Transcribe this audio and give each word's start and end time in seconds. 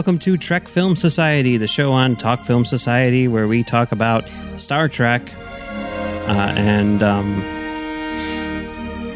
Hello 0.00 0.08
and 0.08 0.16
welcome 0.16 0.32
to 0.32 0.38
Trek 0.38 0.66
Film 0.66 0.96
Society, 0.96 1.58
the 1.58 1.66
show 1.66 1.92
on 1.92 2.16
Talk 2.16 2.46
Film 2.46 2.64
Society 2.64 3.28
where 3.28 3.46
we 3.46 3.62
talk 3.62 3.92
about 3.92 4.24
Star 4.56 4.88
Trek. 4.88 5.34
Uh, 6.26 6.54
and 6.56 7.02
um, 7.02 7.42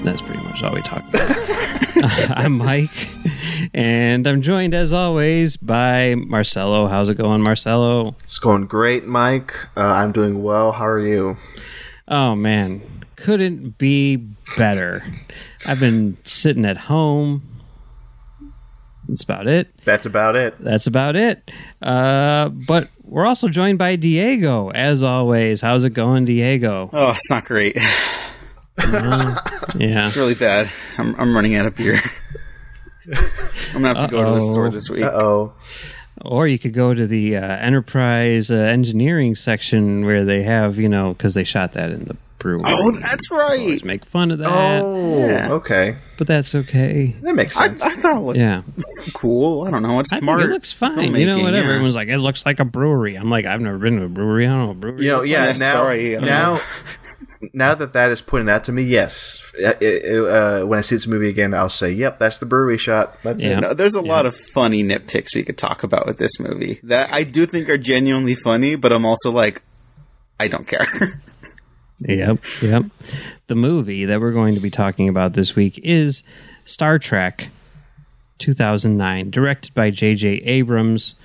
that's 0.05 0.21
pretty 0.21 0.43
much 0.43 0.63
all 0.63 0.75
we 0.75 0.83
talk 0.83 1.03
about. 1.09 1.31
I'm 2.37 2.59
Mike, 2.59 3.09
and 3.73 4.27
I'm 4.27 4.43
joined 4.43 4.75
as 4.75 4.93
always 4.93 5.57
by 5.57 6.17
Marcelo. 6.17 6.87
How's 6.87 7.09
it 7.09 7.15
going, 7.15 7.43
Marcelo? 7.43 8.15
It's 8.23 8.39
going 8.39 8.67
great, 8.67 9.07
Mike. 9.07 9.55
Uh, 9.79 9.87
I'm 9.87 10.13
doing 10.13 10.43
well. 10.43 10.73
How 10.73 10.87
are 10.87 11.01
you? 11.01 11.39
Oh, 12.09 12.35
man. 12.35 12.83
Couldn't 13.17 13.79
be 13.79 14.17
better. 14.59 15.03
I've 15.65 15.81
been 15.81 16.19
sitting 16.25 16.67
at 16.67 16.77
home. 16.77 17.54
That's 19.09 19.23
about 19.25 19.47
it. 19.47 19.69
That's 19.85 20.07
about 20.07 20.37
it. 20.37 20.55
That's 20.59 20.87
about 20.87 21.17
it. 21.17 21.51
Uh, 21.83 22.49
but 22.49 22.89
we're 23.03 23.27
also 23.27 23.49
joined 23.49 23.79
by 23.79 23.97
Diego, 23.97 24.71
as 24.71 25.03
always. 25.03 25.61
How's 25.61 25.85
it 25.85 25.91
going, 25.91 26.25
Diego? 26.25 26.91
Oh, 26.93 27.11
it's 27.11 27.31
not 27.31 27.45
great. 27.45 27.77
Yeah. 29.77 30.07
It's 30.09 30.17
really 30.17 30.35
bad. 30.35 30.69
I'm, 30.99 31.15
I'm 31.15 31.35
running 31.35 31.55
out 31.57 31.67
of 31.67 31.77
beer. 31.77 32.01
I'm 33.75 33.83
gonna 33.83 34.01
have 34.01 34.11
to 34.11 34.17
go 34.17 34.25
to 34.25 34.41
the 34.41 34.53
store 34.53 34.71
this 34.71 34.89
week. 34.91 35.05
Uh 35.05 35.11
oh. 35.15 35.53
Or 36.23 36.47
you 36.47 36.59
could 36.59 36.73
go 36.75 36.95
to 36.95 37.07
the 37.07 37.37
uh, 37.37 37.41
enterprise 37.41 38.51
uh, 38.51 38.55
engineering 38.55 39.35
section 39.35 40.05
where 40.05 40.25
they 40.25 40.43
have, 40.43 40.79
you 40.79 40.89
know, 40.89 41.13
because 41.13 41.35
they 41.35 41.45
shot 41.45 41.73
that 41.75 41.91
in 41.91 42.05
the 42.05 42.17
brewery. 42.39 42.61
Oh, 42.67 42.91
that's 42.93 43.31
right. 43.31 43.61
Always 43.61 43.85
make 43.85 44.05
fun 44.05 44.31
of 44.31 44.39
that, 44.39 44.49
Oh, 44.83 45.27
Yeah. 45.29 45.53
okay. 45.53 45.97
but 46.19 46.27
that's 46.27 46.55
okay. 46.55 47.17
That 47.23 47.35
makes 47.35 47.57
sense. 47.57 47.83
I 47.83 47.91
thought 47.97 48.17
it 48.17 48.21
looked 48.21 48.39
Yeah, 48.39 48.63
cool. 49.15 49.67
I 49.67 49.71
don't 49.71 49.83
know. 49.83 49.99
It's 50.01 50.13
I 50.13 50.19
smart. 50.19 50.41
think 50.41 50.51
it 50.51 50.55
looks 50.55 50.73
fine. 50.73 51.15
You 51.15 51.27
know, 51.27 51.39
whatever. 51.41 51.67
yeah. 51.69 51.73
Everyone's 51.75 51.97
like, 51.97 52.09
it 52.09 52.19
looks 52.19 52.45
like 52.45 52.61
a 52.61 52.65
brewery. 52.65 53.17
I'm 53.17 53.31
like, 53.31 53.47
I've 53.47 53.61
never 53.61 53.79
been 53.79 53.97
to 53.99 54.05
a 54.05 54.09
brewery. 54.09 54.47
I 54.47 54.51
don't 54.51 54.59
know 54.61 54.67
what 54.69 54.77
a 54.77 54.81
brewery. 54.81 55.05
you 55.05 55.09
know, 55.11 55.23
yeah. 55.23 55.47
Yeah, 55.47 55.53
now, 55.55 55.73
sorry, 55.75 56.17
now, 56.19 56.61
now 57.53 57.75
that 57.75 57.93
that 57.95 58.11
is 58.11 58.21
pointing 58.21 58.49
out 58.53 58.65
to 58.65 58.73
me, 58.73 58.83
yes. 58.83 59.53
Uh, 59.63 59.69
uh, 59.85 60.65
when 60.65 60.79
I 60.79 60.83
see 60.83 60.97
this 60.97 61.07
movie 61.07 61.29
again, 61.29 61.53
I'll 61.55 61.69
say, 61.69 61.93
"Yep, 61.93 62.19
that's 62.19 62.39
the 62.39 62.47
brewery 62.47 62.79
shot." 62.79 63.19
That's 63.23 63.43
Yeah. 63.43 63.59
it. 63.59 63.61
No, 63.61 63.75
there's 63.75 63.95
a 63.95 64.01
lot 64.01 64.25
of 64.27 64.35
funny 64.55 64.83
nitpicks 64.83 65.35
we 65.35 65.43
could 65.43 65.59
talk 65.59 65.83
about 65.83 66.07
with 66.07 66.17
this 66.19 66.33
movie 66.41 66.81
that 66.85 67.13
I 67.13 67.23
do 67.25 67.45
think 67.47 67.69
are 67.69 67.77
genuinely 67.79 68.35
funny, 68.35 68.77
but 68.77 68.93
I'm 68.93 69.05
also 69.05 69.31
like, 69.31 69.63
I 70.41 70.49
don't 70.49 70.67
care. 70.67 71.21
Yep, 72.01 72.39
yep. 72.63 72.85
The 73.47 73.55
movie 73.55 74.05
that 74.05 74.21
we're 74.21 74.33
going 74.33 74.55
to 74.55 74.61
be 74.61 74.71
talking 74.71 75.09
about 75.09 75.35
this 75.35 75.55
week 75.55 75.79
is 75.85 76.23
Star 76.65 76.99
Trek 76.99 77.51
2009, 78.39 79.31
directed 79.31 79.73
by 79.75 79.91
J.J. 79.91 80.29
Abrams. 80.43 81.15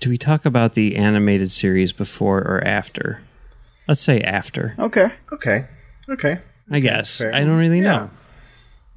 Do 0.00 0.08
we 0.08 0.16
talk 0.16 0.46
about 0.46 0.74
the 0.74 0.96
animated 0.96 1.50
series 1.50 1.92
before 1.92 2.38
or 2.38 2.62
after? 2.66 3.20
Let's 3.86 4.00
say 4.00 4.20
after. 4.22 4.74
okay. 4.78 5.12
Okay. 5.32 5.66
Okay. 6.08 6.38
I 6.70 6.80
guess. 6.80 7.18
Fair. 7.18 7.34
I 7.34 7.40
don't 7.40 7.58
really 7.58 7.80
Yeah. 7.80 7.82
know. 7.92 8.10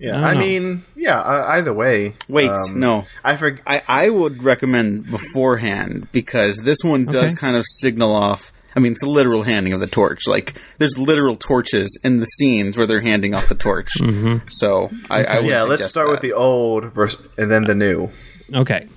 Yeah. 0.04 0.20
I 0.20 0.32
I, 0.32 0.34
don't 0.34 0.42
mean, 0.44 0.86
yeah. 0.96 1.18
Uh, 1.20 1.46
either 1.50 1.74
way. 1.74 2.16
Wait, 2.28 2.50
um, 2.50 2.80
no. 2.80 3.04
I 3.24 3.38
forget. 3.38 3.64
I, 3.66 3.82
I 3.88 4.10
would 4.10 4.44
recommend 4.44 5.10
beforehand 5.10 6.10
because 6.12 6.58
this 6.58 6.80
one 6.84 7.06
does 7.06 7.32
Okay. 7.32 7.40
kind 7.40 7.56
of 7.56 7.64
signal 7.66 8.14
off. 8.16 8.52
I 8.76 8.80
mean, 8.80 8.94
it's 8.94 9.04
a 9.04 9.08
literal 9.08 9.44
handing 9.44 9.72
of 9.74 9.80
the 9.80 9.88
torch. 9.88 10.28
Like, 10.28 10.60
there's 10.80 10.98
literal 10.98 11.36
torches 11.36 11.98
in 12.04 12.20
the 12.20 12.26
scenes 12.26 12.76
where 12.76 12.86
they're 12.88 13.02
handing 13.02 13.34
off 13.36 13.48
the 13.48 13.56
torch. 13.56 13.90
Mm-hmm. 14.00 14.48
So, 14.50 14.90
I, 15.10 15.24
I 15.24 15.40
would 15.40 15.46
Yeah. 15.50 15.62
Let's 15.64 15.84
suggest 15.84 15.90
start 15.92 16.10
with 16.10 16.20
the 16.22 16.34
old 16.34 16.92
versus, 16.94 17.26
and 17.38 17.50
then 17.52 17.64
the 17.66 17.76
new. 17.76 18.10
Okay. 18.54 18.88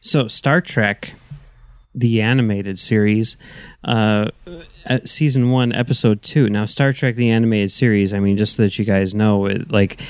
So 0.00 0.28
Star 0.28 0.60
Trek, 0.60 1.14
the 1.94 2.20
animated 2.22 2.78
series, 2.78 3.36
uh, 3.84 4.26
uh, 4.86 4.98
season 5.04 5.50
one, 5.50 5.72
episode 5.72 6.22
two. 6.22 6.48
Now, 6.50 6.66
Star 6.66 6.92
Trek, 6.92 7.16
the 7.16 7.30
animated 7.30 7.70
series, 7.72 8.12
I 8.14 8.20
mean, 8.20 8.36
just 8.36 8.56
so 8.56 8.62
that 8.62 8.78
you 8.78 8.84
guys 8.84 9.14
know, 9.14 9.46
it, 9.46 9.70
like, 9.70 10.00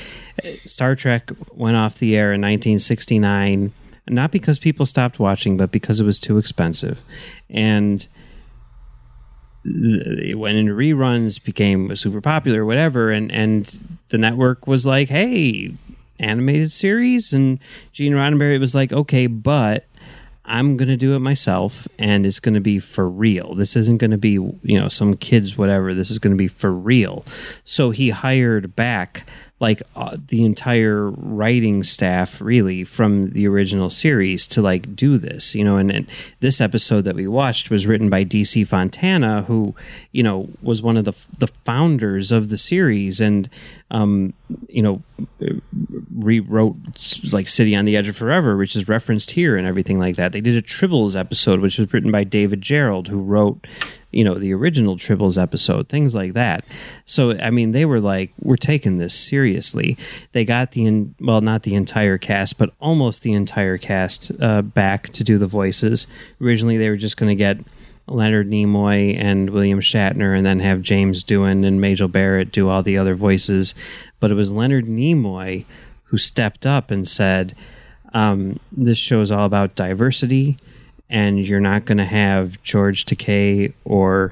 Star 0.65 0.95
Trek 0.95 1.31
went 1.51 1.77
off 1.77 1.99
the 1.99 2.15
air 2.15 2.33
in 2.33 2.41
1969, 2.41 3.71
not 4.09 4.31
because 4.31 4.59
people 4.59 4.85
stopped 4.85 5.19
watching, 5.19 5.57
but 5.57 5.71
because 5.71 5.99
it 5.99 6.05
was 6.05 6.19
too 6.19 6.37
expensive. 6.37 7.01
And 7.49 8.05
it 9.65 10.37
went 10.37 10.57
into 10.57 10.73
reruns, 10.73 11.41
became 11.41 11.95
super 11.95 12.21
popular, 12.21 12.65
whatever, 12.65 13.11
and 13.11 13.31
and 13.31 13.97
the 14.09 14.17
network 14.17 14.67
was 14.67 14.85
like, 14.85 15.09
"Hey, 15.09 15.73
animated 16.19 16.71
series," 16.71 17.33
and 17.33 17.59
Gene 17.93 18.13
Roddenberry 18.13 18.59
was 18.59 18.75
like, 18.75 18.91
"Okay, 18.91 19.27
but." 19.27 19.85
I'm 20.45 20.75
going 20.75 20.89
to 20.89 20.97
do 20.97 21.15
it 21.15 21.19
myself 21.19 21.87
and 21.97 22.25
it's 22.25 22.41
going 22.41 22.55
to 22.55 22.59
be 22.59 22.77
for 22.77 23.07
real. 23.07 23.55
This 23.55 23.77
isn't 23.77 23.99
going 23.99 24.11
to 24.11 24.17
be, 24.17 24.31
you 24.31 24.77
know, 24.77 24.89
some 24.89 25.15
kids 25.15 25.57
whatever. 25.57 25.93
This 25.93 26.11
is 26.11 26.19
going 26.19 26.33
to 26.33 26.37
be 26.37 26.49
for 26.49 26.69
real. 26.69 27.23
So 27.63 27.91
he 27.91 28.09
hired 28.09 28.75
back 28.75 29.25
like 29.63 29.81
uh, 29.95 30.17
the 30.27 30.43
entire 30.43 31.09
writing 31.09 31.83
staff 31.83 32.41
really 32.41 32.83
from 32.83 33.29
the 33.29 33.47
original 33.47 33.89
series 33.89 34.45
to 34.45 34.61
like 34.61 34.93
do 34.93 35.17
this, 35.17 35.55
you 35.55 35.63
know, 35.63 35.77
and, 35.77 35.89
and 35.89 36.05
this 36.41 36.59
episode 36.59 37.05
that 37.05 37.15
we 37.15 37.27
watched 37.27 37.69
was 37.69 37.87
written 37.87 38.09
by 38.09 38.25
DC 38.25 38.67
Fontana 38.67 39.43
who, 39.43 39.73
you 40.11 40.21
know, 40.21 40.49
was 40.61 40.81
one 40.83 40.97
of 40.97 41.05
the 41.05 41.13
the 41.37 41.47
founders 41.47 42.29
of 42.29 42.49
the 42.49 42.57
series. 42.57 43.21
And 43.21 43.49
um, 43.93 44.33
you 44.67 44.81
know, 44.81 45.01
rewrote 46.15 46.75
like 47.31 47.47
City 47.47 47.75
on 47.75 47.85
the 47.85 47.95
Edge 47.95 48.07
of 48.07 48.17
Forever, 48.17 48.57
which 48.57 48.75
is 48.75 48.87
referenced 48.87 49.31
here 49.31 49.55
and 49.55 49.67
everything 49.67 49.99
like 49.99 50.15
that. 50.15 50.31
They 50.31 50.41
did 50.41 50.57
a 50.57 50.61
Tribbles 50.61 51.17
episode, 51.17 51.59
which 51.59 51.77
was 51.77 51.93
written 51.93 52.11
by 52.11 52.23
David 52.23 52.59
Gerrold, 52.59 53.07
who 53.07 53.21
wrote, 53.21 53.67
you 54.09 54.23
know, 54.23 54.35
the 54.35 54.51
original 54.51 54.97
Tribbles 54.97 55.41
episode, 55.41 55.89
things 55.89 56.15
like 56.15 56.33
that. 56.33 56.65
So, 57.05 57.37
I 57.37 57.51
mean, 57.51 57.71
they 57.71 57.85
were 57.85 57.99
like, 57.99 58.33
we're 58.39 58.57
taking 58.57 58.97
this 58.97 59.13
seriously. 59.13 59.95
They 60.31 60.43
got 60.43 60.71
the, 60.71 60.85
in, 60.87 61.13
well, 61.19 61.41
not 61.41 61.61
the 61.61 61.75
entire 61.75 62.17
cast, 62.17 62.57
but 62.57 62.73
almost 62.79 63.21
the 63.21 63.33
entire 63.33 63.77
cast 63.77 64.31
uh, 64.41 64.63
back 64.63 65.09
to 65.09 65.23
do 65.23 65.37
the 65.37 65.47
voices. 65.47 66.07
Originally, 66.41 66.77
they 66.77 66.89
were 66.89 66.97
just 66.97 67.17
going 67.17 67.29
to 67.29 67.35
get 67.35 67.59
Leonard 68.07 68.49
Nimoy 68.49 69.17
and 69.17 69.49
William 69.49 69.79
Shatner, 69.79 70.35
and 70.35 70.45
then 70.45 70.59
have 70.59 70.81
James 70.81 71.23
Doohan 71.23 71.65
and 71.65 71.79
Majel 71.79 72.07
Barrett 72.07 72.51
do 72.51 72.69
all 72.69 72.83
the 72.83 72.97
other 72.97 73.15
voices. 73.15 73.73
But 74.19 74.31
it 74.31 74.35
was 74.35 74.51
Leonard 74.51 74.85
Nimoy 74.85 75.65
who 76.05 76.17
stepped 76.17 76.65
up 76.65 76.91
and 76.91 77.07
said, 77.07 77.55
um, 78.13 78.59
"This 78.71 78.97
show 78.97 79.21
is 79.21 79.31
all 79.31 79.45
about 79.45 79.75
diversity, 79.75 80.57
and 81.09 81.45
you're 81.45 81.59
not 81.59 81.85
going 81.85 81.97
to 81.97 82.05
have 82.05 82.61
George 82.63 83.05
Takei 83.05 83.73
or." 83.85 84.31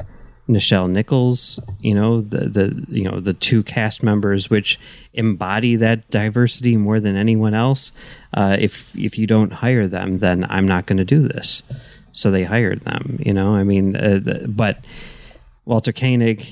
Nichelle 0.50 0.90
Nichols, 0.90 1.60
you 1.80 1.94
know 1.94 2.20
the 2.20 2.50
the 2.50 2.86
you 2.90 3.10
know 3.10 3.22
the 3.22 3.32
two 3.32 3.64
cast 3.64 4.04
members 4.04 4.50
which 4.50 4.78
embody 5.14 5.78
that 5.78 6.10
diversity 6.10 6.76
more 6.76 7.00
than 7.00 7.16
anyone 7.16 7.54
else. 7.54 7.94
Uh, 8.34 8.58
if 8.60 8.94
if 8.98 9.18
you 9.18 9.28
don't 9.28 9.54
hire 9.54 9.88
them, 9.88 10.18
then 10.18 10.46
I'm 10.50 10.68
not 10.68 10.88
going 10.88 10.98
to 10.98 11.06
do 11.06 11.26
this 11.26 11.64
so 12.12 12.32
they 12.32 12.44
hired 12.44 12.82
them. 12.82 13.20
You 13.20 13.34
know, 13.34 13.56
I 13.56 13.64
mean, 13.64 13.96
uh, 13.96 14.20
the, 14.24 14.46
but 14.48 14.84
Walter 15.66 15.92
Koenig 15.92 16.46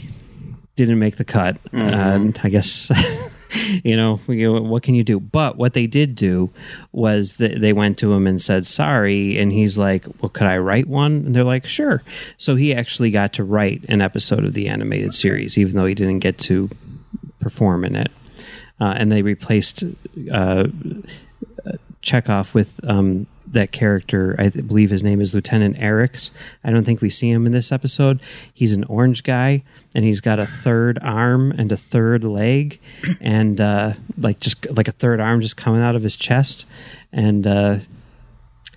didn't 0.76 1.00
make 1.00 1.18
the 1.18 1.26
cut. 1.26 1.58
Uh, 1.74 2.32
I 2.44 2.50
guess 2.50 2.90
you 3.84 3.96
know, 3.96 4.20
you 4.28 4.52
know, 4.52 4.62
what 4.62 4.84
can 4.84 4.96
you 4.96 5.04
do? 5.04 5.20
But 5.20 5.58
what 5.58 5.74
they 5.74 5.88
did 5.88 6.16
do 6.16 6.50
was 6.92 7.36
that 7.36 7.60
they 7.60 7.74
went 7.74 7.98
to 8.00 8.14
him 8.14 8.28
and 8.28 8.42
said 8.42 8.68
sorry, 8.68 9.38
and 9.38 9.52
he's 9.52 9.78
like, 9.78 10.06
"Well, 10.22 10.30
could 10.30 10.48
I 10.48 10.58
write 10.58 10.88
one?" 10.88 11.24
And 11.26 11.36
they're 11.36 11.44
like, 11.44 11.66
"Sure." 11.66 12.04
So 12.38 12.56
he 12.56 12.74
actually 12.74 13.12
got 13.12 13.34
to 13.34 13.44
write 13.44 13.84
an 13.90 14.02
episode 14.02 14.46
of 14.46 14.54
the 14.54 14.68
animated 14.68 15.14
series, 15.14 15.58
even 15.58 15.76
though 15.76 15.86
he 15.86 15.96
didn't 15.96 16.20
get 16.20 16.38
to 16.40 16.70
perform 17.40 17.86
in 17.86 17.96
it. 17.96 18.12
Uh, 18.80 18.94
and 18.96 19.12
they 19.12 19.22
replaced 19.22 19.84
uh, 20.32 20.68
Chekhov 22.02 22.54
with 22.54 22.80
um, 22.88 23.28
that 23.52 23.72
character. 23.72 24.36
I 24.38 24.50
th- 24.50 24.68
believe 24.68 24.90
his 24.90 25.04
name 25.04 25.22
is 25.22 25.34
Lieutenant 25.34 25.78
Arex. 25.78 26.32
I 26.64 26.72
don't 26.72 26.84
think 26.84 27.02
we 27.02 27.10
see 27.10 27.30
him 27.30 27.46
in 27.46 27.52
this 27.52 27.72
episode. 27.72 28.20
He's 28.54 28.74
an 28.74 28.84
orange 28.86 29.24
guy, 29.24 29.64
and 29.96 30.06
he's 30.06 30.22
got 30.22 30.40
a 30.40 30.46
third 30.46 31.00
arm 31.02 31.52
and 31.52 31.72
a 31.72 31.78
third 31.78 32.24
leg, 32.24 32.80
and 33.20 33.60
uh, 33.60 33.94
like 34.18 34.40
just 34.40 34.70
like 34.76 34.88
a 34.88 34.94
third 34.94 35.20
arm 35.20 35.42
just 35.42 35.58
coming 35.58 35.82
out 35.82 35.96
of 35.96 36.04
his 36.04 36.16
chest, 36.16 36.66
and. 37.12 37.46
Uh, 37.46 37.80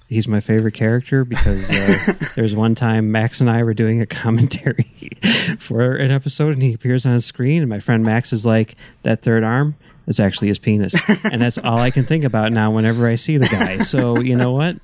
He's 0.08 0.28
my 0.28 0.40
favorite 0.40 0.74
character 0.74 1.24
because 1.24 1.70
uh, 1.70 2.12
there's 2.36 2.54
one 2.54 2.74
time 2.74 3.10
Max 3.10 3.40
and 3.40 3.48
I 3.48 3.62
were 3.62 3.72
doing 3.72 4.02
a 4.02 4.04
commentary 4.04 4.84
for 5.58 5.94
an 5.94 6.10
episode, 6.10 6.52
and 6.52 6.62
he 6.62 6.74
appears 6.74 7.06
on 7.06 7.14
the 7.14 7.22
screen, 7.22 7.62
and 7.62 7.70
my 7.70 7.80
friend 7.80 8.04
Max 8.04 8.30
is 8.30 8.44
like, 8.44 8.76
"That 9.04 9.22
third 9.22 9.42
arm, 9.42 9.74
it's 10.06 10.20
actually 10.20 10.48
his 10.48 10.58
penis," 10.58 10.94
and 11.24 11.40
that's 11.40 11.58
all 11.58 11.78
I 11.78 11.90
can 11.90 12.04
think 12.04 12.24
about 12.24 12.52
now 12.52 12.70
whenever 12.70 13.06
I 13.06 13.16
see 13.16 13.36
the 13.36 13.48
guy. 13.48 13.78
So 13.78 14.20
you 14.20 14.36
know 14.36 14.52
what? 14.52 14.76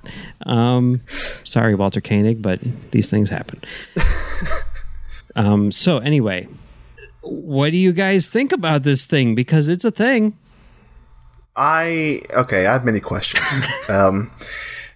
Um, 0.46 1.02
sorry, 1.44 1.74
Walter 1.74 2.00
Koenig, 2.00 2.42
but 2.42 2.60
these 2.90 3.08
things 3.08 3.30
happen. 3.30 3.60
Um, 5.38 5.70
so 5.70 5.98
anyway, 5.98 6.48
what 7.20 7.70
do 7.70 7.76
you 7.78 7.92
guys 7.92 8.26
think 8.26 8.52
about 8.52 8.82
this 8.82 9.06
thing? 9.06 9.36
Because 9.36 9.68
it's 9.68 9.84
a 9.84 9.90
thing. 9.92 10.36
I 11.54 12.22
okay. 12.32 12.66
I 12.66 12.72
have 12.72 12.84
many 12.84 13.00
questions. 13.00 13.48
um, 13.88 14.32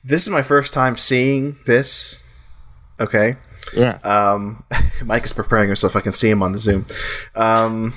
this 0.02 0.22
is 0.22 0.28
my 0.28 0.42
first 0.42 0.72
time 0.72 0.96
seeing 0.96 1.56
this. 1.66 2.20
Okay. 2.98 3.36
Yeah. 3.76 3.98
Um, 4.02 4.64
Mike 5.04 5.24
is 5.24 5.32
preparing 5.32 5.69
himself. 5.69 5.94
I 5.94 6.00
can 6.00 6.12
see 6.12 6.28
him 6.28 6.42
on 6.42 6.52
the 6.52 6.58
Zoom. 6.58 6.86
Um, 7.36 7.94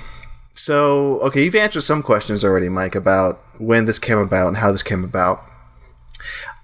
so 0.56 1.20
okay, 1.20 1.44
you've 1.44 1.54
answered 1.54 1.82
some 1.82 2.02
questions 2.02 2.44
already, 2.44 2.68
Mike, 2.68 2.94
about 2.94 3.40
when 3.58 3.84
this 3.84 3.98
came 3.98 4.18
about 4.18 4.48
and 4.48 4.56
how 4.56 4.72
this 4.72 4.82
came 4.82 5.04
about. 5.04 5.44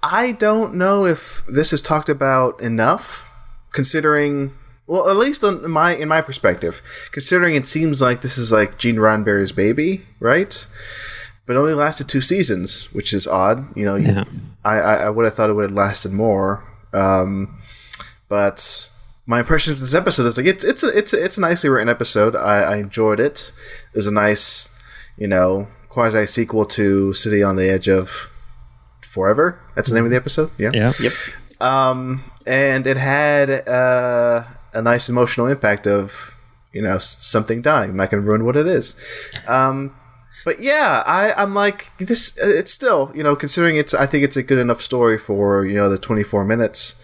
I 0.03 0.33
don't 0.33 0.75
know 0.75 1.05
if 1.05 1.43
this 1.47 1.73
is 1.73 1.81
talked 1.81 2.09
about 2.09 2.61
enough, 2.61 3.31
considering. 3.73 4.53
Well, 4.87 5.09
at 5.09 5.17
least 5.17 5.45
on 5.45 5.71
my 5.71 5.95
in 5.95 6.09
my 6.09 6.21
perspective, 6.21 6.83
considering 7.13 7.55
it 7.55 7.69
seems 7.69 8.03
like 8.03 8.23
this 8.23 8.37
is 8.37 8.51
like 8.51 8.79
Gene 8.79 8.97
Roddenberry's 8.97 9.53
baby, 9.53 10.05
right? 10.19 10.67
But 11.47 11.57
only 11.57 11.75
lasted 11.75 12.09
two 12.09 12.21
seasons, 12.21 12.93
which 12.93 13.13
is 13.13 13.27
odd. 13.27 13.77
You 13.77 13.85
know, 13.85 13.97
Yeah. 13.97 14.25
I, 14.65 14.79
I, 14.79 14.95
I 14.95 15.11
would 15.11 15.25
have 15.25 15.35
thought 15.35 15.51
it 15.51 15.55
would 15.55 15.71
have 15.71 15.77
lasted 15.77 16.13
more. 16.13 16.65
Um, 16.93 17.59
but 18.29 18.91
my 19.27 19.41
impression 19.41 19.73
of 19.73 19.81
this 19.81 19.95
episode 19.95 20.27
is 20.27 20.37
like 20.37 20.47
it's 20.47 20.65
it's 20.65 20.83
a, 20.83 20.97
it's 20.97 21.13
a, 21.13 21.25
it's 21.25 21.39
a 21.39 21.41
nicely 21.41 21.71
written 21.71 21.89
episode. 21.89 22.35
I, 22.35 22.63
I 22.63 22.77
enjoyed 22.77 23.21
it. 23.21 23.53
It 23.93 23.97
was 23.97 24.07
a 24.07 24.11
nice, 24.11 24.69
you 25.17 25.29
know, 25.29 25.69
quasi 25.89 26.27
sequel 26.27 26.65
to 26.67 27.13
City 27.13 27.43
on 27.43 27.57
the 27.57 27.71
Edge 27.71 27.89
of 27.89 28.29
Forever. 29.03 29.61
That's 29.77 29.91
the 29.91 29.95
name 29.95 30.05
of 30.05 30.11
the 30.11 30.17
episode. 30.17 30.51
Yeah. 30.59 30.71
Yeah. 30.73 30.93
Yep. 31.01 31.13
Um, 31.61 32.25
and 32.47 32.87
it 32.87 32.97
had 32.97 33.51
uh, 33.69 34.45
a 34.73 34.83
nice 34.83 35.09
emotional 35.09 35.47
impact 35.47 35.87
of 35.87 36.35
you 36.73 36.83
know 36.83 36.99
something 36.99 37.63
dying. 37.63 37.91
I'm 37.91 37.97
not 37.97 38.11
going 38.11 38.23
to 38.23 38.29
ruin 38.29 38.45
what 38.45 38.57
it 38.57 38.67
is. 38.67 38.97
Um, 39.47 39.95
but 40.45 40.61
yeah, 40.61 41.05
I, 41.07 41.33
I'm 41.35 41.55
like 41.55 41.93
this. 41.99 42.37
It's 42.39 42.73
still 42.73 43.13
you 43.15 43.23
know 43.23 43.37
considering 43.37 43.77
it's. 43.77 43.95
I 43.95 44.07
think 44.07 44.25
it's 44.25 44.37
a 44.37 44.43
good 44.43 44.59
enough 44.59 44.83
story 44.83 45.19
for 45.19 45.65
you 45.65 45.77
know 45.77 45.89
the 45.89 45.99
24 45.99 46.45
minutes. 46.45 47.01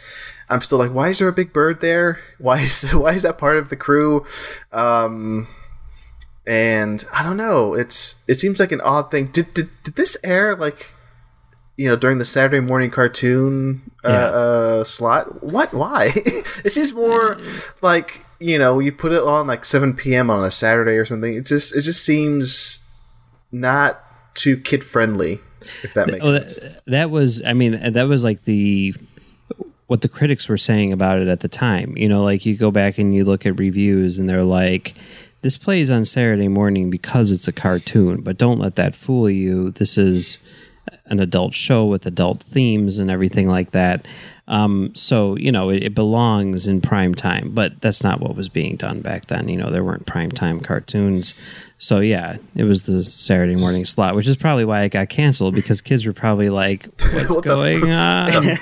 I'm 0.50 0.60
still 0.62 0.78
like, 0.78 0.92
why 0.92 1.08
is 1.10 1.18
there 1.18 1.28
a 1.28 1.32
big 1.32 1.52
bird 1.52 1.80
there? 1.80 2.20
Why 2.38 2.60
is 2.60 2.82
why 2.92 3.12
is 3.12 3.22
that 3.22 3.38
part 3.38 3.56
of 3.58 3.68
the 3.68 3.76
crew? 3.76 4.24
Um, 4.72 5.46
and 6.46 7.04
I 7.14 7.22
don't 7.22 7.36
know. 7.36 7.74
It's 7.74 8.16
it 8.26 8.40
seems 8.40 8.58
like 8.60 8.72
an 8.72 8.80
odd 8.80 9.10
thing. 9.10 9.26
Did 9.26 9.52
did, 9.54 9.68
did 9.84 9.96
this 9.96 10.16
air 10.24 10.56
like 10.56 10.94
you 11.76 11.88
know 11.88 11.96
during 11.96 12.18
the 12.18 12.24
Saturday 12.24 12.60
morning 12.60 12.90
cartoon 12.90 13.82
uh, 14.04 14.08
Yeah. 14.08 14.24
uh, 14.26 14.84
slot? 14.84 15.42
What? 15.42 15.74
Why? 15.74 16.12
it 16.64 16.72
seems 16.72 16.92
more 16.94 17.36
like 17.82 18.24
you 18.40 18.58
know 18.58 18.78
you 18.78 18.92
put 18.92 19.12
it 19.12 19.22
on 19.22 19.46
like 19.46 19.64
7 19.64 19.94
p.m. 19.94 20.30
on 20.30 20.44
a 20.44 20.50
Saturday 20.50 20.92
or 20.96 21.04
something. 21.04 21.34
It 21.34 21.44
just 21.46 21.76
it 21.76 21.82
just 21.82 22.04
seems 22.04 22.80
not 23.52 24.02
too 24.34 24.56
kid 24.56 24.82
friendly. 24.84 25.40
If 25.82 25.92
that 25.94 26.06
makes 26.06 26.24
Oh, 26.24 26.32
sense. 26.32 26.56
that, 26.56 26.82
that 26.86 27.10
was, 27.10 27.42
I 27.44 27.52
mean, 27.52 27.92
that 27.92 28.04
was 28.08 28.22
like 28.24 28.44
the 28.44 28.94
what 29.88 30.02
the 30.02 30.08
critics 30.08 30.48
were 30.48 30.58
saying 30.58 30.92
about 30.92 31.18
it 31.18 31.28
at 31.28 31.40
the 31.40 31.48
time. 31.48 31.96
You 31.96 32.08
know, 32.08 32.22
like 32.22 32.46
you 32.46 32.56
go 32.56 32.70
back 32.70 32.98
and 32.98 33.14
you 33.14 33.24
look 33.24 33.44
at 33.44 33.58
reviews, 33.58 34.18
and 34.18 34.28
they're 34.28 34.44
like, 34.44 34.94
"This 35.42 35.58
plays 35.58 35.90
on 35.90 36.04
Saturday 36.04 36.48
morning 36.48 36.90
because 36.90 37.32
it's 37.32 37.48
a 37.48 37.52
cartoon, 37.52 38.20
but 38.20 38.38
don't 38.38 38.60
let 38.60 38.76
that 38.76 38.94
fool 38.94 39.28
you. 39.28 39.72
This 39.72 39.98
is 39.98 40.38
an 41.06 41.20
adult 41.20 41.54
show 41.54 41.84
with 41.84 42.06
adult 42.06 42.42
themes 42.42 42.98
and 42.98 43.10
everything 43.10 43.48
like 43.48 43.72
that." 43.72 44.06
Um, 44.46 44.92
so 44.94 45.36
you 45.36 45.52
know 45.52 45.68
it, 45.70 45.82
it 45.82 45.94
belongs 45.94 46.66
in 46.66 46.80
prime 46.80 47.14
time, 47.14 47.50
but 47.52 47.80
that's 47.80 48.02
not 48.02 48.20
what 48.20 48.34
was 48.34 48.48
being 48.48 48.76
done 48.76 49.00
back 49.00 49.26
then. 49.26 49.48
You 49.48 49.56
know 49.56 49.70
there 49.70 49.84
weren't 49.84 50.06
prime 50.06 50.30
time 50.30 50.60
cartoons, 50.60 51.34
so 51.78 52.00
yeah, 52.00 52.36
it 52.56 52.64
was 52.64 52.84
the 52.86 53.02
Saturday 53.02 53.58
morning 53.60 53.84
slot, 53.84 54.14
which 54.16 54.26
is 54.26 54.36
probably 54.36 54.64
why 54.64 54.82
it 54.82 54.88
got 54.90 55.08
canceled 55.08 55.54
because 55.54 55.80
kids 55.80 56.06
were 56.06 56.12
probably 56.12 56.50
like, 56.50 56.88
"What's 57.12 57.34
What 57.34 57.44
going 57.44 57.90
on?" 57.90 58.30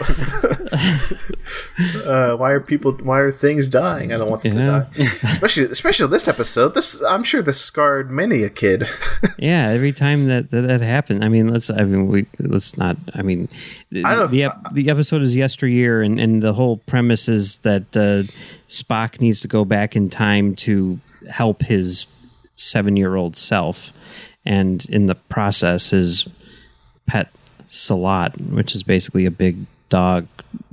uh, 2.05 2.37
why 2.37 2.51
are 2.51 2.61
people? 2.61 2.93
Why 2.93 3.21
are 3.21 3.33
things 3.33 3.69
dying? 3.69 4.13
I 4.13 4.19
don't 4.19 4.31
want 4.31 4.43
them 4.43 4.53
to 4.57 4.59
die. 4.59 4.87
especially, 5.33 5.65
especially 5.65 6.09
this 6.09 6.29
episode. 6.29 6.75
This, 6.75 7.03
I'm 7.03 7.23
sure, 7.23 7.43
this 7.43 7.61
scarred 7.61 8.11
many 8.11 8.43
a 8.43 8.51
kid. 8.51 8.87
Yeah, 9.39 9.69
every 9.69 9.93
time 9.93 10.29
that, 10.29 10.51
that 10.51 10.63
that 10.63 10.81
happened, 10.81 11.23
I 11.23 11.29
mean, 11.29 11.49
let's. 11.49 11.69
I 11.69 11.85
mean, 11.85 12.09
we 12.09 12.25
let's 12.39 12.79
not. 12.79 12.97
I 13.15 13.21
mean, 13.21 13.49
the, 13.91 14.03
I 14.03 14.15
don't- 14.15 14.31
the 14.31 14.45
ep- 14.45 14.73
the 14.73 14.89
episode 14.89 15.21
is 15.21 15.37
yesteryear, 15.37 16.01
and 16.01 16.19
and 16.19 16.43
the 16.43 16.55
whole 16.55 16.79
premise 16.79 17.29
is 17.29 17.59
that 17.59 17.95
uh, 17.97 18.23
Spock 18.69 19.21
needs 19.21 19.41
to 19.41 19.49
go 19.49 19.67
back 19.67 19.95
in 19.95 20.09
time 20.09 20.55
to 20.57 20.99
help 21.29 21.63
his 21.63 22.07
seven 22.57 22.97
year 22.97 23.15
old 23.15 23.37
self, 23.37 23.93
and 24.45 24.85
in 24.87 25.07
the 25.07 25.15
process, 25.15 25.91
his 25.91 26.27
pet 27.07 27.31
Sehlat, 27.69 28.51
which 28.51 28.75
is 28.75 28.83
basically 28.83 29.27
a 29.27 29.31
big 29.31 29.67
dog, 29.89 30.27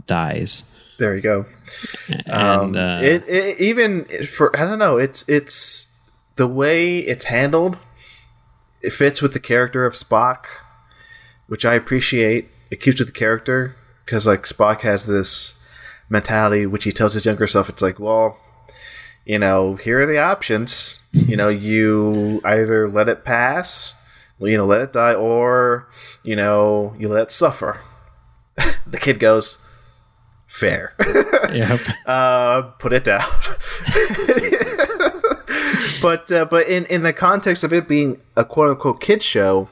dies. 0.08 0.64
there 0.98 1.16
you 1.16 1.22
go. 1.22 1.46
And 2.28 2.32
Um, 2.32 2.76
uh, 2.76 3.02
it, 3.02 3.28
it 3.28 3.60
even 3.60 4.06
for 4.26 4.56
I 4.58 4.66
don't 4.66 4.80
know. 4.80 4.98
It's 4.98 5.28
it's 5.28 5.88
the 6.36 6.48
way 6.48 7.00
it's 7.00 7.26
handled. 7.26 7.78
It 8.82 8.92
fits 8.92 9.22
with 9.22 9.34
the 9.34 9.40
character 9.40 9.86
of 9.86 9.94
Spock, 9.94 10.46
which 11.48 11.64
I 11.66 11.74
appreciate. 11.76 12.50
It 12.70 12.82
keeps 12.82 13.00
with 13.00 13.08
the 13.10 13.14
character 13.20 13.76
because 14.06 14.28
like 14.28 14.44
Spock 14.44 14.82
has 14.82 15.06
this 15.06 15.56
mentality, 16.10 16.66
which 16.66 16.84
he 16.84 16.92
tells 16.92 17.14
his 17.14 17.26
younger 17.26 17.48
self. 17.48 17.70
It's 17.70 17.82
like, 17.82 18.00
well, 18.00 18.38
you 19.26 19.40
know, 19.40 19.76
here 19.76 20.02
are 20.02 20.06
the 20.06 20.20
options. 20.20 21.00
You 21.12 21.38
know, 21.38 21.50
you 21.50 22.42
either 22.44 22.90
let 22.90 23.08
it 23.10 23.24
pass, 23.24 23.96
you 24.40 24.58
know, 24.58 24.66
let 24.66 24.82
it 24.82 24.94
die, 24.94 25.14
or 25.14 25.90
you 26.24 26.36
know, 26.36 26.96
you 26.98 27.08
let 27.10 27.24
it 27.24 27.32
suffer. 27.32 27.80
the 28.88 28.98
kid 28.98 29.20
goes, 29.20 29.58
fair. 30.48 30.94
yep. 31.54 31.80
uh, 32.06 32.64
put 32.80 32.94
it 32.94 33.04
down. 33.04 33.28
but 36.02 36.32
uh, 36.32 36.46
but 36.46 36.68
in 36.68 36.86
in 36.86 37.04
the 37.04 37.14
context 37.14 37.64
of 37.64 37.72
it 37.74 37.88
being 37.88 38.20
a 38.36 38.44
quote 38.44 38.70
unquote 38.72 39.02
kid 39.02 39.24
show, 39.24 39.70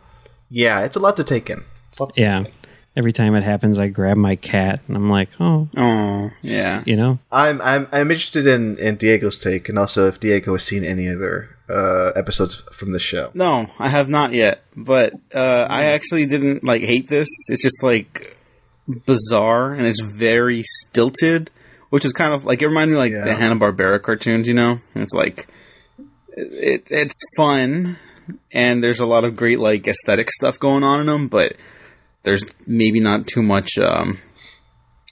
yeah, 0.50 0.82
it's 0.82 0.96
a 0.96 1.00
lot 1.00 1.18
to 1.18 1.24
take 1.24 1.50
in. 1.50 1.64
It's 1.90 2.00
a 2.00 2.04
lot 2.04 2.16
to- 2.16 2.22
yeah. 2.22 2.44
Every 2.96 3.14
time 3.14 3.36
it 3.36 3.44
happens, 3.44 3.80
I 3.80 3.88
grab 3.88 4.18
my 4.18 4.36
cat 4.36 4.82
and 4.88 4.98
I'm 4.98 5.10
like, 5.10 5.30
oh, 5.40 5.70
Oh, 5.78 6.30
yeah. 6.42 6.84
you 6.86 6.98
know, 6.98 7.20
I'm 7.32 7.62
I'm 7.62 7.88
I'm 7.92 8.12
interested 8.12 8.46
in 8.46 8.78
in 8.78 8.98
Diego's 8.98 9.38
take, 9.38 9.70
and 9.70 9.80
also 9.80 10.08
if 10.08 10.20
Diego 10.20 10.52
has 10.54 10.64
seen 10.66 10.84
any 10.84 11.08
other 11.08 11.56
uh, 11.70 12.12
episodes 12.18 12.64
from 12.74 12.92
the 12.92 13.00
show. 13.00 13.32
No, 13.34 13.68
I 13.80 13.90
have 13.90 14.10
not 14.10 14.34
yet. 14.34 14.64
But 14.76 15.14
uh, 15.34 15.40
I 15.70 15.86
actually 15.94 16.26
didn't 16.26 16.66
like 16.66 16.82
hate 16.82 17.08
this. 17.08 17.30
It's 17.48 17.62
just 17.64 17.82
like 17.82 18.36
bizarre 19.06 19.74
and 19.74 19.88
it's 19.88 20.02
very 20.02 20.64
stilted, 20.64 21.50
which 21.92 22.04
is 22.04 22.12
kind 22.12 22.34
of 22.34 22.44
like 22.44 22.62
it 22.62 22.68
reminded 22.68 22.96
me 22.96 23.00
like 23.00 23.12
the 23.14 23.36
Hanna 23.36 23.56
Barbera 23.56 24.02
cartoons. 24.02 24.50
You 24.50 24.54
know, 24.54 24.80
And 24.96 25.04
it's 25.04 25.14
like 25.14 25.48
it 26.36 26.90
it's 26.92 27.22
fun 27.38 27.98
and 28.52 28.84
there's 28.84 29.00
a 29.00 29.06
lot 29.06 29.24
of 29.24 29.36
great 29.38 29.60
like 29.60 29.88
aesthetic 29.88 30.30
stuff 30.30 30.60
going 30.60 30.84
on 30.84 31.00
in 31.00 31.06
them, 31.06 31.28
but 31.30 31.54
there's 32.24 32.44
maybe 32.66 33.00
not 33.00 33.28
too 33.28 33.42
much. 33.42 33.78
Um, 33.78 34.20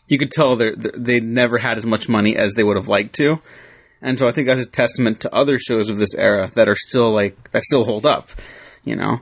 you 0.08 0.18
could 0.18 0.32
tell 0.32 0.58
they 0.58 0.72
they 0.96 1.20
never 1.20 1.58
had 1.58 1.78
as 1.78 1.86
much 1.86 2.10
money 2.10 2.36
as 2.36 2.54
they 2.54 2.64
would 2.64 2.78
have 2.78 2.88
liked 2.88 3.16
to. 3.16 3.42
And 4.02 4.18
so 4.18 4.28
I 4.28 4.32
think 4.32 4.48
that's 4.48 4.62
a 4.62 4.66
testament 4.66 5.22
to 5.22 5.36
other 5.36 5.60
shows 5.60 5.90
of 5.90 5.98
this 5.98 6.16
era 6.16 6.50
that 6.56 6.70
are 6.70 6.76
still 6.76 7.12
like 7.12 7.52
that 7.52 7.64
still 7.64 7.86
hold 7.86 8.06
up, 8.06 8.30
you 8.84 8.96
know. 8.96 9.20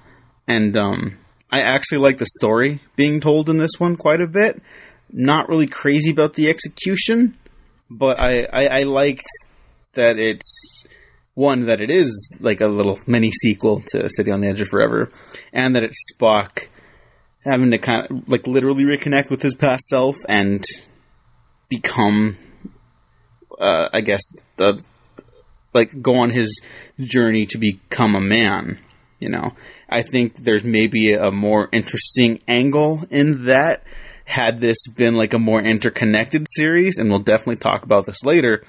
And 0.48 0.78
um, 0.78 1.18
I 1.52 1.62
actually 1.62 2.00
like 2.00 2.18
the 2.18 2.30
story 2.40 2.82
being 2.96 3.20
told 3.20 3.50
in 3.50 3.58
this 3.58 3.80
one 3.80 3.96
quite 3.96 4.22
a 4.22 4.28
bit. 4.28 4.62
Not 5.12 5.50
really 5.50 5.68
crazy 5.68 6.12
about 6.12 6.34
the 6.34 6.50
execution, 6.50 7.38
but 7.90 8.20
I 8.20 8.48
I, 8.54 8.68
I 8.68 8.84
like 8.84 9.24
that 9.94 10.18
it's 10.18 10.86
one 11.34 11.66
that 11.68 11.82
it 11.82 11.90
is 11.90 12.38
like 12.42 12.62
a 12.62 12.68
little 12.68 13.00
mini 13.08 13.32
sequel 13.32 13.84
to 13.90 14.10
City 14.10 14.32
on 14.32 14.42
the 14.42 14.48
Edge 14.48 14.62
of 14.62 14.68
Forever, 14.68 15.12
and 15.54 15.76
that 15.76 15.84
it's 15.84 15.98
Spock 16.14 16.68
having 17.44 17.72
to 17.72 17.78
kind 17.78 18.08
of 18.10 18.28
like 18.28 18.48
literally 18.48 18.84
reconnect 18.84 19.30
with 19.30 19.42
his 19.42 19.56
past 19.56 19.86
self 19.86 20.16
and 20.28 20.64
become 21.70 22.38
uh, 23.60 23.90
I 23.92 24.02
guess 24.02 24.22
the 24.58 24.82
like 25.74 26.02
go 26.02 26.16
on 26.16 26.32
his 26.32 26.62
journey 27.00 27.46
to 27.48 27.58
become 27.58 28.16
a 28.16 28.22
man. 28.22 28.80
You 29.20 29.30
know, 29.30 29.52
I 29.90 30.04
think 30.04 30.44
there's 30.44 30.64
maybe 30.64 31.14
a 31.14 31.32
more 31.32 31.70
interesting 31.74 32.40
angle 32.48 33.04
in 33.10 33.46
that 33.46 33.84
had 34.26 34.60
this 34.60 34.78
been 34.88 35.16
like 35.16 35.34
a 35.34 35.40
more 35.40 35.62
interconnected 35.62 36.46
series, 36.50 36.98
and 36.98 37.10
we'll 37.10 37.20
definitely 37.20 37.56
talk 37.56 37.84
about 37.84 38.06
this 38.06 38.24
later. 38.24 38.64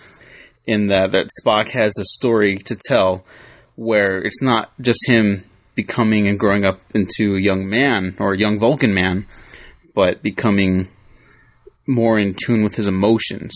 In 0.66 0.88
that 0.88 1.12
that 1.12 1.28
Spock 1.40 1.70
has 1.70 1.92
a 1.98 2.04
story 2.04 2.56
to 2.66 2.76
tell, 2.76 3.24
where 3.74 4.18
it's 4.18 4.42
not 4.42 4.70
just 4.80 4.98
him 5.06 5.44
becoming 5.78 6.26
and 6.26 6.38
growing 6.38 6.64
up 6.64 6.80
into 6.92 7.36
a 7.36 7.40
young 7.40 7.68
man 7.68 8.16
or 8.18 8.34
a 8.34 8.38
young 8.38 8.58
Vulcan 8.58 8.92
man, 8.92 9.26
but 9.94 10.22
becoming 10.22 10.88
more 11.86 12.18
in 12.18 12.34
tune 12.34 12.64
with 12.64 12.74
his 12.74 12.88
emotions 12.88 13.52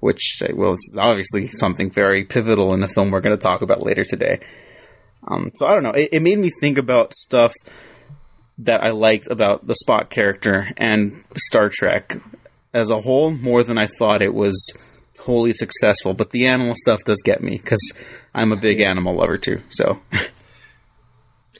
which 0.00 0.40
uh, 0.42 0.52
well, 0.54 0.72
is 0.72 0.96
obviously 0.98 1.48
something 1.48 1.90
very 1.90 2.24
pivotal 2.24 2.72
in 2.74 2.80
the 2.80 2.88
film 2.88 3.10
we're 3.10 3.20
going 3.20 3.36
to 3.36 3.42
talk 3.42 3.62
about 3.62 3.82
later 3.82 4.04
today. 4.04 4.40
Um, 5.30 5.50
so 5.56 5.66
I 5.66 5.74
don't 5.74 5.82
know. 5.82 5.90
It, 5.90 6.10
it 6.12 6.22
made 6.22 6.38
me 6.38 6.50
think 6.60 6.78
about 6.78 7.14
stuff 7.14 7.52
that 8.58 8.82
I 8.82 8.90
liked 8.90 9.28
about 9.30 9.66
the 9.66 9.74
Spock 9.84 10.10
character 10.10 10.68
and 10.76 11.24
Star 11.36 11.68
Trek 11.68 12.16
as 12.72 12.90
a 12.90 13.00
whole 13.00 13.30
more 13.30 13.62
than 13.62 13.78
I 13.78 13.86
thought 13.98 14.22
it 14.22 14.34
was 14.34 14.72
wholly 15.18 15.52
successful. 15.52 16.14
But 16.14 16.30
the 16.30 16.46
animal 16.46 16.74
stuff 16.76 17.00
does 17.04 17.20
get 17.24 17.42
me 17.42 17.58
because 17.58 17.92
I'm 18.34 18.52
a 18.52 18.56
big 18.56 18.80
animal 18.80 19.16
lover 19.16 19.38
too. 19.38 19.62
So, 19.70 20.00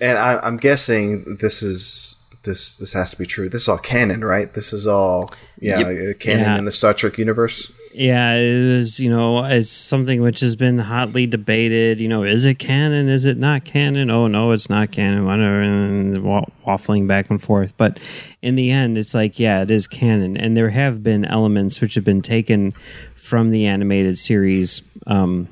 And 0.00 0.18
I, 0.18 0.38
I'm 0.38 0.56
guessing 0.56 1.36
this 1.40 1.62
is 1.62 2.16
this 2.44 2.76
this 2.78 2.92
has 2.92 3.10
to 3.12 3.18
be 3.18 3.26
true. 3.26 3.48
This 3.48 3.62
is 3.62 3.68
all 3.68 3.78
canon, 3.78 4.24
right? 4.24 4.52
This 4.52 4.72
is 4.72 4.86
all 4.86 5.30
yeah 5.60 5.80
uh, 5.80 6.12
canon 6.18 6.44
Yeah. 6.44 6.58
in 6.58 6.64
the 6.64 6.72
Star 6.72 6.94
Trek 6.94 7.18
universe. 7.18 7.72
Yeah, 7.94 8.34
it 8.34 8.78
was, 8.78 9.00
you 9.00 9.10
know, 9.10 9.42
it's 9.44 9.70
something 9.70 10.20
which 10.20 10.38
has 10.40 10.54
been 10.54 10.78
hotly 10.78 11.26
debated. 11.26 11.98
You 11.98 12.06
know, 12.06 12.22
is 12.22 12.44
it 12.44 12.60
canon? 12.60 13.08
Is 13.08 13.24
it 13.24 13.38
not 13.38 13.64
canon? 13.64 14.08
Oh, 14.08 14.28
no, 14.28 14.52
it's 14.52 14.70
not 14.70 14.92
canon. 14.92 15.24
Whatever, 15.24 15.62
and 15.62 16.18
waffling 16.18 17.08
back 17.08 17.28
and 17.28 17.42
forth. 17.42 17.76
But 17.76 17.98
in 18.40 18.54
the 18.54 18.70
end, 18.70 18.98
it's 18.98 19.14
like, 19.14 19.40
yeah, 19.40 19.62
it 19.62 19.70
is 19.72 19.88
canon. 19.88 20.36
And 20.36 20.56
there 20.56 20.70
have 20.70 21.02
been 21.02 21.24
elements 21.24 21.80
which 21.80 21.94
have 21.94 22.04
been 22.04 22.22
taken 22.22 22.72
from 23.16 23.50
the 23.50 23.66
animated 23.66 24.16
series 24.16 24.82
um, 25.08 25.48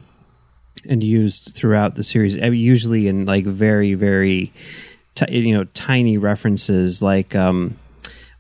and 0.89 1.03
used 1.03 1.55
throughout 1.55 1.95
the 1.95 2.03
series, 2.03 2.37
uh, 2.41 2.47
usually 2.47 3.09
in 3.09 3.27
like 3.27 3.45
very, 3.45 3.95
very, 3.95 4.53
ti 5.15 5.39
you 5.39 5.57
know, 5.57 5.65
tiny 5.75 6.19
references 6.19 7.03
like. 7.03 7.35
Um, 7.35 7.79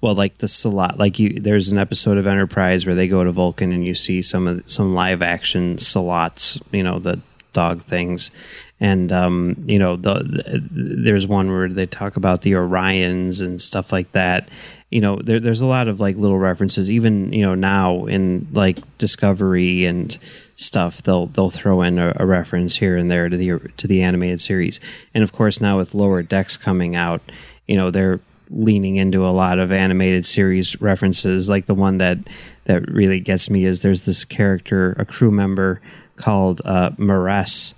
well 0.02 0.14
like 0.14 0.38
the 0.38 0.46
sehlat 0.46 0.98
like 0.98 1.18
you 1.18 1.40
there's 1.40 1.70
an 1.70 1.78
episode 1.78 2.18
of 2.18 2.26
enterprise 2.26 2.84
where 2.84 2.94
they 2.94 3.08
go 3.08 3.24
to 3.24 3.32
vulcan 3.32 3.72
and 3.72 3.84
you 3.84 3.94
see 3.94 4.20
some 4.22 4.46
of 4.46 4.62
some 4.70 4.94
live 4.94 5.22
action 5.22 5.76
sehlats 5.76 6.60
you 6.70 6.82
know 6.82 6.98
the 6.98 7.18
dog 7.52 7.82
things 7.82 8.30
and 8.78 9.12
um 9.12 9.56
you 9.66 9.78
know 9.78 9.96
the, 9.96 10.14
the 10.14 10.60
there's 11.02 11.26
one 11.26 11.50
where 11.50 11.68
they 11.68 11.86
talk 11.86 12.16
about 12.16 12.42
the 12.42 12.52
orions 12.52 13.40
and 13.40 13.60
stuff 13.60 13.92
like 13.92 14.12
that 14.12 14.50
you 14.90 15.00
know 15.00 15.16
there, 15.16 15.40
there's 15.40 15.62
a 15.62 15.66
lot 15.66 15.88
of 15.88 15.98
like 15.98 16.16
little 16.16 16.38
references 16.38 16.90
even 16.90 17.32
you 17.32 17.42
know 17.42 17.54
now 17.54 18.04
in 18.04 18.46
like 18.52 18.78
discovery 18.98 19.86
and 19.86 20.18
stuff 20.56 21.02
they'll 21.02 21.26
they'll 21.26 21.50
throw 21.50 21.82
in 21.82 21.98
a, 21.98 22.14
a 22.16 22.26
reference 22.26 22.76
here 22.76 22.96
and 22.96 23.10
there 23.10 23.28
to 23.28 23.36
the 23.36 23.58
to 23.76 23.86
the 23.86 24.02
animated 24.02 24.40
series. 24.40 24.80
And 25.14 25.22
of 25.22 25.32
course 25.32 25.60
now 25.60 25.76
with 25.78 25.94
lower 25.94 26.22
decks 26.22 26.56
coming 26.56 26.96
out 26.96 27.20
you 27.66 27.76
know 27.76 27.90
they're 27.90 28.20
leaning 28.48 28.96
into 28.96 29.26
a 29.26 29.30
lot 29.30 29.58
of 29.58 29.72
animated 29.72 30.24
series 30.24 30.80
references. 30.80 31.50
Like 31.50 31.66
the 31.66 31.74
one 31.74 31.98
that 31.98 32.18
that 32.64 32.90
really 32.90 33.20
gets 33.20 33.50
me 33.50 33.64
is 33.64 33.80
there's 33.80 34.06
this 34.06 34.24
character 34.24 34.92
a 34.98 35.04
crew 35.04 35.30
member 35.30 35.80
called 36.16 36.62
uh 36.64 36.90
M'Ress 36.90 37.74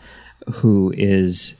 who 0.54 0.92
is 0.96 1.56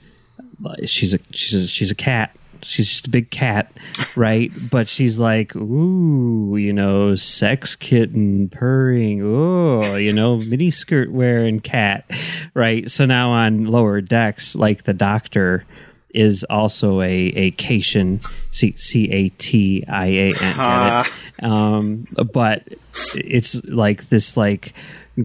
she's 0.85 1.13
a 1.13 1.19
she's 1.31 1.53
a, 1.63 1.67
she's 1.67 1.91
a 1.91 1.95
cat 1.95 2.35
she's 2.61 2.89
just 2.89 3.07
a 3.07 3.09
big 3.09 3.29
cat 3.31 3.71
right? 4.15 4.51
But 4.69 4.89
she's 4.89 5.19
like 5.19 5.55
ooh 5.55 6.57
you 6.57 6.73
know 6.73 7.15
sex 7.15 7.75
kitten 7.75 8.49
purring. 8.49 9.21
Ooh, 9.21 9.97
you 9.97 10.13
know 10.13 10.37
mini 10.37 10.71
skirt 10.71 11.11
wearing 11.11 11.59
cat. 11.59 12.09
Right? 12.53 12.89
So 12.89 13.05
now 13.05 13.31
on 13.31 13.65
lower 13.65 14.01
decks 14.01 14.55
like 14.55 14.83
the 14.83 14.93
doctor 14.93 15.65
is 16.13 16.43
also 16.49 17.01
a 17.01 17.11
a 17.11 17.51
Caitian, 17.51 18.21
C 18.51 18.73
C 18.77 19.09
A 19.11 19.29
T 19.29 19.83
I 19.87 20.05
A 20.05 20.33
N. 20.39 21.05
Um, 21.41 22.07
but 22.33 22.67
it's 23.13 23.63
like 23.65 24.09
this 24.09 24.35
like 24.35 24.73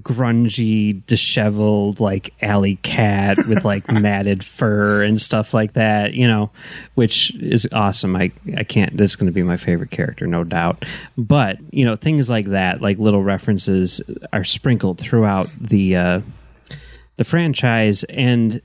grungy, 0.02 1.04
disheveled 1.06 2.00
like 2.00 2.34
alley 2.42 2.76
cat 2.76 3.38
with 3.46 3.64
like 3.64 3.90
matted 3.92 4.44
fur 4.44 5.02
and 5.02 5.20
stuff 5.20 5.54
like 5.54 5.74
that. 5.74 6.14
You 6.14 6.26
know, 6.26 6.50
which 6.94 7.34
is 7.36 7.68
awesome. 7.72 8.16
I 8.16 8.32
I 8.56 8.64
can't. 8.64 8.96
That's 8.96 9.16
going 9.16 9.26
to 9.26 9.32
be 9.32 9.42
my 9.42 9.56
favorite 9.56 9.90
character, 9.90 10.26
no 10.26 10.44
doubt. 10.44 10.84
But 11.16 11.58
you 11.70 11.84
know, 11.84 11.96
things 11.96 12.30
like 12.30 12.46
that, 12.46 12.80
like 12.80 12.98
little 12.98 13.22
references, 13.22 14.00
are 14.32 14.44
sprinkled 14.44 14.98
throughout 14.98 15.48
the 15.60 15.96
uh, 15.96 16.20
the 17.16 17.24
franchise 17.24 18.04
and 18.04 18.60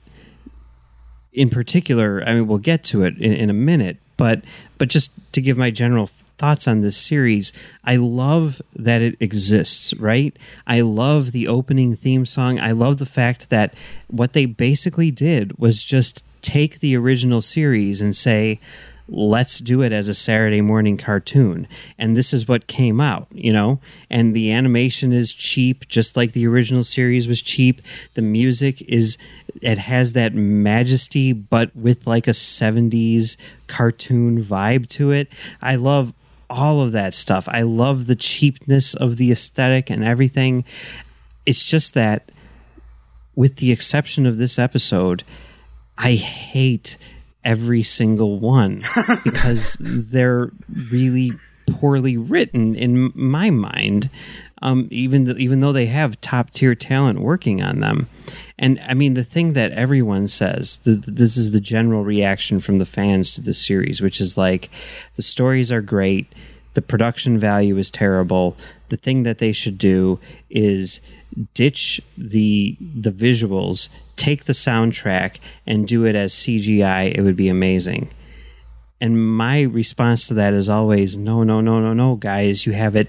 in 1.32 1.48
particular, 1.48 2.22
I 2.26 2.34
mean, 2.34 2.46
we'll 2.46 2.58
get 2.58 2.84
to 2.84 3.04
it 3.04 3.16
in, 3.18 3.32
in 3.32 3.50
a 3.50 3.54
minute, 3.54 3.98
but 4.16 4.42
but 4.78 4.88
just 4.88 5.12
to 5.32 5.40
give 5.40 5.56
my 5.56 5.70
general 5.70 6.08
thoughts 6.40 6.66
on 6.66 6.80
this 6.80 6.96
series, 6.96 7.52
I 7.84 7.96
love 7.96 8.62
that 8.74 9.02
it 9.02 9.16
exists, 9.20 9.92
right? 9.94 10.34
I 10.66 10.80
love 10.80 11.32
the 11.32 11.46
opening 11.46 11.94
theme 11.94 12.24
song. 12.24 12.58
I 12.58 12.72
love 12.72 12.96
the 12.96 13.04
fact 13.04 13.50
that 13.50 13.74
what 14.08 14.32
they 14.32 14.46
basically 14.46 15.10
did 15.10 15.58
was 15.58 15.84
just 15.84 16.24
take 16.40 16.80
the 16.80 16.96
original 16.96 17.42
series 17.42 18.00
and 18.00 18.16
say, 18.16 18.58
let's 19.06 19.58
do 19.58 19.82
it 19.82 19.92
as 19.92 20.08
a 20.08 20.14
Saturday 20.14 20.62
morning 20.62 20.96
cartoon. 20.96 21.68
And 21.98 22.16
this 22.16 22.32
is 22.32 22.48
what 22.48 22.66
came 22.66 23.02
out, 23.02 23.26
you 23.32 23.52
know? 23.52 23.78
And 24.08 24.34
the 24.34 24.50
animation 24.50 25.12
is 25.12 25.34
cheap, 25.34 25.88
just 25.88 26.16
like 26.16 26.32
the 26.32 26.46
original 26.46 26.84
series 26.84 27.28
was 27.28 27.42
cheap. 27.42 27.82
The 28.14 28.22
music 28.22 28.80
is, 28.82 29.18
it 29.60 29.76
has 29.76 30.14
that 30.14 30.32
majesty, 30.34 31.34
but 31.34 31.76
with 31.76 32.06
like 32.06 32.26
a 32.26 32.30
70s 32.30 33.36
cartoon 33.66 34.42
vibe 34.42 34.88
to 34.90 35.10
it. 35.10 35.28
I 35.60 35.76
love 35.76 36.14
all 36.50 36.80
of 36.80 36.92
that 36.92 37.14
stuff. 37.14 37.48
I 37.48 37.62
love 37.62 38.06
the 38.06 38.16
cheapness 38.16 38.94
of 38.94 39.16
the 39.16 39.32
aesthetic 39.32 39.88
and 39.88 40.04
everything. 40.04 40.64
It's 41.46 41.64
just 41.64 41.94
that, 41.94 42.30
with 43.34 43.56
the 43.56 43.72
exception 43.72 44.26
of 44.26 44.36
this 44.36 44.58
episode, 44.58 45.24
I 45.96 46.14
hate 46.14 46.98
every 47.44 47.82
single 47.82 48.38
one 48.38 48.82
because 49.24 49.76
they're 49.80 50.50
really 50.92 51.32
poorly 51.70 52.16
written 52.16 52.74
in 52.74 53.12
my 53.14 53.50
mind. 53.50 54.10
Um, 54.62 54.88
even 54.90 55.24
th- 55.24 55.38
even 55.38 55.60
though 55.60 55.72
they 55.72 55.86
have 55.86 56.20
top 56.20 56.50
tier 56.50 56.74
talent 56.74 57.20
working 57.20 57.62
on 57.62 57.80
them, 57.80 58.08
and 58.58 58.78
I 58.86 58.92
mean 58.92 59.14
the 59.14 59.24
thing 59.24 59.54
that 59.54 59.72
everyone 59.72 60.26
says, 60.26 60.76
th- 60.78 61.04
th- 61.04 61.16
this 61.16 61.36
is 61.38 61.52
the 61.52 61.60
general 61.60 62.04
reaction 62.04 62.60
from 62.60 62.78
the 62.78 62.84
fans 62.84 63.34
to 63.34 63.40
the 63.40 63.54
series, 63.54 64.02
which 64.02 64.20
is 64.20 64.36
like 64.36 64.68
the 65.16 65.22
stories 65.22 65.72
are 65.72 65.80
great, 65.80 66.34
the 66.74 66.82
production 66.82 67.38
value 67.38 67.78
is 67.78 67.90
terrible. 67.90 68.56
The 68.90 68.96
thing 68.96 69.22
that 69.22 69.38
they 69.38 69.52
should 69.52 69.78
do 69.78 70.20
is 70.50 71.00
ditch 71.54 72.00
the 72.18 72.76
the 72.80 73.12
visuals, 73.12 73.88
take 74.16 74.44
the 74.44 74.52
soundtrack 74.52 75.36
and 75.66 75.88
do 75.88 76.04
it 76.04 76.14
as 76.14 76.34
CGI. 76.34 77.16
It 77.16 77.22
would 77.22 77.36
be 77.36 77.48
amazing. 77.48 78.10
And 79.00 79.34
my 79.34 79.62
response 79.62 80.28
to 80.28 80.34
that 80.34 80.52
is 80.52 80.68
always 80.68 81.16
no, 81.16 81.42
no, 81.42 81.60
no, 81.60 81.80
no, 81.80 81.94
no, 81.94 82.16
guys, 82.16 82.66
you 82.66 82.72
have 82.72 82.94
it 82.94 83.08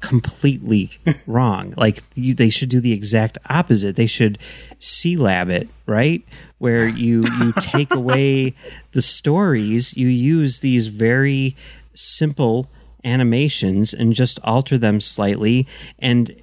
completely 0.00 0.90
wrong. 1.26 1.74
Like 1.76 2.02
you, 2.14 2.34
they 2.34 2.50
should 2.50 2.68
do 2.68 2.80
the 2.80 2.92
exact 2.92 3.38
opposite. 3.48 3.96
They 3.96 4.06
should 4.06 4.38
C 4.78 5.16
lab 5.16 5.48
it, 5.48 5.68
right? 5.86 6.22
Where 6.58 6.88
you 6.88 7.22
you 7.40 7.52
take 7.60 7.94
away 7.94 8.54
the 8.92 9.02
stories, 9.02 9.96
you 9.96 10.08
use 10.08 10.60
these 10.60 10.88
very 10.88 11.56
simple 11.94 12.68
animations 13.04 13.94
and 13.94 14.12
just 14.12 14.38
alter 14.44 14.76
them 14.76 15.00
slightly 15.00 15.66
and 15.98 16.34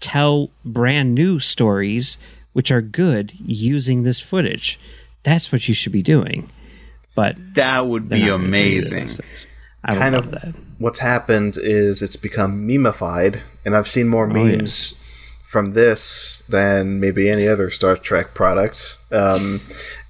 tell 0.00 0.50
brand 0.64 1.14
new 1.14 1.38
stories 1.38 2.18
which 2.52 2.70
are 2.70 2.82
good 2.82 3.32
using 3.40 4.02
this 4.02 4.20
footage. 4.20 4.78
That's 5.22 5.50
what 5.50 5.68
you 5.68 5.74
should 5.74 5.92
be 5.92 6.02
doing. 6.02 6.50
But 7.14 7.36
That 7.54 7.86
would 7.86 8.08
be 8.08 8.28
amazing. 8.28 9.10
I 9.84 9.94
Kind 9.96 10.14
of 10.14 10.30
that. 10.30 10.54
what's 10.78 11.00
happened 11.00 11.56
is 11.60 12.02
it's 12.02 12.16
become 12.16 12.66
memeified, 12.68 13.40
and 13.64 13.74
I've 13.76 13.88
seen 13.88 14.08
more 14.08 14.30
Oh, 14.30 14.34
yeah. 14.44 14.56
memes 14.58 14.94
from 15.42 15.72
this 15.72 16.42
than 16.48 17.00
maybe 17.00 17.28
any 17.28 17.46
other 17.48 17.68
Star 17.70 17.96
Trek 17.96 18.32
product. 18.34 18.98
Um, 19.10 19.60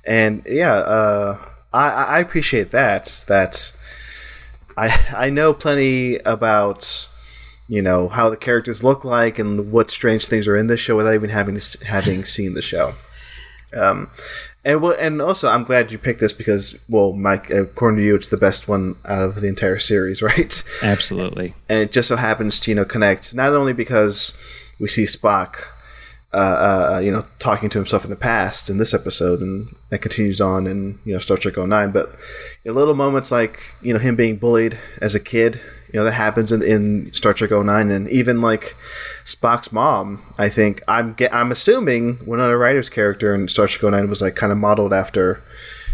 and 0.05 0.43
yeah, 0.47 0.75
uh, 0.75 1.39
I, 1.73 1.89
I 1.89 2.19
appreciate 2.21 2.71
that. 2.71 3.25
That 3.29 3.73
I 4.77 4.99
I 5.17 5.31
know 5.31 5.53
plenty 5.55 6.17
about 6.19 7.09
you 7.69 7.81
know 7.81 8.09
how 8.09 8.29
the 8.29 8.37
characters 8.37 8.85
look 8.85 9.05
like 9.05 9.39
and 9.39 9.73
what 9.73 9.91
strange 9.91 10.27
things 10.27 10.47
are 10.47 10.57
in 10.57 10.67
this 10.67 10.81
show 10.81 10.97
without 10.97 11.15
even 11.15 11.31
having 11.31 11.59
having 11.87 12.25
seen 12.25 12.55
the 12.55 12.63
show. 12.63 12.95
Um, 13.75 14.11
and 14.65 14.81
well, 14.81 14.95
and 14.99 15.21
also 15.21 15.49
I'm 15.49 15.65
glad 15.65 15.91
you 15.93 15.99
picked 15.99 16.21
this 16.21 16.33
because 16.33 16.79
well, 16.89 17.13
Mike, 17.13 17.51
according 17.51 17.99
to 17.99 18.05
you, 18.05 18.15
it's 18.15 18.29
the 18.29 18.37
best 18.37 18.69
one 18.69 18.97
out 19.05 19.23
of 19.23 19.41
the 19.41 19.49
entire 19.49 19.79
series, 19.79 20.23
right? 20.31 20.63
Absolutely. 20.83 21.55
and 21.69 21.79
it 21.81 21.93
just 21.93 22.09
so 22.09 22.17
happens 22.17 22.61
to 22.61 22.71
you 22.71 22.75
know 22.75 22.85
connect 22.85 23.35
not 23.35 23.53
only 23.53 23.73
because 23.73 24.37
we 24.79 24.89
see 24.89 25.05
Spock, 25.05 25.67
uh, 26.33 26.95
uh, 26.97 27.01
you 27.03 27.11
know, 27.11 27.25
talking 27.39 27.69
to 27.69 27.79
himself 27.79 28.05
in 28.05 28.11
the 28.11 28.17
past 28.17 28.71
in 28.71 28.79
this 28.79 28.95
episode, 28.95 29.41
and 29.41 29.75
that 29.91 29.99
continues 29.99 30.41
on 30.41 30.67
in 30.67 30.99
you 31.05 31.13
know 31.13 31.19
Star 31.19 31.37
Trek 31.37 31.57
09, 31.57 31.91
but 31.91 32.11
you 32.65 32.73
know, 32.73 32.79
little 32.79 32.95
moments 32.95 33.31
like 33.31 33.75
you 33.83 33.93
know 33.93 33.99
him 33.99 34.17
being 34.17 34.37
bullied 34.37 34.79
as 35.01 35.15
a 35.15 35.21
kid, 35.21 35.61
you 35.93 36.01
know 36.01 36.05
that 36.05 36.13
happens 36.13 36.51
in, 36.51 36.63
in 36.63 37.13
Star 37.13 37.35
Trek 37.35 37.51
09, 37.51 37.91
and 37.91 38.09
even 38.09 38.41
like 38.41 38.77
Spock's 39.25 39.71
mom. 39.73 40.23
I 40.39 40.49
think 40.49 40.83
I'm 40.89 41.15
I'm 41.31 41.51
assuming 41.53 42.15
one 42.25 42.41
of 42.41 42.49
the 42.49 42.57
writer's 42.57 42.89
character 42.89 43.35
in 43.35 43.49
Star 43.49 43.67
Trek 43.67 43.93
09 43.93 44.09
was 44.09 44.23
like 44.23 44.35
kind 44.35 44.53
of 44.53 44.59
modeled 44.59 44.93
after. 44.93 45.43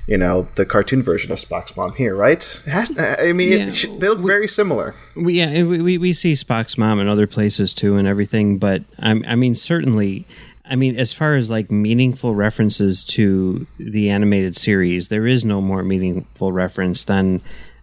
you 0.06 0.16
know, 0.16 0.48
the 0.54 0.64
cartoon 0.64 1.02
version 1.02 1.30
of 1.30 1.36
Spock's 1.38 1.76
mom 1.76 1.92
here, 1.92 2.16
right? 2.16 2.62
Has, 2.64 2.98
I 2.98 3.32
mean, 3.34 3.52
Yeah, 3.52 3.66
it, 3.68 4.00
they 4.00 4.08
look 4.08 4.20
very 4.20 4.48
similar. 4.48 4.94
We, 5.14 5.34
yeah, 5.34 5.62
we, 5.64 5.82
we 5.82 5.98
we 5.98 6.12
see 6.14 6.32
Spock's 6.32 6.78
mom 6.78 6.98
in 6.98 7.08
other 7.08 7.26
places 7.26 7.74
too, 7.74 7.98
and 7.98 8.08
everything. 8.08 8.56
But 8.56 8.84
I, 9.00 9.10
I 9.26 9.34
mean, 9.34 9.54
certainly, 9.54 10.26
I 10.64 10.76
mean, 10.76 10.96
as 10.96 11.12
far 11.12 11.34
as 11.34 11.50
like 11.50 11.70
meaningful 11.70 12.34
references 12.34 13.04
to 13.04 13.66
the 13.76 14.08
animated 14.08 14.56
series, 14.56 15.08
there 15.08 15.26
is 15.26 15.44
no 15.44 15.60
more 15.60 15.82
meaningful 15.82 16.52
reference 16.52 17.04
than 17.04 17.42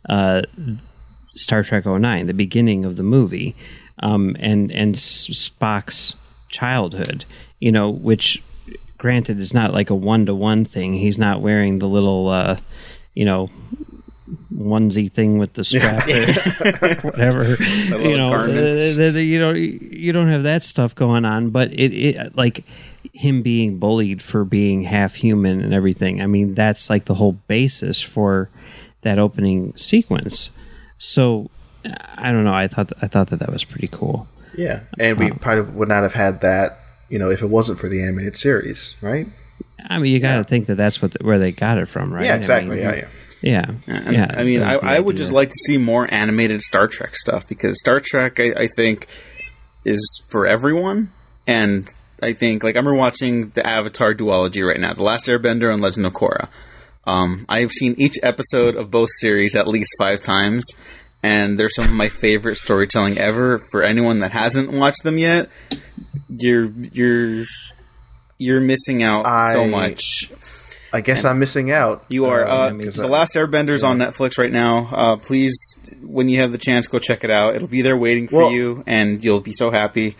uh, 0.09 0.41
Star 1.35 1.63
Trek 1.63 1.85
09, 1.85 2.27
the 2.27 2.33
beginning 2.33 2.85
of 2.85 2.95
the 2.95 3.03
movie, 3.03 3.55
um, 3.99 4.35
and 4.39 4.71
and 4.71 4.95
Spock's 4.95 6.15
childhood. 6.49 7.25
You 7.59 7.71
know, 7.71 7.89
which 7.89 8.41
granted 8.97 9.39
is 9.39 9.53
not 9.53 9.73
like 9.73 9.89
a 9.89 9.95
one 9.95 10.25
to 10.25 10.33
one 10.35 10.65
thing. 10.65 10.93
He's 10.93 11.17
not 11.17 11.41
wearing 11.41 11.79
the 11.79 11.87
little, 11.87 12.29
uh, 12.29 12.57
you 13.13 13.25
know, 13.25 13.49
onesie 14.53 15.11
thing 15.11 15.37
with 15.37 15.53
the 15.53 15.63
strap, 15.63 16.07
or 16.07 16.95
whatever. 17.09 17.43
You 18.01 18.17
know, 18.17 18.33
uh, 18.33 18.47
the- 18.47 19.11
the- 19.13 19.23
you 19.23 19.39
know, 19.39 19.51
you 19.51 20.11
don't 20.11 20.27
have 20.29 20.43
that 20.43 20.63
stuff 20.63 20.95
going 20.95 21.25
on. 21.25 21.49
But 21.49 21.71
it, 21.73 21.93
it, 21.93 22.35
like 22.35 22.65
him 23.13 23.41
being 23.41 23.77
bullied 23.77 24.21
for 24.21 24.43
being 24.43 24.83
half 24.83 25.15
human 25.15 25.61
and 25.61 25.73
everything. 25.73 26.21
I 26.21 26.27
mean, 26.27 26.53
that's 26.53 26.89
like 26.89 27.05
the 27.05 27.15
whole 27.15 27.33
basis 27.47 28.01
for 28.01 28.49
that 29.01 29.19
opening 29.19 29.75
sequence. 29.75 30.51
So 30.97 31.49
I 32.17 32.31
don't 32.31 32.45
know. 32.45 32.53
I 32.53 32.67
thought 32.67 32.91
I 33.01 33.07
thought 33.07 33.27
that 33.27 33.39
that 33.39 33.51
was 33.51 33.63
pretty 33.63 33.87
cool. 33.87 34.27
Yeah, 34.57 34.81
and 34.97 35.19
we 35.19 35.31
um, 35.31 35.39
probably 35.39 35.73
would 35.73 35.89
not 35.89 36.03
have 36.03 36.13
had 36.13 36.41
that, 36.41 36.79
you 37.09 37.19
know, 37.19 37.29
if 37.29 37.41
it 37.41 37.47
wasn't 37.47 37.77
for 37.77 37.89
the 37.89 38.01
animated 38.01 38.37
series, 38.37 38.95
right? 39.01 39.27
I 39.89 39.99
mean, 39.99 40.13
you 40.13 40.19
got 40.19 40.37
to 40.37 40.43
think 40.45 40.67
that 40.67 40.75
that's 40.75 41.01
what 41.01 41.11
the, 41.11 41.19
where 41.23 41.37
they 41.37 41.51
got 41.51 41.77
it 41.77 41.87
from, 41.87 42.13
right? 42.13 42.25
Yeah, 42.25 42.33
I 42.33 42.37
exactly. 42.37 42.77
mean, 42.77 42.85
yeah, 42.85 42.95
yeah. 42.95 43.07
Yeah, 43.41 43.71
And, 43.87 44.15
yeah. 44.15 44.33
I 44.35 44.43
mean, 44.43 44.63
I, 44.63 44.75
I 44.75 44.99
would 44.99 45.17
just 45.17 45.31
like 45.31 45.49
to 45.49 45.55
see 45.67 45.77
more 45.77 46.11
animated 46.11 46.61
Star 46.63 46.87
Trek 46.87 47.15
stuff 47.15 47.43
because 47.47 47.79
Star 47.79 47.99
Trek, 47.99 48.39
I, 48.39 48.63
I 48.63 48.67
think, 48.75 49.07
is 49.83 50.23
for 50.29 50.47
everyone. 50.47 51.11
And 51.45 51.87
I 52.23 52.33
think, 52.33 52.63
like, 52.63 52.75
I'm 52.75 52.85
watching 52.97 53.49
the 53.49 53.63
Avatar 53.67 54.15
duology 54.15 54.67
right 54.67 54.79
now, 54.79 54.93
The 54.93 55.03
Last 55.03 55.27
Airbender 55.27 55.71
and 55.71 55.79
Legend 55.79 56.07
of 56.07 56.13
Korra. 56.13 56.47
Um, 57.07 57.45
I've 57.49 57.71
seen 57.71 57.95
each 57.97 58.15
episode 58.23 58.75
of 58.75 58.89
both 58.91 59.09
series 59.19 59.55
at 59.55 59.67
least 59.67 59.89
five 59.97 60.21
times, 60.21 60.65
and 61.23 61.59
they're 61.59 61.69
some 61.69 61.85
of 61.85 61.91
my 61.93 62.09
favorite 62.09 62.55
storytelling 62.57 63.17
ever. 63.17 63.59
For 63.71 63.83
anyone 63.83 64.19
that 64.19 64.31
hasn't 64.33 64.71
watched 64.71 65.03
them 65.03 65.17
yet, 65.17 65.49
you're 66.29 66.71
you're 66.91 67.45
you're 68.37 68.59
missing 68.61 69.03
out 69.03 69.25
so 69.53 69.67
much. 69.67 70.31
I 70.93 71.01
guess 71.01 71.25
I'm 71.25 71.39
missing 71.39 71.71
out. 71.71 72.05
You 72.09 72.25
are. 72.25 72.43
Uh, 72.47 72.69
um, 72.69 72.79
'cause 72.79 72.95
the 72.95 73.03
I- 73.03 73.07
Last 73.09 73.35
Airbender's 73.35 73.83
on 73.83 73.97
Netflix 73.99 74.37
right 74.37 74.51
now. 74.51 74.87
Uh, 74.91 75.15
please, 75.17 75.57
when 76.01 76.29
you 76.29 76.39
have 76.39 76.51
the 76.53 76.57
chance, 76.57 76.87
go 76.87 76.99
check 76.99 77.23
it 77.25 77.31
out. 77.31 77.55
It'll 77.55 77.67
be 77.67 77.81
there 77.81 77.97
waiting 77.97 78.29
for 78.29 78.43
Well- 78.43 78.51
you, 78.51 78.83
and 78.87 79.23
you'll 79.23 79.41
be 79.41 79.51
so 79.53 79.69
happy. 79.71 80.15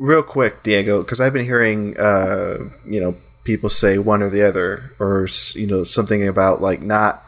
real 0.00 0.22
quick, 0.22 0.62
Diego, 0.62 1.02
because 1.02 1.20
I've 1.20 1.32
been 1.32 1.44
hearing, 1.44 1.98
uh, 1.98 2.58
you 2.88 3.00
know, 3.00 3.16
people 3.48 3.70
say 3.70 3.96
one 3.96 4.22
or 4.22 4.28
the 4.28 4.46
other, 4.46 4.92
or 4.98 5.26
you 5.54 5.66
know, 5.66 5.82
something 5.82 6.28
about 6.28 6.60
like 6.60 6.82
not 6.82 7.24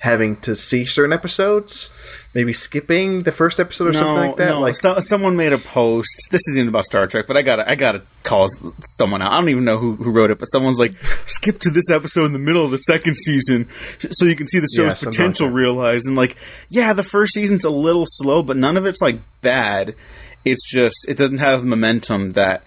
having 0.00 0.34
to 0.36 0.56
see 0.56 0.86
certain 0.86 1.12
episodes, 1.12 1.90
maybe 2.32 2.54
skipping 2.54 3.18
the 3.18 3.32
first 3.32 3.60
episode 3.60 3.88
or 3.88 3.92
something 3.92 4.28
like 4.28 4.36
that. 4.36 4.48
no. 4.48 4.60
Like, 4.60 4.76
so, 4.76 4.98
someone 5.00 5.36
made 5.36 5.52
a 5.52 5.58
post. 5.58 6.08
This 6.30 6.40
isn't 6.52 6.68
about 6.68 6.84
Star 6.84 7.06
Trek, 7.06 7.26
but 7.28 7.36
I 7.36 7.42
gotta, 7.42 7.70
I 7.70 7.74
gotta 7.74 8.02
call 8.22 8.48
someone 8.96 9.20
out. 9.20 9.30
I 9.30 9.40
don't 9.40 9.50
even 9.50 9.64
know 9.64 9.76
who, 9.76 9.94
who 9.96 10.10
wrote 10.10 10.30
it, 10.30 10.38
but 10.38 10.46
someone's 10.46 10.78
like, 10.78 10.98
skip 11.26 11.60
to 11.60 11.70
this 11.70 11.90
episode 11.90 12.24
in 12.24 12.32
the 12.32 12.38
middle 12.38 12.64
of 12.64 12.70
the 12.70 12.78
second 12.78 13.14
season, 13.14 13.68
so 14.10 14.24
you 14.24 14.36
can 14.36 14.46
see 14.46 14.60
the 14.60 14.68
show's 14.74 15.00
something 15.00 15.12
potential 15.12 15.48
like 15.48 15.54
realized. 15.54 16.06
And 16.06 16.16
like, 16.16 16.38
yeah, 16.70 16.94
the 16.94 17.04
first 17.04 17.34
season's 17.34 17.66
a 17.66 17.70
little 17.70 18.04
slow, 18.06 18.42
but 18.42 18.56
none 18.56 18.78
of 18.78 18.86
it's 18.86 19.02
like 19.02 19.20
bad. 19.42 19.96
It's 20.46 20.66
just 20.66 20.96
it 21.06 21.18
doesn't 21.18 21.38
have 21.38 21.62
momentum 21.62 22.30
that 22.30 22.62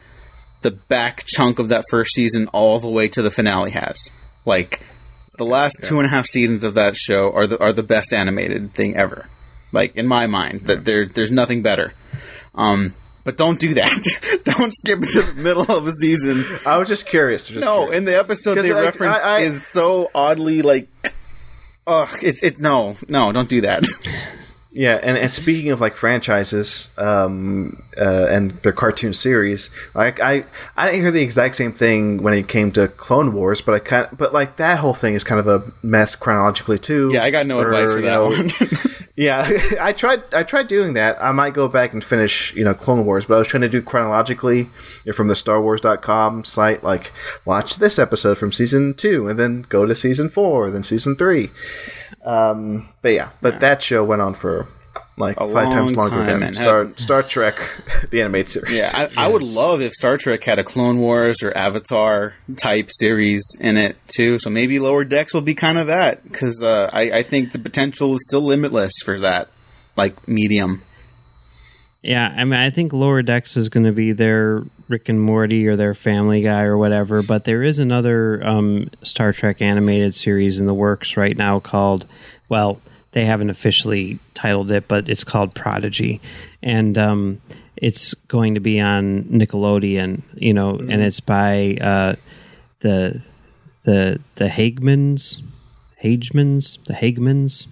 the 0.62 0.72
back 0.72 1.24
chunk 1.26 1.60
of 1.60 1.70
that 1.70 1.86
first 1.90 2.14
season 2.14 2.48
all 2.50 2.80
the 2.80 2.90
way 2.90 3.08
to 3.10 3.22
the 3.22 3.32
finale 3.32 3.72
has. 3.72 4.12
Like 4.46 4.82
the 5.38 5.46
last 5.46 5.78
two 5.84 5.98
and 5.98 6.06
a 6.06 6.10
half 6.10 6.26
seasons 6.26 6.64
of 6.64 6.76
that 6.76 6.96
show 6.96 7.32
are 7.34 7.48
the 7.48 7.58
are 7.60 7.74
the 7.74 7.84
best 7.84 8.14
animated 8.14 8.74
thing 8.74 8.96
ever. 8.96 9.28
Like 9.72 9.96
in 9.96 10.08
my 10.08 10.28
mind, 10.28 10.62
that 10.68 10.86
there 10.86 11.06
there's 11.08 11.32
nothing 11.32 11.62
better. 11.62 11.94
Um, 12.56 12.94
but 13.24 13.38
don't 13.38 13.60
do 13.60 13.76
that. 13.76 14.42
don't 14.44 14.74
skip 14.74 15.00
to 15.00 15.22
the 15.22 15.34
middle 15.42 15.64
of 15.72 15.88
a 15.88 15.94
season. 15.94 16.44
I 16.66 16.78
was 16.78 16.88
just 16.90 17.08
curious. 17.08 17.48
Just 17.48 17.66
No, 17.66 17.84
curious. 17.84 17.98
and 18.00 18.08
the 18.08 18.18
episode 18.18 18.56
they 18.56 18.72
I- 18.72 18.82
reference 18.82 19.18
I- 19.24 19.38
I- 19.38 19.40
is 19.42 19.66
so 19.66 20.10
oddly 20.14 20.62
like. 20.62 20.90
Ugh, 21.88 22.20
it's 22.22 22.44
it 22.44 22.60
no 22.60 22.98
no 23.08 23.32
don't 23.32 23.50
do 23.50 23.62
that. 23.62 23.84
Yeah, 24.74 25.00
and, 25.04 25.18
and 25.18 25.30
speaking 25.30 25.72
of 25.72 25.82
like 25.82 25.96
franchises 25.98 26.90
um, 26.98 27.84
uh, 27.98 28.28
and 28.30 28.52
their 28.64 28.72
cartoon 28.72 29.12
series, 29.12 29.70
like 29.94 30.22
I 30.22 30.46
I 30.78 30.86
didn't 30.86 31.02
hear 31.02 31.12
the 31.12 31.22
exact 31.22 31.56
same 31.58 31.74
thing 31.74 32.24
when 32.24 32.34
it 32.34 32.48
came 32.48 32.72
to 32.74 32.88
Clone 32.88 33.34
Wars, 33.34 33.60
but 33.60 33.76
I 33.76 33.80
kind 33.80 34.08
but 34.18 34.34
like 34.34 34.56
that 34.58 34.80
whole 34.80 34.94
thing 34.94 35.14
is 35.14 35.26
kind 35.26 35.40
of 35.40 35.48
a 35.48 35.70
mess 35.84 36.16
chronologically 36.16 36.80
too. 36.80 37.12
Yeah, 37.14 37.24
I 37.24 37.32
got 37.32 37.48
no 37.48 37.60
Or, 37.60 37.72
advice 37.74 37.92
for 37.94 38.02
that 38.02 38.12
know, 38.12 38.30
one. 38.30 38.50
yeah, 39.22 39.48
I 39.80 39.94
tried. 39.94 40.24
I 40.34 40.42
tried 40.42 40.66
doing 40.66 40.94
that. 40.94 41.16
I 41.24 41.32
might 41.32 41.54
go 41.54 41.68
back 41.68 41.94
and 41.94 42.04
finish, 42.04 42.56
you 42.56 42.64
know, 42.64 42.74
Clone 42.74 43.06
Wars, 43.06 43.26
but 43.26 43.36
I 43.36 43.38
was 43.38 43.48
trying 43.48 43.62
to 43.62 43.70
do 43.70 43.80
chronologically 43.80 44.72
from 45.14 45.28
the 45.28 45.36
star 45.36 45.60
StarWars.com 45.62 46.44
site. 46.44 46.84
Like, 46.84 47.12
watch 47.46 47.76
this 47.76 48.00
episode 48.00 48.40
from 48.40 48.52
season 48.52 48.96
two, 48.96 49.28
and 49.28 49.38
then 49.38 49.62
go 49.70 49.86
to 49.86 49.94
season 49.94 50.28
four, 50.28 50.72
then 50.72 50.82
season 50.82 51.16
three. 51.16 51.52
Um, 52.26 52.90
but 53.04 53.10
yeah, 53.10 53.30
but 53.42 53.60
that 53.60 53.84
show 53.84 54.04
went 54.04 54.24
on 54.24 54.34
for 54.34 54.68
like 55.22 55.38
A 55.40 55.48
five 55.48 55.72
times 55.72 55.96
longer 55.96 56.18
time, 56.18 56.26
than 56.26 56.44
and 56.44 56.56
Star 56.58 56.86
had- 56.86 57.00
Star 57.00 57.24
Trek, 57.24 57.56
the 58.10 58.20
animated 58.22 58.50
series. 58.50 58.78
Yeah, 58.78 58.92
I, 58.94 59.26
I 59.26 59.28
would 59.30 59.44
love 59.44 59.80
if 59.82 59.94
Star 59.94 60.18
Trek 60.18 60.44
had 60.44 60.60
a 60.60 60.64
Clone 60.66 61.00
Wars 61.00 61.42
or 61.42 61.58
Avatar 61.58 62.34
type 62.58 62.90
series 62.92 63.56
in 63.60 63.78
it 63.78 63.96
too. 64.10 64.38
So 64.40 64.50
maybe 64.50 64.80
Lower 64.80 65.06
Decks 65.06 65.34
will 65.34 65.42
be 65.42 65.56
kind 65.56 65.78
of 65.78 65.88
that 65.88 66.24
because 66.24 66.62
uh, 66.62 66.90
I, 66.92 67.02
I 67.20 67.24
think 67.24 67.54
the 67.54 67.60
potential 67.60 68.14
is 68.16 68.20
still 68.28 68.42
limitless 68.42 68.92
for 69.06 69.20
that 69.22 69.50
like 69.96 70.28
medium. 70.28 70.82
Yeah, 72.04 72.34
I 72.36 72.46
mean, 72.46 72.60
I 72.60 72.72
think 72.72 72.94
Lower 72.94 73.22
Decks 73.22 73.56
is 73.56 73.70
going 73.70 73.86
to 73.86 73.92
be 73.92 74.12
their 74.12 74.64
Rick 74.88 75.08
and 75.08 75.22
Morty 75.22 75.68
or 75.68 75.76
their 75.76 75.94
Family 75.94 76.42
Guy 76.42 76.64
or 76.64 76.76
whatever. 76.76 77.22
But 77.22 77.44
there 77.44 77.62
is 77.62 77.78
another 77.78 78.44
um, 78.44 78.90
Star 79.04 79.32
Trek 79.32 79.62
animated 79.62 80.16
series 80.16 80.60
in 80.60 80.66
the 80.66 80.74
works 80.74 81.16
right 81.16 81.38
now 81.38 81.60
called, 81.60 82.08
well, 82.50 82.82
they 83.14 83.26
haven't 83.26 83.50
officially 83.50 84.20
titled 84.34 84.72
it, 84.72 84.88
but 84.88 85.10
it's 85.10 85.24
called 85.24 85.54
Prodigy, 85.54 86.22
and 86.64 86.98
um, 86.98 87.42
it's 87.78 88.14
going 88.28 88.54
to 88.56 88.60
be 88.60 88.80
on 88.80 89.24
Nickelodeon. 89.26 90.22
You 90.36 90.54
know, 90.54 90.76
and 90.78 91.02
it's 91.02 91.20
by 91.20 91.78
uh, 91.82 92.16
the 92.80 93.22
the 93.84 94.20
the 94.36 94.48
Hagemans, 94.48 95.42
Hagemans, 96.04 96.84
the 96.86 96.94
Hagemans. 96.94 97.68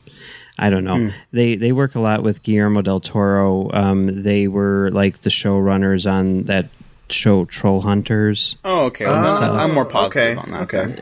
I 0.57 0.69
don't 0.69 0.83
know. 0.83 1.11
They 1.31 1.55
they 1.55 1.71
work 1.71 1.95
a 1.95 2.01
lot 2.01 2.21
with 2.21 2.43
Guillermo 2.43 2.81
del 2.81 2.99
Toro. 2.99 3.71
Um, 3.73 4.23
they 4.23 4.47
were 4.49 4.89
like 4.91 5.21
the 5.21 5.29
showrunners 5.29 6.09
on 6.09 6.43
that 6.43 6.69
show 7.11 7.45
Troll 7.45 7.81
Hunters, 7.81 8.55
Oh, 8.63 8.81
okay. 8.85 9.05
Well, 9.05 9.43
I'm, 9.43 9.59
I'm 9.59 9.73
more 9.73 9.85
positive 9.85 10.37
okay, 10.37 10.41
on 10.41 10.51
that. 10.51 10.61
okay. 10.73 11.01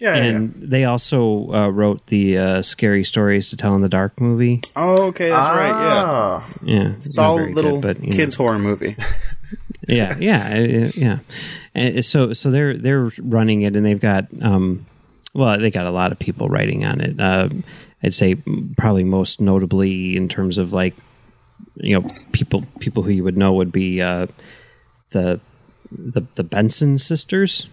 Then. 0.00 0.14
Yeah, 0.16 0.16
yeah, 0.16 0.36
and 0.36 0.54
they 0.56 0.84
also 0.84 1.52
uh, 1.52 1.68
wrote 1.68 2.06
the 2.06 2.38
uh, 2.38 2.62
Scary 2.62 3.04
Stories 3.04 3.50
to 3.50 3.56
Tell 3.56 3.74
in 3.74 3.80
the 3.82 3.88
Dark 3.88 4.20
movie. 4.20 4.60
Oh, 4.76 5.06
okay, 5.08 5.28
that's 5.30 5.48
right. 5.48 5.68
Yeah, 5.68 6.04
Ah, 6.06 6.48
Yeah, 6.62 6.92
it's 6.96 7.16
not 7.16 7.24
solid 7.24 7.40
very 7.42 7.52
little 7.54 7.80
good, 7.80 7.96
but 7.98 8.04
you 8.04 8.10
know. 8.10 8.16
kids 8.16 8.34
horror 8.36 8.58
movie. 8.58 8.96
yeah, 9.88 10.16
yeah, 10.18 10.90
yeah. 10.94 11.18
And 11.74 12.04
so, 12.04 12.32
so 12.32 12.50
they're 12.50 12.76
they're 12.76 13.10
running 13.20 13.62
it, 13.62 13.76
and 13.76 13.84
they've 13.84 14.00
got 14.00 14.26
um, 14.42 14.86
well, 15.34 15.58
they 15.58 15.70
got 15.70 15.86
a 15.86 15.90
lot 15.90 16.12
of 16.12 16.18
people 16.18 16.48
writing 16.48 16.84
on 16.84 17.00
it. 17.00 17.20
Uh, 17.20 17.48
I'd 18.02 18.14
say 18.14 18.36
probably 18.76 19.04
most 19.04 19.40
notably 19.40 20.16
in 20.16 20.28
terms 20.28 20.58
of 20.58 20.72
like, 20.72 20.94
you 21.76 21.98
know, 21.98 22.08
people 22.32 22.64
people 22.78 23.02
who 23.02 23.10
you 23.10 23.24
would 23.24 23.36
know 23.36 23.52
would 23.54 23.72
be 23.72 24.00
uh, 24.00 24.26
the 25.10 25.40
the 25.90 26.22
the 26.34 26.44
Benson 26.44 26.98
sisters, 26.98 27.66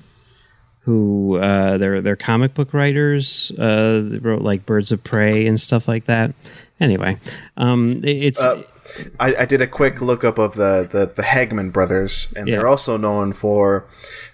who 0.81 1.37
uh, 1.37 1.77
they're 1.77 2.01
they're 2.01 2.15
comic 2.15 2.53
book 2.53 2.73
writers. 2.73 3.51
Uh, 3.57 4.01
they 4.03 4.17
wrote 4.17 4.41
like 4.41 4.65
Birds 4.65 4.91
of 4.91 5.03
Prey 5.03 5.45
and 5.47 5.59
stuff 5.59 5.87
like 5.87 6.05
that. 6.05 6.33
Anyway, 6.79 7.17
um, 7.57 7.97
it- 8.03 8.23
it's 8.23 8.41
Uh, 8.43 8.63
I, 9.19 9.35
I 9.35 9.45
did 9.45 9.61
a 9.61 9.67
quick 9.67 10.01
lookup 10.01 10.37
of 10.39 10.55
the 10.55 10.87
the, 10.91 11.05
the 11.15 11.21
Hageman 11.23 11.71
brothers, 11.71 12.27
and 12.35 12.47
Yeah. 12.47 12.57
they're 12.57 12.67
also 12.67 12.97
known 12.97 13.31
for 13.33 13.85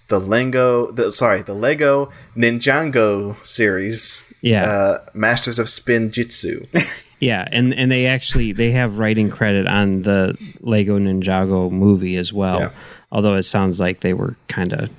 the 0.07 0.19
Lego. 0.19 0.89
The, 0.91 1.11
sorry, 1.11 1.41
the 1.41 1.53
Lego 1.53 2.09
Ninjago 2.35 3.35
series. 3.45 4.23
Yeah. 4.41 4.63
uh, 4.65 4.97
Masters 5.13 5.59
of 5.59 5.67
Spinjitzu. 5.67 6.67
Yeah, 7.19 7.47
and 7.51 7.73
and 7.73 7.91
they 7.91 8.05
actually 8.05 8.51
they 8.51 8.69
have 8.73 8.99
writing 8.99 9.31
credit 9.31 9.65
on 9.65 10.03
the 10.03 10.37
Lego 10.61 10.99
Ninjago 10.99 11.71
movie 11.71 12.15
as 12.15 12.31
well. 12.31 12.59
Yeah. 12.59 12.69
Although 13.11 13.33
it 13.37 13.43
sounds 13.47 13.79
like 13.79 14.01
they 14.01 14.13
were 14.13 14.35
kind 14.47 14.71
of 14.71 14.91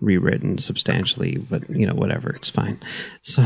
rewritten 0.00 0.58
substantially, 0.58 1.38
but 1.38 1.68
you 1.70 1.86
know, 1.86 1.94
whatever, 1.94 2.30
it's 2.30 2.50
fine. 2.50 2.78
So, 3.22 3.44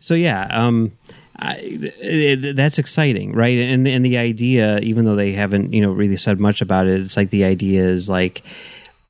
so 0.00 0.14
yeah, 0.14 0.46
um, 0.50 0.92
I, 1.36 1.56
it, 1.60 2.56
that's 2.56 2.78
exciting, 2.78 3.32
right? 3.32 3.58
And 3.58 3.86
and 3.88 4.04
the 4.04 4.18
idea, 4.18 4.78
even 4.80 5.04
though 5.04 5.16
they 5.16 5.32
haven't, 5.32 5.72
you 5.72 5.80
know, 5.80 5.92
really 5.92 6.16
said 6.16 6.38
much 6.38 6.60
about 6.60 6.86
it, 6.86 7.00
it's 7.00 7.16
like 7.16 7.30
the 7.30 7.44
idea 7.44 7.84
is 7.84 8.08
like 8.08 8.42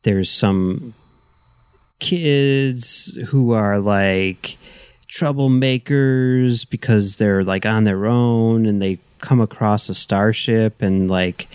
there's 0.02 0.30
some 0.30 0.94
kids 1.98 3.18
who 3.28 3.52
are 3.52 3.78
like 3.78 4.58
troublemakers 5.08 6.68
because 6.68 7.18
they're 7.18 7.44
like 7.44 7.66
on 7.66 7.84
their 7.84 8.06
own 8.06 8.66
and 8.66 8.82
they 8.82 8.98
come 9.20 9.40
across 9.40 9.88
a 9.88 9.94
starship 9.94 10.82
and 10.82 11.10
like 11.10 11.48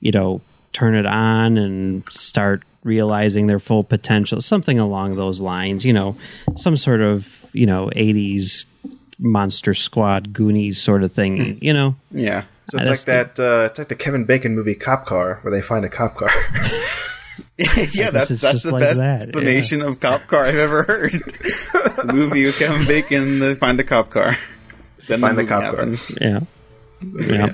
you 0.00 0.10
know 0.10 0.40
turn 0.72 0.94
it 0.94 1.06
on 1.06 1.58
and 1.58 2.02
start 2.10 2.62
realizing 2.84 3.46
their 3.46 3.58
full 3.60 3.84
potential 3.84 4.40
something 4.40 4.78
along 4.78 5.14
those 5.16 5.40
lines 5.40 5.84
you 5.84 5.92
know 5.92 6.16
some 6.56 6.76
sort 6.76 7.00
of 7.00 7.46
you 7.52 7.64
know 7.66 7.90
80s 7.94 8.66
monster 9.18 9.72
squad 9.74 10.32
goonies 10.32 10.82
sort 10.82 11.02
of 11.04 11.12
thing 11.12 11.58
you 11.62 11.72
know 11.72 11.94
Yeah. 12.10 12.44
So 12.66 12.78
it's 12.78 12.88
like 12.88 13.34
that. 13.34 13.40
Uh, 13.40 13.66
it's 13.66 13.78
like 13.78 13.88
the 13.88 13.96
Kevin 13.96 14.24
Bacon 14.24 14.54
movie 14.54 14.76
Cop 14.76 15.04
Car, 15.04 15.40
where 15.42 15.50
they 15.52 15.60
find 15.60 15.84
a 15.84 15.88
cop 15.90 16.14
car. 16.14 16.30
yeah, 17.92 18.10
that's 18.10 18.30
it's 18.30 18.40
that's 18.40 18.54
just 18.54 18.64
the 18.64 18.70
like 18.72 18.80
best 18.82 18.98
that, 18.98 19.22
summation 19.24 19.82
of 19.82 20.00
cop 20.00 20.26
car 20.28 20.44
I've 20.44 20.54
ever 20.54 20.84
heard. 20.84 21.12
the 21.12 22.10
movie 22.14 22.44
with 22.44 22.58
Kevin 22.58 22.86
Bacon, 22.86 23.40
they 23.40 23.54
find 23.56 23.78
a 23.80 23.84
cop 23.84 24.10
car. 24.10 24.38
Then 25.08 25.20
Find 25.20 25.36
the 25.36 25.42
movie 25.42 25.48
cop 25.48 25.62
car. 25.62 25.70
happens. 25.76 26.16
yeah 26.20 26.40
yeah 27.02 27.52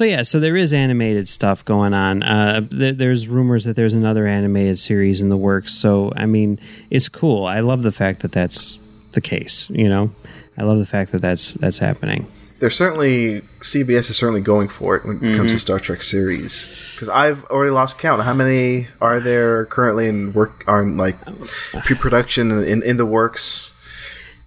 so 0.00 0.04
yeah 0.06 0.22
so 0.22 0.40
there 0.40 0.56
is 0.56 0.72
animated 0.72 1.28
stuff 1.28 1.62
going 1.66 1.92
on 1.92 2.22
uh 2.22 2.62
th- 2.70 2.96
there's 2.96 3.28
rumors 3.28 3.64
that 3.64 3.76
there's 3.76 3.92
another 3.92 4.26
animated 4.26 4.78
series 4.78 5.20
in 5.20 5.28
the 5.28 5.36
works 5.36 5.74
so 5.74 6.10
i 6.16 6.24
mean 6.24 6.58
it's 6.88 7.06
cool 7.10 7.44
i 7.44 7.60
love 7.60 7.82
the 7.82 7.92
fact 7.92 8.20
that 8.20 8.32
that's 8.32 8.78
the 9.12 9.20
case 9.20 9.68
you 9.68 9.90
know 9.90 10.10
i 10.56 10.62
love 10.62 10.78
the 10.78 10.86
fact 10.86 11.12
that 11.12 11.20
that's 11.20 11.52
that's 11.60 11.78
happening 11.80 12.26
They're 12.60 12.70
certainly 12.70 13.42
CBS 13.60 14.08
is 14.10 14.16
certainly 14.16 14.40
going 14.40 14.68
for 14.68 14.96
it 14.96 15.04
when 15.04 15.16
it 15.16 15.20
Mm-hmm. 15.22 15.36
comes 15.36 15.52
to 15.52 15.58
Star 15.58 15.78
Trek 15.80 16.00
series. 16.02 16.92
Because 16.94 17.08
I've 17.08 17.44
already 17.52 17.70
lost 17.72 17.96
count. 17.98 18.22
How 18.22 18.34
many 18.34 18.88
are 19.00 19.18
there 19.20 19.64
currently 19.66 20.06
in 20.08 20.32
work? 20.34 20.64
Are 20.66 20.82
in, 20.82 20.96
like 20.98 21.16
pre-production 21.86 22.50
in, 22.64 22.82
in 22.82 22.96
the 22.98 23.06
works? 23.06 23.72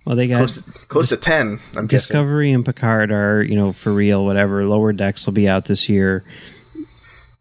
Well 0.06 0.16
they 0.16 0.28
got 0.28 0.38
Close 0.38 0.62
to, 0.62 0.72
close 0.88 1.10
to 1.10 1.18
ten. 1.18 1.60
I'm 1.76 1.88
guessing. 1.88 1.88
discovery 1.88 2.52
and 2.52 2.66
picard 2.66 3.12
are 3.12 3.42
you 3.44 3.56
know 3.56 3.72
for 3.74 3.94
real 3.94 4.26
whatever 4.26 4.66
lower 4.66 4.94
decks 4.94 5.26
will 5.26 5.34
be 5.34 5.48
out 5.48 5.66
this 5.66 5.88
year 5.90 6.24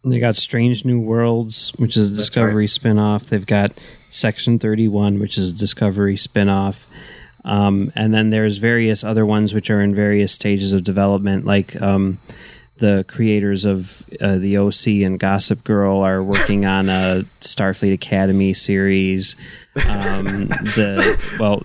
they 0.04 0.18
got 0.18 0.36
strange 0.36 0.84
new 0.84 0.98
worlds 1.00 1.72
which 1.76 1.96
is 1.96 2.10
a 2.10 2.14
discovery 2.14 2.66
spin-off 2.66 3.26
they've 3.26 3.46
got 3.46 3.78
section 4.10 4.58
31 4.58 5.18
which 5.20 5.38
is 5.38 5.50
a 5.50 5.52
discovery 5.54 6.16
spin-off 6.16 6.86
um, 7.44 7.90
and 7.96 8.14
then 8.14 8.30
there's 8.30 8.58
various 8.58 9.02
other 9.02 9.26
ones 9.26 9.52
which 9.54 9.68
are 9.70 9.80
in 9.80 9.94
various 9.94 10.32
stages 10.32 10.72
of 10.72 10.84
development 10.84 11.44
like 11.44 11.80
um, 11.80 12.18
the 12.82 13.04
creators 13.06 13.64
of 13.64 14.04
uh, 14.20 14.36
the 14.36 14.58
OC 14.58 15.04
and 15.06 15.18
Gossip 15.18 15.62
Girl 15.62 16.00
are 16.00 16.20
working 16.20 16.66
on 16.66 16.88
a 16.88 17.24
Starfleet 17.40 17.92
Academy 17.94 18.52
series. 18.52 19.36
Um, 19.88 20.48
the 20.74 21.16
well, 21.38 21.62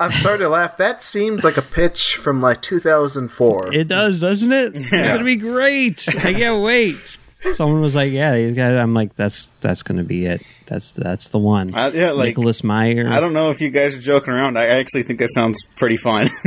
I'm 0.00 0.10
sorry 0.10 0.38
to 0.38 0.48
laugh. 0.48 0.76
That 0.76 1.02
seems 1.02 1.44
like 1.44 1.56
a 1.56 1.62
pitch 1.62 2.16
from 2.16 2.42
like 2.42 2.62
2004. 2.62 3.72
It 3.72 3.86
does, 3.86 4.20
doesn't 4.20 4.52
it? 4.52 4.72
It's 4.74 5.08
gonna 5.08 5.22
be 5.22 5.36
great. 5.36 6.04
I 6.08 6.34
can't 6.34 6.62
wait. 6.62 7.18
Someone 7.54 7.80
was 7.80 7.94
like, 7.94 8.12
"Yeah, 8.12 8.34
you 8.34 8.52
got 8.52 8.72
it." 8.72 8.78
I'm 8.78 8.94
like, 8.94 9.14
"That's 9.16 9.52
that's 9.60 9.82
gonna 9.82 10.04
be 10.04 10.26
it. 10.26 10.42
That's 10.66 10.92
that's 10.92 11.28
the 11.28 11.38
one." 11.38 11.70
I- 11.74 11.88
yeah, 11.90 12.10
like 12.10 12.28
Nicholas 12.28 12.64
Meyer. 12.64 13.08
I 13.08 13.20
don't 13.20 13.32
know 13.32 13.50
if 13.50 13.60
you 13.60 13.70
guys 13.70 13.94
are 13.94 14.00
joking 14.00 14.32
around. 14.34 14.58
I 14.58 14.66
actually 14.66 15.02
think 15.04 15.18
that 15.20 15.30
sounds 15.32 15.56
pretty 15.76 15.96
fun. 15.96 16.30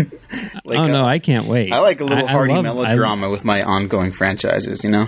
like, 0.66 0.78
oh 0.78 0.88
no, 0.88 1.04
uh, 1.04 1.08
I 1.08 1.20
can't 1.20 1.48
wait. 1.48 1.72
I 1.72 1.80
like 1.80 2.02
a 2.02 2.06
little 2.06 2.28
I 2.28 2.32
hearty 2.32 2.54
love- 2.54 2.64
melodrama 2.64 3.30
with 3.30 3.44
my 3.46 3.64
ongoing 3.64 4.12
franchises. 4.12 4.84
You 4.84 4.92
know, 4.92 5.08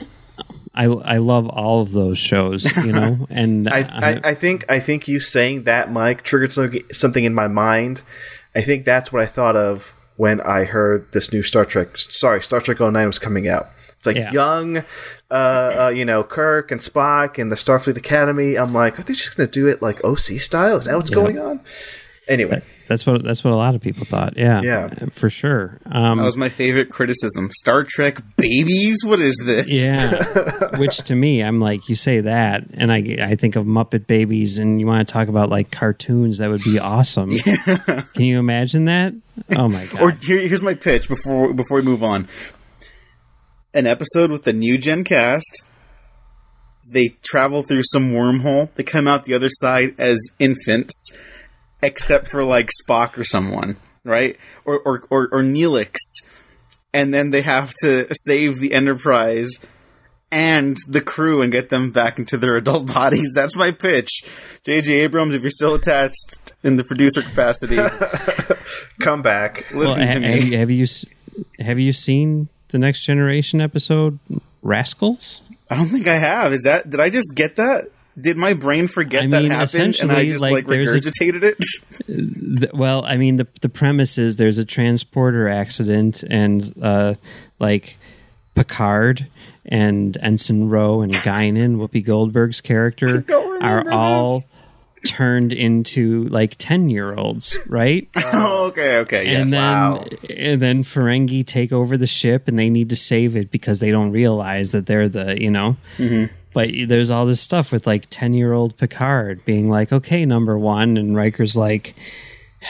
I, 0.73 0.85
I 0.85 1.15
I 1.15 1.17
love 1.17 1.47
all 1.49 1.81
of 1.81 1.91
those 1.91 2.17
shows, 2.17 2.65
you 2.77 2.93
know, 2.93 3.27
and 3.29 3.67
I, 3.67 3.79
I, 3.79 4.19
I 4.31 4.33
think 4.33 4.65
I 4.69 4.79
think 4.79 5.07
you 5.07 5.19
saying 5.19 5.63
that, 5.63 5.91
Mike, 5.91 6.23
triggered 6.23 6.53
something, 6.53 6.83
something 6.91 7.23
in 7.23 7.33
my 7.33 7.47
mind. 7.47 8.03
I 8.55 8.61
think 8.61 8.85
that's 8.85 9.11
what 9.13 9.21
I 9.21 9.25
thought 9.25 9.55
of 9.55 9.95
when 10.17 10.41
I 10.41 10.65
heard 10.65 11.11
this 11.13 11.31
new 11.33 11.41
Star 11.43 11.65
Trek. 11.65 11.97
Sorry, 11.97 12.41
Star 12.41 12.59
Trek 12.61 12.79
09 12.79 13.07
was 13.07 13.17
coming 13.19 13.47
out. 13.47 13.69
It's 14.01 14.07
like 14.07 14.15
Yeah. 14.15 14.31
young, 14.31 14.77
uh, 15.29 15.33
uh, 15.33 15.91
you 15.95 16.05
know, 16.05 16.23
Kirk 16.23 16.71
and 16.71 16.81
Spock 16.81 17.37
and 17.37 17.51
the 17.51 17.55
Starfleet 17.55 17.97
Academy. 17.97 18.57
I'm 18.57 18.73
like, 18.73 18.97
are 18.97 19.03
they 19.03 19.13
just 19.13 19.37
going 19.37 19.47
to 19.47 19.51
do 19.59 19.67
it 19.67 19.79
like 19.79 20.03
OC 20.03 20.39
style? 20.39 20.77
Is 20.77 20.85
that 20.85 20.95
what's 20.95 21.11
going 21.11 21.37
on? 21.37 21.59
Anyway, 22.27 22.61
that's 22.87 23.05
what 23.05 23.23
that's 23.23 23.43
what 23.43 23.53
a 23.53 23.57
lot 23.57 23.75
of 23.75 23.81
people 23.81 24.05
thought. 24.05 24.37
Yeah, 24.37 24.61
Yeah. 24.63 24.89
for 25.11 25.29
sure. 25.29 25.77
Um, 25.91 26.17
that 26.17 26.23
was 26.23 26.37
my 26.37 26.49
favorite 26.49 26.89
criticism. 26.89 27.49
Star 27.51 27.83
Trek 27.83 28.19
babies. 28.37 28.99
What 29.03 29.19
is 29.21 29.35
this? 29.45 29.67
Yeah, 29.67 30.13
which 30.79 30.97
to 30.99 31.15
me, 31.15 31.41
I'm 31.43 31.59
like, 31.59 31.89
you 31.89 31.95
say 31.95 32.21
that, 32.21 32.63
and 32.75 32.91
I 32.91 33.17
I 33.21 33.35
think 33.35 33.55
of 33.55 33.65
Muppet 33.65 34.07
Babies, 34.07 34.59
and 34.59 34.79
you 34.79 34.87
want 34.87 35.05
to 35.05 35.11
talk 35.11 35.27
about 35.27 35.49
like 35.49 35.71
cartoons 35.71 36.37
that 36.37 36.49
would 36.49 36.63
be 36.63 36.79
awesome. 36.79 37.37
Can 37.39 38.05
you 38.15 38.39
imagine 38.39 38.83
that? 38.85 39.13
Oh 39.55 39.67
my 39.67 39.85
god! 39.87 40.01
Or 40.01 40.11
here, 40.11 40.39
here's 40.47 40.61
my 40.61 40.75
pitch 40.75 41.09
before 41.09 41.53
before 41.53 41.77
we 41.77 41.83
move 41.83 42.01
on. 42.03 42.27
An 43.73 43.87
episode 43.87 44.31
with 44.31 44.43
the 44.43 44.53
new 44.53 44.77
gen 44.77 45.03
cast. 45.03 45.63
They 46.85 47.15
travel 47.23 47.63
through 47.63 47.83
some 47.83 48.11
wormhole. 48.11 48.73
They 48.75 48.83
come 48.83 49.07
out 49.07 49.23
the 49.23 49.33
other 49.33 49.49
side 49.49 49.95
as 49.97 50.19
infants, 50.39 51.11
except 51.81 52.27
for 52.27 52.43
like 52.43 52.69
Spock 52.83 53.17
or 53.17 53.23
someone, 53.23 53.77
right? 54.03 54.37
Or 54.65 54.77
or 54.79 55.03
or, 55.09 55.29
or 55.31 55.41
Neelix, 55.41 55.95
and 56.93 57.13
then 57.13 57.29
they 57.29 57.41
have 57.41 57.73
to 57.81 58.07
save 58.11 58.59
the 58.59 58.73
Enterprise 58.73 59.51
and 60.31 60.77
the 60.87 61.01
crew 61.01 61.41
and 61.41 61.51
get 61.51 61.69
them 61.69 61.91
back 61.91 62.17
into 62.17 62.37
their 62.37 62.55
adult 62.55 62.85
bodies. 62.93 63.31
That's 63.35 63.55
my 63.55 63.71
pitch. 63.71 64.23
J.J. 64.65 65.01
Abrams, 65.01 65.33
if 65.33 65.41
you're 65.41 65.49
still 65.49 65.75
attached 65.75 66.53
in 66.63 66.77
the 66.77 66.83
producer 66.83 67.21
capacity, 67.21 67.77
come 69.01 69.21
back. 69.21 69.65
Well, 69.71 69.81
listen 69.81 70.03
ha- 70.03 70.13
to 70.15 70.21
have, 70.21 70.21
me. 70.21 70.51
you, 70.51 70.57
have 70.57 70.71
you 70.71 70.85
have 71.59 71.79
you 71.79 71.93
seen 71.93 72.49
the 72.71 72.79
Next 72.79 73.01
Generation 73.01 73.61
episode 73.61 74.19
Rascals? 74.61 75.41
I 75.69 75.75
don't 75.75 75.89
think 75.89 76.07
I 76.07 76.17
have. 76.17 76.53
Is 76.53 76.63
that 76.63 76.89
did 76.89 76.99
I 76.99 77.09
just 77.09 77.33
get 77.35 77.55
that? 77.57 77.89
Did 78.19 78.35
my 78.35 78.53
brain 78.53 78.87
forget 78.89 79.23
I 79.23 79.27
that 79.27 79.43
happened 79.45 79.97
and 80.01 80.11
I 80.11 80.25
just 80.25 80.41
like, 80.41 80.51
like, 80.51 80.67
there's 80.67 80.93
a- 80.93 80.99
regurgitated 80.99 81.43
it? 81.43 82.71
Well, 82.73 83.05
I 83.05 83.17
mean, 83.17 83.37
the 83.37 83.47
the 83.61 83.69
premise 83.69 84.17
is 84.17 84.35
there's 84.35 84.57
a 84.57 84.65
transporter 84.65 85.47
accident, 85.47 86.23
and 86.23 86.73
uh, 86.81 87.13
like 87.59 87.97
Picard 88.55 89.27
and 89.65 90.17
Ensign 90.21 90.67
Ro 90.67 91.01
and 91.01 91.13
Guinan, 91.13 91.77
Whoopi 91.77 92.03
Goldberg's 92.05 92.59
character, 92.59 93.23
are 93.61 93.89
all 93.89 94.43
turned 95.05 95.51
into 95.53 96.25
like 96.25 96.55
ten 96.57 96.89
year 96.89 97.15
olds, 97.15 97.57
right? 97.69 98.07
oh, 98.15 98.65
okay, 98.65 98.97
okay, 98.97 99.25
yes. 99.25 99.41
and 99.41 99.49
then 99.53 99.61
Wow. 99.71 100.05
and 100.37 100.61
then 100.61 100.83
Ferengi 100.83 101.45
take 101.45 101.71
over 101.71 101.97
the 101.97 102.07
ship, 102.07 102.47
and 102.47 102.57
they 102.59 102.69
need 102.69 102.89
to 102.89 102.95
save 102.95 103.35
it 103.35 103.51
because 103.51 103.79
they 103.79 103.91
don't 103.91 104.11
realize 104.11 104.71
that 104.71 104.85
they're 104.85 105.09
the 105.09 105.41
you 105.41 105.49
know. 105.51 105.77
But 106.53 106.69
there's 106.87 107.09
all 107.09 107.25
this 107.25 107.39
stuff 107.39 107.71
with 107.71 107.87
like 107.87 108.07
ten 108.09 108.33
year 108.33 108.51
old 108.53 108.75
Picard 108.77 109.43
being 109.45 109.69
like, 109.69 109.91
"Okay, 109.93 110.25
number 110.25 110.57
one," 110.57 110.97
and 110.97 111.15
Riker's 111.15 111.55
like, 111.55 111.93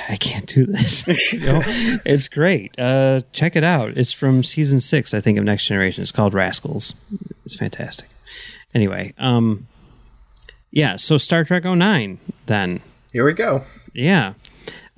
"I 0.08 0.18
can't 0.18 0.46
do 0.46 0.66
this." 0.68 1.08
you 1.34 1.40
know? 1.40 1.62
It's 2.06 2.28
great. 2.28 2.78
Uh, 2.80 3.22
check 3.34 3.56
it 3.56 3.64
out. 3.64 3.98
It's 3.98 4.12
from 4.12 4.44
season 4.44 4.80
six, 4.82 5.14
I 5.16 5.20
think, 5.22 5.38
of 5.40 5.44
Next 5.46 5.66
Generation. 5.66 6.04
It's 6.04 6.12
called 6.12 6.34
Rascals. 6.36 6.94
It's 7.44 7.56
fantastic. 7.56 8.08
Anyway, 8.76 9.14
um, 9.18 9.68
yeah. 10.72 10.96
So 10.96 11.18
Star 11.18 11.44
Trek 11.44 11.64
09 11.64 12.20
then. 12.48 12.82
Here 13.12 13.26
we 13.26 13.34
go. 13.34 13.64
Yeah. 13.94 14.34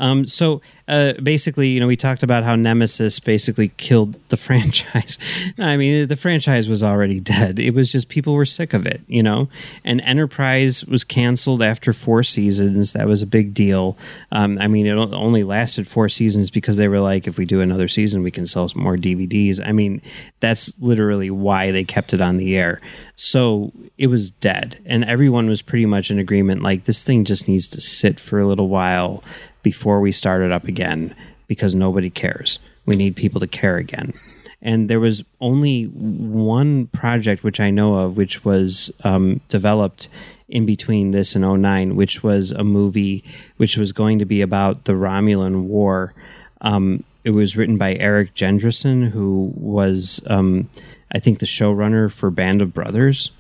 Um, 0.04 0.26
so 0.26 0.62
uh, 0.90 1.14
basically, 1.24 1.70
you 1.70 1.80
know, 1.80 1.88
we 1.88 1.96
talked 1.96 2.24
about 2.24 2.44
how 2.44 2.58
Nemesis 2.58 3.22
basically 3.22 3.70
killed 3.70 4.16
the 4.28 4.36
franchise. 4.38 5.18
I 5.58 5.78
mean, 5.78 6.10
the 6.10 6.18
franchise 6.18 6.68
was 6.68 6.84
already 6.84 7.22
dead. 7.22 7.58
It 7.58 7.74
was 7.74 7.90
just 7.90 8.10
people 8.10 8.34
were 8.34 8.44
sick 8.44 8.74
of 8.74 8.86
it, 8.86 9.00
you 9.08 9.24
know. 9.24 9.48
And 9.86 10.02
Enterprise 10.02 10.84
was 10.84 11.06
canceled 11.06 11.64
after 11.64 11.94
four 11.94 12.22
seasons. 12.22 12.92
That 12.92 13.08
was 13.08 13.22
a 13.22 13.28
big 13.28 13.54
deal. 13.54 13.98
Um, 14.34 14.58
I 14.60 14.68
mean, 14.68 14.88
it 14.88 14.98
only 14.98 15.46
lasted 15.46 15.88
four 15.88 16.10
seasons 16.10 16.50
because 16.50 16.76
they 16.76 16.90
were 16.90 17.00
like, 17.00 17.26
if 17.26 17.38
we 17.38 17.46
do 17.46 17.62
another 17.62 17.88
season, 17.88 18.24
we 18.24 18.32
can 18.32 18.46
sell 18.46 18.68
some 18.68 18.84
more 18.84 18.98
DVDs. 18.98 19.66
I 19.66 19.72
mean, 19.72 20.02
that's 20.42 20.74
literally 20.82 21.30
why 21.30 21.72
they 21.72 21.86
kept 21.86 22.14
it 22.14 22.20
on 22.20 22.36
the 22.36 22.58
air. 22.58 22.82
So 23.16 23.72
it 23.98 24.08
was 24.08 24.32
dead, 24.32 24.82
and 24.86 25.06
everyone 25.06 25.48
was 25.48 25.62
pretty 25.62 25.86
much 25.86 26.12
in 26.12 26.20
agreement. 26.20 26.62
Like 26.62 26.84
this 26.84 27.04
thing 27.04 27.24
just 27.24 27.48
needs 27.48 27.70
to 27.70 27.80
sit 27.80 28.20
for 28.20 28.42
a 28.42 28.48
little 28.48 28.68
while 28.68 29.24
before 29.64 30.00
we 30.00 30.12
start 30.12 30.42
it 30.42 30.52
up 30.52 30.66
again 30.66 31.16
because 31.48 31.74
nobody 31.74 32.10
cares. 32.10 32.60
We 32.86 32.96
need 32.96 33.16
people 33.16 33.40
to 33.40 33.48
care 33.48 33.78
again. 33.78 34.14
And 34.62 34.90
there 34.90 35.00
was 35.00 35.24
only 35.42 35.86
one 35.86 36.88
project 36.88 37.44
which 37.44 37.60
I 37.60 37.70
know 37.70 37.96
of, 37.96 38.16
which 38.16 38.46
was 38.46 38.92
um, 39.04 39.42
developed 39.50 40.08
in 40.48 40.66
between 40.66 41.12
this 41.12 41.36
and 41.36 41.44
09, 41.62 41.96
which 41.96 42.24
was 42.24 42.52
a 42.52 42.64
movie 42.64 43.24
which 43.58 43.76
was 43.76 43.92
going 43.92 44.20
to 44.20 44.26
be 44.26 44.42
about 44.42 44.86
the 44.86 44.94
Romulan 44.94 45.64
War. 45.64 46.14
Um, 46.62 47.04
it 47.24 47.32
was 47.32 47.58
written 47.58 47.78
by 47.78 47.96
Erik 47.96 48.36
Jendresen, 48.36 49.10
who 49.10 49.52
was, 49.56 50.22
um, 50.28 50.70
I 51.12 51.20
think, 51.20 51.40
the 51.40 51.46
showrunner 51.46 52.12
for 52.12 52.30
Band 52.30 52.62
of 52.62 52.74
Brothers. 52.74 53.32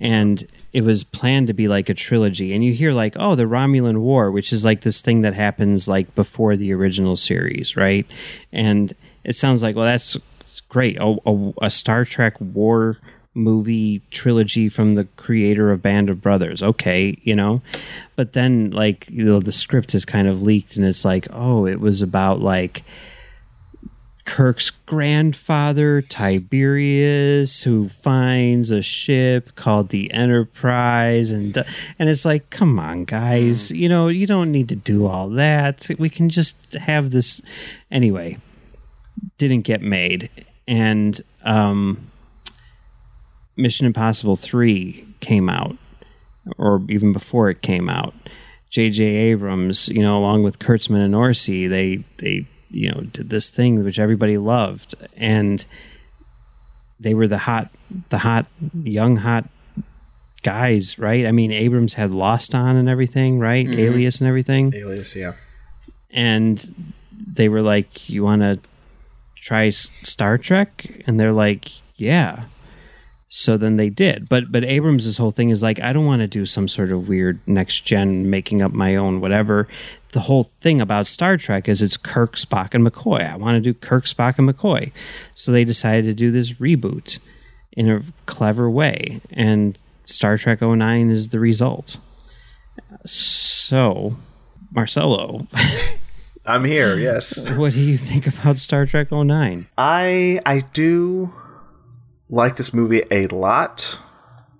And 0.00 0.46
it 0.74 0.82
was 0.82 1.04
planned 1.04 1.46
to 1.46 1.54
be 1.54 1.68
like 1.68 1.88
a 1.88 1.94
trilogy. 1.94 2.52
And 2.52 2.64
you 2.64 2.74
hear, 2.74 2.92
like, 2.92 3.14
oh, 3.16 3.36
the 3.36 3.44
Romulan 3.44 3.98
War, 3.98 4.32
which 4.32 4.52
is 4.52 4.64
like 4.64 4.80
this 4.80 5.00
thing 5.00 5.20
that 5.20 5.32
happens 5.32 5.86
like 5.86 6.12
before 6.16 6.56
the 6.56 6.72
original 6.74 7.14
series, 7.14 7.76
right? 7.76 8.04
And 8.52 8.92
it 9.22 9.36
sounds 9.36 9.62
like, 9.62 9.76
well, 9.76 9.84
that's 9.86 10.18
great. 10.68 10.98
A, 10.98 11.16
a, 11.24 11.52
a 11.62 11.70
Star 11.70 12.04
Trek 12.04 12.34
war 12.40 12.98
movie 13.34 14.02
trilogy 14.10 14.68
from 14.68 14.96
the 14.96 15.04
creator 15.16 15.70
of 15.70 15.80
Band 15.80 16.10
of 16.10 16.20
Brothers. 16.20 16.60
Okay, 16.60 17.16
you 17.22 17.36
know. 17.36 17.62
But 18.16 18.32
then 18.32 18.72
like, 18.72 19.08
you 19.08 19.24
know, 19.24 19.38
the 19.38 19.52
script 19.52 19.94
is 19.94 20.04
kind 20.04 20.26
of 20.26 20.42
leaked 20.42 20.76
and 20.76 20.84
it's 20.84 21.04
like, 21.04 21.28
oh, 21.30 21.66
it 21.66 21.78
was 21.78 22.02
about 22.02 22.40
like 22.40 22.82
Kirk's 24.24 24.70
grandfather, 24.70 26.00
Tiberius, 26.00 27.62
who 27.62 27.88
finds 27.88 28.70
a 28.70 28.82
ship 28.82 29.54
called 29.54 29.90
the 29.90 30.12
Enterprise 30.12 31.30
and 31.30 31.56
and 31.98 32.08
it's 32.08 32.24
like, 32.24 32.50
come 32.50 32.78
on, 32.78 33.04
guys, 33.04 33.70
you 33.70 33.88
know, 33.88 34.08
you 34.08 34.26
don't 34.26 34.50
need 34.50 34.68
to 34.70 34.76
do 34.76 35.06
all 35.06 35.28
that. 35.30 35.88
We 35.98 36.08
can 36.08 36.28
just 36.28 36.74
have 36.74 37.10
this 37.10 37.42
anyway. 37.90 38.38
Didn't 39.38 39.62
get 39.62 39.82
made. 39.82 40.30
And 40.66 41.20
um 41.42 42.10
Mission 43.56 43.86
Impossible 43.86 44.36
3 44.36 45.06
came 45.20 45.48
out, 45.48 45.76
or 46.58 46.82
even 46.88 47.12
before 47.12 47.50
it 47.50 47.62
came 47.62 47.88
out, 47.88 48.14
J.J. 48.70 49.04
Abrams, 49.04 49.88
you 49.88 50.02
know, 50.02 50.18
along 50.18 50.42
with 50.42 50.58
Kurtzman 50.58 51.04
and 51.04 51.14
Orci, 51.14 51.68
they, 51.68 52.04
they, 52.18 52.48
you 52.74 52.90
know, 52.90 53.02
did 53.12 53.30
this 53.30 53.50
thing 53.50 53.82
which 53.84 53.98
everybody 53.98 54.36
loved. 54.36 54.94
And 55.16 55.64
they 56.98 57.14
were 57.14 57.28
the 57.28 57.38
hot, 57.38 57.70
the 58.08 58.18
hot, 58.18 58.46
young, 58.82 59.16
hot 59.16 59.48
guys, 60.42 60.98
right? 60.98 61.26
I 61.26 61.32
mean, 61.32 61.52
Abrams 61.52 61.94
had 61.94 62.10
Lost 62.10 62.54
on 62.54 62.76
and 62.76 62.88
everything, 62.88 63.38
right? 63.38 63.66
Mm-hmm. 63.66 63.80
Alias 63.80 64.20
and 64.20 64.28
everything. 64.28 64.74
Alias, 64.74 65.14
yeah. 65.14 65.34
And 66.10 66.92
they 67.12 67.48
were 67.48 67.62
like, 67.62 68.08
you 68.08 68.24
want 68.24 68.42
to 68.42 68.58
try 69.36 69.70
Star 69.70 70.36
Trek? 70.36 71.02
And 71.06 71.18
they're 71.18 71.32
like, 71.32 71.70
yeah. 71.96 72.44
So 73.36 73.56
then 73.56 73.78
they 73.78 73.90
did. 73.90 74.28
But 74.28 74.52
but 74.52 74.62
Abrams' 74.62 75.16
whole 75.16 75.32
thing 75.32 75.48
is 75.50 75.60
like, 75.60 75.80
I 75.80 75.92
don't 75.92 76.06
want 76.06 76.20
to 76.20 76.28
do 76.28 76.46
some 76.46 76.68
sort 76.68 76.92
of 76.92 77.08
weird 77.08 77.40
next 77.48 77.80
gen 77.80 78.30
making 78.30 78.62
up 78.62 78.70
my 78.70 78.94
own 78.94 79.20
whatever. 79.20 79.66
The 80.12 80.20
whole 80.20 80.44
thing 80.44 80.80
about 80.80 81.08
Star 81.08 81.36
Trek 81.36 81.68
is 81.68 81.82
it's 81.82 81.96
Kirk, 81.96 82.36
Spock, 82.36 82.74
and 82.74 82.86
McCoy. 82.86 83.28
I 83.28 83.34
want 83.34 83.56
to 83.56 83.60
do 83.60 83.74
Kirk, 83.74 84.04
Spock, 84.04 84.38
and 84.38 84.48
McCoy. 84.48 84.92
So 85.34 85.50
they 85.50 85.64
decided 85.64 86.04
to 86.04 86.14
do 86.14 86.30
this 86.30 86.52
reboot 86.52 87.18
in 87.72 87.90
a 87.90 88.04
clever 88.26 88.70
way. 88.70 89.20
And 89.32 89.76
Star 90.06 90.38
Trek 90.38 90.62
09 90.62 91.10
is 91.10 91.30
the 91.30 91.40
result. 91.40 91.98
So, 93.04 94.14
Marcelo. 94.70 95.48
I'm 96.46 96.62
here, 96.62 96.96
yes. 96.96 97.50
What 97.56 97.72
do 97.72 97.80
you 97.80 97.98
think 97.98 98.28
about 98.28 98.58
Star 98.58 98.86
Trek 98.86 99.10
09? 99.10 99.66
I 99.76 100.38
I 100.46 100.60
do 100.72 101.34
like 102.28 102.56
this 102.56 102.74
movie 102.74 103.02
a 103.10 103.26
lot. 103.28 103.98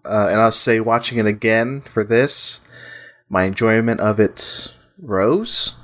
Uh, 0.04 0.28
and 0.30 0.40
I'll 0.40 0.52
say, 0.52 0.80
watching 0.80 1.18
it 1.18 1.26
again 1.26 1.80
for 1.82 2.04
this, 2.04 2.60
my 3.28 3.44
enjoyment 3.44 4.00
of 4.00 4.20
it 4.20 4.74
rose. 4.98 5.74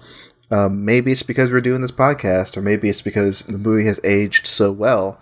Um, 0.51 0.85
maybe 0.85 1.12
it's 1.12 1.23
because 1.23 1.51
we're 1.51 1.61
doing 1.61 1.81
this 1.81 1.93
podcast, 1.93 2.57
or 2.57 2.62
maybe 2.62 2.88
it's 2.88 3.03
because 3.03 3.45
the 3.45 3.57
movie 3.57 3.87
has 3.87 4.01
aged 4.05 4.47
so 4.47 4.73
well. 4.73 5.21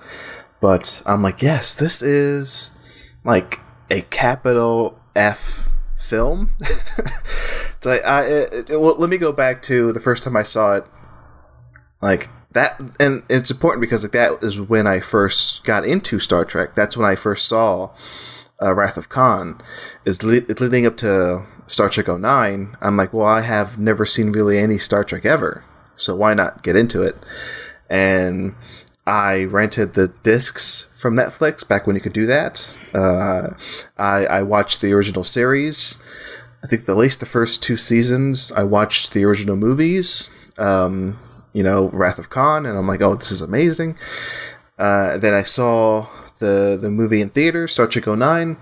But 0.60 1.02
I'm 1.06 1.22
like, 1.22 1.42
yes, 1.42 1.74
this 1.74 2.02
is 2.02 2.72
like 3.24 3.60
a 3.90 4.00
capital 4.02 4.98
F 5.14 5.68
film. 5.96 6.50
I, 7.84 7.98
I 7.98 8.22
it, 8.24 8.70
it, 8.70 8.80
well, 8.80 8.96
let 8.96 9.10
me 9.10 9.18
go 9.18 9.32
back 9.32 9.62
to 9.62 9.92
the 9.92 10.00
first 10.00 10.24
time 10.24 10.36
I 10.36 10.42
saw 10.42 10.76
it. 10.76 10.84
Like 12.00 12.28
that 12.52 12.80
and 12.98 13.22
it's 13.28 13.50
important 13.50 13.80
because 13.80 14.02
like 14.02 14.12
that 14.12 14.42
is 14.42 14.60
when 14.60 14.86
I 14.86 15.00
first 15.00 15.64
got 15.64 15.84
into 15.84 16.18
Star 16.18 16.44
Trek. 16.44 16.74
That's 16.74 16.96
when 16.96 17.06
I 17.06 17.14
first 17.14 17.46
saw 17.46 17.90
uh, 18.62 18.74
Wrath 18.74 18.96
of 18.96 19.08
Khan. 19.08 19.60
Is 20.04 20.22
le- 20.22 20.42
leading 20.48 20.86
up 20.86 20.96
to 20.98 21.46
Star 21.66 21.88
Trek 21.88 22.08
09. 22.08 22.76
I'm 22.80 22.96
like, 22.96 23.12
well, 23.12 23.26
I 23.26 23.42
have 23.42 23.78
never 23.78 24.06
seen 24.06 24.32
really 24.32 24.58
any 24.58 24.78
Star 24.78 25.04
Trek 25.04 25.26
ever, 25.26 25.64
so 25.96 26.16
why 26.16 26.34
not 26.34 26.62
get 26.62 26.76
into 26.76 27.02
it? 27.02 27.16
And 27.90 28.54
I 29.06 29.44
rented 29.44 29.94
the 29.94 30.08
discs 30.22 30.88
from 30.98 31.14
Netflix 31.14 31.66
back 31.66 31.86
when 31.86 31.96
you 31.96 32.02
could 32.02 32.12
do 32.12 32.26
that. 32.26 32.76
Uh, 32.94 33.54
I, 33.96 34.26
I 34.26 34.42
watched 34.42 34.80
the 34.80 34.92
original 34.92 35.24
series. 35.24 35.96
I 36.62 36.66
think 36.66 36.88
at 36.88 36.96
least 36.96 37.20
the 37.20 37.26
first 37.26 37.62
two 37.62 37.76
seasons. 37.76 38.50
I 38.52 38.64
watched 38.64 39.12
the 39.12 39.24
original 39.24 39.56
movies. 39.56 40.28
Um, 40.58 41.18
you 41.58 41.64
know, 41.64 41.88
Wrath 41.88 42.20
of 42.20 42.30
Khan, 42.30 42.64
and 42.64 42.78
I'm 42.78 42.86
like, 42.86 43.02
oh, 43.02 43.16
this 43.16 43.32
is 43.32 43.40
amazing. 43.40 43.98
Uh, 44.78 45.18
then 45.18 45.34
I 45.34 45.42
saw 45.42 46.06
the 46.38 46.78
the 46.80 46.88
movie 46.88 47.20
in 47.20 47.30
theater, 47.30 47.66
Star 47.66 47.88
Trek 47.88 48.06
09, 48.06 48.56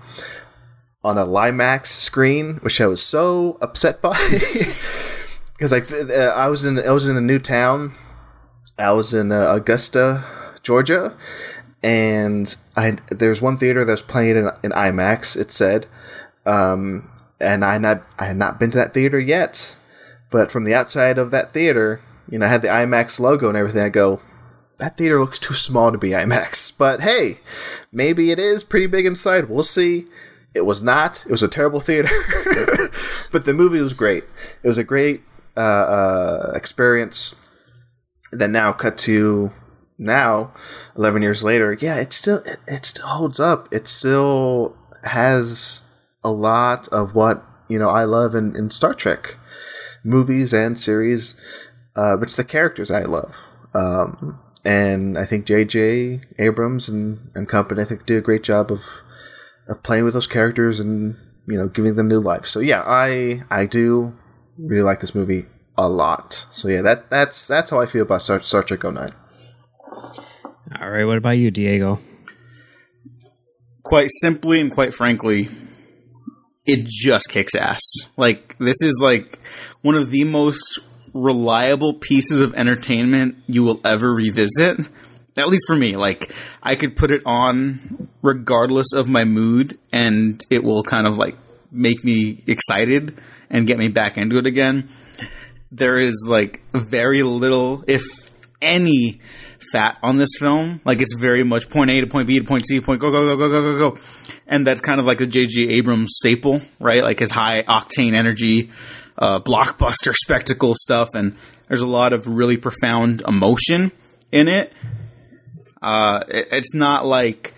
on 1.03 1.17
a 1.19 1.23
Limax 1.23 1.85
screen, 1.85 2.55
which 2.63 2.81
I 2.81 2.87
was 2.87 3.03
so 3.03 3.59
upset 3.61 4.01
by 4.01 4.17
because 5.53 5.71
like 5.71 5.91
uh, 5.91 6.33
I 6.35 6.47
was 6.47 6.65
in 6.65 6.79
I 6.79 6.89
was 6.89 7.07
in 7.07 7.15
a 7.15 7.21
new 7.21 7.37
town. 7.37 7.93
I 8.79 8.93
was 8.93 9.13
in 9.13 9.31
uh, 9.31 9.53
Augusta, 9.53 10.23
Georgia, 10.63 11.15
and 11.83 12.55
I 12.75 12.97
there's 13.11 13.43
one 13.43 13.57
theater 13.57 13.85
that 13.85 13.91
was 13.91 14.01
playing 14.01 14.37
in, 14.37 14.49
in 14.63 14.71
IMAX. 14.71 15.37
It 15.37 15.51
said, 15.51 15.85
um, 16.47 17.11
and 17.39 17.63
I 17.63 17.77
not 17.77 18.01
I 18.17 18.25
had 18.25 18.37
not 18.37 18.59
been 18.59 18.71
to 18.71 18.77
that 18.79 18.95
theater 18.95 19.19
yet, 19.19 19.77
but 20.31 20.51
from 20.51 20.63
the 20.63 20.73
outside 20.73 21.19
of 21.19 21.29
that 21.29 21.53
theater, 21.53 22.01
you 22.29 22.39
know, 22.39 22.47
had 22.47 22.61
the 22.61 22.67
IMAX 22.67 23.19
logo 23.19 23.47
and 23.47 23.57
everything. 23.57 23.83
I 23.83 23.89
go, 23.89 24.21
that 24.77 24.97
theater 24.97 25.19
looks 25.19 25.39
too 25.39 25.53
small 25.53 25.91
to 25.91 25.97
be 25.97 26.09
IMAX. 26.09 26.73
But 26.77 27.01
hey, 27.01 27.39
maybe 27.91 28.31
it 28.31 28.39
is 28.39 28.63
pretty 28.63 28.87
big 28.87 29.05
inside. 29.05 29.49
We'll 29.49 29.63
see. 29.63 30.05
It 30.53 30.65
was 30.65 30.83
not. 30.83 31.25
It 31.25 31.31
was 31.31 31.43
a 31.43 31.47
terrible 31.47 31.79
theater. 31.79 32.09
but 33.31 33.45
the 33.45 33.53
movie 33.53 33.81
was 33.81 33.93
great. 33.93 34.23
It 34.63 34.67
was 34.67 34.77
a 34.77 34.83
great 34.83 35.23
uh, 35.55 35.59
uh, 35.59 36.51
experience. 36.55 37.35
Then 38.31 38.51
now 38.51 38.73
cut 38.73 38.97
to 38.99 39.51
now, 39.97 40.53
eleven 40.95 41.21
years 41.21 41.43
later. 41.43 41.77
Yeah, 41.79 41.97
it 41.97 42.13
still 42.13 42.39
it, 42.39 42.59
it 42.67 42.85
still 42.85 43.07
holds 43.07 43.39
up. 43.39 43.67
It 43.71 43.87
still 43.87 44.75
has 45.03 45.81
a 46.23 46.31
lot 46.31 46.87
of 46.89 47.15
what 47.15 47.43
you 47.67 47.79
know 47.79 47.89
I 47.89 48.03
love 48.03 48.35
in, 48.35 48.55
in 48.55 48.69
Star 48.69 48.93
Trek 48.93 49.37
movies 50.03 50.53
and 50.53 50.79
series 50.79 51.35
uh, 51.97 52.15
but 52.15 52.27
it's 52.27 52.35
the 52.35 52.43
characters 52.43 52.91
I 52.91 53.01
love. 53.01 53.35
Um, 53.73 54.39
and 54.63 55.17
I 55.17 55.25
think 55.25 55.45
J.J. 55.45 56.21
Abrams 56.39 56.89
and, 56.89 57.31
and 57.33 57.49
company, 57.49 57.81
I 57.81 57.85
think, 57.85 58.05
do 58.05 58.17
a 58.17 58.21
great 58.21 58.43
job 58.43 58.71
of 58.71 58.81
of 59.67 59.83
playing 59.83 60.05
with 60.05 60.13
those 60.13 60.27
characters 60.27 60.79
and 60.79 61.17
you 61.45 61.57
know 61.57 61.67
giving 61.67 61.95
them 61.95 62.07
new 62.07 62.19
life. 62.19 62.45
So 62.45 62.59
yeah, 62.59 62.83
I 62.85 63.41
I 63.49 63.65
do 63.65 64.13
really 64.57 64.83
like 64.83 64.99
this 64.99 65.15
movie 65.15 65.45
a 65.77 65.89
lot. 65.89 66.45
So 66.51 66.67
yeah, 66.67 66.81
that 66.81 67.09
that's 67.09 67.47
that's 67.47 67.71
how 67.71 67.79
I 67.79 67.85
feel 67.85 68.03
about 68.03 68.23
Star, 68.23 68.41
Star 68.41 68.63
Trek 68.63 68.83
09. 68.83 69.09
All 70.79 70.89
right, 70.89 71.05
what 71.05 71.17
about 71.17 71.37
you, 71.37 71.49
Diego? 71.49 71.99
Quite 73.83 74.09
simply 74.21 74.59
and 74.59 74.73
quite 74.73 74.93
frankly, 74.93 75.49
it 76.65 76.85
just 76.85 77.29
kicks 77.29 77.53
ass. 77.55 77.81
Like 78.17 78.57
this 78.59 78.81
is 78.81 78.99
like 79.01 79.39
one 79.81 79.95
of 79.95 80.11
the 80.11 80.25
most 80.25 80.79
reliable 81.17 81.95
pieces 81.95 82.41
of 82.41 82.53
entertainment 82.53 83.35
you 83.47 83.63
will 83.63 83.81
ever 83.83 84.13
revisit. 84.13 84.79
At 85.37 85.47
least 85.47 85.63
for 85.67 85.75
me, 85.75 85.95
like 85.95 86.33
I 86.63 86.75
could 86.75 86.95
put 86.95 87.11
it 87.11 87.21
on 87.25 88.09
regardless 88.21 88.87
of 88.93 89.07
my 89.07 89.23
mood, 89.23 89.77
and 89.91 90.43
it 90.49 90.63
will 90.63 90.83
kind 90.83 91.05
of 91.05 91.17
like 91.17 91.35
make 91.71 92.03
me 92.03 92.43
excited 92.47 93.19
and 93.49 93.67
get 93.67 93.77
me 93.77 93.89
back 93.89 94.17
into 94.17 94.37
it 94.37 94.47
again. 94.47 94.89
There 95.71 95.97
is 95.97 96.25
like 96.27 96.61
very 96.73 97.23
little, 97.23 97.83
if 97.87 98.03
any, 98.61 99.21
fat 99.71 99.97
on 100.01 100.17
this 100.17 100.29
film. 100.39 100.81
Like 100.85 101.01
it's 101.01 101.13
very 101.19 101.43
much 101.43 101.69
point 101.69 101.91
A 101.91 102.01
to 102.01 102.07
point 102.07 102.27
B 102.27 102.39
to 102.39 102.45
point 102.45 102.65
C, 102.67 102.79
point 102.81 102.99
go 102.99 103.11
go 103.11 103.35
go 103.35 103.37
go 103.37 103.49
go 103.49 103.71
go 103.71 103.91
go, 103.91 103.97
and 104.47 104.65
that's 104.65 104.81
kind 104.81 104.99
of 104.99 105.05
like 105.05 105.19
the 105.19 105.27
J.J. 105.27 105.69
Abrams 105.69 106.13
staple, 106.15 106.61
right? 106.79 107.03
Like 107.03 107.19
his 107.19 107.31
high 107.31 107.61
octane 107.63 108.15
energy, 108.15 108.71
uh, 109.17 109.39
blockbuster 109.39 110.13
spectacle 110.13 110.73
stuff. 110.75 111.09
And 111.13 111.37
There's 111.67 111.81
a 111.81 111.87
lot 111.87 112.13
of 112.13 112.27
really 112.27 112.57
profound 112.57 113.21
emotion 113.27 113.91
in 114.31 114.47
it. 114.47 114.73
Uh, 115.81 116.21
it 116.27 116.47
it's 116.51 116.73
not 116.73 117.05
like 117.05 117.53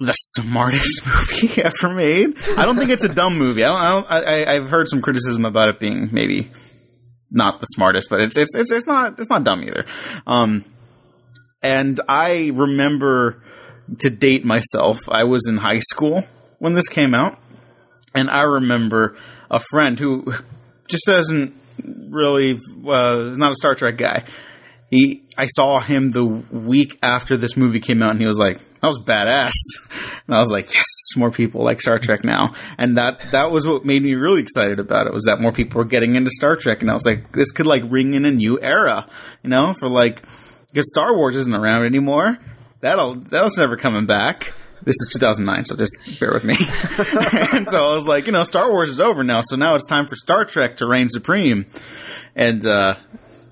the 0.00 0.12
smartest 0.12 1.02
movie 1.06 1.62
ever 1.62 1.94
made. 1.94 2.36
I 2.56 2.64
don't 2.64 2.76
think 2.76 2.90
it's 2.90 3.04
a 3.04 3.08
dumb 3.14 3.38
movie. 3.38 3.64
I 3.64 4.54
I've 4.54 4.68
heard 4.68 4.88
some 4.88 5.02
criticism 5.02 5.44
about 5.44 5.68
it 5.68 5.78
being 5.78 6.08
maybe 6.12 6.50
not 7.30 7.60
the 7.60 7.66
smartest, 7.66 8.08
but 8.10 8.20
it's 8.20 8.36
it's 8.36 8.54
it's, 8.54 8.72
it's 8.72 8.86
not 8.86 9.18
it's 9.18 9.30
not 9.30 9.44
dumb 9.44 9.62
either. 9.62 9.84
Um, 10.26 10.64
and 11.62 12.00
I 12.08 12.50
remember 12.52 13.42
to 14.00 14.10
date 14.10 14.44
myself, 14.44 14.98
I 15.08 15.24
was 15.24 15.42
in 15.48 15.56
high 15.56 15.80
school 15.80 16.24
when 16.58 16.74
this 16.74 16.88
came 16.88 17.14
out, 17.14 17.38
and 18.14 18.28
I 18.28 18.42
remember 18.42 19.16
a 19.52 19.60
friend 19.70 19.98
who 19.98 20.34
just 20.88 21.04
doesn't 21.06 21.54
really 22.08 22.58
uh, 22.86 23.34
not 23.36 23.52
a 23.52 23.54
Star 23.54 23.74
Trek 23.74 23.96
guy. 23.96 24.24
He, 24.90 25.22
I 25.38 25.46
saw 25.46 25.80
him 25.80 26.10
the 26.10 26.24
week 26.24 26.98
after 27.02 27.36
this 27.36 27.56
movie 27.56 27.80
came 27.80 28.02
out, 28.02 28.10
and 28.10 28.20
he 28.20 28.26
was 28.26 28.38
like, 28.38 28.58
"That 28.58 28.88
was 28.88 29.00
badass," 29.06 29.52
and 30.26 30.36
I 30.36 30.40
was 30.40 30.50
like, 30.50 30.74
"Yes, 30.74 30.84
more 31.16 31.30
people 31.30 31.64
like 31.64 31.80
Star 31.80 31.98
Trek 31.98 32.24
now." 32.24 32.54
And 32.76 32.98
that 32.98 33.20
that 33.32 33.50
was 33.50 33.66
what 33.66 33.84
made 33.84 34.02
me 34.02 34.14
really 34.14 34.42
excited 34.42 34.80
about 34.80 35.06
it 35.06 35.12
was 35.12 35.24
that 35.24 35.40
more 35.40 35.52
people 35.52 35.78
were 35.78 35.86
getting 35.86 36.14
into 36.14 36.30
Star 36.30 36.56
Trek, 36.56 36.82
and 36.82 36.90
I 36.90 36.94
was 36.94 37.06
like, 37.06 37.32
"This 37.32 37.52
could 37.52 37.66
like 37.66 37.82
ring 37.88 38.14
in 38.14 38.26
a 38.26 38.30
new 38.30 38.58
era," 38.60 39.08
you 39.42 39.50
know, 39.50 39.74
for 39.78 39.88
like 39.88 40.22
because 40.70 40.90
Star 40.90 41.16
Wars 41.16 41.36
isn't 41.36 41.54
around 41.54 41.86
anymore. 41.86 42.38
That'll 42.80 43.20
that's 43.20 43.56
never 43.56 43.76
coming 43.76 44.06
back. 44.06 44.52
This 44.84 44.96
is 45.00 45.10
2009, 45.14 45.64
so 45.64 45.76
just 45.76 46.20
bear 46.20 46.32
with 46.32 46.44
me. 46.44 46.56
and 47.52 47.68
so 47.68 47.76
I 47.76 47.96
was 47.96 48.06
like, 48.06 48.26
you 48.26 48.32
know, 48.32 48.42
Star 48.42 48.70
Wars 48.70 48.88
is 48.88 49.00
over 49.00 49.22
now, 49.22 49.40
so 49.42 49.56
now 49.56 49.76
it's 49.76 49.86
time 49.86 50.06
for 50.06 50.16
Star 50.16 50.44
Trek 50.44 50.78
to 50.78 50.88
reign 50.88 51.08
supreme. 51.08 51.66
And 52.34 52.66
uh, 52.66 52.94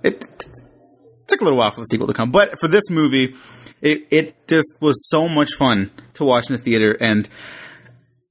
it, 0.02 0.24
it 0.24 0.48
took 1.28 1.40
a 1.40 1.44
little 1.44 1.58
while 1.58 1.70
for 1.70 1.82
the 1.82 1.86
sequel 1.86 2.08
to 2.08 2.14
come, 2.14 2.30
but 2.30 2.58
for 2.60 2.68
this 2.68 2.84
movie, 2.90 3.34
it 3.80 4.08
it 4.10 4.48
just 4.48 4.74
was 4.80 5.08
so 5.08 5.28
much 5.28 5.52
fun 5.58 5.90
to 6.14 6.24
watch 6.24 6.50
in 6.50 6.56
the 6.56 6.62
theater, 6.62 6.96
and 6.98 7.28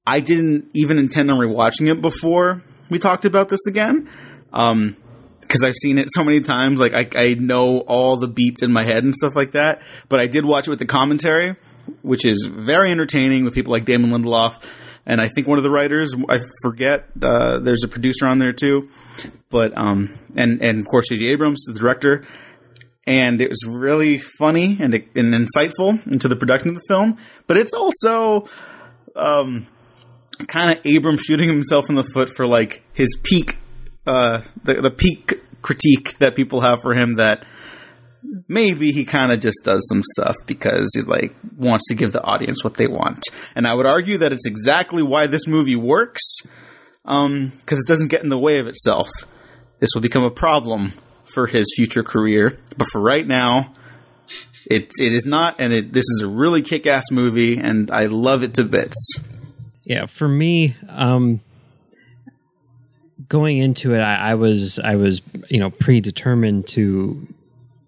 I 0.06 0.20
didn't 0.20 0.68
even 0.74 0.98
intend 0.98 1.30
on 1.30 1.38
rewatching 1.38 1.90
it 1.90 2.02
before 2.02 2.62
we 2.90 2.98
talked 2.98 3.24
about 3.24 3.48
this 3.48 3.66
again. 3.66 4.10
Um, 4.52 4.96
because 5.40 5.64
I've 5.64 5.74
seen 5.74 5.98
it 5.98 6.06
so 6.14 6.22
many 6.22 6.40
times. 6.42 6.78
Like 6.78 6.94
I, 6.94 7.08
I 7.16 7.28
know 7.34 7.80
all 7.80 8.16
the 8.16 8.28
beats 8.28 8.62
in 8.62 8.72
my 8.72 8.84
head 8.84 9.02
and 9.02 9.12
stuff 9.12 9.32
like 9.34 9.52
that. 9.52 9.82
But 10.08 10.20
I 10.20 10.28
did 10.28 10.44
watch 10.44 10.68
it 10.68 10.70
with 10.70 10.78
the 10.78 10.86
commentary, 10.86 11.56
which 12.02 12.24
is 12.24 12.48
very 12.50 12.90
entertaining 12.90 13.44
with 13.44 13.54
people 13.54 13.72
like 13.72 13.84
Damon 13.84 14.10
Lindelof, 14.10 14.62
and 15.06 15.20
I 15.20 15.28
think 15.34 15.46
one 15.46 15.58
of 15.58 15.64
the 15.64 15.70
writers. 15.70 16.12
I 16.28 16.38
forget. 16.62 17.08
Uh, 17.20 17.60
there's 17.60 17.82
a 17.84 17.88
producer 17.88 18.26
on 18.26 18.38
there 18.38 18.52
too, 18.52 18.88
but 19.50 19.76
um, 19.76 20.18
and 20.36 20.62
and 20.62 20.80
of 20.80 20.86
course 20.86 21.08
J.J. 21.08 21.26
Abrams, 21.26 21.60
the 21.66 21.78
director. 21.78 22.26
And 23.06 23.40
it 23.40 23.48
was 23.48 23.64
really 23.66 24.18
funny 24.18 24.78
and, 24.78 24.94
and 24.94 25.34
insightful 25.34 26.06
into 26.12 26.28
the 26.28 26.36
production 26.36 26.68
of 26.68 26.74
the 26.76 26.82
film, 26.86 27.16
but 27.48 27.56
it's 27.56 27.72
also 27.72 28.46
um, 29.16 29.66
kind 30.46 30.70
of 30.70 30.84
Abrams 30.84 31.22
shooting 31.22 31.48
himself 31.48 31.86
in 31.88 31.96
the 31.96 32.04
foot 32.12 32.36
for 32.36 32.46
like 32.46 32.84
his 32.92 33.16
peak 33.22 33.56
uh, 34.06 34.42
the 34.64 34.74
the 34.74 34.90
peak 34.90 35.34
critique 35.62 36.18
that 36.18 36.34
people 36.34 36.60
have 36.60 36.78
for 36.82 36.94
him 36.94 37.16
that 37.16 37.44
maybe 38.48 38.92
he 38.92 39.04
kind 39.04 39.32
of 39.32 39.40
just 39.40 39.58
does 39.64 39.86
some 39.88 40.02
stuff 40.14 40.36
because 40.46 40.90
he 40.94 41.00
like 41.02 41.34
wants 41.56 41.84
to 41.88 41.94
give 41.94 42.12
the 42.12 42.22
audience 42.22 42.62
what 42.62 42.74
they 42.74 42.86
want. 42.86 43.22
And 43.54 43.66
I 43.66 43.74
would 43.74 43.86
argue 43.86 44.18
that 44.18 44.32
it's 44.32 44.46
exactly 44.46 45.02
why 45.02 45.26
this 45.26 45.46
movie 45.46 45.76
works 45.76 46.22
because 47.02 47.26
um, 47.26 47.52
it 47.68 47.86
doesn't 47.86 48.08
get 48.08 48.22
in 48.22 48.28
the 48.28 48.38
way 48.38 48.58
of 48.58 48.66
itself. 48.66 49.08
This 49.78 49.90
will 49.94 50.02
become 50.02 50.24
a 50.24 50.30
problem 50.30 50.92
for 51.32 51.46
his 51.46 51.72
future 51.76 52.02
career, 52.02 52.58
but 52.76 52.86
for 52.92 53.00
right 53.00 53.26
now, 53.26 53.72
it 54.66 54.90
it 55.00 55.12
is 55.12 55.24
not. 55.24 55.56
And 55.58 55.72
it, 55.72 55.92
this 55.92 56.04
is 56.04 56.22
a 56.22 56.28
really 56.28 56.62
kick 56.62 56.86
ass 56.86 57.10
movie, 57.10 57.56
and 57.56 57.90
I 57.90 58.06
love 58.06 58.42
it 58.42 58.54
to 58.54 58.64
bits. 58.64 58.96
Yeah, 59.84 60.06
for 60.06 60.28
me, 60.28 60.76
um, 60.88 61.40
going 63.28 63.58
into 63.58 63.94
it, 63.94 64.00
I, 64.00 64.30
I 64.30 64.34
was 64.34 64.78
I 64.78 64.96
was 64.96 65.22
you 65.48 65.58
know 65.58 65.70
predetermined 65.70 66.68
to 66.68 67.26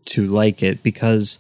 to 0.07 0.27
like 0.27 0.63
it 0.63 0.83
because 0.83 1.39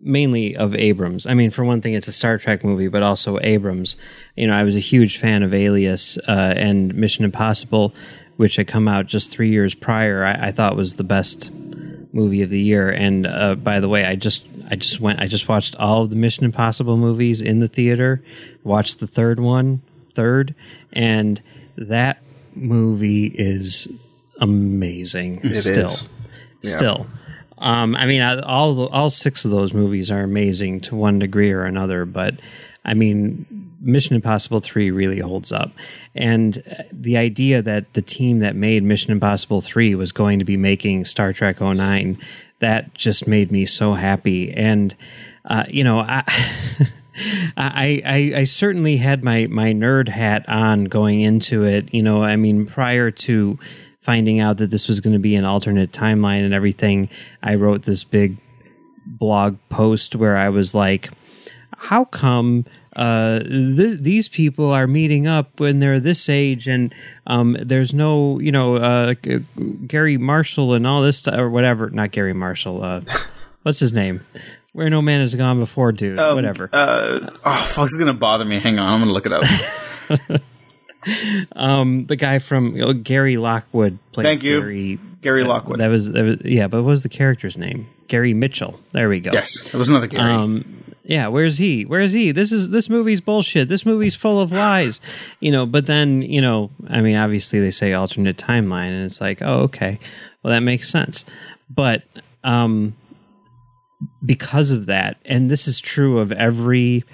mainly 0.00 0.56
of 0.56 0.74
Abrams. 0.74 1.26
I 1.26 1.34
mean, 1.34 1.50
for 1.50 1.64
one 1.64 1.80
thing, 1.80 1.94
it's 1.94 2.08
a 2.08 2.12
Star 2.12 2.38
Trek 2.38 2.64
movie, 2.64 2.88
but 2.88 3.02
also 3.02 3.38
Abrams. 3.42 3.96
You 4.36 4.46
know, 4.46 4.54
I 4.56 4.62
was 4.62 4.76
a 4.76 4.80
huge 4.80 5.18
fan 5.18 5.42
of 5.42 5.52
Alias 5.52 6.18
uh, 6.28 6.54
and 6.56 6.94
Mission 6.94 7.24
Impossible, 7.24 7.94
which 8.36 8.56
had 8.56 8.68
come 8.68 8.86
out 8.86 9.06
just 9.06 9.30
three 9.30 9.50
years 9.50 9.74
prior. 9.74 10.24
I, 10.24 10.48
I 10.48 10.52
thought 10.52 10.76
was 10.76 10.94
the 10.94 11.04
best 11.04 11.50
movie 12.12 12.42
of 12.42 12.50
the 12.50 12.60
year. 12.60 12.90
And 12.90 13.26
uh, 13.26 13.54
by 13.56 13.80
the 13.80 13.88
way, 13.88 14.04
I 14.04 14.14
just 14.14 14.44
I 14.70 14.76
just 14.76 15.00
went 15.00 15.20
I 15.20 15.26
just 15.26 15.48
watched 15.48 15.76
all 15.76 16.02
of 16.02 16.10
the 16.10 16.16
Mission 16.16 16.44
Impossible 16.44 16.96
movies 16.96 17.40
in 17.40 17.60
the 17.60 17.68
theater. 17.68 18.22
Watched 18.64 19.00
the 19.00 19.06
third 19.06 19.40
one, 19.40 19.82
third, 20.14 20.54
and 20.92 21.40
that 21.76 22.22
movie 22.54 23.26
is 23.26 23.88
amazing. 24.40 25.40
It 25.42 25.54
still, 25.54 25.88
is. 25.88 26.08
Yeah. 26.62 26.76
still. 26.76 27.06
Um, 27.60 27.96
I 27.96 28.06
mean, 28.06 28.20
all 28.20 28.86
all 28.88 29.10
six 29.10 29.44
of 29.44 29.50
those 29.50 29.72
movies 29.72 30.10
are 30.10 30.22
amazing 30.22 30.80
to 30.82 30.96
one 30.96 31.18
degree 31.18 31.52
or 31.52 31.64
another. 31.64 32.04
But 32.04 32.34
I 32.84 32.94
mean, 32.94 33.74
Mission 33.80 34.14
Impossible 34.14 34.60
Three 34.60 34.90
really 34.90 35.20
holds 35.20 35.52
up, 35.52 35.70
and 36.14 36.62
uh, 36.70 36.82
the 36.92 37.16
idea 37.16 37.62
that 37.62 37.92
the 37.94 38.02
team 38.02 38.40
that 38.40 38.56
made 38.56 38.82
Mission 38.82 39.12
Impossible 39.12 39.60
Three 39.60 39.94
was 39.94 40.12
going 40.12 40.38
to 40.38 40.44
be 40.44 40.56
making 40.56 41.04
Star 41.04 41.32
Trek 41.32 41.60
09, 41.60 42.18
that 42.60 42.94
just 42.94 43.26
made 43.26 43.50
me 43.50 43.66
so 43.66 43.94
happy. 43.94 44.52
And 44.52 44.94
uh, 45.44 45.64
you 45.68 45.84
know, 45.84 46.00
I. 46.00 46.24
I, 47.56 48.00
I 48.06 48.32
I 48.36 48.44
certainly 48.44 48.98
had 48.98 49.24
my 49.24 49.48
my 49.48 49.72
nerd 49.72 50.08
hat 50.08 50.48
on 50.48 50.84
going 50.84 51.20
into 51.20 51.64
it. 51.64 51.92
You 51.92 52.00
know, 52.00 52.22
I 52.22 52.36
mean, 52.36 52.64
prior 52.64 53.10
to 53.10 53.58
finding 54.08 54.40
out 54.40 54.56
that 54.56 54.70
this 54.70 54.88
was 54.88 55.00
going 55.00 55.12
to 55.12 55.18
be 55.18 55.34
an 55.34 55.44
alternate 55.44 55.92
timeline 55.92 56.42
and 56.42 56.54
everything, 56.54 57.10
I 57.42 57.56
wrote 57.56 57.82
this 57.82 58.04
big 58.04 58.38
blog 59.04 59.58
post 59.68 60.16
where 60.16 60.34
I 60.34 60.48
was 60.48 60.74
like, 60.74 61.10
"How 61.76 62.06
come 62.06 62.64
uh, 62.96 63.40
th- 63.40 63.98
these 64.00 64.30
people 64.30 64.72
are 64.72 64.86
meeting 64.86 65.26
up 65.26 65.60
when 65.60 65.80
they're 65.80 66.00
this 66.00 66.30
age 66.30 66.66
and 66.66 66.94
um, 67.26 67.58
there's 67.60 67.92
no, 67.92 68.40
you 68.40 68.50
know, 68.50 68.76
uh, 68.76 69.12
G- 69.12 69.44
Gary 69.86 70.16
Marshall 70.16 70.72
and 70.72 70.86
all 70.86 71.02
this 71.02 71.18
stuff 71.18 71.38
or 71.38 71.50
whatever? 71.50 71.90
Not 71.90 72.10
Gary 72.10 72.32
Marshall. 72.32 72.82
Uh, 72.82 73.02
what's 73.62 73.78
his 73.78 73.92
name? 73.92 74.24
Where 74.72 74.88
no 74.88 75.02
man 75.02 75.20
has 75.20 75.34
gone 75.34 75.60
before, 75.60 75.92
dude. 75.92 76.18
Um, 76.18 76.34
whatever. 76.34 76.70
Uh, 76.72 77.28
oh, 77.44 77.70
fuck, 77.72 77.84
it's 77.84 77.96
gonna 77.98 78.14
bother 78.14 78.46
me. 78.46 78.58
Hang 78.58 78.78
on, 78.78 78.90
I'm 78.90 79.00
gonna 79.00 79.12
look 79.12 79.26
it 79.26 79.34
up. 79.34 80.40
um, 81.52 82.06
the 82.06 82.16
guy 82.16 82.38
from 82.38 82.76
you 82.76 82.84
know, 82.84 82.92
Gary 82.92 83.36
Lockwood 83.36 83.98
played 84.12 84.24
Thank 84.24 84.42
you. 84.42 84.60
Gary. 84.60 84.98
Gary 85.20 85.44
Lockwood. 85.44 85.80
That 85.80 85.88
was, 85.88 86.12
that 86.12 86.24
was 86.24 86.42
yeah, 86.44 86.68
but 86.68 86.82
what 86.82 86.90
was 86.90 87.02
the 87.02 87.08
character's 87.08 87.56
name? 87.56 87.88
Gary 88.06 88.34
Mitchell. 88.34 88.78
There 88.92 89.08
we 89.08 89.20
go. 89.20 89.30
yes, 89.32 89.74
it 89.74 89.74
was 89.74 89.88
another 89.88 90.06
Gary. 90.06 90.32
Um, 90.32 90.84
yeah, 91.04 91.28
where's 91.28 91.58
he? 91.58 91.84
Where's 91.84 92.12
he? 92.12 92.32
This 92.32 92.52
is 92.52 92.70
this 92.70 92.88
movie's 92.88 93.20
bullshit. 93.20 93.68
This 93.68 93.84
movie's 93.86 94.14
full 94.14 94.40
of 94.40 94.52
lies. 94.52 95.00
You 95.40 95.52
know, 95.52 95.66
but 95.66 95.86
then, 95.86 96.22
you 96.22 96.40
know, 96.40 96.70
I 96.88 97.00
mean, 97.00 97.14
obviously 97.14 97.60
they 97.60 97.70
say 97.70 97.92
alternate 97.92 98.36
timeline 98.36 98.88
and 98.88 99.04
it's 99.04 99.20
like, 99.20 99.40
oh, 99.40 99.60
okay. 99.60 100.00
Well, 100.42 100.52
that 100.52 100.60
makes 100.60 100.88
sense. 100.88 101.24
But 101.70 102.02
um 102.42 102.96
because 104.24 104.70
of 104.70 104.86
that, 104.86 105.18
and 105.24 105.50
this 105.50 105.66
is 105.68 105.80
true 105.80 106.18
of 106.18 106.32
every 106.32 107.04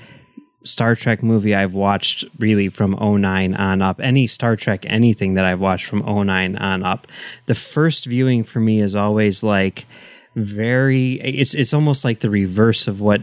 Star 0.64 0.94
Trek 0.94 1.22
movie 1.22 1.54
I've 1.54 1.74
watched 1.74 2.24
really 2.38 2.68
from 2.68 2.92
09 2.92 3.54
on 3.54 3.82
up, 3.82 4.00
any 4.00 4.26
Star 4.26 4.56
Trek 4.56 4.84
anything 4.86 5.34
that 5.34 5.44
I've 5.44 5.60
watched 5.60 5.86
from 5.86 6.00
09 6.00 6.56
on 6.56 6.82
up, 6.82 7.06
the 7.46 7.54
first 7.54 8.06
viewing 8.06 8.44
for 8.44 8.60
me 8.60 8.80
is 8.80 8.96
always 8.96 9.42
like 9.42 9.86
very 10.34 11.12
it's 11.20 11.54
it's 11.54 11.72
almost 11.72 12.04
like 12.04 12.20
the 12.20 12.30
reverse 12.30 12.88
of 12.88 13.00
what 13.00 13.20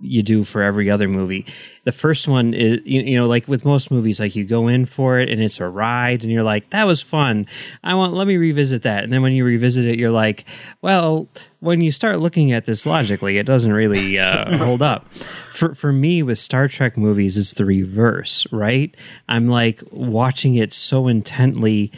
you 0.00 0.22
do 0.22 0.44
for 0.44 0.62
every 0.62 0.90
other 0.90 1.08
movie. 1.08 1.46
The 1.84 1.92
first 1.92 2.28
one 2.28 2.54
is 2.54 2.80
you, 2.84 3.02
you 3.02 3.16
know 3.16 3.26
like 3.26 3.48
with 3.48 3.64
most 3.64 3.90
movies 3.90 4.20
like 4.20 4.36
you 4.36 4.44
go 4.44 4.68
in 4.68 4.86
for 4.86 5.18
it 5.18 5.28
and 5.28 5.42
it's 5.42 5.60
a 5.60 5.68
ride 5.68 6.22
and 6.22 6.32
you're 6.32 6.42
like 6.42 6.70
that 6.70 6.84
was 6.84 7.00
fun. 7.00 7.46
I 7.82 7.94
want 7.94 8.14
let 8.14 8.26
me 8.26 8.36
revisit 8.36 8.82
that. 8.82 9.04
And 9.04 9.12
then 9.12 9.22
when 9.22 9.32
you 9.32 9.44
revisit 9.44 9.86
it 9.86 9.98
you're 9.98 10.10
like, 10.10 10.44
well, 10.82 11.28
when 11.60 11.80
you 11.80 11.92
start 11.92 12.18
looking 12.18 12.52
at 12.52 12.64
this 12.64 12.86
logically, 12.86 13.38
it 13.38 13.46
doesn't 13.46 13.72
really 13.72 14.18
uh, 14.18 14.56
hold 14.64 14.82
up. 14.82 15.12
For 15.52 15.74
for 15.74 15.92
me 15.92 16.22
with 16.22 16.38
Star 16.38 16.68
Trek 16.68 16.96
movies 16.96 17.36
it's 17.36 17.54
the 17.54 17.64
reverse, 17.64 18.46
right? 18.50 18.94
I'm 19.28 19.48
like 19.48 19.82
watching 19.90 20.54
it 20.54 20.72
so 20.72 21.08
intently 21.08 21.92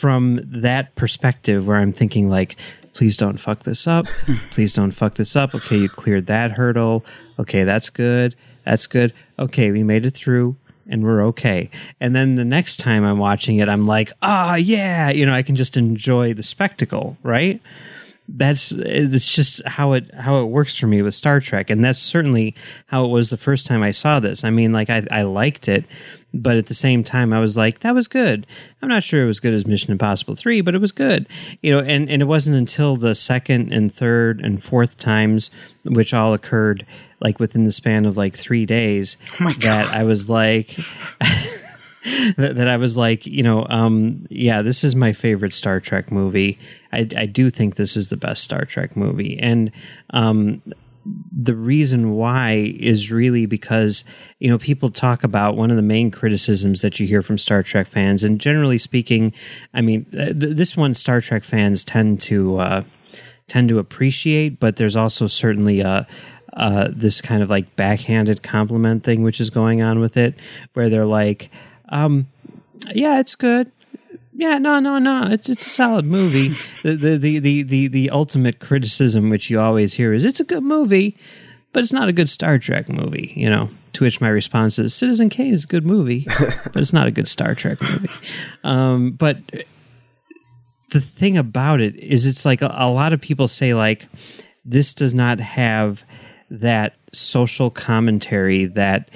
from 0.00 0.40
that 0.46 0.94
perspective 0.94 1.66
where 1.66 1.76
I'm 1.76 1.92
thinking 1.92 2.30
like 2.30 2.56
please 3.00 3.16
don't 3.16 3.38
fuck 3.40 3.60
this 3.60 3.86
up. 3.86 4.04
Please 4.50 4.74
don't 4.74 4.90
fuck 4.90 5.14
this 5.14 5.34
up. 5.34 5.54
Okay, 5.54 5.78
you 5.78 5.88
cleared 5.88 6.26
that 6.26 6.50
hurdle. 6.50 7.02
Okay, 7.38 7.64
that's 7.64 7.88
good. 7.88 8.36
That's 8.66 8.86
good. 8.86 9.14
Okay, 9.38 9.70
we 9.70 9.82
made 9.82 10.04
it 10.04 10.10
through. 10.10 10.56
and 10.86 11.02
we're 11.02 11.24
okay. 11.28 11.70
And 11.98 12.14
then 12.14 12.34
the 12.34 12.44
next 12.44 12.76
time 12.76 13.02
I'm 13.02 13.16
watching 13.16 13.56
it, 13.56 13.70
I'm 13.70 13.86
like, 13.86 14.12
ah, 14.20 14.52
oh, 14.52 14.54
yeah, 14.56 15.08
you 15.08 15.24
know, 15.24 15.32
I 15.32 15.42
can 15.42 15.56
just 15.56 15.78
enjoy 15.78 16.34
the 16.34 16.42
spectacle, 16.42 17.16
right? 17.22 17.62
That's 18.28 18.70
it's 18.70 19.34
just 19.34 19.66
how 19.66 19.94
it 19.94 20.12
how 20.14 20.42
it 20.42 20.44
works 20.44 20.76
for 20.76 20.86
me 20.86 21.00
with 21.00 21.14
Star 21.14 21.40
Trek, 21.40 21.70
and 21.70 21.82
that's 21.82 21.98
certainly 21.98 22.54
how 22.86 23.06
it 23.06 23.08
was 23.08 23.30
the 23.30 23.38
first 23.38 23.66
time 23.66 23.82
I 23.82 23.92
saw 23.92 24.20
this. 24.20 24.44
I 24.44 24.50
mean, 24.50 24.72
like 24.74 24.90
I 24.90 25.06
I 25.10 25.22
liked 25.22 25.68
it, 25.68 25.86
but 26.32 26.56
at 26.56 26.66
the 26.66 26.74
same 26.74 27.02
time, 27.02 27.32
I 27.32 27.40
was 27.40 27.56
like, 27.56 27.80
that 27.80 27.94
was 27.94 28.08
good. 28.08 28.46
I'm 28.82 28.88
not 28.88 29.02
sure 29.02 29.22
it 29.22 29.26
was 29.26 29.40
good 29.40 29.54
as 29.54 29.66
Mission 29.66 29.92
Impossible 29.92 30.34
three, 30.34 30.60
but 30.60 30.74
it 30.74 30.80
was 30.80 30.92
good, 30.92 31.28
you 31.62 31.72
know. 31.72 31.80
And 31.80 32.08
and 32.08 32.22
it 32.22 32.26
wasn't 32.26 32.56
until 32.56 32.96
the 32.96 33.14
second 33.14 33.72
and 33.72 33.92
third 33.92 34.40
and 34.40 34.62
fourth 34.62 34.98
times, 34.98 35.50
which 35.84 36.14
all 36.14 36.32
occurred 36.32 36.86
like 37.20 37.38
within 37.38 37.64
the 37.64 37.72
span 37.72 38.06
of 38.06 38.16
like 38.16 38.34
three 38.34 38.64
days 38.64 39.18
oh 39.40 39.52
that 39.60 39.88
I 39.88 40.04
was 40.04 40.30
like 40.30 40.78
that, 42.36 42.54
that, 42.56 42.68
I 42.68 42.78
was 42.78 42.96
like, 42.96 43.26
you 43.26 43.42
know, 43.42 43.66
um, 43.68 44.26
yeah, 44.30 44.62
this 44.62 44.84
is 44.84 44.96
my 44.96 45.12
favorite 45.12 45.54
Star 45.54 45.80
Trek 45.80 46.10
movie. 46.10 46.58
I, 46.92 47.06
I 47.16 47.26
do 47.26 47.50
think 47.50 47.76
this 47.76 47.96
is 47.96 48.08
the 48.08 48.16
best 48.16 48.42
Star 48.42 48.64
Trek 48.64 48.96
movie, 48.96 49.38
and 49.38 49.70
um, 50.10 50.62
the 51.04 51.54
reason 51.54 52.12
why 52.12 52.74
is 52.78 53.10
really 53.10 53.46
because 53.46 54.04
you 54.38 54.48
know 54.48 54.58
people 54.58 54.90
talk 54.90 55.24
about 55.24 55.56
one 55.56 55.70
of 55.70 55.76
the 55.76 55.82
main 55.82 56.10
criticisms 56.10 56.82
that 56.82 57.00
you 57.00 57.06
hear 57.06 57.22
from 57.22 57.38
Star 57.38 57.62
Trek 57.62 57.86
fans, 57.86 58.24
and 58.24 58.40
generally 58.40 58.78
speaking, 58.78 59.32
I 59.72 59.80
mean, 59.80 60.04
th- 60.06 60.34
this 60.36 60.76
one 60.76 60.94
Star 60.94 61.20
Trek 61.20 61.44
fans 61.44 61.84
tend 61.84 62.20
to. 62.22 62.58
Uh, 62.58 62.82
tend 63.50 63.68
to 63.68 63.80
appreciate, 63.80 64.60
but 64.60 64.76
there's 64.76 64.94
also 64.94 65.26
certainly 65.26 65.80
a, 65.80 66.06
uh, 66.52 66.88
this 66.92 67.20
kind 67.20 67.42
of 67.42 67.50
like 67.50 67.74
backhanded 67.74 68.44
compliment 68.44 69.02
thing, 69.02 69.24
which 69.24 69.40
is 69.40 69.50
going 69.50 69.82
on 69.82 69.98
with 69.98 70.16
it, 70.16 70.34
where 70.74 70.88
they're 70.88 71.04
like, 71.04 71.50
um, 71.88 72.26
"Yeah, 72.94 73.18
it's 73.18 73.34
good." 73.34 73.72
Yeah, 74.40 74.56
no, 74.56 74.80
no, 74.80 74.98
no. 74.98 75.26
It's 75.30 75.50
it's 75.50 75.66
a 75.66 75.68
solid 75.68 76.06
movie. 76.06 76.54
the, 76.82 76.94
the 76.94 77.16
the 77.18 77.38
the 77.40 77.62
the 77.62 77.88
the 77.88 78.10
ultimate 78.10 78.58
criticism, 78.58 79.28
which 79.28 79.50
you 79.50 79.60
always 79.60 79.92
hear, 79.92 80.14
is 80.14 80.24
it's 80.24 80.40
a 80.40 80.44
good 80.44 80.62
movie, 80.62 81.14
but 81.74 81.82
it's 81.82 81.92
not 81.92 82.08
a 82.08 82.12
good 82.12 82.30
Star 82.30 82.58
Trek 82.58 82.88
movie. 82.88 83.34
You 83.36 83.50
know. 83.50 83.68
To 83.94 84.04
which 84.04 84.20
my 84.20 84.28
response 84.28 84.78
is, 84.78 84.94
Citizen 84.94 85.28
Kane 85.30 85.52
is 85.52 85.64
a 85.64 85.66
good 85.66 85.84
movie, 85.84 86.24
but 86.38 86.76
it's 86.76 86.92
not 86.92 87.08
a 87.08 87.10
good 87.10 87.26
Star 87.26 87.56
Trek 87.56 87.82
movie. 87.82 88.08
Um, 88.62 89.10
but 89.10 89.38
the 90.92 91.00
thing 91.00 91.36
about 91.36 91.80
it 91.80 91.96
is, 91.96 92.24
it's 92.24 92.44
like 92.44 92.62
a, 92.62 92.72
a 92.72 92.88
lot 92.88 93.12
of 93.12 93.20
people 93.20 93.48
say 93.48 93.74
like 93.74 94.08
this 94.64 94.94
does 94.94 95.12
not 95.12 95.40
have 95.40 96.04
that 96.50 96.94
social 97.12 97.68
commentary 97.68 98.66
that 98.66 99.10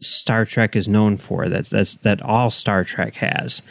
Star 0.00 0.44
Trek 0.44 0.76
is 0.76 0.86
known 0.86 1.16
for. 1.16 1.48
That's 1.48 1.70
that's 1.70 1.96
that 1.98 2.20
all 2.22 2.50
Star 2.50 2.84
Trek 2.84 3.14
has. 3.16 3.62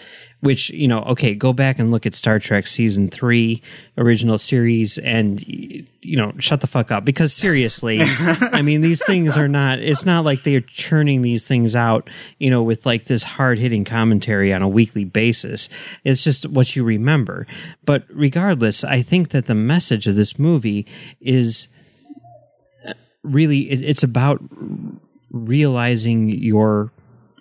Which 0.44 0.70
you 0.72 0.90
know, 0.90 1.04
okay, 1.04 1.36
go 1.36 1.54
back 1.54 1.80
and 1.80 1.90
look 1.90 2.06
at 2.06 2.16
Star 2.16 2.38
Trek 2.38 2.68
season 2.68 3.08
three 3.08 3.62
original 3.98 4.38
series, 4.38 4.98
and 4.98 5.42
you 6.02 6.18
know, 6.18 6.34
shut 6.38 6.60
the 6.60 6.68
fuck 6.68 6.92
up. 6.92 7.06
Because 7.06 7.34
seriously, 7.34 8.00
I 8.02 8.62
mean, 8.62 8.82
these 8.82 9.02
things 9.08 9.38
are 9.38 9.48
not. 9.48 9.80
It's 9.80 10.06
not 10.06 10.26
like 10.26 10.44
they 10.44 10.58
are 10.58 10.62
churning 10.62 11.22
these 11.22 11.46
things 11.46 11.78
out, 11.78 12.10
you 12.40 12.50
know, 12.50 12.62
with 12.62 12.86
like 12.86 13.06
this 13.06 13.24
hard 13.24 13.58
hitting 13.58 13.86
commentary 13.86 14.52
on 14.52 14.62
a 14.62 14.68
weekly 14.68 15.06
basis. 15.06 15.70
It's 16.04 16.26
just 16.26 16.46
what 16.50 16.76
you 16.76 16.84
remember. 16.84 17.48
But 17.86 18.04
regardless, 18.10 18.84
I 18.84 19.02
think 19.02 19.30
that 19.30 19.46
the 19.46 19.56
message 19.56 20.08
of 20.08 20.16
this 20.16 20.38
movie 20.38 20.86
is 21.22 21.70
really 23.24 23.60
it's 23.70 24.04
about 24.04 24.42
realizing 25.32 26.28
your 26.28 26.92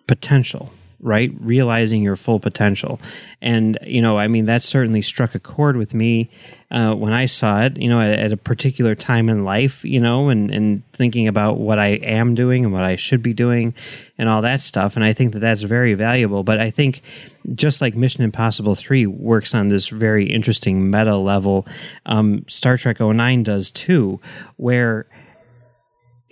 potential 0.06 0.72
right? 1.02 1.32
Realizing 1.40 2.02
your 2.02 2.16
full 2.16 2.40
potential. 2.40 3.00
And 3.40 3.78
you 3.84 4.00
know 4.00 4.18
i 4.18 4.28
mean 4.28 4.46
that 4.46 4.62
certainly 4.62 5.02
struck 5.02 5.34
a 5.34 5.38
chord 5.38 5.76
with 5.76 5.94
me 5.94 6.30
uh, 6.70 6.94
when 6.94 7.12
i 7.12 7.26
saw 7.26 7.62
it 7.62 7.76
you 7.76 7.88
know 7.88 8.00
at, 8.00 8.18
at, 8.18 8.32
a 8.32 8.36
particular 8.36 8.94
time 8.94 9.28
in 9.28 9.44
life 9.44 9.84
you 9.84 10.00
know 10.00 10.28
and 10.28 10.50
and 10.50 10.82
thinking 10.92 11.28
about 11.28 11.58
what 11.58 11.78
i 11.78 11.88
am 11.88 12.34
doing 12.34 12.64
and 12.64 12.72
what 12.72 12.82
i 12.82 12.96
should 12.96 13.22
be 13.22 13.34
doing 13.34 13.74
and 14.18 14.28
all 14.28 14.42
that 14.42 14.60
stuff. 14.60 14.96
And 14.96 15.04
i 15.04 15.12
think 15.12 15.32
that 15.32 15.40
that's 15.40 15.62
very 15.62 15.94
valuable. 15.94 16.42
But 16.44 16.60
i 16.60 16.70
think 16.70 17.02
just 17.54 17.80
like 17.80 17.96
mission 17.96 18.22
impossible 18.22 18.74
3 18.76 19.06
works 19.06 19.54
on 19.54 19.68
this 19.68 19.88
very 19.88 20.26
interesting 20.26 20.90
meta 20.90 21.16
level 21.16 21.66
um, 22.06 22.44
star 22.48 22.76
trek 22.76 23.00
09 23.00 23.42
does 23.42 23.70
too 23.70 24.20
where 24.56 25.06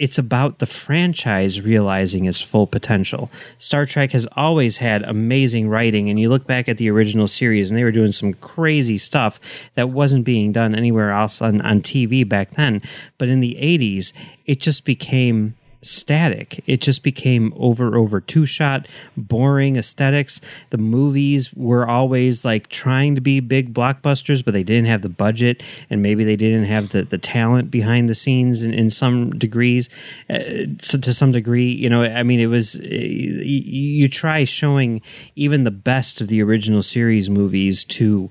it's 0.01 0.19
about 0.19 0.59
the 0.59 0.67
franchise 0.67 1.61
realizing 1.61 2.25
its 2.25 2.41
full 2.41 2.67
potential. 2.67 3.31
Star 3.59 3.85
Trek 3.85 4.13
has 4.13 4.27
always 4.35 4.79
had 4.79 5.03
amazing 5.03 5.69
writing, 5.69 6.09
and 6.09 6.19
you 6.19 6.31
look 6.31 6.47
back 6.47 6.71
at 6.71 6.79
the 6.79 6.91
original 6.91 7.29
series, 7.29 7.71
and 7.71 7.77
they 7.77 7.85
were 7.85 7.93
doing 7.93 8.11
some 8.11 8.33
crazy 8.33 8.97
stuff 8.97 9.39
that 9.75 9.91
wasn't 9.91 10.25
being 10.25 10.53
done 10.53 10.75
anywhere 10.75 11.11
else 11.11 11.43
on, 11.43 11.61
on 11.61 11.83
TV 11.83 12.27
back 12.27 12.53
then. 12.53 12.81
But 13.19 13.29
in 13.29 13.41
the 13.41 13.59
80s, 13.61 14.15
it 14.47 14.61
just 14.61 14.87
became 14.87 15.55
static. 15.83 16.63
It 16.67 16.81
just 16.81 17.03
became 17.03 17.53
over 17.57 17.97
over 17.97 18.21
two 18.21 18.47
shot, 18.47 18.87
boring 19.17 19.77
aesthetics. 19.77 20.41
The 20.71 20.79
movies 20.79 21.53
were 21.55 21.89
always 21.89 22.45
like 22.45 22.69
trying 22.69 23.15
to 23.15 23.21
be 23.21 23.41
big 23.41 23.73
blockbusters, 23.73 24.45
but 24.45 24.53
they 24.53 24.63
didn't 24.63 24.87
have 24.87 25.03
the 25.03 25.09
budget 25.09 25.63
and 25.89 26.03
maybe 26.03 26.25
they 26.25 26.37
didn't 26.37 26.65
have 26.65 26.91
the, 26.91 27.03
the 27.03 27.19
talent 27.19 27.71
behind 27.71 28.09
the 28.09 28.15
scenes 28.15 28.63
in, 28.63 28.75
in 28.75 28.91
some 28.91 29.31
degrees. 29.31 29.89
Uh, 30.29 30.67
so 30.81 30.99
to 30.99 31.15
some 31.15 31.33
degree, 31.33 31.71
you 31.71 31.89
know, 31.89 32.03
I 32.03 32.23
mean, 32.23 32.41
it 32.41 32.47
was 32.47 32.77
uh, 32.77 32.81
you, 32.83 34.09
try 34.11 34.45
showing 34.45 35.03
even 35.37 35.65
the 35.65 35.71
best 35.71 36.21
of 36.21 36.29
the 36.29 36.43
original 36.43 36.83
series 36.83 37.31
movies 37.31 37.85
to 37.85 38.31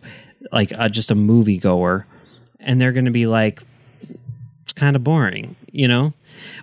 like 0.51 0.73
uh, 0.73 0.89
just 0.89 1.09
a 1.09 1.15
moviegoer, 1.15 2.03
and 2.59 2.81
they're 2.81 2.91
going 2.91 3.05
to 3.05 3.11
be 3.11 3.27
like, 3.27 3.63
it's 4.63 4.73
kind 4.73 4.95
of 4.95 5.03
boring, 5.03 5.55
you 5.71 5.87
know 5.87 6.13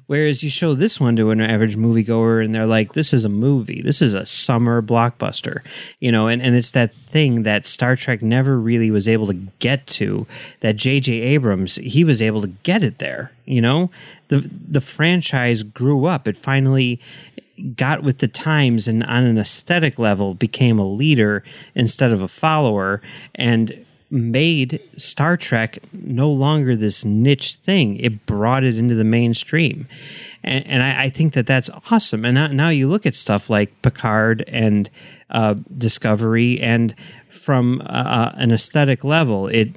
Whereas 0.07 0.43
you 0.43 0.51
show 0.51 0.75
this 0.75 1.01
one 1.01 1.17
to 1.17 1.31
an 1.31 1.41
average 1.41 1.77
moviegoer 1.77 2.45
and 2.45 2.55
they're 2.55 2.67
like, 2.67 2.93
this 2.93 3.13
is 3.13 3.25
a 3.25 3.29
movie. 3.29 3.83
This 3.83 4.03
is 4.03 4.15
a 4.15 4.27
summer 4.27 4.83
blockbuster. 4.83 5.61
You 6.01 6.13
know, 6.13 6.29
and, 6.29 6.43
and 6.43 6.55
it's 6.55 6.73
that 6.73 6.95
thing 6.95 7.43
that 7.45 7.67
Star 7.67 7.97
Trek 7.97 8.23
never 8.23 8.59
really 8.59 8.91
was 8.91 9.09
able 9.09 9.27
to 9.27 9.35
get 9.59 9.87
to, 9.89 10.27
that 10.61 10.77
J.J. 10.77 11.13
Abrams, 11.13 11.77
he 11.77 12.05
was 12.05 12.21
able 12.21 12.41
to 12.41 12.49
get 12.49 12.83
it 12.83 12.99
there. 12.99 13.33
You 13.45 13.61
know? 13.61 13.91
The 14.29 14.51
the 14.69 14.81
franchise 14.81 15.63
grew 15.63 16.07
up. 16.07 16.27
It 16.27 16.37
finally 16.37 17.01
got 17.75 18.03
with 18.03 18.19
the 18.19 18.29
times 18.29 18.87
and 18.89 19.03
on 19.05 19.25
an 19.25 19.39
aesthetic 19.39 19.99
level 19.99 20.35
became 20.35 20.79
a 20.79 20.87
leader 20.87 21.43
instead 21.75 22.11
of 22.11 22.21
a 22.21 22.29
follower 22.29 23.01
and 23.35 23.86
made 24.11 24.81
Star 24.97 25.37
Trek 25.37 25.79
no 25.93 26.31
longer 26.31 26.77
this 26.77 27.05
niche 27.05 27.57
thing. 27.57 27.97
It 27.97 28.27
brought 28.27 28.65
it 28.65 28.77
into 28.77 28.95
the 28.95 29.05
mainstream. 29.05 29.89
And, 30.45 30.67
and 30.67 30.83
I, 30.83 31.05
I, 31.05 31.09
think 31.11 31.33
that 31.35 31.47
that's 31.47 31.69
awesome. 31.91 32.25
And 32.25 32.35
now, 32.37 32.47
now, 32.49 32.69
you 32.69 32.89
look 32.89 33.05
at 33.05 33.15
stuff 33.15 33.51
like 33.51 33.83
Picard 33.83 34.45
and 34.47 34.89
uh, 35.31 35.55
Discovery, 35.77 36.61
and 36.61 36.95
from 37.29 37.81
uh, 37.81 37.85
uh 37.85 38.33
an 38.37 38.53
aesthetic 38.53 39.03
level, 39.03 39.49
it 39.49 39.71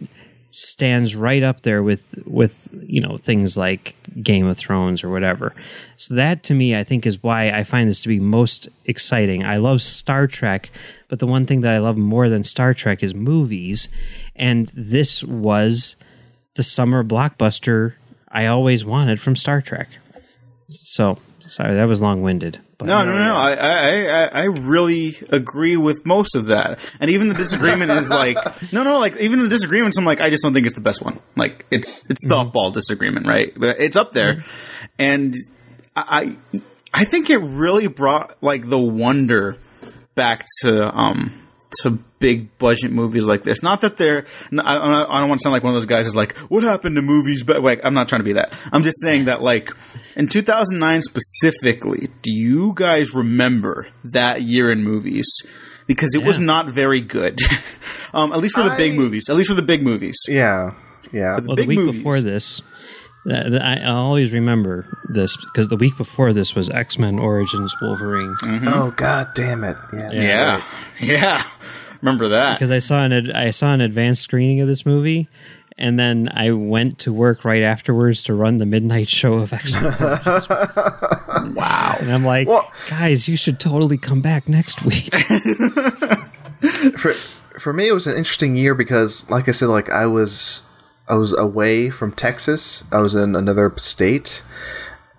stands 0.49 1.15
right 1.15 1.43
up 1.43 1.61
there 1.61 1.83
with 1.83 2.15
with 2.25 2.69
you 2.81 2.99
know 2.99 3.17
things 3.17 3.57
like 3.57 3.95
Game 4.21 4.45
of 4.47 4.57
Thrones 4.57 5.03
or 5.03 5.09
whatever. 5.09 5.53
So 5.97 6.15
that 6.15 6.43
to 6.43 6.53
me 6.53 6.75
I 6.75 6.83
think 6.83 7.05
is 7.05 7.21
why 7.21 7.51
I 7.51 7.63
find 7.63 7.89
this 7.89 8.01
to 8.01 8.07
be 8.07 8.19
most 8.19 8.67
exciting. 8.85 9.43
I 9.45 9.57
love 9.57 9.81
Star 9.81 10.27
Trek, 10.27 10.71
but 11.07 11.19
the 11.19 11.27
one 11.27 11.45
thing 11.45 11.61
that 11.61 11.73
I 11.73 11.77
love 11.77 11.97
more 11.97 12.29
than 12.29 12.43
Star 12.43 12.73
Trek 12.73 13.03
is 13.03 13.13
movies, 13.13 13.89
and 14.35 14.71
this 14.73 15.23
was 15.23 15.95
the 16.55 16.63
summer 16.63 17.03
blockbuster 17.03 17.93
I 18.27 18.47
always 18.47 18.83
wanted 18.83 19.19
from 19.19 19.35
Star 19.35 19.61
Trek. 19.61 19.89
So 20.67 21.19
sorry 21.49 21.75
that 21.75 21.87
was 21.87 22.01
long 22.01 22.21
winded. 22.21 22.59
No, 22.81 23.03
no, 23.03 23.11
no, 23.11 23.25
no. 23.25 23.35
I, 23.35 23.53
I, 23.53 24.25
I 24.25 24.43
really 24.43 25.17
agree 25.33 25.75
with 25.75 26.05
most 26.05 26.35
of 26.35 26.47
that. 26.47 26.79
And 27.01 27.11
even 27.11 27.27
the 27.27 27.35
disagreement 27.35 27.91
is 27.91 28.09
like, 28.09 28.37
no, 28.73 28.83
no, 28.83 28.99
like 28.99 29.17
even 29.17 29.39
the 29.39 29.49
disagreements, 29.49 29.97
I'm 29.97 30.05
like, 30.05 30.21
I 30.21 30.29
just 30.29 30.43
don't 30.43 30.53
think 30.53 30.65
it's 30.65 30.75
the 30.75 30.81
best 30.81 31.01
one. 31.03 31.19
Like 31.35 31.65
it's 31.71 32.09
it's 32.09 32.27
mm-hmm. 32.27 32.49
softball 32.49 32.73
disagreement, 32.73 33.27
right? 33.27 33.51
But 33.57 33.79
it's 33.79 33.97
up 33.97 34.13
there, 34.13 34.35
mm-hmm. 34.35 34.85
and 34.97 35.35
I, 35.95 36.37
I 36.93 37.05
think 37.05 37.29
it 37.29 37.37
really 37.37 37.87
brought 37.87 38.41
like 38.41 38.67
the 38.67 38.79
wonder 38.79 39.57
back 40.15 40.45
to 40.61 40.83
um 40.83 41.48
to 41.81 41.99
big 42.19 42.57
budget 42.57 42.91
movies 42.91 43.23
like 43.23 43.43
this. 43.43 43.61
Not 43.61 43.81
that 43.81 43.97
they're, 43.97 44.25
I, 44.51 44.75
I 44.75 45.19
don't 45.19 45.29
want 45.29 45.39
to 45.39 45.43
sound 45.43 45.53
like 45.53 45.63
one 45.63 45.75
of 45.75 45.81
those 45.81 45.87
guys 45.87 46.07
is 46.07 46.15
like, 46.15 46.35
what 46.49 46.63
happened 46.63 46.95
to 46.95 47.01
movies? 47.01 47.43
But 47.43 47.61
like, 47.61 47.81
I'm 47.83 47.93
not 47.93 48.07
trying 48.07 48.21
to 48.21 48.25
be 48.25 48.33
that. 48.33 48.57
I'm 48.71 48.83
just 48.83 48.99
saying 49.03 49.25
that 49.25 49.41
like 49.41 49.69
in 50.15 50.27
2009 50.27 51.01
specifically, 51.01 52.09
do 52.21 52.31
you 52.31 52.73
guys 52.75 53.13
remember 53.13 53.87
that 54.05 54.41
year 54.41 54.71
in 54.71 54.83
movies? 54.83 55.27
Because 55.87 56.13
it 56.13 56.21
yeah. 56.21 56.27
was 56.27 56.39
not 56.39 56.73
very 56.73 57.01
good. 57.01 57.39
um, 58.13 58.31
at 58.31 58.39
least 58.39 58.55
for 58.55 58.63
the 58.63 58.71
I, 58.71 58.77
big 58.77 58.95
movies. 58.95 59.25
At 59.29 59.35
least 59.35 59.49
for 59.49 59.55
the 59.55 59.61
big 59.63 59.81
movies. 59.81 60.17
Yeah. 60.27 60.75
Yeah. 61.11 61.39
The 61.39 61.47
well, 61.47 61.55
the 61.55 61.65
week 61.65 61.79
movies. 61.79 61.95
before 61.97 62.21
this, 62.21 62.61
Uh, 63.29 63.59
I, 63.61 63.79
I 63.81 63.91
always 63.91 64.31
remember 64.31 64.87
this 65.09 65.35
because 65.37 65.67
the 65.67 65.75
week 65.75 65.97
before 65.97 66.31
this 66.31 66.55
was 66.55 66.69
X 66.69 66.97
Men 66.97 67.19
Origins 67.19 67.75
Wolverine. 67.81 68.33
Oh 68.65 68.91
god 68.95 69.33
damn 69.35 69.63
it! 69.65 69.75
Yeah, 69.91 70.11
yeah, 70.13 70.55
right. 70.55 70.63
yeah. 71.01 71.43
Remember 72.01 72.29
that? 72.29 72.57
because 72.57 72.71
I 72.71 72.79
saw 72.79 73.03
an 73.03 73.11
ad- 73.13 73.31
I 73.31 73.51
saw 73.51 73.73
an 73.73 73.81
advanced 73.81 74.21
screening 74.23 74.61
of 74.61 74.67
this 74.67 74.85
movie, 74.85 75.27
and 75.77 75.99
then 75.99 76.29
I 76.33 76.51
went 76.51 76.99
to 76.99 77.11
work 77.13 77.43
right 77.45 77.61
afterwards 77.63 78.23
to 78.23 78.33
run 78.33 78.57
the 78.57 78.65
midnight 78.65 79.09
show 79.09 79.33
of 79.35 79.51
X 79.53 79.73
Men. 79.73 79.83
wow! 81.55 81.95
And 81.99 82.11
I'm 82.11 82.23
like, 82.25 82.47
Well- 82.47 82.71
guys, 82.89 83.27
you 83.27 83.35
should 83.35 83.59
totally 83.59 83.97
come 83.97 84.21
back 84.21 84.47
next 84.47 84.83
week. 84.85 85.13
for 86.97 87.13
for 87.57 87.73
me 87.73 87.87
it 87.87 87.93
was 87.93 88.07
an 88.07 88.17
interesting 88.17 88.55
year 88.55 88.73
because 88.75 89.29
like 89.29 89.47
i 89.47 89.51
said 89.51 89.67
like 89.67 89.89
i 89.89 90.05
was 90.05 90.63
i 91.07 91.15
was 91.15 91.31
away 91.37 91.89
from 91.89 92.11
texas 92.11 92.83
i 92.91 92.99
was 92.99 93.15
in 93.15 93.33
another 93.35 93.71
state 93.77 94.43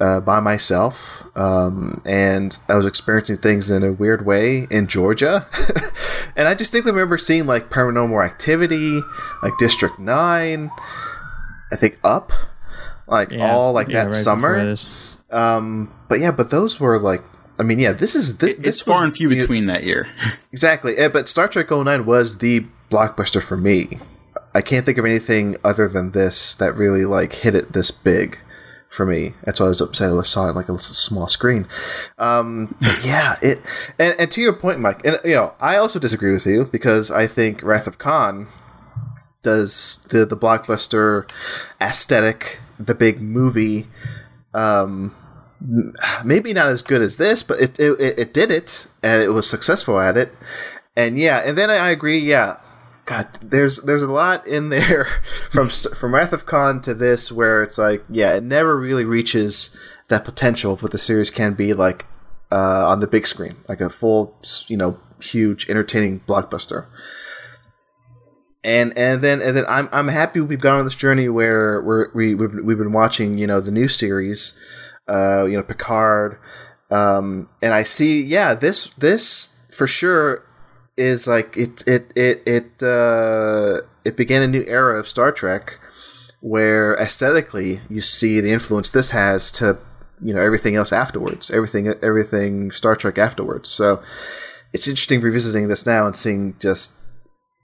uh, 0.01 0.21
by 0.21 0.41
myself 0.41 1.25
um, 1.37 2.01
and 2.07 2.59
i 2.69 2.75
was 2.77 2.87
experiencing 2.87 3.37
things 3.37 3.71
in 3.71 3.83
a 3.85 3.93
weird 3.93 4.25
way 4.25 4.67
in 4.71 4.87
georgia 4.87 5.47
and 6.37 6.49
i 6.49 6.55
distinctly 6.55 6.91
remember 6.93 7.19
seeing 7.19 7.47
like 7.47 7.69
paranormal 7.71 8.25
activity 8.25 9.01
like 9.43 9.53
district 9.59 9.99
9 9.99 10.71
i 11.73 11.77
think 11.77 11.99
up 12.03 12.33
like 13.07 13.31
Yeah, 13.31 13.53
all 13.53 13.73
like 13.73 13.89
yeah, 13.89 14.05
that 14.05 14.13
right 14.13 14.15
summer 14.15 14.75
um, 15.31 15.93
but 16.09 16.19
yeah 16.21 16.31
but 16.31 16.51
those 16.51 16.81
were 16.81 16.99
like 16.99 17.23
i 17.59 17.63
mean 17.63 17.79
yeah 17.79 17.93
this 17.93 18.17
is 18.17 18.39
this, 18.39 18.55
it's 18.55 18.63
this 18.63 18.81
far 18.81 18.95
was- 18.97 19.05
and 19.05 19.17
few 19.17 19.31
you- 19.31 19.41
between 19.41 19.67
that 19.67 19.85
year. 19.85 20.09
Exactly. 20.53 20.97
Eh, 20.97 21.07
But 21.07 21.29
Star 21.29 21.47
Trek 21.47 21.71
09 21.71 22.05
was 22.05 22.39
the 22.39 22.67
blockbuster 22.91 23.41
for 23.41 23.57
me. 23.57 24.01
I 24.53 24.63
can't 24.63 24.85
think 24.85 24.99
of 24.99 25.05
anything 25.05 25.57
other 25.63 25.87
than 25.87 26.11
this 26.11 26.57
that 26.57 26.75
really 26.75 27.05
like 27.05 27.33
hit 27.35 27.55
it 27.55 27.73
this 27.73 27.93
big 27.93 28.39
for 28.91 29.07
me. 29.07 29.35
That's 29.45 29.61
why 29.61 29.67
I 29.67 29.69
was 29.71 29.81
upset 29.81 30.13
I 30.13 30.23
saw 30.23 30.49
it 30.51 30.57
like 30.57 30.69
a 30.69 30.79
small 30.79 31.29
screen. 31.29 31.67
Um, 32.19 32.77
yeah, 33.03 33.37
it 33.41 33.61
and, 33.99 34.15
and 34.19 34.31
to 34.33 34.43
your 34.43 34.53
point, 34.53 34.81
Mike, 34.81 35.01
and 35.07 35.19
you 35.25 35.35
know, 35.35 35.55
I 35.61 35.77
also 35.77 35.99
disagree 35.99 36.33
with 36.33 36.45
you 36.45 36.67
because 36.67 37.11
I 37.11 37.27
think 37.27 37.63
Wrath 37.63 37.87
of 37.87 37.99
Khan 37.99 38.49
does 39.43 40.01
the 40.11 40.27
the 40.27 40.37
blockbuster 40.37 41.31
aesthetic, 41.81 42.59
the 42.79 42.95
big 42.95 43.23
movie 43.23 43.87
um, 44.53 45.15
maybe 46.25 46.53
not 46.53 46.67
as 46.69 46.83
good 46.83 47.01
as 47.01 47.17
this, 47.17 47.43
but 47.43 47.61
it, 47.61 47.79
it 47.79 48.19
it- 48.19 48.35
did 48.35 48.51
it 48.51 48.87
and 49.03 49.23
it 49.23 49.29
was 49.29 49.49
successful 49.49 49.99
at 50.01 50.17
it. 50.17 50.35
And 50.97 51.19
yeah, 51.19 51.39
and 51.39 51.57
then 51.57 51.71
I 51.71 51.91
agree. 51.91 52.19
Yeah, 52.19 52.57
God, 53.11 53.27
there's 53.43 53.79
there's 53.79 54.05
a 54.05 54.07
lot 54.07 54.47
in 54.47 54.69
there 54.69 55.09
from 55.51 55.69
st- 55.69 55.97
from 55.97 56.15
Wrath 56.15 56.33
of 56.33 56.47
Khan 56.47 56.81
to 56.83 56.95
this 56.95 57.33
where 57.33 57.61
it's 57.61 57.77
like, 57.77 58.05
yeah, 58.09 58.35
it 58.35 58.45
never 58.45 58.79
really 58.79 59.05
reaches 59.05 59.77
that 60.11 60.25
potential 60.25 60.75
of 60.75 60.83
what 60.83 60.93
the 60.93 60.99
series 60.99 61.29
can 61.29 61.55
be 61.55 61.75
like 61.75 62.07
uh, 62.53 62.87
on 62.87 63.01
the 63.01 63.09
big 63.09 63.27
screen, 63.27 63.57
like 63.69 63.81
a 63.81 63.91
full, 63.91 64.39
you 64.69 64.77
know, 64.77 64.97
huge, 65.21 65.69
entertaining 65.69 66.21
blockbuster. 66.21 66.87
And 68.63 68.97
and 68.97 69.23
then 69.23 69.43
and 69.43 69.57
then 69.57 69.65
I'm 69.69 69.89
I'm 69.91 70.07
happy 70.07 70.41
we've 70.41 70.61
gone 70.61 70.79
on 70.79 70.85
this 70.85 70.95
journey 70.95 71.29
where 71.29 71.83
we're, 71.83 72.13
we 72.15 72.37
we've 72.37 72.55
we've 72.63 72.79
been 72.79 72.93
watching 72.93 73.37
you 73.37 73.49
know 73.49 73.59
the 73.59 73.73
new 73.73 73.89
series, 73.89 74.55
uh 75.09 75.47
you 75.47 75.57
know 75.57 75.65
Picard, 75.65 76.39
um 76.93 77.49
and 77.61 77.75
I 77.75 77.83
see 77.83 78.23
yeah 78.23 78.55
this 78.55 78.91
this 78.99 79.51
for 79.73 79.89
sure 79.89 80.45
is 81.01 81.27
like 81.27 81.57
it 81.57 81.83
it 81.87 82.13
it 82.15 82.43
it 82.47 82.83
uh 82.83 83.81
it 84.05 84.17
began 84.17 84.43
a 84.43 84.47
new 84.47 84.65
era 84.67 84.99
of 84.99 85.09
Star 85.09 85.33
Trek 85.33 85.79
where 86.41 86.97
aesthetically 86.99 87.81
you 87.89 88.01
see 88.01 88.41
the 88.41 88.53
influence 88.53 88.91
this 88.91 89.11
has 89.11 89.51
to 89.53 89.79
you 90.23 90.35
know 90.35 90.41
everything 90.41 90.77
else 90.77 90.93
afterwards 90.93 91.51
everything 91.51 91.89
everything 92.03 92.71
Star 92.71 92.95
Trek 92.95 93.19
afterwards 93.19 93.69
so 93.69 94.03
it's 94.73 94.87
interesting 94.87 95.21
revisiting 95.21 95.69
this 95.69 95.87
now 95.87 96.07
and 96.07 96.15
seeing 96.15 96.55
just 96.59 96.95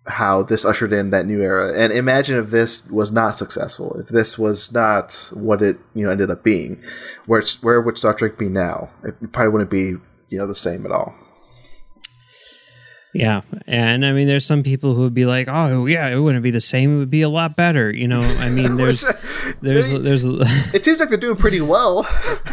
how 0.09 0.43
this 0.43 0.65
ushered 0.65 0.93
in 0.93 1.11
that 1.11 1.27
new 1.27 1.43
era. 1.43 1.73
And 1.77 1.93
imagine 1.93 2.39
if 2.39 2.51
this 2.51 2.89
was 2.89 3.11
not 3.11 3.37
successful, 3.37 3.99
if 3.99 4.09
this 4.09 4.39
was 4.39 4.73
not 4.73 5.31
what 5.33 5.63
it 5.63 5.79
you 5.95 6.05
know 6.05 6.11
ended 6.11 6.31
up 6.31 6.43
being, 6.43 6.83
where 7.27 7.41
it's, 7.41 7.63
where 7.63 7.81
would 7.81 7.99
Star 7.99 8.15
Trek 8.15 8.39
be 8.39 8.49
now? 8.49 8.91
It 9.05 9.33
probably 9.33 9.51
wouldn't 9.51 9.71
be 9.71 9.97
you 10.29 10.39
know 10.39 10.47
the 10.47 10.55
same 10.55 10.85
at 10.85 10.93
all. 10.93 11.15
Yeah, 13.17 13.41
and 13.67 14.05
I 14.05 14.13
mean, 14.13 14.27
there's 14.27 14.45
some 14.45 14.63
people 14.63 14.93
who 14.93 15.01
would 15.01 15.15
be 15.15 15.25
like, 15.25 15.49
"Oh, 15.49 15.87
yeah, 15.87 16.07
it 16.09 16.19
wouldn't 16.19 16.43
be 16.43 16.51
the 16.51 16.61
same. 16.61 16.97
It 16.97 16.99
would 16.99 17.11
be 17.11 17.23
a 17.23 17.31
lot 17.31 17.57
better." 17.57 17.91
You 17.91 18.07
know, 18.09 18.21
I 18.21 18.51
mean, 18.51 18.77
there's, 18.81 19.07
there's, 19.63 19.89
there's, 19.89 20.25
It 20.75 20.85
seems 20.85 21.01
like 21.01 21.09
they're 21.09 21.17
doing 21.17 21.39
pretty 21.39 21.63
well. 21.63 22.07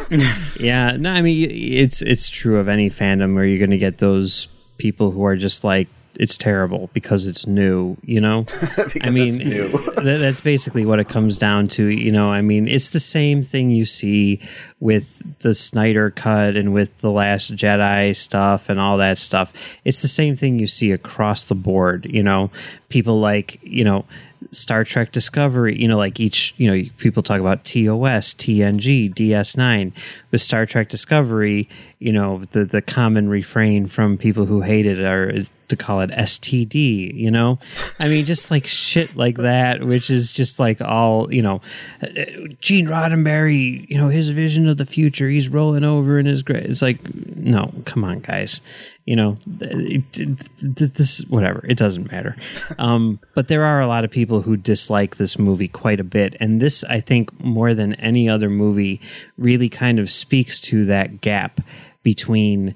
yeah. 0.59 0.95
No, 0.97 1.11
I 1.11 1.21
mean, 1.21 1.49
it's 1.51 2.01
it's 2.01 2.29
true 2.29 2.59
of 2.59 2.69
any 2.69 2.89
fandom 2.89 3.35
where 3.35 3.43
you're 3.43 3.59
going 3.59 3.71
to 3.71 3.77
get 3.77 3.97
those 3.97 4.47
people 4.77 5.11
who 5.11 5.25
are 5.25 5.35
just 5.35 5.65
like, 5.65 5.89
it's 6.15 6.37
terrible 6.37 6.89
because 6.93 7.25
it's 7.25 7.47
new. 7.47 7.97
You 8.03 8.21
know, 8.21 8.45
I 9.01 9.09
mean, 9.09 9.37
that, 9.39 10.17
that's 10.19 10.41
basically 10.41 10.85
what 10.85 10.99
it 10.99 11.09
comes 11.09 11.37
down 11.37 11.67
to. 11.69 11.87
You 11.87 12.11
know, 12.11 12.31
I 12.31 12.41
mean, 12.41 12.67
it's 12.67 12.89
the 12.89 12.99
same 12.99 13.41
thing 13.41 13.71
you 13.71 13.85
see 13.85 14.39
with 14.79 15.21
the 15.39 15.53
Snyder 15.53 16.11
cut 16.11 16.55
and 16.55 16.73
with 16.73 16.97
the 16.99 17.11
Last 17.11 17.55
Jedi 17.55 18.15
stuff 18.15 18.69
and 18.69 18.79
all 18.79 18.97
that 18.97 19.17
stuff. 19.17 19.53
It's 19.85 20.01
the 20.01 20.07
same 20.07 20.35
thing 20.35 20.59
you 20.59 20.67
see 20.67 20.91
across 20.91 21.43
the 21.45 21.55
board. 21.55 22.05
You 22.09 22.23
know, 22.23 22.51
people 22.89 23.19
like 23.19 23.59
you 23.63 23.83
know. 23.83 24.05
Star 24.51 24.83
Trek 24.83 25.11
Discovery, 25.11 25.79
you 25.81 25.87
know, 25.87 25.97
like 25.97 26.19
each, 26.19 26.53
you 26.57 26.69
know, 26.69 26.89
people 26.97 27.23
talk 27.23 27.39
about 27.39 27.63
TOS, 27.63 28.33
TNG, 28.33 29.11
DS9. 29.11 29.93
With 30.31 30.41
Star 30.41 30.65
Trek 30.65 30.89
Discovery, 30.89 31.69
you 31.99 32.11
know, 32.11 32.43
the 32.51 32.65
the 32.65 32.81
common 32.81 33.29
refrain 33.29 33.87
from 33.87 34.17
people 34.17 34.45
who 34.45 34.61
hate 34.61 34.85
it 34.85 34.99
are 34.99 35.43
to 35.75 35.83
call 35.83 36.01
it 36.01 36.09
STD, 36.11 37.13
you 37.13 37.31
know? 37.31 37.59
I 37.99 38.07
mean, 38.07 38.25
just 38.25 38.51
like 38.51 38.67
shit 38.67 39.15
like 39.15 39.37
that, 39.37 39.83
which 39.83 40.09
is 40.09 40.31
just 40.31 40.59
like 40.59 40.81
all, 40.81 41.33
you 41.33 41.41
know, 41.41 41.61
Gene 42.59 42.87
Roddenberry, 42.87 43.89
you 43.89 43.97
know, 43.97 44.09
his 44.09 44.29
vision 44.29 44.67
of 44.69 44.77
the 44.77 44.85
future, 44.85 45.29
he's 45.29 45.49
rolling 45.49 45.83
over 45.83 46.19
in 46.19 46.25
his 46.25 46.43
grave. 46.43 46.65
It's 46.65 46.81
like, 46.81 46.99
no, 47.35 47.73
come 47.85 48.03
on, 48.03 48.19
guys. 48.19 48.61
You 49.05 49.17
know, 49.17 49.37
this, 49.45 51.25
whatever, 51.27 51.65
it 51.67 51.77
doesn't 51.77 52.09
matter. 52.09 52.37
Um, 52.77 53.19
but 53.35 53.49
there 53.49 53.65
are 53.65 53.81
a 53.81 53.87
lot 53.87 54.05
of 54.05 54.11
people 54.11 54.41
who 54.41 54.55
dislike 54.55 55.17
this 55.17 55.37
movie 55.37 55.67
quite 55.67 55.99
a 55.99 56.05
bit. 56.05 56.37
And 56.39 56.61
this, 56.61 56.85
I 56.85 57.01
think, 57.01 57.37
more 57.43 57.73
than 57.73 57.95
any 57.95 58.29
other 58.29 58.49
movie, 58.49 59.01
really 59.37 59.67
kind 59.67 59.99
of 59.99 60.09
speaks 60.09 60.59
to 60.61 60.85
that 60.85 61.19
gap 61.19 61.59
between 62.01 62.75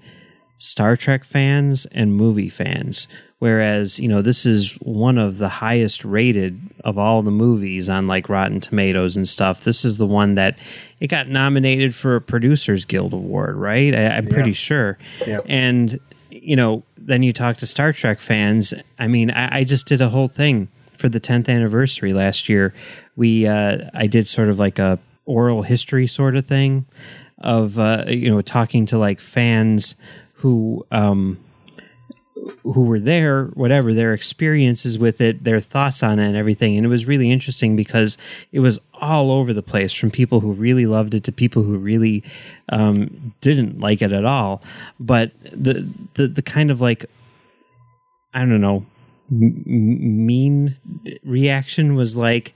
Star 0.58 0.96
Trek 0.96 1.24
fans 1.24 1.86
and 1.88 2.16
movie 2.16 2.50
fans. 2.50 3.08
Whereas, 3.40 4.00
you 4.00 4.08
know, 4.08 4.24
this 4.24 4.48
is 4.48 4.74
one 4.82 5.20
of 5.20 5.38
the 5.38 5.50
highest 5.50 6.04
rated 6.04 6.60
of 6.84 6.98
all 6.98 7.22
the 7.22 7.30
movies 7.30 7.88
on 7.88 8.08
like 8.08 8.30
Rotten 8.30 8.60
Tomatoes 8.60 9.16
and 9.16 9.30
stuff. 9.30 9.64
This 9.64 9.86
is 9.86 10.00
the 10.00 10.08
one 10.08 10.34
that 10.36 10.58
it 11.00 11.08
got 11.08 11.28
nominated 11.28 11.94
for 11.94 12.16
a 12.16 12.22
Producers 12.22 12.84
Guild 12.86 13.14
Award, 13.14 13.56
right? 13.56 13.94
I, 13.94 14.08
I'm 14.08 14.26
pretty 14.26 14.54
sure. 14.54 14.98
Yep. 15.26 15.46
And, 15.48 16.00
you 16.32 16.56
know, 16.56 16.84
then 16.98 17.22
you 17.22 17.32
talk 17.32 17.58
to 17.58 17.68
Star 17.68 17.94
Trek 17.94 18.20
fans. 18.20 18.74
I 18.98 19.08
mean, 19.08 19.30
I, 19.30 19.60
I 19.60 19.64
just 19.64 19.86
did 19.86 20.02
a 20.02 20.10
whole 20.10 20.28
thing 20.28 20.68
for 20.98 21.08
the 21.08 21.20
10th 21.20 21.48
anniversary 21.48 22.14
last 22.14 22.50
year. 22.50 22.74
We, 23.16 23.46
uh, 23.46 23.90
I 23.94 24.08
did 24.08 24.28
sort 24.28 24.50
of 24.50 24.58
like 24.58 24.80
a 24.80 24.98
oral 25.26 25.62
history 25.62 26.08
sort 26.08 26.36
of 26.36 26.48
thing 26.48 26.88
of, 27.38 27.78
uh, 27.78 28.06
you 28.08 28.32
know, 28.32 28.42
talking 28.42 28.88
to 28.88 28.98
like 28.98 29.20
fans 29.20 29.94
who, 30.38 30.86
um, 30.92 31.40
who 32.64 32.84
were 32.84 33.00
there, 33.00 33.46
whatever 33.54 33.94
their 33.94 34.14
experiences 34.14 34.98
with 34.98 35.22
it, 35.22 35.44
their 35.44 35.60
thoughts 35.60 36.04
on 36.04 36.20
it, 36.20 36.28
and 36.28 36.36
everything. 36.36 36.78
And 36.78 36.86
it 36.86 36.90
was 36.90 37.06
really 37.06 37.32
interesting 37.32 37.76
because 37.76 38.18
it 38.52 38.60
was 38.60 38.80
all 39.02 39.32
over 39.32 39.54
the 39.54 39.64
place 39.64 39.94
from 39.94 40.12
people 40.12 40.40
who 40.40 40.54
really 40.54 40.86
loved 40.86 41.14
it 41.14 41.24
to 41.26 41.32
people 41.32 41.64
who 41.64 41.78
really 41.78 42.24
um, 42.70 43.34
didn't 43.42 43.80
like 43.80 44.02
it 44.02 44.12
at 44.12 44.26
all. 44.26 44.62
But 45.00 45.32
the 45.44 45.90
the 46.14 46.28
the 46.28 46.42
kind 46.42 46.72
of 46.72 46.82
like 46.82 47.06
I 48.34 48.40
don't 48.40 48.62
know 48.62 48.86
m- 49.32 50.26
mean 50.26 50.76
reaction 51.24 51.96
was 51.96 52.16
like 52.16 52.54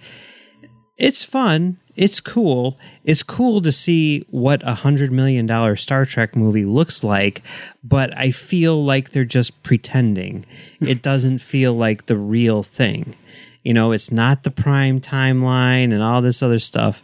it's 0.98 1.24
fun 1.24 1.80
it's 1.96 2.20
cool. 2.20 2.78
It's 3.04 3.24
cool 3.24 3.62
to 3.62 3.72
see 3.72 4.26
what 4.30 4.66
a 4.68 4.76
hundred 4.76 5.12
million 5.12 5.46
dollar 5.46 5.76
star 5.76 6.06
trek 6.06 6.36
movie 6.36 6.66
looks 6.66 7.04
like 7.04 7.42
but 7.84 8.16
i 8.18 8.32
feel 8.32 8.84
like 8.84 9.12
they're 9.12 9.26
just 9.26 9.62
pretending. 9.64 10.46
Hmm. 10.80 10.88
It 10.88 11.02
doesn't 11.02 11.40
feel 11.40 11.74
like 11.74 12.06
the 12.06 12.18
real 12.18 12.64
thing. 12.64 13.16
You 13.64 13.74
know 13.74 13.92
it's 13.92 14.12
not 14.12 14.44
the 14.44 14.52
prime 14.52 15.00
timeline 15.00 15.94
and 15.94 16.02
all 16.02 16.22
this 16.22 16.42
other 16.42 16.60
stuff 16.60 17.04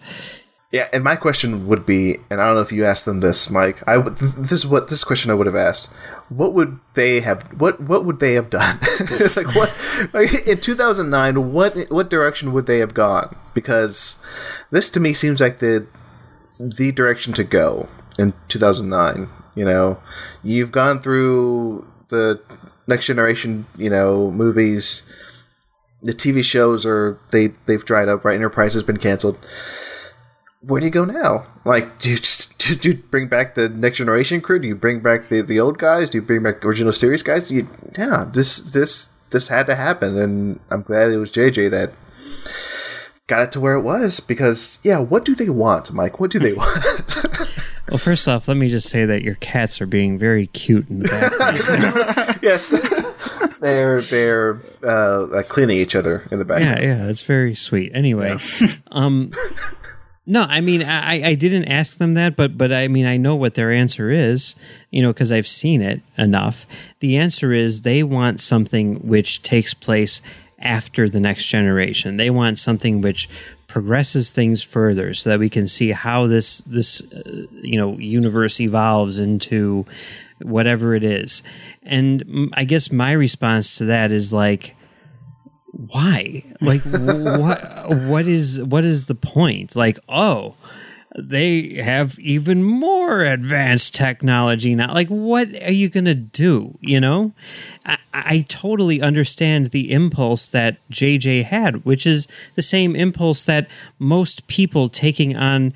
Yeah, 0.70 0.90
and 0.92 1.02
my 1.02 1.16
question 1.16 1.66
would 1.68 1.86
be, 1.86 2.18
and 2.30 2.42
I 2.42 2.48
don't 2.48 2.56
know 2.56 2.62
if 2.62 2.74
you 2.74 2.84
asked 2.84 3.06
them 3.06 3.22
this, 3.22 3.50
Mike. 3.50 3.82
I 3.88 3.98
would, 3.98 4.18
this 4.18 4.52
is 4.52 4.68
what 4.68 4.90
this 4.90 5.06
question 5.06 5.32
I 5.32 5.34
would 5.34 5.46
have 5.46 5.56
asked. 5.56 5.90
What 6.28 6.54
would 6.54 6.80
they 6.94 7.22
have? 7.22 7.44
What 7.58 7.80
what 7.80 8.04
would 8.04 8.20
they 8.20 8.34
have 8.34 8.50
done? 8.50 8.78
like 9.38 9.56
what? 9.56 9.74
Like 10.14 10.46
in 10.46 10.60
two 10.60 10.76
thousand 10.76 11.10
nine, 11.10 11.54
what 11.54 11.90
what 11.90 12.10
direction 12.10 12.52
would 12.52 12.66
they 12.66 12.80
have 12.80 12.94
gone? 12.94 13.34
Because 13.54 14.18
this 14.70 14.92
to 14.92 15.00
me 15.00 15.14
seems 15.14 15.40
like 15.40 15.60
the 15.60 15.88
the 16.60 16.92
direction 16.92 17.32
to 17.34 17.46
go 17.46 17.88
in 18.20 18.34
two 18.50 18.60
thousand 18.60 18.90
nine. 18.90 19.30
You 19.56 19.64
know, 19.64 20.00
you've 20.44 20.74
gone 20.74 21.02
through 21.02 21.88
the 22.10 22.42
next 22.88 23.06
generation, 23.06 23.68
you 23.78 23.90
know, 23.90 24.32
movies. 24.32 25.04
The 26.04 26.14
TV 26.14 26.44
shows 26.44 26.86
are 26.86 27.18
they 27.32 27.54
they've 27.68 27.86
dried 27.86 28.10
up. 28.10 28.26
Right, 28.26 28.36
Enterprise 28.36 28.74
has 28.74 28.84
been 28.84 28.98
canceled 28.98 29.38
where 30.68 30.82
do 30.82 30.86
you 30.86 30.92
go 30.92 31.06
now? 31.06 31.48
Like, 31.66 31.98
do 31.98 32.12
you 32.12 32.18
just 32.18 32.58
do 32.82 32.90
you 32.90 32.96
bring 32.98 33.28
back 33.28 33.56
the 33.56 33.70
next 33.70 33.98
generation 33.98 34.42
crew? 34.42 34.60
Do 34.60 34.68
you 34.68 34.76
bring 34.76 35.00
back 35.00 35.30
the, 35.30 35.42
the 35.42 35.60
old 35.60 35.78
guys? 35.78 36.10
Do 36.10 36.18
you 36.18 36.22
bring 36.22 36.44
back 36.44 36.64
original 36.64 36.92
series 36.94 37.24
guys? 37.24 37.52
You, 37.52 37.68
yeah, 37.98 38.26
this 38.32 38.58
this 38.74 39.14
this 39.30 39.48
had 39.48 39.66
to 39.68 39.76
happen, 39.76 40.18
and 40.18 40.60
I'm 40.70 40.82
glad 40.82 41.10
it 41.10 41.18
was 41.18 41.32
JJ 41.32 41.72
that 41.72 41.94
got 43.28 43.42
it 43.42 43.52
to 43.54 43.60
where 43.60 43.76
it 43.76 43.82
was. 43.82 44.20
Because 44.20 44.80
yeah, 44.84 45.00
what 45.00 45.24
do 45.24 45.34
they 45.36 45.50
want, 45.50 45.92
Mike? 45.94 46.20
What 46.20 46.32
do 46.32 46.40
they 46.40 46.54
want? 46.62 47.26
Well, 47.90 47.98
first 47.98 48.28
off, 48.28 48.50
let 48.50 48.58
me 48.58 48.68
just 48.68 48.90
say 48.90 49.06
that 49.06 49.22
your 49.22 49.36
cats 49.36 49.80
are 49.80 49.86
being 49.86 50.20
very 50.20 50.48
cute 50.48 50.90
in 50.90 51.00
the 51.00 51.08
background. 51.08 52.40
yes, 52.44 52.72
they're 53.62 54.02
they're 54.02 54.62
uh, 54.84 55.26
like 55.28 55.48
cleaning 55.48 55.78
each 55.78 55.96
other 55.96 56.28
in 56.30 56.38
the 56.38 56.44
background. 56.44 56.84
yeah, 56.84 56.98
yeah, 56.98 57.08
it's 57.08 57.22
very 57.22 57.56
sweet. 57.56 57.94
Anyway, 57.96 58.38
um, 58.92 59.32
no, 60.30 60.44
I 60.44 60.60
mean, 60.60 60.84
I, 60.84 61.30
I 61.30 61.36
didn't 61.36 61.66
ask 61.66 61.98
them 61.98 62.12
that, 62.14 62.36
but 62.36 62.58
but 62.58 62.74
I 62.74 62.90
mean, 62.90 63.06
I 63.06 63.16
know 63.16 63.34
what 63.34 63.54
their 63.54 63.72
answer 63.72 64.12
is, 64.12 64.56
you 64.92 65.02
know, 65.02 65.14
because 65.14 65.32
I've 65.32 65.48
seen 65.48 65.82
it 65.82 66.02
enough. 66.18 66.68
The 67.00 67.18
answer 67.18 67.54
is 67.54 67.82
they 67.82 68.04
want 68.04 68.42
something 68.42 68.96
which 69.08 69.42
takes 69.42 69.74
place 69.74 70.22
after 70.60 71.08
the 71.08 71.22
next 71.22 71.48
generation. 71.48 72.18
They 72.18 72.30
want 72.30 72.60
something 72.60 73.00
which 73.00 73.30
progresses 73.68 74.32
things 74.32 74.62
further, 74.62 75.14
so 75.14 75.30
that 75.30 75.40
we 75.40 75.50
can 75.50 75.66
see 75.66 75.92
how 75.92 76.28
this 76.28 76.60
this 76.62 77.02
uh, 77.14 77.46
you 77.52 77.78
know 77.78 77.98
universe 77.98 78.60
evolves 78.60 79.20
into 79.20 79.86
whatever 80.42 80.94
it 80.94 81.06
is. 81.06 81.42
And 81.84 82.52
I 82.54 82.66
guess 82.66 82.92
my 82.92 83.14
response 83.14 83.78
to 83.78 83.86
that 83.86 84.12
is 84.12 84.34
like 84.34 84.76
why? 85.78 86.44
Like 86.60 86.82
what 86.86 87.62
what 88.08 88.28
is 88.28 88.62
what 88.64 88.84
is 88.84 89.06
the 89.06 89.16
point? 89.16 89.76
Like 89.76 90.00
oh 90.10 90.56
they 91.20 91.76
have 91.76 92.20
even 92.20 92.64
more 92.64 93.24
advanced 93.24 93.96
technology 93.96 94.76
now. 94.76 94.94
Like 94.94 95.08
what 95.10 95.54
are 95.64 95.72
you 95.72 95.90
gonna 95.90 96.16
do 96.16 96.78
you 96.82 97.00
know? 97.00 97.34
I, 97.86 97.98
I 98.14 98.46
totally 98.50 99.02
understand 99.02 99.68
the 99.68 99.92
impulse 99.92 100.50
that 100.50 100.78
jj 100.90 101.44
had 101.44 101.86
which 101.86 102.08
is 102.08 102.28
the 102.56 102.62
same 102.62 102.96
impulse 102.96 103.46
that 103.46 103.68
most 104.00 104.48
people 104.48 104.90
taking 104.90 105.38
on 105.38 105.74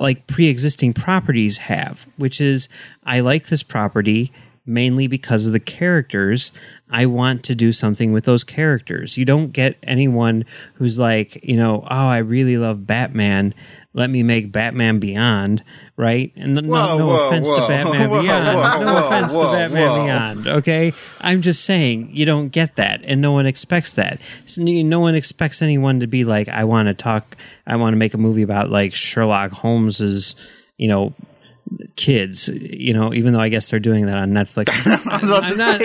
like 0.00 0.26
pre-existing 0.26 0.92
properties 0.92 1.58
have 1.58 2.06
which 2.16 2.40
is 2.40 2.68
i 3.04 3.20
like 3.20 3.46
this 3.46 3.62
property 3.62 4.32
mainly 4.68 5.06
because 5.06 5.46
of 5.46 5.52
the 5.52 5.60
characters 5.60 6.52
i 6.90 7.04
want 7.06 7.42
to 7.42 7.54
do 7.54 7.72
something 7.72 8.12
with 8.12 8.24
those 8.24 8.44
characters. 8.44 9.16
You 9.16 9.24
don't 9.24 9.52
get 9.52 9.76
anyone 9.82 10.44
who's 10.74 10.98
like 10.98 11.42
you 11.42 11.56
know 11.56 11.82
oh 11.90 12.08
i 12.08 12.18
really 12.18 12.56
love 12.58 12.86
batman. 12.86 13.54
Let 13.94 14.10
me 14.10 14.22
make 14.22 14.52
batman 14.52 15.00
beyond 15.00 15.64
right? 15.96 16.32
And 16.36 16.54
no, 16.54 16.62
Whoa, 16.62 16.98
no 16.98 17.06
whoa, 17.06 17.26
offense 17.26 17.48
whoa, 17.48 17.62
to 17.62 17.66
batman 17.66 18.08
beyond. 18.22 18.84
no 18.86 19.06
offense 19.06 19.32
to 19.32 19.42
batman 19.42 20.04
beyond 20.04 20.48
okay? 20.48 20.92
I'm 21.20 21.42
just 21.42 21.64
saying 21.64 22.10
you 22.12 22.24
don't 22.24 22.50
get 22.50 22.76
that 22.76 23.00
and 23.04 23.20
no 23.20 23.32
one 23.32 23.46
expects 23.46 23.92
that. 23.92 24.20
So 24.46 24.62
no 24.62 25.00
one 25.00 25.14
expects 25.14 25.60
anyone 25.62 26.00
to 26.00 26.06
be 26.06 26.24
like 26.24 26.48
i 26.48 26.64
want 26.64 26.86
to 26.88 26.94
talk 26.94 27.36
i 27.66 27.76
want 27.76 27.92
to 27.94 27.98
make 27.98 28.14
a 28.14 28.18
movie 28.18 28.42
about 28.42 28.70
like 28.70 28.94
sherlock 28.94 29.50
holmes's 29.50 30.34
you 30.76 30.88
know 30.88 31.12
kids 31.96 32.48
you 32.48 32.94
know 32.94 33.12
even 33.12 33.32
though 33.32 33.40
i 33.40 33.48
guess 33.48 33.70
they're 33.70 33.80
doing 33.80 34.06
that 34.06 34.16
on 34.16 34.30
netflix 34.30 34.68
i'm 35.06 35.56
not 35.56 35.80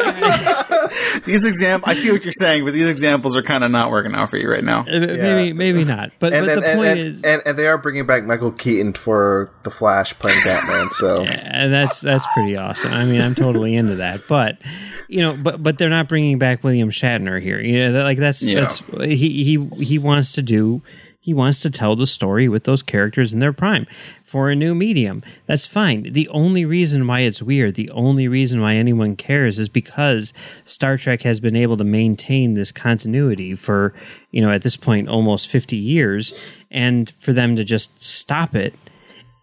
These 1.26 1.46
example, 1.46 1.90
I 1.90 1.96
see 1.96 2.12
what 2.12 2.24
you're 2.24 2.32
saying, 2.32 2.66
but 2.66 2.74
these 2.74 2.88
examples 2.88 3.36
are 3.36 3.44
kind 3.44 3.64
of 3.64 3.72
not 3.72 3.90
working 3.90 4.14
out 4.14 4.30
for 4.30 4.38
you 4.38 4.50
right 4.50 4.64
now. 4.64 4.82
uh, 4.82 4.86
maybe 5.00 5.54
maybe 5.54 5.84
not 5.84 6.12
but, 6.20 6.34
And, 6.34 6.46
but 6.46 6.48
then, 6.48 6.60
the 6.60 6.68
and, 6.70 6.78
point 6.78 6.90
and, 6.92 7.00
is 7.00 7.24
and, 7.24 7.42
and 7.46 7.58
they 7.58 7.68
are 7.68 7.78
bringing 7.78 8.06
back 8.06 8.26
Michael 8.26 8.52
Keaton 8.52 8.94
for 8.94 9.52
the 9.64 9.72
Flash 9.72 10.18
playing 10.20 10.44
Batman. 10.44 10.92
So 10.92 11.24
and 11.24 11.74
that's 11.74 12.02
that's 12.02 12.26
pretty 12.34 12.58
awesome. 12.58 12.94
I 12.94 13.06
mean, 13.06 13.22
I'm 13.22 13.36
totally 13.36 13.76
into 13.76 13.96
that. 13.98 14.22
But 14.28 14.60
you 15.08 15.22
know, 15.22 15.38
but 15.42 15.62
but 15.62 15.78
they're 15.78 15.90
not 15.90 16.08
bringing 16.08 16.38
back 16.40 16.64
William 16.64 16.90
Shatner 16.90 17.42
here. 17.42 17.60
You 17.60 17.92
know, 17.92 18.04
like 18.04 18.18
that's 18.18 18.44
Yeah. 18.44 18.62
that's 18.62 18.80
he 19.04 19.44
he 19.44 19.84
he 19.84 20.00
wants 20.00 20.34
to 20.34 20.42
do. 20.42 20.82
He 21.24 21.34
wants 21.34 21.62
to 21.62 21.70
tell 21.70 21.96
the 21.96 22.06
story 22.06 22.50
with 22.50 22.66
those 22.66 22.84
characters 22.84 23.34
in 23.34 23.40
their 23.40 23.54
prime 23.54 23.88
for 24.26 24.50
a 24.50 24.56
new 24.58 24.76
medium. 24.76 25.22
That's 25.46 25.66
fine. 25.66 26.12
The 26.12 26.28
only 26.28 26.66
reason 26.66 27.08
why 27.08 27.22
it's 27.22 27.42
weird, 27.42 27.76
the 27.76 27.90
only 27.92 28.28
reason 28.28 28.60
why 28.60 28.76
anyone 28.76 29.16
cares 29.16 29.58
is 29.58 29.70
because 29.70 30.34
Star 30.66 30.98
Trek 30.98 31.22
has 31.22 31.40
been 31.40 31.56
able 31.56 31.78
to 31.78 31.86
maintain 31.86 32.56
this 32.56 32.74
continuity 32.74 33.56
for, 33.56 33.94
you 34.32 34.42
know, 34.42 34.52
at 34.52 34.64
this 34.64 34.76
point 34.76 35.08
almost 35.08 35.48
50 35.48 35.78
years 35.78 36.34
and 36.70 37.12
for 37.12 37.32
them 37.32 37.56
to 37.56 37.64
just 37.64 38.04
stop 38.04 38.54
it 38.54 38.74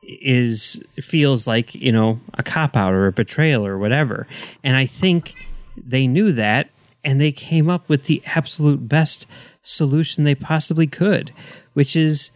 is 0.03 0.83
feels 1.01 1.47
like 1.47 1.75
you 1.75 1.93
know 1.93 2.21
a 2.35 2.43
cop 2.43 2.77
out 2.77 2.93
or 2.93 3.07
a 3.07 3.13
betrayal 3.13 3.65
or 3.65 3.79
whatever 3.79 4.27
and 4.65 4.75
i 4.75 4.85
think 4.85 5.35
they 5.77 6.07
knew 6.07 6.33
that 6.33 6.69
and 7.05 7.21
they 7.21 7.31
came 7.31 7.71
up 7.71 7.89
with 7.89 8.05
the 8.05 8.23
absolute 8.27 8.89
best 8.89 9.27
solution 9.63 10.25
they 10.25 10.35
possibly 10.35 10.87
could 10.87 11.33
which 11.75 11.97
is 11.97 12.31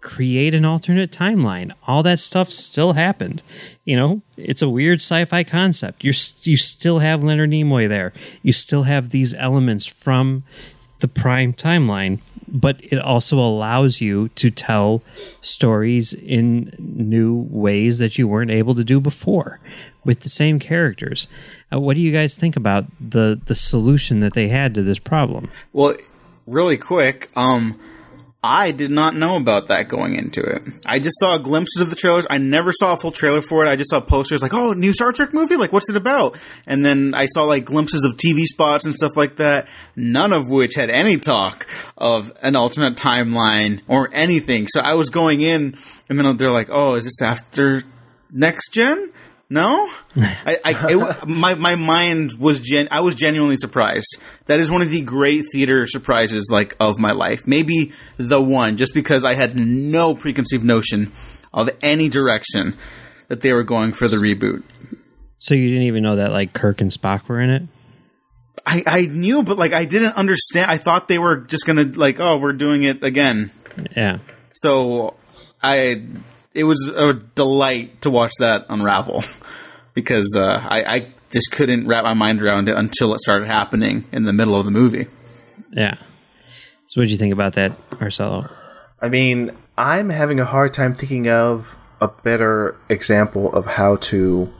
create 0.00 0.54
an 0.54 0.64
alternate 0.64 1.10
timeline 1.10 1.72
all 1.86 2.02
that 2.02 2.18
stuff 2.18 2.50
still 2.50 2.94
happened 2.94 3.42
you 3.84 3.94
know 3.94 4.22
it's 4.38 4.62
a 4.62 4.68
weird 4.68 4.98
sci-fi 5.00 5.44
concept 5.44 6.02
you're 6.02 6.14
you 6.42 6.56
still 6.56 7.00
have 7.00 7.22
leonard 7.22 7.50
nimoy 7.50 7.86
there 7.86 8.10
you 8.42 8.52
still 8.52 8.84
have 8.84 9.10
these 9.10 9.34
elements 9.34 9.86
from 9.86 10.42
the 11.00 11.08
prime 11.08 11.52
timeline, 11.52 12.20
but 12.46 12.80
it 12.82 12.98
also 12.98 13.38
allows 13.38 14.00
you 14.00 14.28
to 14.30 14.50
tell 14.50 15.02
stories 15.40 16.12
in 16.12 16.74
new 16.78 17.46
ways 17.50 17.98
that 17.98 18.18
you 18.18 18.28
weren't 18.28 18.50
able 18.50 18.74
to 18.74 18.84
do 18.84 19.00
before 19.00 19.60
with 20.04 20.20
the 20.20 20.28
same 20.28 20.58
characters. 20.58 21.26
Uh, 21.72 21.80
what 21.80 21.94
do 21.94 22.00
you 22.00 22.12
guys 22.12 22.34
think 22.34 22.56
about 22.56 22.86
the 23.00 23.40
the 23.46 23.54
solution 23.54 24.20
that 24.20 24.34
they 24.34 24.48
had 24.48 24.74
to 24.74 24.82
this 24.82 24.98
problem? 24.98 25.50
Well, 25.72 25.96
really 26.46 26.76
quick, 26.76 27.28
um, 27.36 27.78
I 28.42 28.70
did 28.70 28.90
not 28.90 29.14
know 29.14 29.36
about 29.36 29.68
that 29.68 29.88
going 29.88 30.14
into 30.14 30.40
it. 30.40 30.62
I 30.86 30.98
just 30.98 31.18
saw 31.20 31.36
glimpses 31.36 31.82
of 31.82 31.90
the 31.90 31.96
trailers. 31.96 32.26
I 32.30 32.38
never 32.38 32.72
saw 32.72 32.94
a 32.94 32.98
full 32.98 33.12
trailer 33.12 33.42
for 33.42 33.64
it. 33.64 33.68
I 33.68 33.76
just 33.76 33.90
saw 33.90 34.00
posters 34.00 34.40
like, 34.40 34.54
"Oh, 34.54 34.70
new 34.70 34.94
Star 34.94 35.12
Trek 35.12 35.34
movie! 35.34 35.56
Like, 35.56 35.74
what's 35.74 35.90
it 35.90 35.96
about?" 35.96 36.38
And 36.66 36.82
then 36.82 37.12
I 37.14 37.26
saw 37.26 37.42
like 37.42 37.66
glimpses 37.66 38.04
of 38.06 38.16
TV 38.16 38.44
spots 38.44 38.86
and 38.86 38.94
stuff 38.94 39.12
like 39.14 39.36
that. 39.36 39.68
None 39.94 40.32
of 40.32 40.48
which 40.48 40.74
had 40.74 40.88
any 40.88 41.18
talk 41.18 41.66
of 41.98 42.32
an 42.40 42.56
alternate 42.56 42.96
timeline 42.96 43.82
or 43.88 44.08
anything. 44.14 44.68
So 44.68 44.80
I 44.80 44.94
was 44.94 45.10
going 45.10 45.42
in, 45.42 45.76
and 46.08 46.18
then 46.18 46.36
they're 46.38 46.52
like, 46.52 46.70
"Oh, 46.72 46.94
is 46.94 47.04
this 47.04 47.20
after 47.22 47.82
next 48.32 48.72
gen?" 48.72 49.12
No, 49.52 49.88
I, 50.16 50.58
I 50.64 50.92
it, 50.92 51.26
my 51.26 51.54
my 51.54 51.74
mind 51.74 52.34
was 52.38 52.60
gen. 52.60 52.86
I 52.92 53.00
was 53.00 53.16
genuinely 53.16 53.56
surprised. 53.60 54.16
That 54.46 54.60
is 54.60 54.70
one 54.70 54.80
of 54.80 54.90
the 54.90 55.00
great 55.00 55.42
theater 55.52 55.86
surprises, 55.86 56.48
like 56.52 56.76
of 56.78 56.98
my 56.98 57.10
life. 57.10 57.40
Maybe 57.46 57.92
the 58.16 58.40
one, 58.40 58.76
just 58.76 58.94
because 58.94 59.24
I 59.24 59.34
had 59.34 59.56
no 59.56 60.14
preconceived 60.14 60.62
notion 60.62 61.12
of 61.52 61.68
any 61.82 62.08
direction 62.08 62.78
that 63.26 63.40
they 63.40 63.52
were 63.52 63.64
going 63.64 63.92
for 63.92 64.06
the 64.06 64.18
reboot. 64.18 64.62
So 65.40 65.54
you 65.54 65.68
didn't 65.68 65.84
even 65.84 66.04
know 66.04 66.16
that 66.16 66.30
like 66.30 66.52
Kirk 66.52 66.80
and 66.80 66.90
Spock 66.90 67.26
were 67.26 67.40
in 67.40 67.50
it? 67.50 67.62
I, 68.64 68.82
I 68.86 69.00
knew, 69.02 69.42
but 69.42 69.58
like 69.58 69.72
I 69.74 69.84
didn't 69.84 70.12
understand. 70.12 70.70
I 70.70 70.76
thought 70.76 71.08
they 71.08 71.18
were 71.18 71.40
just 71.40 71.66
gonna 71.66 71.90
like, 71.94 72.20
oh, 72.20 72.38
we're 72.38 72.52
doing 72.52 72.84
it 72.84 73.02
again. 73.02 73.50
Yeah. 73.96 74.18
So 74.52 75.14
I, 75.62 76.06
it 76.54 76.64
was 76.64 76.90
a 76.94 77.12
delight 77.34 78.02
to 78.02 78.10
watch 78.10 78.32
that 78.38 78.66
unravel 78.68 79.24
because 79.94 80.34
uh, 80.36 80.58
I, 80.60 80.82
I 80.82 81.12
just 81.30 81.50
couldn't 81.52 81.86
wrap 81.86 82.04
my 82.04 82.14
mind 82.14 82.42
around 82.42 82.68
it 82.68 82.76
until 82.76 83.14
it 83.14 83.20
started 83.20 83.46
happening 83.46 84.06
in 84.12 84.24
the 84.24 84.32
middle 84.32 84.58
of 84.58 84.64
the 84.64 84.70
movie. 84.72 85.06
Yeah. 85.72 85.94
So 86.86 87.00
what 87.00 87.04
did 87.04 87.12
you 87.12 87.18
think 87.18 87.32
about 87.32 87.52
that, 87.52 87.76
Marcelo? 88.00 88.50
I 89.00 89.08
mean, 89.08 89.52
I'm 89.78 90.10
having 90.10 90.40
a 90.40 90.44
hard 90.44 90.74
time 90.74 90.94
thinking 90.94 91.28
of 91.28 91.76
a 92.00 92.08
better 92.08 92.76
example 92.88 93.52
of 93.52 93.66
how 93.66 93.96
to, 93.96 94.52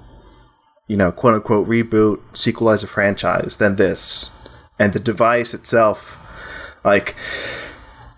you 0.86 0.96
know, 0.96 1.10
quote 1.10 1.34
unquote, 1.34 1.66
reboot, 1.66 2.20
sequelize 2.32 2.84
a 2.84 2.86
franchise 2.86 3.56
than 3.56 3.76
this. 3.76 4.30
And 4.78 4.92
the 4.92 5.00
device 5.00 5.52
itself, 5.52 6.18
like, 6.84 7.16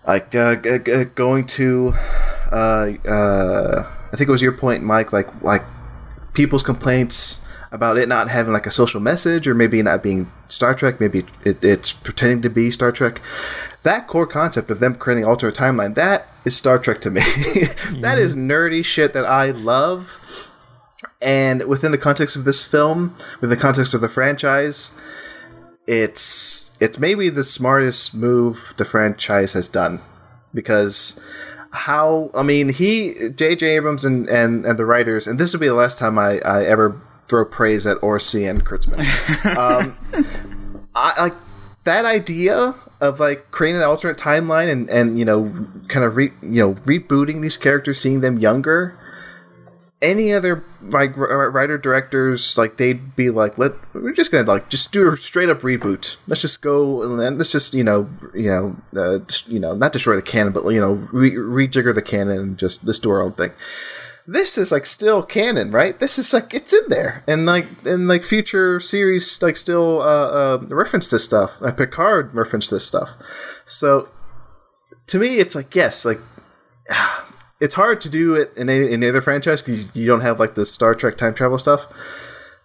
like 0.07 0.33
uh, 0.35 0.55
g- 0.57 0.79
g- 0.79 1.05
going 1.05 1.45
to 1.47 1.93
uh, 2.53 2.93
uh, 3.07 3.91
I 4.11 4.15
think 4.15 4.29
it 4.29 4.31
was 4.31 4.41
your 4.41 4.51
point, 4.51 4.83
Mike. 4.83 5.11
Like 5.11 5.41
like 5.41 5.63
people's 6.33 6.63
complaints 6.63 7.41
about 7.71 7.97
it 7.97 8.07
not 8.07 8.29
having 8.29 8.53
like 8.53 8.67
a 8.67 8.71
social 8.71 9.01
message, 9.01 9.47
or 9.47 9.55
maybe 9.55 9.81
not 9.81 10.03
being 10.03 10.31
Star 10.47 10.75
Trek. 10.75 10.99
Maybe 10.99 11.25
it, 11.43 11.63
it's 11.63 11.91
pretending 11.91 12.41
to 12.43 12.49
be 12.49 12.69
Star 12.69 12.91
Trek. 12.91 13.21
That 13.81 14.07
core 14.07 14.27
concept 14.27 14.69
of 14.69 14.79
them 14.79 14.95
creating 14.95 15.25
alternate 15.25 15.55
timeline 15.55 15.95
that 15.95 16.27
is 16.45 16.55
Star 16.55 16.77
Trek 16.77 17.01
to 17.01 17.09
me. 17.09 17.21
that 18.01 18.17
is 18.19 18.35
nerdy 18.35 18.85
shit 18.85 19.13
that 19.13 19.25
I 19.25 19.51
love. 19.51 20.19
And 21.21 21.65
within 21.67 21.91
the 21.91 21.97
context 21.97 22.35
of 22.35 22.45
this 22.45 22.63
film, 22.63 23.15
within 23.41 23.49
the 23.49 23.61
context 23.61 23.93
of 23.93 24.01
the 24.01 24.09
franchise, 24.09 24.91
it's 25.87 26.69
it's 26.79 26.99
maybe 26.99 27.29
the 27.29 27.43
smartest 27.43 28.13
move 28.13 28.73
the 28.77 28.85
franchise 28.85 29.53
has 29.53 29.67
done 29.67 30.01
because 30.53 31.19
how 31.73 32.29
I 32.33 32.43
mean 32.43 32.69
he 32.69 33.29
J.J. 33.29 33.65
Abrams 33.65 34.05
and, 34.05 34.29
and 34.29 34.65
and 34.65 34.77
the 34.77 34.85
writers 34.85 35.27
and 35.27 35.39
this 35.39 35.53
will 35.53 35.59
be 35.59 35.67
the 35.67 35.73
last 35.73 35.97
time 35.97 36.17
I, 36.19 36.39
I 36.39 36.63
ever 36.65 37.01
throw 37.27 37.45
praise 37.45 37.87
at 37.87 37.97
Orci 37.97 38.49
and 38.49 38.65
Kurtzman. 38.65 38.99
um, 39.57 39.97
I 40.95 41.21
like 41.21 41.35
that 41.83 42.05
idea 42.05 42.75
of 43.01 43.19
like 43.19 43.51
creating 43.51 43.81
an 43.81 43.87
alternate 43.87 44.17
timeline 44.17 44.71
and 44.71 44.89
and 44.89 45.17
you 45.17 45.25
know 45.25 45.51
kind 45.87 46.05
of 46.05 46.15
re, 46.15 46.31
you 46.41 46.61
know 46.61 46.73
rebooting 46.75 47.41
these 47.41 47.57
characters, 47.57 47.99
seeing 47.99 48.21
them 48.21 48.37
younger 48.37 48.97
any 50.03 50.33
other 50.33 50.63
like 50.81 51.15
writer 51.15 51.77
directors 51.77 52.57
like 52.57 52.75
they'd 52.77 53.15
be 53.15 53.29
like 53.29 53.57
let 53.57 53.71
we're 53.93 54.11
just 54.11 54.31
gonna 54.31 54.47
like 54.47 54.69
just 54.69 54.91
do 54.91 55.07
a 55.07 55.17
straight 55.17 55.49
up 55.49 55.61
reboot. 55.61 56.17
Let's 56.27 56.41
just 56.41 56.61
go 56.61 57.01
and 57.01 57.37
let's 57.37 57.51
just 57.51 57.73
you 57.73 57.83
know 57.83 58.09
you 58.33 58.49
know 58.49 58.75
uh, 58.95 59.19
you 59.47 59.59
know 59.59 59.73
not 59.73 59.93
destroy 59.93 60.15
the 60.15 60.21
canon 60.21 60.51
but 60.53 60.67
you 60.67 60.81
know 60.81 61.07
re- 61.11 61.31
rejigger 61.31 61.95
the 61.95 62.01
canon 62.01 62.37
and 62.37 62.57
just 62.57 62.83
let's 62.83 62.99
do 62.99 63.09
our 63.09 63.23
own 63.23 63.31
thing. 63.31 63.53
This 64.27 64.57
is 64.57 64.71
like 64.71 64.85
still 64.85 65.23
canon 65.23 65.71
right? 65.71 65.97
This 65.97 66.19
is 66.19 66.33
like 66.33 66.53
it's 66.53 66.73
in 66.73 66.83
there. 66.89 67.23
And 67.25 67.45
like 67.45 67.65
and 67.85 68.07
like 68.07 68.25
future 68.25 68.79
series 68.81 69.41
like 69.41 69.57
still 69.57 70.01
uh, 70.01 70.59
uh 70.59 70.65
reference 70.67 71.07
this 71.07 71.23
stuff. 71.23 71.53
Uh, 71.61 71.71
picard 71.71 72.35
reference 72.35 72.69
this 72.69 72.85
stuff. 72.85 73.09
So 73.65 74.11
to 75.07 75.17
me 75.17 75.39
it's 75.39 75.55
like 75.55 75.73
yes 75.73 76.03
like 76.03 76.19
it's 77.63 77.75
hard 77.75 78.01
to 78.01 78.09
do 78.09 78.35
it 78.35 78.51
in 78.57 78.69
any, 78.69 78.91
any 78.91 79.07
other 79.07 79.21
franchise 79.21 79.61
because 79.61 79.95
you 79.95 80.05
don't 80.05 80.19
have 80.19 80.37
like 80.37 80.55
the 80.55 80.65
Star 80.65 80.93
Trek 80.93 81.15
time 81.15 81.33
travel 81.33 81.57
stuff. 81.57 81.87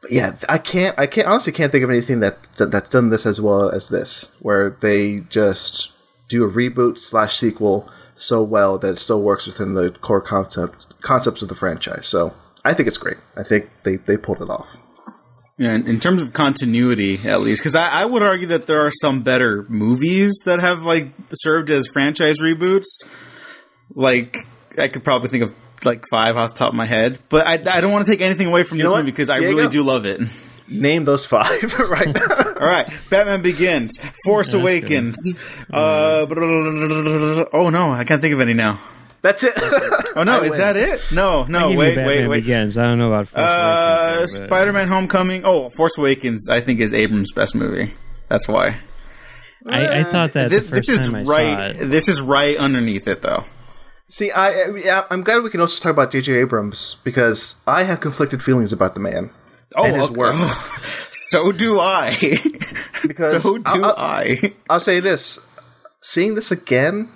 But 0.03 0.11
yeah, 0.11 0.37
I 0.49 0.59
can't. 0.59 0.99
I 0.99 1.07
can't 1.07 1.29
honestly 1.29 1.53
can't 1.53 1.71
think 1.71 1.85
of 1.85 1.91
anything 1.91 2.19
that, 2.19 2.43
that 2.55 2.73
that's 2.73 2.89
done 2.89 3.11
this 3.11 3.25
as 3.25 3.41
well 3.41 3.71
as 3.71 3.91
this, 3.91 4.31
where 4.41 4.71
they 4.71 5.21
just 5.21 5.93
do 6.29 6.43
a 6.45 6.49
reboot 6.51 6.99
slash 6.99 7.37
sequel 7.37 7.89
so 8.17 8.43
well 8.43 8.77
that 8.79 8.95
it 8.95 8.99
still 8.99 9.23
works 9.23 9.47
within 9.47 9.75
the 9.75 9.91
core 9.91 10.21
concept 10.21 11.01
concepts 11.01 11.43
of 11.43 11.49
the 11.49 11.55
franchise. 11.55 12.07
So 12.09 12.35
I 12.65 12.75
think 12.75 12.89
it's 12.89 12.99
great. 12.99 13.19
I 13.37 13.45
think 13.45 13.71
they 13.85 13.97
they 13.97 14.17
pulled 14.17 14.43
it 14.43 14.51
off. 14.51 14.77
Yeah, 15.59 15.75
in 15.75 16.01
terms 16.01 16.23
of 16.23 16.33
continuity, 16.33 17.21
at 17.25 17.41
least, 17.41 17.63
because 17.63 17.75
I, 17.75 18.03
I, 18.03 18.05
would 18.05 18.23
argue 18.23 18.47
that 18.49 18.69
there 18.69 18.87
are 18.87 18.93
some 19.03 19.25
better 19.25 19.67
movies 19.69 20.33
that 20.45 20.61
have 20.61 20.83
like 20.83 21.13
served 21.35 21.71
as 21.71 21.89
franchise 21.89 22.37
reboots. 22.41 22.87
Like 23.93 24.37
I 24.79 24.89
could 24.89 25.05
probably 25.05 25.29
think 25.29 25.45
of 25.45 25.55
like 25.85 26.05
five 26.11 26.37
off 26.37 26.55
the 26.55 26.59
top 26.59 26.69
of 26.71 26.75
my 26.75 26.87
head, 26.87 27.19
but 27.29 27.47
I, 27.47 27.55
I 27.55 27.81
don't 27.81 27.93
want 27.93 28.07
to 28.07 28.13
take 28.13 28.21
anything 28.21 28.47
away 28.47 28.63
from 28.63 28.79
you 28.79 28.85
this 28.85 28.93
movie 28.93 29.11
because 29.11 29.31
I 29.31 29.37
really 29.37 29.69
do 29.69 29.83
love 29.83 30.05
it. 30.07 30.21
Name 30.71 31.05
those 31.05 31.25
five 31.25 31.79
right 31.79 32.15
now. 32.15 32.37
All 32.61 32.67
right, 32.67 32.93
Batman 33.09 33.43
Begins, 33.43 33.99
Force 34.25 34.53
yeah, 34.53 34.61
Awakens. 34.61 35.17
Uh, 35.71 36.25
oh 37.53 37.69
no, 37.69 37.93
I 37.93 38.05
can't 38.05 38.23
think 38.23 38.33
of 38.33 38.41
any 38.41 38.55
now. 38.55 38.81
That's 39.21 39.45
it. 39.45 39.53
oh 40.17 40.23
no, 40.23 40.43
is 40.43 40.57
that 40.57 40.79
it? 40.79 41.13
No, 41.13 41.45
no. 41.45 41.69
Wait, 41.69 41.97
wait, 41.97 42.27
wait. 42.27 42.41
Begins. 42.41 42.79
I 42.79 42.85
don't 42.85 42.99
know 42.99 43.09
about 43.09 43.29
Force 43.29 43.45
uh, 43.45 44.15
Awakens. 44.17 44.47
Spider-Man: 44.47 44.89
Homecoming. 44.89 45.45
Oh, 45.45 45.69
Force 45.71 45.99
Awakens. 45.99 46.49
I 46.49 46.63
think 46.63 46.81
is 46.81 46.95
Abrams' 46.95 47.33
best 47.33 47.55
movie. 47.55 47.95
That's 48.31 48.49
why. 48.49 48.81
I, 49.67 50.01
I 50.01 50.05
thought 50.05 50.33
that 50.33 50.51
this, 50.51 50.71
this 50.71 50.89
is 50.89 51.09
right. 51.11 51.77
This 51.79 52.09
is 52.09 52.21
right 52.21 52.57
underneath 52.57 53.09
it, 53.09 53.21
though. 53.21 53.45
See, 54.09 54.33
I 54.33 55.05
I'm 55.11 55.23
glad 55.23 55.43
we 55.43 55.51
can 55.51 55.61
also 55.61 55.83
talk 55.83 55.93
about 55.93 56.11
J.J. 56.11 56.35
Abrams 56.35 56.97
because 57.05 57.57
I 57.67 57.83
have 57.83 58.01
conflicted 58.01 58.43
feelings 58.43 58.73
about 58.73 58.95
the 58.95 59.01
man 59.01 59.31
oh, 59.77 59.85
and 59.85 59.97
his 59.97 60.07
okay. 60.07 60.17
work. 60.17 60.35
Oh, 60.35 60.79
so 61.11 61.53
do 61.53 61.79
I. 61.79 62.17
because 63.07 63.43
so 63.43 63.59
do 63.59 63.63
I'll, 63.67 63.95
I. 63.97 64.55
I'll 64.71 64.81
say 64.81 65.01
this: 65.01 65.47
seeing 66.01 66.37
this 66.37 66.51
again, 66.51 67.11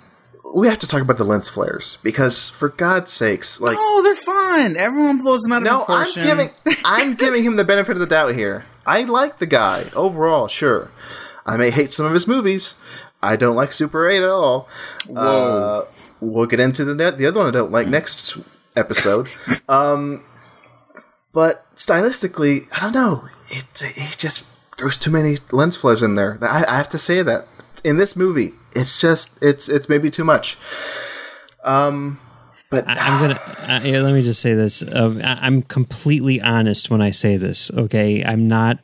we 0.53 0.67
have 0.67 0.77
to 0.79 0.87
talk 0.87 1.01
about 1.01 1.17
the 1.17 1.23
lens 1.23 1.49
flares 1.49 1.97
because, 2.03 2.49
for 2.49 2.69
God's 2.69 3.11
sakes, 3.11 3.59
like 3.59 3.77
oh, 3.79 4.03
they're 4.03 4.23
fun. 4.23 4.77
Everyone 4.77 5.17
blows 5.17 5.41
them 5.41 5.53
out 5.53 5.63
no, 5.63 5.81
of 5.81 5.85
proportion. 5.87 6.21
I'm 6.21 6.27
giving 6.27 6.49
I'm 6.85 7.15
giving 7.15 7.43
him 7.43 7.55
the 7.55 7.65
benefit 7.65 7.93
of 7.93 7.99
the 8.01 8.05
doubt 8.05 8.35
here. 8.35 8.65
I 8.85 9.01
like 9.01 9.39
the 9.39 9.47
guy 9.47 9.89
overall, 9.95 10.47
sure. 10.47 10.91
I 11.43 11.57
may 11.57 11.71
hate 11.71 11.91
some 11.91 12.05
of 12.05 12.13
his 12.13 12.27
movies. 12.27 12.75
I 13.21 13.35
don't 13.35 13.55
like 13.55 13.73
Super 13.73 14.07
8 14.07 14.21
at 14.21 14.29
all. 14.29 14.67
Whoa. 15.07 15.15
Uh, 15.15 15.85
we'll 16.23 16.45
get 16.45 16.59
into 16.59 16.85
the 16.85 16.93
the 16.93 17.25
other 17.25 17.39
one 17.39 17.47
I 17.47 17.51
don't 17.51 17.71
like 17.71 17.87
next 17.87 18.37
episode. 18.75 19.29
Um, 19.69 20.23
but 21.31 21.65
stylistically, 21.75 22.67
I 22.71 22.79
don't 22.79 22.93
know. 22.93 23.27
It 23.49 23.81
it 23.81 24.17
just 24.17 24.45
there's 24.77 24.97
too 24.97 25.09
many 25.09 25.37
lens 25.51 25.75
flares 25.75 26.03
in 26.03 26.15
there. 26.15 26.37
I, 26.41 26.63
I 26.67 26.77
have 26.77 26.89
to 26.89 26.99
say 26.99 27.23
that 27.23 27.47
in 27.83 27.97
this 27.97 28.15
movie, 28.15 28.53
it's 28.75 29.01
just 29.01 29.31
it's 29.41 29.67
it's 29.67 29.89
maybe 29.89 30.11
too 30.11 30.23
much. 30.23 30.57
Um, 31.63 32.19
but 32.69 32.87
I, 32.87 32.95
am 33.07 33.19
gonna 33.21 33.41
uh, 33.59 33.81
yeah, 33.83 34.01
let 34.01 34.13
me 34.13 34.21
just 34.21 34.41
say 34.41 34.53
this. 34.53 34.83
Um, 34.91 35.21
I, 35.23 35.39
I'm 35.41 35.61
completely 35.63 36.41
honest 36.41 36.89
when 36.89 37.01
I 37.01 37.11
say 37.11 37.37
this. 37.37 37.71
Okay, 37.71 38.23
I'm 38.23 38.47
not 38.47 38.79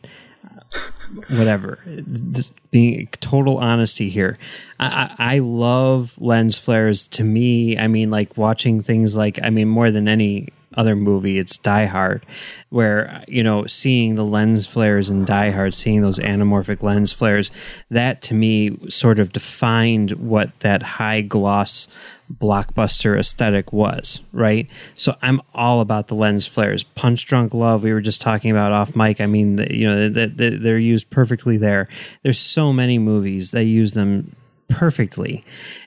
whatever. 1.30 1.80
This 1.86 2.51
being 2.72 3.07
total 3.20 3.57
honesty 3.57 4.09
here. 4.09 4.38
I, 4.80 5.15
I 5.17 5.39
love 5.39 6.15
lens 6.20 6.57
flares. 6.57 7.07
To 7.09 7.24
me, 7.24 7.78
I 7.78 7.88
mean, 7.88 8.11
like 8.11 8.38
watching 8.38 8.82
things 8.82 9.17
like 9.17 9.39
I 9.41 9.49
mean, 9.49 9.67
more 9.67 9.91
than 9.91 10.07
any 10.07 10.49
other 10.76 10.95
movie, 10.95 11.38
it's 11.38 11.57
Die 11.57 11.86
Hard, 11.86 12.26
where 12.70 13.24
you 13.28 13.43
know 13.43 13.65
seeing 13.65 14.15
the 14.15 14.26
lens 14.26 14.65
flares 14.65 15.09
in 15.09 15.26
Die 15.26 15.51
Hard, 15.51 15.74
seeing 15.74 16.01
those 16.01 16.20
anamorphic 16.20 16.84
lens 16.84 17.11
flares, 17.11 17.51
that 17.89 18.22
to 18.24 18.34
me 18.34 18.78
sort 18.89 19.20
of 19.20 19.34
defined 19.34 20.11
what 20.11 20.57
that 20.59 20.84
high 20.84 21.22
gloss 21.22 21.88
blockbuster 22.32 23.17
aesthetic 23.17 23.74
was, 23.74 24.22
right? 24.32 24.70
So 24.95 25.15
I'm 25.22 25.41
all 25.53 25.82
about 25.82 26.07
the 26.07 26.15
lens 26.15 26.45
flares. 26.45 26.84
Punch 26.84 27.26
Drunk 27.26 27.53
Love, 27.53 27.84
we 27.84 27.91
were 27.91 28.01
just 28.01 28.22
talking 28.22 28.51
about 28.51 28.72
off 28.72 28.95
mic. 28.95 29.20
I 29.20 29.26
mean, 29.26 29.57
you 29.70 29.88
know, 29.88 30.09
they're 30.09 30.78
used 30.78 31.09
perfectly 31.09 31.57
there. 31.57 31.88
There's 32.22 32.39
so 32.39 32.72
many 32.72 32.99
movies 32.99 33.51
that 33.51 33.63
use 33.63 33.93
them 33.93 34.36
perfectly. 34.67 35.43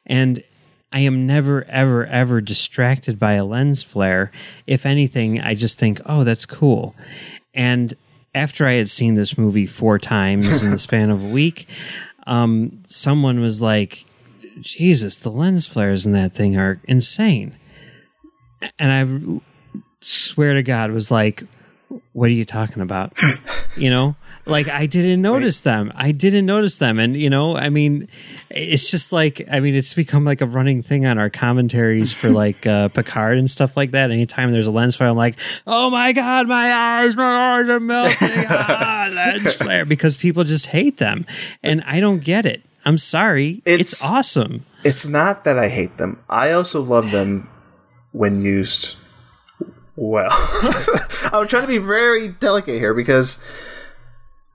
And 0.07 0.43
I 0.93 1.01
am 1.01 1.27
never, 1.27 1.65
ever, 1.65 2.07
ever 2.07 2.41
distracted 2.41 3.19
by 3.19 3.35
a 3.35 3.45
lens 3.45 3.83
flare. 3.83 4.31
If 4.67 4.85
anything, 4.85 5.41
I 5.41 5.55
just 5.55 5.79
think, 5.79 6.01
oh, 6.07 6.25
that's 6.25 6.45
cool. 6.45 6.95
And 7.55 7.95
after 8.35 8.67
I 8.67 8.75
had 8.75 8.91
seen 8.91 9.15
this 9.15 9.39
movie 9.39 9.67
four 9.67 9.99
times 9.99 10.63
in 10.63 10.71
the 10.71 10.79
span 10.79 11.11
of 11.11 11.25
a 11.25 11.29
week, 11.29 11.67
um, 12.27 12.83
someone 12.87 13.41
was 13.41 13.61
like, 13.61 14.05
Jesus, 14.61 15.17
the 15.17 15.31
lens 15.31 15.67
flares 15.67 16.05
in 16.05 16.13
that 16.13 16.35
thing 16.35 16.57
are 16.57 16.81
insane. 16.85 17.57
And 18.79 18.93
I 18.93 19.41
swear 20.01 20.55
to 20.55 20.63
God 20.63 20.91
was 20.91 21.11
like, 21.11 21.45
what 22.13 22.27
are 22.27 22.35
you 22.35 22.45
talking 22.45 22.83
about? 22.83 23.17
you 23.77 23.91
know? 23.91 24.17
Like 24.45 24.69
I 24.69 24.87
didn't 24.87 25.23
notice 25.23 25.61
right. 25.61 25.73
them. 25.73 25.93
I 25.95 26.13
didn't 26.13 26.47
notice 26.47 26.77
them, 26.77 26.99
and 26.99 27.17
you 27.17 27.31
know, 27.31 27.57
I 27.57 27.69
mean, 27.69 28.09
it's 28.51 28.91
just 28.91 29.13
like 29.13 29.47
I 29.51 29.61
mean, 29.61 29.75
it's 29.75 29.95
become 29.95 30.25
like 30.25 30.41
a 30.41 30.47
running 30.47 30.83
thing 30.83 31.07
on 31.07 31.19
our 31.19 31.31
commentaries 31.31 32.13
for 32.13 32.31
like 32.43 32.67
uh, 32.67 32.89
Picard 32.89 33.39
and 33.39 33.51
stuff 33.51 33.77
like 33.77 33.93
that. 33.93 34.11
Anytime 34.11 34.51
there's 34.51 34.67
a 34.67 34.73
lens 34.73 34.97
flare, 34.97 35.11
I'm 35.11 35.17
like, 35.17 35.39
oh 35.67 35.91
my 35.91 36.13
god, 36.13 36.49
my 36.49 36.73
eyes, 36.73 37.17
my 37.17 37.59
eyes 37.59 37.69
are 37.69 37.81
melting, 37.81 38.17
ah, 38.49 39.11
lens 39.13 39.55
flare, 39.55 39.85
because 39.85 40.17
people 40.17 40.45
just 40.45 40.67
hate 40.67 40.99
them, 40.99 41.25
and 41.63 41.83
I 41.83 42.01
don't 42.01 42.23
get 42.23 42.47
it. 42.47 42.63
I'm 42.85 42.99
sorry, 42.99 43.63
it's, 43.65 43.93
it's 43.93 44.05
awesome. 44.05 44.65
It's 44.85 45.07
not 45.07 45.45
that 45.45 45.57
I 45.57 45.69
hate 45.69 45.99
them. 45.99 46.21
I 46.29 46.51
also 46.51 46.83
love 46.83 47.13
them 47.13 47.49
when 48.11 48.41
used 48.41 48.97
well. 49.97 50.31
I'm 51.33 51.47
trying 51.47 51.63
to 51.63 51.69
be 51.69 51.79
very 51.79 52.29
delicate 52.29 52.79
here 52.79 52.95
because 52.95 53.43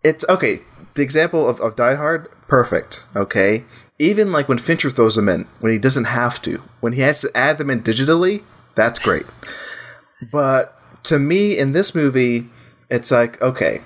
it's 0.04 0.26
okay. 0.30 0.62
The 0.96 1.04
example 1.04 1.48
of, 1.48 1.60
of 1.60 1.76
Die 1.76 1.96
Hard, 1.96 2.30
perfect. 2.48 3.08
Okay, 3.16 3.66
even 4.00 4.32
like 4.32 4.48
when 4.48 4.58
Fincher 4.58 4.90
throws 4.90 5.16
them 5.16 5.30
in 5.30 5.48
when 5.60 5.72
he 5.72 5.80
doesn't 5.80 6.06
have 6.06 6.42
to, 6.44 6.62
when 6.80 6.94
he 6.94 7.02
has 7.02 7.22
to 7.22 7.36
add 7.36 7.58
them 7.58 7.70
in 7.70 7.82
digitally, 7.82 8.44
that's 8.76 9.00
great. 9.00 9.26
But 10.32 10.78
to 11.04 11.20
me, 11.20 11.58
in 11.58 11.72
this 11.72 11.94
movie, 11.94 12.50
it's 12.90 13.12
like 13.12 13.42
okay, 13.42 13.82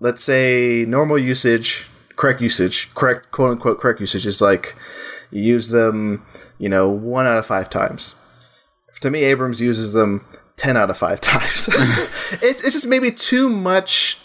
let's 0.00 0.22
say 0.22 0.84
normal 0.86 1.18
usage, 1.18 1.86
correct 2.16 2.40
usage, 2.40 2.92
correct 2.94 3.30
quote 3.30 3.50
unquote 3.52 3.80
correct 3.80 4.00
usage 4.00 4.26
is 4.26 4.40
like 4.40 4.74
you 5.30 5.42
use 5.42 5.68
them, 5.68 6.24
you 6.58 6.68
know, 6.68 6.88
one 6.88 7.26
out 7.26 7.38
of 7.38 7.46
five 7.46 7.70
times. 7.70 8.14
to 9.00 9.10
me, 9.10 9.24
Abrams 9.24 9.60
uses 9.60 9.92
them 9.94 10.26
ten 10.56 10.76
out 10.76 10.90
of 10.90 10.98
five 10.98 11.20
times. 11.32 11.68
it's 12.42 12.62
it's 12.62 12.74
just 12.74 12.86
maybe 12.86 13.10
too 13.10 13.48
much, 13.48 14.20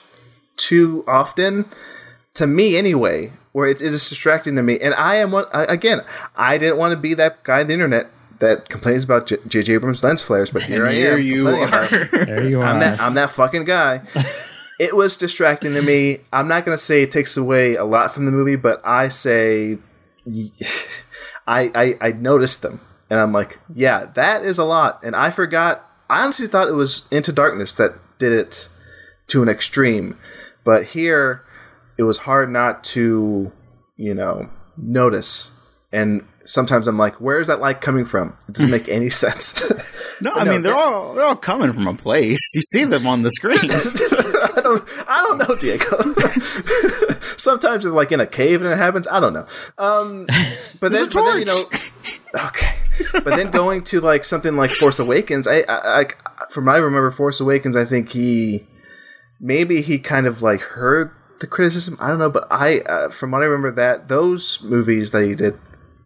too 0.58 1.04
often, 1.08 1.66
to 2.34 2.48
me 2.48 2.78
anyway. 2.78 3.32
Where 3.54 3.68
it, 3.68 3.82
it 3.82 3.92
is 3.92 4.08
distracting 4.08 4.56
to 4.58 4.62
me, 4.62 4.78
and 4.80 4.94
I 4.94 5.16
am 5.16 5.32
one 5.32 5.46
again. 5.52 6.02
I 6.36 6.60
didn't 6.60 6.78
want 6.78 6.92
to 6.92 6.98
be 6.98 7.16
that 7.16 7.44
guy 7.44 7.62
on 7.62 7.68
the 7.68 7.74
internet 7.74 8.12
that 8.38 8.70
complains 8.70 9.04
about 9.04 9.26
J- 9.26 9.38
J.J. 9.48 9.74
Abrams 9.74 10.04
lens 10.04 10.22
flares, 10.22 10.52
but 10.52 10.62
here 10.62 10.86
I 10.86 10.94
Here 10.94 11.14
am. 11.14 11.22
you 11.24 11.44
complaining 11.44 11.68
about 11.70 11.92
are. 11.94 12.26
There 12.26 12.48
you 12.48 12.62
are. 12.62 12.66
I'm 12.66 12.80
that 12.82 13.02
I'm 13.02 13.16
that 13.16 13.32
fucking 13.32 13.64
guy. 13.64 14.02
it 14.80 14.96
was 14.96 15.18
distracting 15.18 15.74
to 15.74 15.82
me. 15.82 16.20
I'm 16.32 16.48
not 16.48 16.66
gonna 16.66 16.78
say 16.78 17.02
it 17.02 17.12
takes 17.12 17.36
away 17.36 17.76
a 17.76 17.84
lot 17.84 18.14
from 18.14 18.26
the 18.26 18.32
movie, 18.32 18.58
but 18.58 18.80
I 18.86 19.08
say 19.08 19.80
I 21.48 21.72
I, 21.74 21.98
I 22.00 22.12
noticed 22.12 22.62
them 22.62 22.80
and 23.10 23.20
I'm 23.20 23.34
like, 23.34 23.58
yeah, 23.74 24.06
that 24.16 24.44
is 24.44 24.58
a 24.58 24.64
lot. 24.66 25.02
And 25.04 25.16
I 25.16 25.32
forgot 25.32 25.90
I 26.10 26.24
honestly 26.24 26.48
thought 26.48 26.68
it 26.68 26.74
was 26.74 27.08
Into 27.12 27.32
Darkness 27.32 27.76
that 27.76 27.94
did 28.20 28.34
it 28.34 28.70
to 29.28 29.42
an 29.42 29.50
extreme. 29.50 30.18
But 30.68 30.84
here 30.84 31.46
it 31.98 32.04
was 32.04 32.18
hard 32.20 32.52
not 32.52 32.84
to, 32.96 33.54
you 33.96 34.14
know, 34.14 34.50
notice. 34.76 35.52
And 35.94 36.28
sometimes 36.44 36.88
I'm 36.88 36.98
like, 36.98 37.16
where's 37.22 37.48
that 37.48 37.62
light 37.62 37.80
coming 37.80 38.04
from? 38.06 38.36
It 38.50 38.56
doesn't 38.56 38.70
make 38.72 38.90
any 38.90 39.10
sense. 39.24 39.72
No, 40.20 40.32
I 40.34 40.46
mean 40.46 40.64
they're 40.64 40.74
that- 40.74 40.80
all 40.82 41.14
they're 41.14 41.26
all 41.26 41.36
coming 41.36 41.72
from 41.72 41.86
a 41.88 41.94
place. 41.94 42.40
You 42.56 42.62
see 42.74 42.86
them 42.86 43.06
on 43.06 43.22
the 43.22 43.30
screen. 43.30 43.60
I 43.70 44.62
don't 44.64 44.84
I 45.08 45.24
don't 45.28 45.38
know, 45.38 45.56
Diego. 45.56 45.96
Sometimes 47.38 47.86
it's 47.86 47.94
like 47.94 48.12
in 48.12 48.20
a 48.20 48.26
cave 48.26 48.64
and 48.64 48.72
it 48.72 48.78
happens. 48.80 49.08
I 49.08 49.20
don't 49.20 49.34
know. 49.34 49.46
Um, 49.78 50.26
but 50.80 50.92
then, 50.92 51.10
but 51.10 51.24
then 51.24 51.40
you 51.40 51.46
know, 51.46 51.70
okay. 52.48 52.74
But 53.14 53.36
then 53.36 53.52
going 53.52 53.84
to 53.86 54.02
like 54.02 54.26
something 54.26 54.56
like 54.56 54.72
Force 54.72 54.98
Awakens, 54.98 55.46
I, 55.48 55.60
I, 55.70 56.02
I 56.02 56.06
from 56.50 56.66
what 56.66 56.74
I 56.76 56.80
remember, 56.80 57.12
Force 57.12 57.40
Awakens, 57.40 57.76
I 57.76 57.86
think 57.86 58.10
he 58.10 58.66
maybe 59.40 59.82
he 59.82 60.00
kind 60.00 60.26
of 60.28 60.42
like 60.42 60.62
heard 60.62 61.12
the 61.40 61.48
criticism. 61.48 61.98
I 62.00 62.08
don't 62.10 62.20
know, 62.20 62.30
but 62.30 62.48
I 62.50 62.80
uh, 62.82 63.10
from 63.10 63.32
what 63.32 63.42
I 63.42 63.46
remember 63.46 63.72
that 63.72 64.08
those 64.08 64.62
movies 64.64 65.12
that 65.12 65.24
he 65.24 65.36
did. 65.36 65.58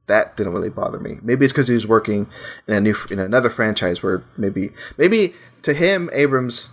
That 0.08 0.36
didn't 0.36 0.52
really 0.52 0.70
bother 0.70 1.00
me. 1.00 1.20
Maybe 1.22 1.46
it's 1.46 1.54
because 1.54 1.70
he 1.70 1.74
was 1.74 1.88
working 1.88 2.28
in 2.68 2.74
a 2.74 2.82
new 2.82 2.96
in 3.10 3.18
another 3.20 3.50
franchise 3.50 4.04
where 4.04 4.24
maybe 4.36 4.72
maybe 4.98 5.34
to 5.62 5.74
him 5.74 6.10
Abrams 6.12 6.68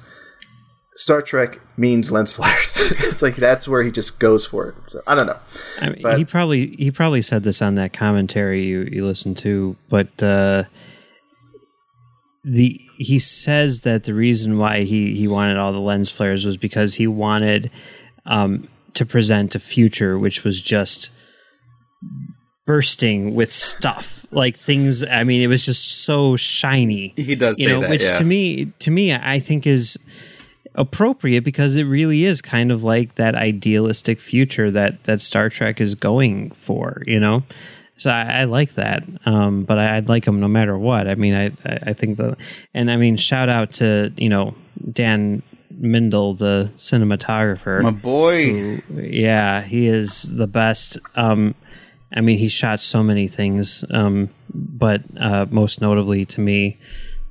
Star 0.96 1.22
Trek 1.22 1.60
means 1.76 2.10
lens 2.10 2.32
flares. 2.36 2.72
it's 2.74 3.22
like 3.22 3.36
that's 3.36 3.68
where 3.68 3.82
he 3.84 3.92
just 3.92 4.18
goes 4.18 4.44
for 4.44 4.70
it. 4.70 4.74
So 4.88 5.02
I 5.06 5.14
don't 5.14 5.26
know. 5.28 5.38
I 5.80 5.90
mean, 5.90 6.00
But- 6.02 6.18
he 6.18 6.24
probably 6.24 6.68
he 6.78 6.90
probably 6.90 7.22
said 7.22 7.44
this 7.44 7.62
on 7.62 7.76
that 7.76 7.92
commentary 7.92 8.64
you 8.64 8.88
you 8.90 9.06
listened 9.06 9.38
to, 9.38 9.76
but 9.88 10.20
uh, 10.20 10.64
the 12.44 12.80
he 12.96 13.18
says 13.18 13.80
that 13.82 14.04
the 14.04 14.14
reason 14.14 14.58
why 14.58 14.82
he 14.82 15.14
he 15.14 15.28
wanted 15.28 15.56
all 15.56 15.72
the 15.72 15.78
lens 15.78 16.10
flares 16.10 16.44
was 16.44 16.56
because 16.56 16.94
he 16.94 17.06
wanted 17.06 17.70
um, 18.26 18.68
to 18.94 19.04
present 19.04 19.54
a 19.54 19.58
future 19.58 20.18
which 20.18 20.44
was 20.44 20.60
just 20.60 21.10
bursting 22.66 23.34
with 23.34 23.50
stuff 23.50 24.26
like 24.30 24.56
things. 24.56 25.02
I 25.02 25.24
mean, 25.24 25.42
it 25.42 25.46
was 25.46 25.64
just 25.64 26.04
so 26.04 26.36
shiny 26.36 27.14
he 27.16 27.34
does 27.34 27.58
you 27.58 27.66
know 27.66 27.80
that, 27.80 27.90
which 27.90 28.02
yeah. 28.02 28.12
to 28.12 28.24
me 28.24 28.66
to 28.78 28.90
me 28.90 29.14
i 29.14 29.40
think 29.40 29.66
is 29.66 29.98
appropriate 30.74 31.42
because 31.42 31.76
it 31.76 31.84
really 31.84 32.24
is 32.24 32.40
kind 32.42 32.70
of 32.70 32.84
like 32.84 33.14
that 33.16 33.34
idealistic 33.34 34.20
future 34.20 34.70
that 34.70 35.02
that 35.04 35.20
star 35.20 35.48
trek 35.48 35.80
is 35.80 35.94
going 35.94 36.50
for 36.52 37.02
you 37.06 37.18
know 37.18 37.42
so 37.98 38.10
i, 38.10 38.40
I 38.40 38.44
like 38.44 38.74
that 38.74 39.04
um, 39.26 39.64
but 39.64 39.78
I, 39.78 39.96
i'd 39.98 40.08
like 40.08 40.24
them 40.24 40.40
no 40.40 40.48
matter 40.48 40.78
what 40.78 41.06
i 41.08 41.14
mean 41.14 41.34
I, 41.34 41.46
I 41.66 41.78
i 41.88 41.92
think 41.92 42.16
the 42.16 42.36
and 42.74 42.90
i 42.90 42.96
mean 42.96 43.16
shout 43.18 43.48
out 43.48 43.72
to 43.74 44.12
you 44.16 44.28
know 44.30 44.54
dan 44.92 45.42
mindel 45.80 46.36
the 46.36 46.70
cinematographer 46.76 47.82
My 47.82 47.90
boy. 47.90 48.50
who- 48.80 48.82
yeah, 49.02 49.62
he 49.62 49.86
is 49.86 50.22
the 50.22 50.46
best. 50.48 50.98
Um, 51.14 51.54
I 52.12 52.20
mean, 52.20 52.38
he 52.38 52.48
shot 52.48 52.80
so 52.80 53.02
many 53.04 53.28
things, 53.28 53.84
um, 53.90 54.30
but 54.52 55.02
uh, 55.20 55.46
most 55.50 55.80
notably 55.80 56.24
to 56.24 56.40
me, 56.40 56.78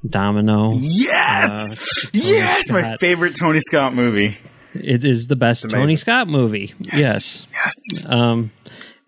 Domino. 0.07 0.73
Yes, 0.77 1.75
Uh, 2.05 2.09
yes, 2.13 2.69
my 2.71 2.95
favorite 3.01 3.35
Tony 3.35 3.59
Scott 3.59 3.93
movie. 3.95 4.37
It 4.73 5.03
is 5.03 5.27
the 5.27 5.35
best 5.35 5.69
Tony. 5.69 5.95
Scott 5.97 6.27
movie. 6.29 6.73
Yes. 6.79 7.47
yes. 7.51 8.05
Um, 8.05 8.51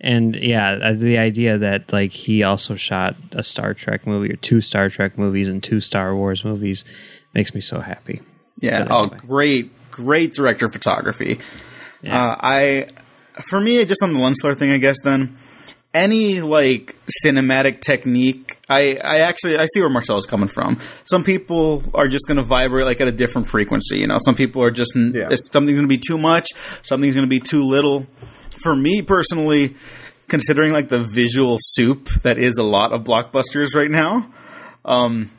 and 0.01 0.35
yeah, 0.35 0.71
uh, 0.81 0.93
the 0.93 1.17
idea 1.17 1.57
that 1.57 1.91
like 1.93 2.11
he 2.11 2.43
also 2.43 2.75
shot 2.75 3.15
a 3.33 3.43
Star 3.43 3.73
Trek 3.73 4.07
movie 4.07 4.31
or 4.31 4.37
two 4.37 4.61
Star 4.61 4.89
Trek 4.89 5.17
movies 5.17 5.49
and 5.49 5.61
two 5.61 5.79
Star 5.81 6.15
Wars 6.15 6.43
movies 6.45 6.85
makes 7.33 7.53
me 7.53 7.61
so 7.61 7.79
happy. 7.79 8.21
Yeah. 8.59 8.85
But 8.87 8.91
Oh, 8.91 9.05
great, 9.07 9.71
great 9.91 10.33
director 10.35 10.65
of 10.67 10.71
photography. 10.73 11.39
Uh, 12.05 12.35
I, 12.39 12.87
for 13.49 13.59
me, 13.59 13.83
just 13.85 14.01
on 14.03 14.13
the 14.13 14.19
lens 14.19 14.37
flare 14.41 14.55
thing, 14.55 14.71
I 14.71 14.77
guess. 14.77 14.97
Then 15.03 15.37
any 15.93 16.39
like 16.41 16.95
cinematic 17.25 17.81
technique, 17.81 18.57
I, 18.69 18.95
I 19.03 19.17
actually 19.23 19.57
I 19.57 19.65
see 19.73 19.79
where 19.81 19.89
marcel 19.89 20.17
is 20.17 20.25
coming 20.25 20.47
from. 20.47 20.79
Some 21.03 21.23
people 21.23 21.83
are 21.93 22.07
just 22.07 22.25
going 22.27 22.37
to 22.37 22.43
vibrate 22.43 22.85
like 22.85 23.01
at 23.01 23.07
a 23.07 23.11
different 23.11 23.47
frequency. 23.49 23.97
You 23.99 24.07
know, 24.07 24.17
some 24.23 24.35
people 24.35 24.63
are 24.63 24.71
just 24.71 24.93
Yeah. 24.95 25.29
something's 25.51 25.77
going 25.77 25.87
to 25.89 25.93
be 25.93 25.97
too 25.97 26.17
much, 26.17 26.47
something's 26.83 27.15
going 27.15 27.27
to 27.27 27.29
be 27.29 27.39
too 27.41 27.63
little. 27.63 28.05
For 28.63 28.75
me 28.75 29.01
personally, 29.01 29.75
considering 30.27 30.71
like 30.73 30.89
the 30.89 31.03
visual 31.13 31.57
soup 31.59 32.09
that 32.23 32.37
is 32.37 32.57
a 32.57 32.63
lot 32.63 32.93
of 32.93 33.03
blockbusters 33.03 33.73
right 33.75 33.89
now, 33.91 34.31
um, 34.85 35.31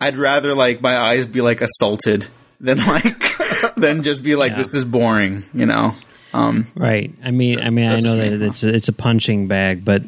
I'd 0.00 0.18
rather 0.18 0.54
like 0.54 0.80
my 0.80 0.96
eyes 0.96 1.24
be 1.26 1.40
like 1.40 1.60
assaulted 1.60 2.26
than 2.60 2.78
like 2.86 3.74
than 3.76 4.02
just 4.02 4.22
be 4.22 4.36
like 4.36 4.52
Yeah. 4.52 4.58
this 4.58 4.74
is 4.74 4.84
boring, 4.84 5.44
you 5.54 5.66
know. 5.66 5.94
Um, 6.32 6.68
Right. 6.76 7.12
I 7.24 7.30
mean, 7.32 7.60
I 7.60 7.70
mean, 7.70 7.88
I 7.88 7.96
know 8.00 8.16
that 8.16 8.40
it's 8.42 8.62
a, 8.62 8.74
it's 8.74 8.88
a 8.88 8.92
punching 8.92 9.48
bag, 9.48 9.84
but 9.84 10.02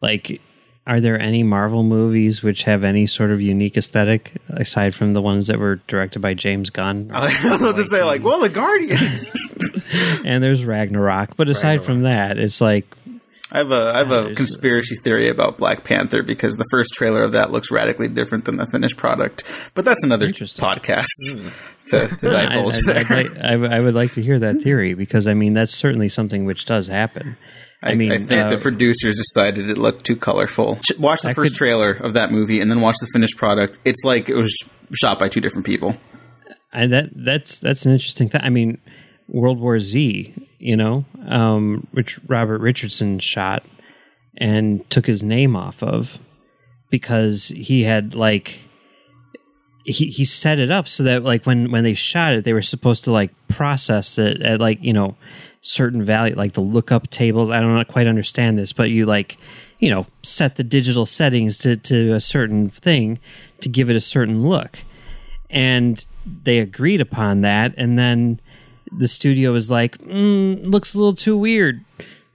like, 0.00 0.40
are 0.86 1.00
there 1.00 1.20
any 1.20 1.42
Marvel 1.42 1.82
movies 1.82 2.42
which 2.42 2.62
have 2.62 2.84
any 2.84 3.06
sort 3.06 3.30
of 3.30 3.40
unique 3.40 3.76
aesthetic 3.76 4.32
aside 4.48 4.94
from 4.94 5.14
the 5.14 5.22
ones 5.22 5.48
that 5.48 5.58
were 5.58 5.76
directed 5.88 6.20
by 6.20 6.34
James 6.34 6.70
Gunn? 6.70 7.10
I 7.14 7.40
don't 7.40 7.60
know 7.60 7.72
to 7.72 7.84
say. 7.84 8.04
Like, 8.04 8.22
well, 8.22 8.40
the 8.40 8.48
Guardians. 8.48 9.32
and 10.24 10.42
there's 10.42 10.64
Ragnarok, 10.64 11.36
but 11.36 11.48
aside 11.48 11.82
from 11.82 12.02
that, 12.02 12.38
it's 12.38 12.60
like 12.60 12.86
I 13.50 13.58
have 13.58 13.70
a 13.70 13.92
I 13.94 13.98
have 13.98 14.10
a 14.10 14.34
conspiracy 14.34 14.96
theory 14.96 15.30
about 15.30 15.56
Black 15.56 15.84
Panther 15.84 16.22
because 16.22 16.54
the 16.54 16.66
first 16.70 16.90
trailer 16.94 17.22
of 17.22 17.32
that 17.32 17.52
looks 17.52 17.70
radically 17.70 18.08
different 18.08 18.44
than 18.44 18.56
the 18.56 18.66
finished 18.72 18.96
product. 18.96 19.44
But 19.74 19.84
that's 19.84 20.02
another 20.02 20.28
podcast 20.28 21.06
hmm. 21.30 21.48
to, 21.88 22.08
to 22.08 22.36
I, 22.36 22.46
divulge 22.46 22.88
I'd 22.88 23.38
I, 23.38 23.76
I 23.76 23.80
would 23.80 23.94
like 23.94 24.12
to 24.14 24.22
hear 24.22 24.38
that 24.40 24.62
theory 24.62 24.94
because 24.94 25.28
I 25.28 25.34
mean 25.34 25.52
that's 25.52 25.72
certainly 25.72 26.08
something 26.08 26.44
which 26.44 26.64
does 26.64 26.88
happen. 26.88 27.36
I, 27.82 27.94
mean, 27.94 28.12
I 28.12 28.16
think 28.18 28.30
uh, 28.30 28.50
the 28.50 28.58
producers 28.58 29.16
decided 29.16 29.68
it 29.70 29.78
looked 29.78 30.04
too 30.04 30.16
colorful. 30.16 30.78
Watch 30.98 31.22
the 31.22 31.28
I 31.28 31.34
first 31.34 31.52
could- 31.52 31.58
trailer 31.58 31.92
of 31.92 32.14
that 32.14 32.32
movie 32.32 32.60
and 32.60 32.70
then 32.70 32.80
watch 32.80 32.96
the 33.00 33.06
finished 33.12 33.36
product. 33.36 33.78
It's 33.84 34.02
like 34.04 34.28
it 34.28 34.34
was 34.34 34.56
shot 34.94 35.18
by 35.18 35.28
two 35.28 35.40
different 35.40 35.66
people. 35.66 35.96
I, 36.72 36.86
that 36.86 37.10
that's 37.14 37.58
that's 37.60 37.86
an 37.86 37.92
interesting 37.92 38.28
thing. 38.28 38.40
I 38.42 38.50
mean, 38.50 38.78
World 39.28 39.60
War 39.60 39.78
Z, 39.78 40.34
you 40.58 40.76
know, 40.76 41.04
um, 41.26 41.86
which 41.92 42.18
Robert 42.26 42.60
Richardson 42.60 43.18
shot 43.18 43.64
and 44.36 44.88
took 44.90 45.06
his 45.06 45.22
name 45.22 45.56
off 45.56 45.82
of 45.82 46.18
because 46.90 47.48
he 47.48 47.82
had 47.84 48.14
like 48.14 48.60
he 49.84 50.06
he 50.08 50.24
set 50.24 50.58
it 50.58 50.70
up 50.70 50.88
so 50.88 51.02
that 51.04 51.22
like 51.22 51.44
when 51.46 51.70
when 51.70 51.84
they 51.84 51.94
shot 51.94 52.34
it, 52.34 52.44
they 52.44 52.52
were 52.52 52.62
supposed 52.62 53.04
to 53.04 53.12
like 53.12 53.32
process 53.48 54.18
it 54.18 54.42
at 54.42 54.60
like 54.60 54.82
you 54.82 54.92
know 54.92 55.16
certain 55.66 56.02
value, 56.02 56.34
like 56.36 56.52
the 56.52 56.60
lookup 56.60 57.10
tables. 57.10 57.50
I 57.50 57.60
don't 57.60 57.88
quite 57.88 58.06
understand 58.06 58.58
this, 58.58 58.72
but 58.72 58.90
you 58.90 59.04
like 59.04 59.36
you 59.78 59.90
know 59.90 60.06
set 60.22 60.56
the 60.56 60.64
digital 60.64 61.04
settings 61.04 61.58
to 61.58 61.76
to 61.76 62.14
a 62.14 62.20
certain 62.20 62.70
thing 62.70 63.18
to 63.60 63.68
give 63.68 63.90
it 63.90 63.96
a 63.96 64.00
certain 64.00 64.46
look. 64.46 64.84
And 65.50 66.04
they 66.24 66.58
agreed 66.58 67.00
upon 67.00 67.42
that. 67.42 67.74
And 67.76 67.98
then 67.98 68.40
the 68.92 69.08
studio 69.08 69.52
was 69.52 69.70
like 69.70 69.98
mm, 69.98 70.64
looks 70.64 70.94
a 70.94 70.98
little 70.98 71.12
too 71.12 71.36
weird 71.36 71.84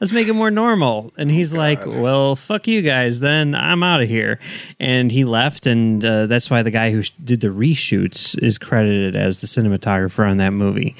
let's 0.01 0.11
make 0.11 0.27
it 0.27 0.33
more 0.33 0.51
normal. 0.51 1.13
And 1.17 1.31
he's 1.31 1.53
like 1.53 1.85
well 1.85 2.35
fuck 2.35 2.67
you 2.67 2.81
guys 2.81 3.21
then 3.21 3.55
i'm 3.55 3.83
out 3.83 4.01
of 4.01 4.09
here. 4.09 4.39
And 4.79 5.11
he 5.11 5.23
left 5.23 5.67
and 5.67 6.03
uh, 6.03 6.25
that's 6.25 6.49
why 6.49 6.63
the 6.63 6.71
guy 6.71 6.91
who 6.91 7.03
sh- 7.03 7.11
did 7.23 7.39
the 7.39 7.47
reshoots 7.47 8.37
is 8.41 8.57
credited 8.57 9.15
as 9.15 9.39
the 9.39 9.47
cinematographer 9.47 10.29
on 10.29 10.37
that 10.37 10.51
movie. 10.51 10.95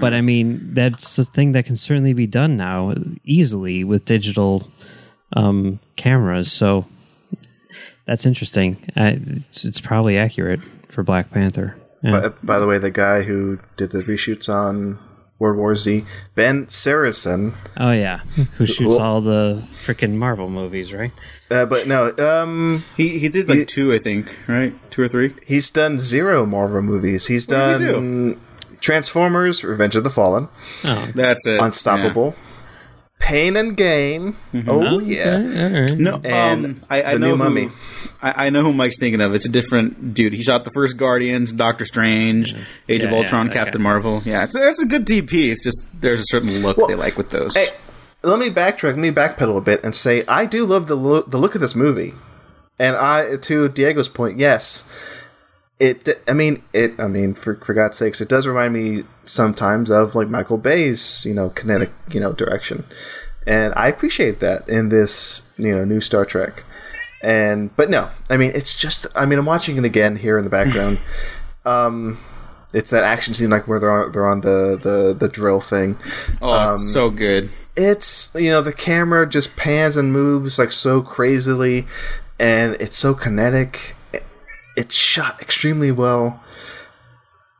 But 0.00 0.14
i 0.14 0.20
mean 0.20 0.74
that's 0.74 1.16
the 1.16 1.24
thing 1.24 1.52
that 1.52 1.66
can 1.66 1.76
certainly 1.76 2.14
be 2.14 2.26
done 2.26 2.56
now 2.56 2.94
easily 3.24 3.84
with 3.84 4.04
digital 4.04 4.68
um, 5.34 5.78
cameras. 5.96 6.50
So 6.50 6.86
that's 8.06 8.24
interesting. 8.24 8.76
Uh, 8.96 9.12
it's, 9.16 9.64
it's 9.64 9.80
probably 9.80 10.16
accurate 10.16 10.60
for 10.88 11.02
black 11.02 11.30
panther. 11.30 11.76
Yeah. 12.02 12.20
By, 12.20 12.28
by 12.42 12.58
the 12.58 12.66
way, 12.66 12.78
the 12.78 12.90
guy 12.90 13.22
who 13.22 13.58
did 13.76 13.90
the 13.90 13.98
reshoots 13.98 14.48
on 14.48 14.98
World 15.38 15.58
War 15.58 15.74
Z. 15.74 16.04
Ben 16.34 16.66
Seresin, 16.66 17.54
Oh 17.76 17.92
yeah, 17.92 18.20
who 18.56 18.64
shoots 18.66 18.96
Well- 18.96 19.02
all 19.02 19.20
the 19.20 19.62
freaking 19.84 20.14
Marvel 20.14 20.48
movies, 20.48 20.92
right? 20.92 21.12
uh, 21.50 21.66
but 21.66 21.86
no, 21.86 22.12
um, 22.18 22.84
He 22.96 23.18
he 23.18 23.28
did 23.28 23.48
like 23.48 23.58
He- 23.58 23.64
two, 23.66 23.94
I 23.94 23.98
think, 23.98 24.28
right? 24.48 24.74
Two 24.90 25.02
or 25.02 25.08
three. 25.08 25.34
he's 25.46 25.68
done 25.70 25.98
zero 25.98 26.46
Marvel 26.46 26.82
movies. 26.82 27.26
He's 27.26 27.46
What 27.48 27.78
did 27.78 27.86
he 27.86 27.92
done 27.92 28.40
Transformers: 28.80 29.64
Revenge 29.64 29.96
of 29.96 30.04
the 30.04 30.10
Fallen, 30.10 30.48
Oh, 30.86 31.08
That's 31.14 31.46
it. 31.46 31.60
Unstoppable, 31.60 32.34
Pain 33.18 33.56
and 33.56 33.76
Gain. 33.76 34.36
Oh 34.68 35.00
yeah, 35.00 35.36
okay, 35.38 35.74
all 35.74 35.80
right. 35.80 35.98
No, 35.98 36.20
And 36.22 36.66
um, 36.66 36.80
I, 36.88 37.02
I 37.02 37.12
the 37.14 37.18
know 37.18 37.26
new 37.26 37.32
who, 37.32 37.38
Mummy. 37.38 37.70
I, 38.22 38.46
I 38.46 38.50
know 38.50 38.62
who 38.62 38.72
Mike's 38.72 38.98
thinking 39.00 39.20
of. 39.20 39.34
It's 39.34 39.46
a 39.46 39.50
different 39.50 40.14
dude. 40.14 40.32
He 40.32 40.42
shot 40.42 40.64
the 40.64 40.70
first 40.70 40.96
Guardians, 40.96 41.52
Doctor 41.52 41.84
Strange, 41.86 42.54
Age 42.88 43.04
of 43.04 43.12
Ultron, 43.12 43.48
yeah, 43.48 43.52
Captain 43.52 43.76
okay. 43.76 43.82
Marvel. 43.82 44.22
Yeah, 44.24 44.44
it's, 44.44 44.54
it's 44.54 44.80
a 44.80 44.86
good 44.86 45.06
DP. 45.06 45.50
It's 45.50 45.64
just 45.64 45.80
there's 45.94 46.20
a 46.20 46.24
certain 46.26 46.62
look 46.62 46.76
Well, 46.76 46.86
they 46.86 46.94
like 46.94 47.16
with 47.16 47.30
those. 47.30 47.54
Hey, 47.54 47.68
let 48.22 48.38
me 48.38 48.50
backtrack. 48.50 48.82
Let 48.90 48.98
me 48.98 49.10
backpedal 49.10 49.56
a 49.56 49.60
bit 49.60 49.82
and 49.82 49.94
say 49.94 50.22
I 50.28 50.46
do 50.46 50.64
love 50.64 50.86
the 50.86 50.94
look, 50.96 51.30
the 51.30 51.38
look 51.38 51.54
of 51.54 51.60
this 51.60 51.74
movie, 51.74 52.14
and 52.78 52.96
I 52.96 53.36
to 53.36 53.68
Diego's 53.68 54.08
point, 54.08 54.38
yes, 54.38 54.84
it. 55.78 56.08
I 56.28 56.32
mean, 56.32 56.62
it. 56.72 56.92
I 56.98 57.06
mean, 57.06 57.34
for 57.34 57.56
for 57.56 57.74
God's 57.74 57.98
sakes, 57.98 58.20
it 58.20 58.28
does 58.28 58.46
remind 58.46 58.74
me 58.74 59.04
sometimes 59.24 59.90
of 59.90 60.14
like 60.14 60.28
Michael 60.28 60.58
Bay's, 60.58 61.24
you 61.24 61.34
know, 61.34 61.50
kinetic, 61.50 61.92
you 62.10 62.20
know, 62.20 62.32
direction, 62.32 62.84
and 63.46 63.72
I 63.76 63.88
appreciate 63.88 64.40
that 64.40 64.68
in 64.68 64.88
this, 64.88 65.42
you 65.56 65.74
know, 65.74 65.84
new 65.84 66.00
Star 66.00 66.24
Trek. 66.24 66.64
And 67.22 67.74
but 67.76 67.90
no, 67.90 68.10
I 68.30 68.36
mean, 68.36 68.52
it's 68.54 68.76
just. 68.76 69.06
I 69.14 69.26
mean, 69.26 69.38
I'm 69.38 69.46
watching 69.46 69.76
it 69.76 69.84
again 69.84 70.16
here 70.16 70.38
in 70.38 70.44
the 70.44 70.50
background. 70.50 70.98
um, 71.64 72.18
it's 72.72 72.90
that 72.90 73.04
action 73.04 73.34
scene 73.34 73.50
like 73.50 73.66
where 73.66 73.78
they're 73.78 73.90
on, 73.90 74.12
they're 74.12 74.26
on 74.26 74.40
the 74.40 74.78
the 74.80 75.16
the 75.18 75.28
drill 75.28 75.60
thing 75.60 75.96
oh, 76.42 76.50
um, 76.50 76.78
so 76.78 77.10
good. 77.10 77.50
it's 77.76 78.30
you 78.34 78.50
know 78.50 78.60
the 78.60 78.72
camera 78.72 79.28
just 79.28 79.56
pans 79.56 79.96
and 79.96 80.12
moves 80.12 80.58
like 80.58 80.72
so 80.72 81.00
crazily 81.00 81.86
and 82.38 82.76
it's 82.78 82.96
so 82.96 83.14
kinetic 83.14 83.96
it's 84.76 84.94
shot 84.94 85.40
extremely 85.40 85.90
well. 85.90 86.42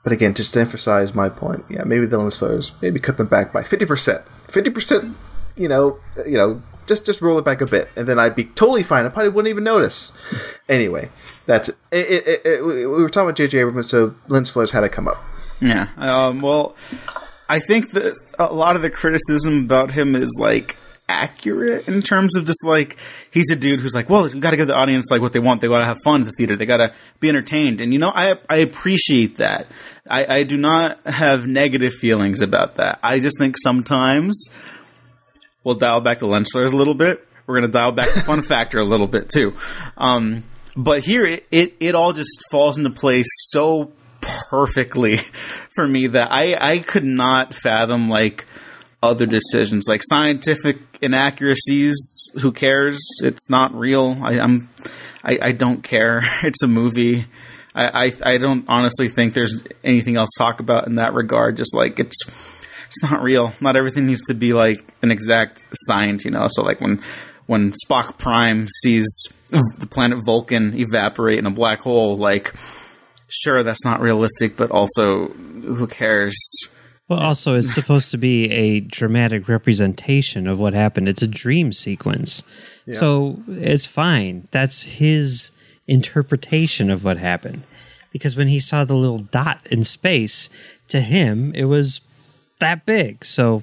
But 0.03 0.12
again 0.12 0.35
just 0.35 0.55
to 0.55 0.61
emphasize 0.61 1.17
my 1.17 1.29
point 1.29 1.64
yeah 1.69 1.83
maybe 1.83 2.07
the 2.07 2.17
lens 2.17 2.37
flares 2.37 2.73
maybe 2.81 3.01
cut 3.01 3.17
them 3.17 3.27
back 3.27 3.53
by 3.53 3.64
50% 3.64 4.23
50% 4.47 5.14
you 5.57 5.67
know 5.67 5.99
you 6.25 6.39
know 6.39 6.62
just 6.87 7.05
just 7.05 7.21
roll 7.21 7.37
it 7.41 7.45
back 7.45 7.61
a 7.61 7.67
bit 7.67 7.89
and 7.97 8.07
then 8.07 8.17
i'd 8.17 8.37
be 8.37 8.45
totally 8.45 8.85
fine. 8.85 9.05
I 9.05 9.09
probably 9.09 9.31
wouldn't 9.31 9.51
even 9.51 9.64
notice. 9.64 10.12
Anyway 10.69 11.11
that's 11.47 11.69
it, 11.69 11.77
it, 11.91 12.27
it, 12.27 12.41
it, 12.45 12.47
it 12.47 12.64
we 12.64 12.87
were 12.87 13.09
talking 13.09 13.29
about 13.29 13.37
jj 13.37 13.61
abrams 13.61 13.89
so 13.89 14.14
lens 14.29 14.51
flares 14.51 14.71
had 14.71 14.83
to 14.83 14.89
come 14.89 15.09
up. 15.09 15.25
Yeah. 15.61 15.89
Um, 15.97 16.41
well, 16.41 16.77
I 17.49 17.61
think 17.61 17.93
that 17.93 18.19
a 18.39 18.53
lot 18.53 18.77
of 18.77 18.83
the 18.83 18.91
criticism 18.91 19.64
about 19.64 19.93
him 19.93 20.14
is 20.14 20.31
like 20.39 20.77
accurate 21.09 21.87
in 21.89 22.03
terms 22.03 22.37
of 22.37 22.45
just 22.45 22.65
like 22.65 22.97
he's 23.31 23.51
a 23.53 23.57
dude 23.57 23.81
who's 23.81 23.95
like, 23.95 24.09
well, 24.09 24.29
you 24.29 24.41
got 24.41 24.51
to 24.51 24.57
give 24.57 24.67
the 24.67 24.75
audience 24.75 25.07
like 25.11 25.21
what 25.21 25.33
they 25.33 25.39
want. 25.39 25.61
They 25.61 25.69
got 25.69 25.81
to 25.81 25.87
have 25.87 25.99
fun 26.05 26.23
at 26.23 26.27
the 26.27 26.33
theater. 26.37 26.57
They 26.57 26.67
got 26.67 26.79
to 26.79 26.95
be 27.21 27.29
entertained. 27.29 27.81
And 27.81 27.93
you 27.93 27.99
know, 27.99 28.11
I 28.15 28.35
I 28.49 28.59
appreciate 28.59 29.37
that. 29.37 29.71
I, 30.09 30.39
I 30.39 30.43
do 30.45 30.57
not 30.57 31.07
have 31.07 31.47
negative 31.47 31.95
feelings 31.95 32.43
about 32.43 32.77
that. 32.77 32.99
I 33.03 33.21
just 33.21 33.39
think 33.39 33.57
sometimes 33.63 34.49
we'll 35.65 35.75
dial 35.75 36.01
back 36.01 36.21
the 36.21 36.27
lens 36.27 36.49
flares 36.53 36.73
a 36.73 36.77
little 36.77 36.95
bit. 36.95 37.27
We're 37.47 37.61
going 37.61 37.71
to 37.71 37.73
dial 37.73 37.93
back 37.93 38.13
the 38.13 38.21
fun 38.21 38.43
factor 38.49 38.79
a 38.79 38.85
little 38.85 39.07
bit 39.07 39.29
too. 39.29 39.57
Um, 39.97 40.45
but 40.77 41.05
here 41.05 41.25
it, 41.25 41.47
it, 41.51 41.75
it 41.81 41.95
all 41.95 42.13
just 42.13 42.31
falls 42.51 42.77
into 42.77 42.91
place 42.91 43.27
so 43.51 43.93
perfectly 44.21 45.21
for 45.75 45.87
me 45.87 46.09
that 46.09 46.31
I, 46.31 46.55
I 46.61 46.79
could 46.79 47.05
not 47.05 47.55
fathom 47.55 48.07
like 48.07 48.45
other 49.03 49.27
decisions 49.27 49.85
like 49.89 50.03
scientific 50.03 50.86
inaccuracies. 51.03 52.31
Who 52.41 52.53
cares? 52.53 53.01
It's 53.23 53.49
not 53.49 53.75
real. 53.75 54.17
I, 54.23 54.39
I'm 54.39 54.69
I, 55.23 55.39
I 55.43 55.53
don't 55.53 55.83
care. 55.83 56.23
It's 56.43 56.63
a 56.63 56.69
movie. 56.69 57.27
I, 57.75 58.07
I 58.07 58.33
I 58.35 58.39
don't 58.39 58.65
honestly 58.69 59.09
think 59.09 59.35
there's 59.35 59.63
anything 59.85 60.17
else 60.17 60.31
to 60.37 60.45
talk 60.45 60.61
about 60.61 60.87
in 60.87 60.97
that 60.97 61.13
regard. 61.15 61.57
Just 61.57 61.75
like 61.75 61.99
it's 61.99 62.17
it's 62.87 63.03
not 63.03 63.23
real. 63.23 63.53
Not 63.61 63.77
everything 63.77 64.07
needs 64.07 64.23
to 64.29 64.35
be 64.35 64.53
like 64.53 64.79
an 65.03 65.11
exact 65.11 65.63
science, 65.87 66.25
you 66.25 66.31
know. 66.31 66.47
So 66.49 66.63
like 66.63 66.81
when 66.81 67.03
when 67.47 67.73
Spock 67.85 68.19
Prime 68.19 68.69
sees 68.83 69.07
the 69.51 69.89
planet 69.91 70.19
Vulcan 70.25 70.79
evaporate 70.79 71.39
in 71.39 71.47
a 71.47 71.51
black 71.51 71.81
hole, 71.81 72.17
like 72.17 72.53
sure 73.29 73.63
that's 73.63 73.85
not 73.85 74.01
realistic, 74.01 74.57
but 74.57 74.71
also 74.71 75.29
who 75.29 75.87
cares? 75.87 76.35
Well, 77.09 77.21
also, 77.21 77.55
it's 77.55 77.73
supposed 77.73 78.11
to 78.11 78.19
be 78.19 78.51
a 78.51 78.81
dramatic 78.81 79.49
representation 79.49 80.49
of 80.49 80.59
what 80.59 80.75
happened. 80.75 81.09
It's 81.09 81.23
a 81.23 81.29
dream 81.29 81.73
sequence. 81.73 82.43
So 82.93 83.43
it's 83.49 83.87
fine. 83.87 84.47
That's 84.51 84.83
his 84.83 85.51
interpretation 85.87 86.91
of 86.91 87.05
what 87.05 87.19
happened. 87.19 87.63
Because 88.11 88.37
when 88.37 88.49
he 88.49 88.59
saw 88.59 88.85
the 88.85 88.97
little 88.97 89.19
dot 89.19 89.61
in 89.71 89.85
space, 89.85 90.49
to 90.89 91.01
him, 91.01 91.53
it 91.55 91.65
was 91.65 92.01
that 92.61 92.87
big. 92.87 93.25
So 93.25 93.63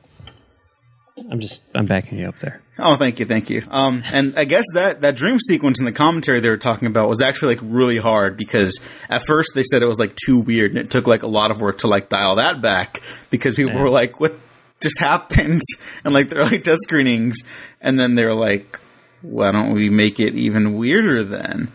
I'm 1.31 1.39
just, 1.39 1.63
I'm 1.73 1.85
backing 1.85 2.17
you 2.19 2.27
up 2.27 2.39
there. 2.39 2.61
Oh, 2.79 2.95
thank 2.97 3.19
you, 3.19 3.25
thank 3.25 3.49
you. 3.49 3.61
Um, 3.69 4.01
and 4.13 4.33
I 4.37 4.45
guess 4.45 4.63
that 4.73 5.01
that 5.01 5.15
dream 5.15 5.37
sequence 5.39 5.79
in 5.79 5.85
the 5.85 5.91
commentary 5.91 6.41
they 6.41 6.49
were 6.49 6.57
talking 6.57 6.87
about 6.87 7.07
was 7.07 7.21
actually 7.21 7.55
like 7.55 7.63
really 7.63 7.97
hard 7.97 8.35
because 8.37 8.79
at 9.09 9.25
first 9.27 9.51
they 9.53 9.63
said 9.63 9.83
it 9.83 9.87
was 9.87 9.99
like 9.99 10.15
too 10.15 10.39
weird 10.39 10.71
and 10.71 10.79
it 10.79 10.89
took 10.89 11.05
like 11.07 11.21
a 11.23 11.27
lot 11.27 11.51
of 11.51 11.59
work 11.61 11.79
to 11.79 11.87
like 11.87 12.09
dial 12.09 12.37
that 12.37 12.61
back 12.61 13.01
because 13.29 13.55
people 13.55 13.73
Yeah. 13.73 13.81
were 13.83 13.89
like, 13.89 14.19
"What 14.19 14.37
just 14.81 14.99
happened?" 14.99 15.61
And 16.03 16.13
like 16.13 16.29
they're 16.29 16.43
like 16.45 16.63
test 16.63 16.81
screenings, 16.83 17.37
and 17.79 17.99
then 17.99 18.15
they're 18.15 18.35
like, 18.35 18.79
"Why 19.21 19.51
don't 19.51 19.73
we 19.73 19.89
make 19.89 20.19
it 20.19 20.33
even 20.35 20.73
weirder 20.73 21.23
then?" 21.25 21.71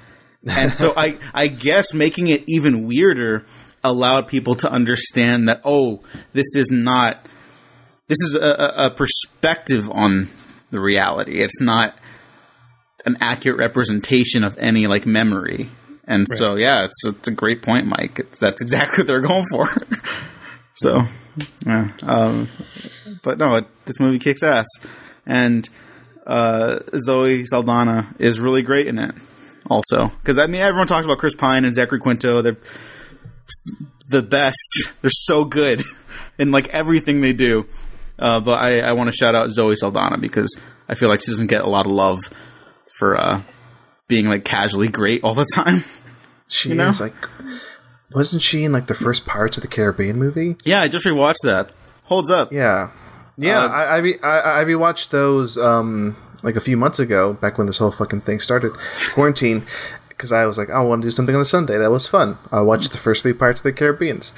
And 0.50 0.72
so 0.72 0.92
I 0.96 1.18
I 1.32 1.46
guess 1.46 1.94
making 1.94 2.26
it 2.28 2.42
even 2.48 2.86
weirder 2.86 3.46
allowed 3.84 4.26
people 4.26 4.56
to 4.56 4.68
understand 4.68 5.48
that 5.48 5.60
oh, 5.64 6.02
this 6.32 6.56
is 6.56 6.70
not 6.72 7.24
this 8.08 8.18
is 8.22 8.34
a, 8.34 8.72
a, 8.86 8.90
perspective 8.90 9.84
on 9.90 10.30
the 10.70 10.80
reality. 10.80 11.42
It's 11.42 11.60
not 11.60 11.94
an 13.04 13.18
accurate 13.20 13.58
representation 13.58 14.44
of 14.44 14.56
any 14.58 14.86
like 14.86 15.06
memory. 15.06 15.70
And 16.04 16.26
so, 16.26 16.56
yeah, 16.56 16.84
it's 16.84 17.04
it's 17.04 17.28
a 17.28 17.32
great 17.32 17.62
point, 17.62 17.86
Mike. 17.86 18.18
It's, 18.18 18.38
that's 18.38 18.62
exactly 18.62 18.98
what 18.98 19.06
they're 19.06 19.20
going 19.20 19.44
for. 19.50 19.68
so, 20.74 21.02
yeah. 21.66 21.86
Um, 22.02 22.48
but 23.22 23.38
no, 23.38 23.56
it, 23.56 23.66
this 23.84 24.00
movie 24.00 24.18
kicks 24.18 24.42
ass, 24.42 24.66
and 25.26 25.68
uh, 26.26 26.78
Zoe 26.98 27.44
Saldana 27.44 28.14
is 28.18 28.40
really 28.40 28.62
great 28.62 28.86
in 28.86 28.98
it. 28.98 29.14
Also, 29.70 30.08
because 30.22 30.38
I 30.38 30.46
mean, 30.46 30.62
everyone 30.62 30.86
talks 30.86 31.04
about 31.04 31.18
Chris 31.18 31.34
Pine 31.34 31.66
and 31.66 31.74
Zachary 31.74 32.00
Quinto. 32.00 32.40
They're 32.40 32.56
the 34.08 34.22
best. 34.22 34.56
They're 35.02 35.10
so 35.10 35.44
good 35.44 35.82
in 36.38 36.50
like 36.50 36.68
everything 36.68 37.20
they 37.20 37.32
do. 37.32 37.66
Uh, 38.18 38.40
but 38.40 38.58
I, 38.60 38.80
I 38.80 38.92
want 38.92 39.10
to 39.10 39.16
shout 39.16 39.34
out 39.34 39.50
Zoe 39.50 39.76
Saldana 39.76 40.18
because 40.18 40.56
I 40.88 40.94
feel 40.94 41.08
like 41.08 41.22
she 41.22 41.30
doesn't 41.30 41.46
get 41.46 41.62
a 41.62 41.68
lot 41.68 41.86
of 41.86 41.92
love 41.92 42.18
for 42.98 43.16
uh, 43.16 43.42
being 44.08 44.26
like 44.26 44.44
casually 44.44 44.88
great 44.88 45.22
all 45.22 45.34
the 45.34 45.46
time. 45.54 45.84
she 46.48 46.70
You 46.70 46.74
know? 46.74 46.88
is 46.88 47.00
like 47.00 47.14
wasn't 48.12 48.42
she 48.42 48.64
in 48.64 48.72
like 48.72 48.86
the 48.86 48.94
first 48.94 49.26
Pirates 49.26 49.56
of 49.58 49.62
the 49.62 49.68
Caribbean 49.68 50.16
movie? 50.18 50.56
Yeah, 50.64 50.80
I 50.80 50.88
just 50.88 51.04
rewatched 51.06 51.42
that. 51.44 51.70
Holds 52.04 52.30
up. 52.30 52.52
Yeah, 52.52 52.90
yeah. 53.36 53.64
Uh, 53.64 53.68
I 53.68 53.82
I, 53.84 53.96
re- 53.98 54.18
I 54.22 54.60
I 54.60 54.64
rewatched 54.64 55.10
those 55.10 55.58
um 55.58 56.16
like 56.42 56.56
a 56.56 56.60
few 56.60 56.76
months 56.76 56.98
ago, 56.98 57.34
back 57.34 57.58
when 57.58 57.66
this 57.66 57.78
whole 57.78 57.90
fucking 57.90 58.22
thing 58.22 58.40
started, 58.40 58.72
quarantine. 59.14 59.64
Because 60.08 60.32
I 60.32 60.46
was 60.46 60.56
like, 60.58 60.70
I 60.70 60.80
want 60.82 61.02
to 61.02 61.06
do 61.06 61.10
something 61.12 61.34
on 61.34 61.40
a 61.42 61.44
Sunday. 61.44 61.78
That 61.78 61.90
was 61.92 62.08
fun. 62.08 62.38
I 62.50 62.60
watched 62.62 62.90
the 62.92 62.98
first 62.98 63.22
three 63.22 63.32
Pirates 63.34 63.60
of 63.60 63.64
the 63.64 63.72
Caribbeans, 63.72 64.32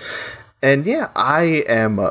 and 0.63 0.85
yeah, 0.87 1.09
I 1.17 1.65
am 1.69 1.99
uh, 1.99 2.11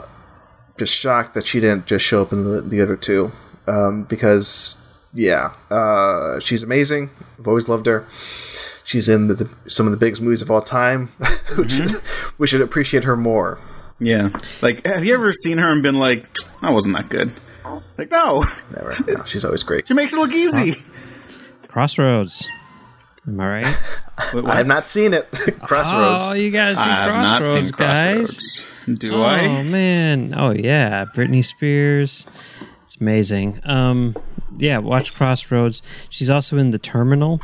just 0.80 0.94
shocked 0.94 1.34
that 1.36 1.46
she 1.46 1.60
didn't 1.60 1.86
just 1.86 2.06
show 2.06 2.22
up 2.22 2.34
in 2.34 2.44
the, 2.44 2.62
the 2.62 2.82
other 2.82 2.96
two. 2.96 3.32
Um, 3.68 4.04
because 4.04 4.78
yeah, 5.14 5.54
uh, 5.70 6.40
she's 6.40 6.64
amazing. 6.64 7.12
I've 7.38 7.48
always 7.48 7.70
loved 7.70 7.86
her. 7.86 8.08
She's 8.84 9.08
in 9.08 9.28
the, 9.28 9.34
the, 9.36 9.50
some 9.68 9.86
of 9.86 9.92
the 9.92 9.98
biggest 9.98 10.22
movies 10.22 10.42
of 10.42 10.50
all 10.50 10.62
time. 10.62 11.08
Which 11.58 11.80
we 12.38 12.48
should 12.48 12.62
appreciate 12.62 13.04
her 13.04 13.16
more. 13.16 13.60
Yeah. 14.00 14.30
Like, 14.62 14.86
have 14.86 15.06
you 15.06 15.14
ever 15.14 15.34
seen 15.34 15.58
her 15.58 15.72
and 15.72 15.84
been 15.84 15.96
like, 15.96 16.28
"I 16.62 16.72
wasn't 16.72 16.96
that 16.96 17.10
good? 17.10 17.34
Like, 17.98 18.10
no. 18.10 18.44
Never. 18.74 18.96
No, 19.08 19.26
she's 19.26 19.46
always 19.46 19.64
great. 19.64 19.88
She 19.88 19.94
makes 19.94 20.14
it 20.14 20.18
look 20.18 20.32
easy. 20.32 20.82
Crossroads. 21.68 22.48
Am 23.28 23.40
I 23.40 23.48
right? 23.48 23.80
Wait. 24.34 24.46
I 24.46 24.56
have 24.56 24.68
not 24.68 24.88
seen 24.88 25.14
it. 25.14 25.30
Crossroads. 25.62 26.30
Oh, 26.30 26.34
you 26.34 26.50
guys 26.50 26.78
see 26.78 26.84
I 26.84 27.04
have 27.04 27.14
not 27.14 27.44
Crossroads, 27.44 27.72
guys? 27.72 28.18
Crossroads. 28.18 28.64
Do 28.96 29.16
oh 29.16 29.22
I? 29.22 29.46
Oh 29.46 29.64
man! 29.64 30.34
Oh 30.36 30.52
yeah, 30.52 31.06
Britney 31.06 31.44
Spears. 31.44 32.26
It's 32.84 32.98
amazing. 32.98 33.60
Um, 33.64 34.16
yeah, 34.58 34.80
watch 34.80 35.14
Crossroads. 35.14 35.82
She's 36.10 36.30
also 36.30 36.58
in 36.58 36.72
The 36.72 36.80
Terminal. 36.80 37.40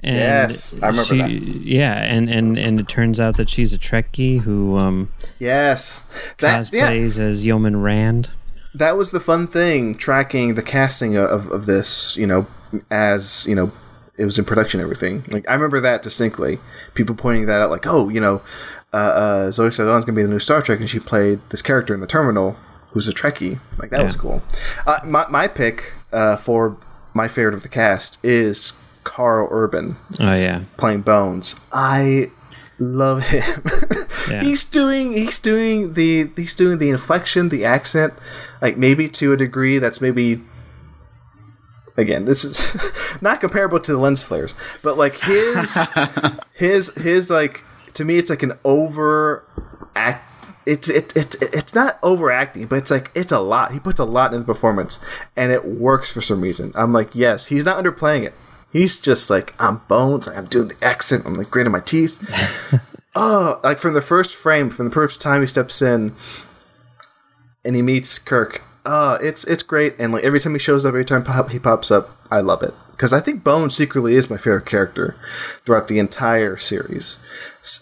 And 0.00 0.16
Yes, 0.16 0.74
I 0.82 0.88
remember 0.88 1.04
she, 1.04 1.18
that. 1.18 1.30
Yeah, 1.30 1.94
and, 1.94 2.28
and, 2.28 2.58
and 2.58 2.78
it 2.78 2.86
turns 2.86 3.18
out 3.18 3.36
that 3.38 3.48
she's 3.48 3.72
a 3.72 3.78
Trekkie 3.78 4.40
who 4.40 4.76
um, 4.76 5.10
Yes, 5.38 6.06
that 6.38 6.70
yeah, 6.72 6.90
cosplays 6.90 7.18
as 7.18 7.46
Yeoman 7.46 7.80
Rand. 7.80 8.30
that 8.74 8.96
was 8.96 9.10
the 9.10 9.20
fun 9.20 9.46
thing 9.46 9.94
tracking 9.94 10.54
the 10.54 10.62
casting 10.62 11.16
of, 11.16 11.48
of 11.48 11.64
this 11.66 12.14
you 12.18 12.26
know 12.26 12.46
as 12.90 13.46
you 13.46 13.54
know 13.54 13.72
it 14.18 14.24
was 14.26 14.38
in 14.38 14.44
production 14.44 14.80
everything 14.80 15.24
like 15.28 15.48
i 15.48 15.54
remember 15.54 15.80
that 15.80 16.02
distinctly 16.02 16.58
people 16.94 17.14
pointing 17.14 17.46
that 17.46 17.58
out 17.60 17.70
like 17.70 17.86
oh 17.86 18.10
you 18.10 18.20
know 18.20 18.42
uh, 18.92 18.96
uh, 18.96 19.50
zoe 19.50 19.68
saldana's 19.70 20.04
gonna 20.04 20.16
be 20.16 20.22
the 20.22 20.28
new 20.28 20.38
star 20.38 20.62
trek 20.62 20.80
and 20.80 20.88
she 20.90 20.98
played 21.00 21.40
this 21.50 21.62
character 21.62 21.92
in 21.94 22.00
the 22.00 22.06
terminal 22.06 22.56
who's 22.90 23.08
a 23.08 23.12
trekkie 23.12 23.58
like 23.78 23.90
that 23.90 24.02
was 24.02 24.16
cool 24.16 24.42
uh, 24.86 24.98
my, 25.04 25.26
my 25.28 25.46
pick 25.48 25.92
uh, 26.12 26.36
for 26.36 26.76
my 27.14 27.28
favorite 27.28 27.54
of 27.54 27.62
the 27.62 27.68
cast 27.68 28.18
is 28.22 28.72
karl 29.04 29.48
urban 29.50 29.96
Oh 30.18 30.34
yeah, 30.34 30.64
playing 30.76 31.02
Bones. 31.02 31.56
I 31.72 32.30
love 32.78 33.28
him. 33.28 33.62
Yeah. 34.28 34.42
he's 34.42 34.64
doing 34.64 35.12
he's 35.12 35.38
doing 35.38 35.94
the 35.94 36.28
he's 36.34 36.56
doing 36.56 36.78
the 36.78 36.90
inflection, 36.90 37.48
the 37.48 37.64
accent, 37.64 38.12
like 38.60 38.76
maybe 38.76 39.08
to 39.10 39.32
a 39.32 39.36
degree 39.36 39.78
that's 39.78 40.00
maybe 40.00 40.42
again, 41.96 42.24
this 42.24 42.42
is 42.44 42.74
not 43.20 43.40
comparable 43.40 43.78
to 43.78 43.92
the 43.92 43.98
lens 43.98 44.22
flares, 44.22 44.56
but 44.82 44.98
like 44.98 45.16
his 45.18 45.78
his 46.54 46.92
his 46.96 47.30
like 47.30 47.62
to 47.96 48.04
me 48.04 48.18
it's 48.18 48.30
like 48.30 48.42
an 48.42 48.52
over 48.64 49.44
act 49.94 50.22
it's 50.66 50.88
it, 50.88 51.16
it, 51.16 51.36
it's 51.40 51.74
not 51.74 51.98
overacting, 52.02 52.66
but 52.66 52.76
it's 52.76 52.90
like 52.90 53.12
it's 53.14 53.30
a 53.30 53.38
lot. 53.38 53.72
He 53.72 53.78
puts 53.78 54.00
a 54.00 54.04
lot 54.04 54.34
in 54.34 54.40
the 54.40 54.44
performance, 54.46 55.02
and 55.36 55.52
it 55.52 55.64
works 55.64 56.12
for 56.12 56.20
some 56.20 56.40
reason. 56.40 56.72
I'm 56.74 56.92
like, 56.92 57.14
yes, 57.14 57.46
he's 57.46 57.64
not 57.64 57.82
underplaying 57.82 58.24
it. 58.24 58.34
He's 58.72 58.98
just 58.98 59.30
like, 59.30 59.54
I'm 59.60 59.82
bones. 59.88 60.26
I'm 60.26 60.46
doing 60.46 60.68
the 60.68 60.84
accent. 60.84 61.24
I'm 61.24 61.34
like 61.34 61.50
gritting 61.50 61.72
my 61.72 61.80
teeth. 61.80 62.18
oh, 63.14 63.60
like 63.62 63.78
from 63.78 63.94
the 63.94 64.02
first 64.02 64.34
frame, 64.34 64.68
from 64.68 64.86
the 64.86 64.94
first 64.94 65.20
time 65.20 65.40
he 65.40 65.46
steps 65.46 65.80
in, 65.80 66.16
and 67.64 67.76
he 67.76 67.82
meets 67.82 68.18
Kirk. 68.18 68.62
Uh, 68.86 69.18
it's 69.20 69.44
it's 69.44 69.62
great, 69.62 69.96
and 69.98 70.12
like 70.12 70.24
every 70.24 70.40
time 70.40 70.54
he 70.54 70.58
shows 70.58 70.86
up, 70.86 70.90
every 70.90 71.04
time 71.04 71.24
pop, 71.24 71.50
he 71.50 71.58
pops 71.58 71.90
up, 71.90 72.16
I 72.30 72.40
love 72.40 72.62
it 72.62 72.72
because 72.96 73.12
I 73.12 73.20
think 73.20 73.44
Bones 73.44 73.74
secretly 73.74 74.14
is 74.14 74.30
my 74.30 74.38
favorite 74.38 74.64
character 74.64 75.16
throughout 75.64 75.88
the 75.88 75.98
entire 75.98 76.56
series. 76.56 77.18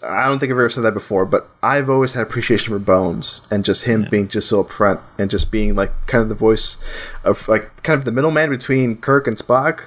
I 0.03 0.25
don't 0.25 0.39
think 0.39 0.51
I've 0.51 0.57
ever 0.57 0.69
said 0.69 0.83
that 0.83 0.93
before, 0.93 1.25
but 1.25 1.49
I've 1.63 1.89
always 1.89 2.13
had 2.13 2.23
appreciation 2.23 2.73
for 2.73 2.79
Bones 2.79 3.47
and 3.49 3.63
just 3.63 3.85
him 3.85 4.07
being 4.11 4.27
just 4.27 4.49
so 4.49 4.61
upfront 4.61 4.99
and 5.17 5.31
just 5.31 5.51
being 5.51 5.73
like 5.73 5.91
kind 6.07 6.21
of 6.21 6.27
the 6.27 6.35
voice 6.35 6.77
of 7.23 7.47
like 7.47 7.81
kind 7.83 7.97
of 7.97 8.03
the 8.03 8.11
middleman 8.11 8.49
between 8.49 8.97
Kirk 8.97 9.25
and 9.25 9.37
Spock. 9.37 9.85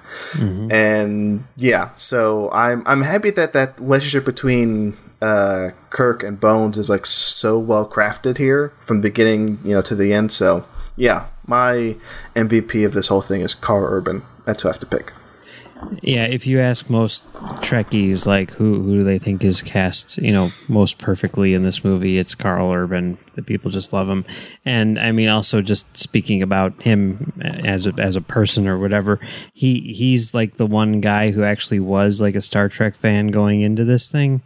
And 0.73 1.45
yeah, 1.57 1.91
so 1.97 2.51
I'm 2.53 2.83
I'm 2.87 3.03
happy 3.03 3.31
that 3.33 3.53
that 3.53 3.79
relationship 3.79 4.25
between 4.25 4.97
uh, 5.21 5.71
Kirk 5.91 6.23
and 6.23 6.41
Bones 6.41 6.79
is 6.79 6.89
like 6.89 7.05
so 7.05 7.59
well 7.59 7.87
crafted 7.87 8.39
here 8.39 8.73
from 8.81 8.99
the 8.99 9.09
beginning, 9.11 9.59
you 9.63 9.75
know, 9.75 9.83
to 9.83 9.95
the 9.95 10.15
end. 10.15 10.33
So 10.33 10.65
yeah, 10.99 11.27
my 11.47 11.97
MVP 12.35 12.85
of 12.85 12.93
this 12.93 13.09
whole 13.09 13.23
thing 13.23 13.41
is 13.41 13.55
Karl 13.55 13.85
Urban. 13.85 14.23
That's 14.45 14.63
who 14.63 14.69
I 14.69 14.73
have 14.73 14.81
to 14.81 14.87
pick. 14.87 15.13
yeah. 16.03 16.25
If 16.25 16.45
you 16.45 16.59
ask 16.59 16.91
most 16.91 17.33
Trekkies, 17.63 18.27
like 18.27 18.51
who 18.51 18.83
who 18.83 18.99
do 18.99 19.05
they 19.05 19.19
think 19.19 19.45
is 19.45 19.63
cast, 19.63 20.19
you 20.19 20.33
know, 20.33 20.51
most 20.67 20.99
perfectly 20.99 21.55
in 21.55 21.63
this 21.63 21.85
movie, 21.85 22.19
it's 22.19 22.35
Karl 22.35 22.73
Urban. 22.73 23.17
The 23.37 23.43
people 23.43 23.71
just 23.71 23.93
love 23.93 24.09
him, 24.09 24.25
and 24.65 24.99
I 24.99 25.13
mean, 25.13 25.29
also 25.29 25.63
just 25.63 25.97
speaking 25.97 26.43
about 26.43 26.83
him 26.83 27.33
as 27.41 27.87
a 27.87 27.95
as 27.99 28.17
a 28.17 28.21
person 28.21 28.67
or 28.67 28.77
whatever, 28.77 29.21
he 29.55 29.81
he's 29.81 30.35
like 30.35 30.57
the 30.57 30.67
one 30.67 31.01
guy 31.01 31.31
who 31.31 31.45
actually 31.45 31.81
was 31.81 32.21
like 32.21 32.35
a 32.35 32.41
Star 32.41 32.69
Trek 32.69 32.97
fan 32.97 33.29
going 33.29 33.61
into 33.61 33.85
this 33.85 34.09
thing. 34.09 34.43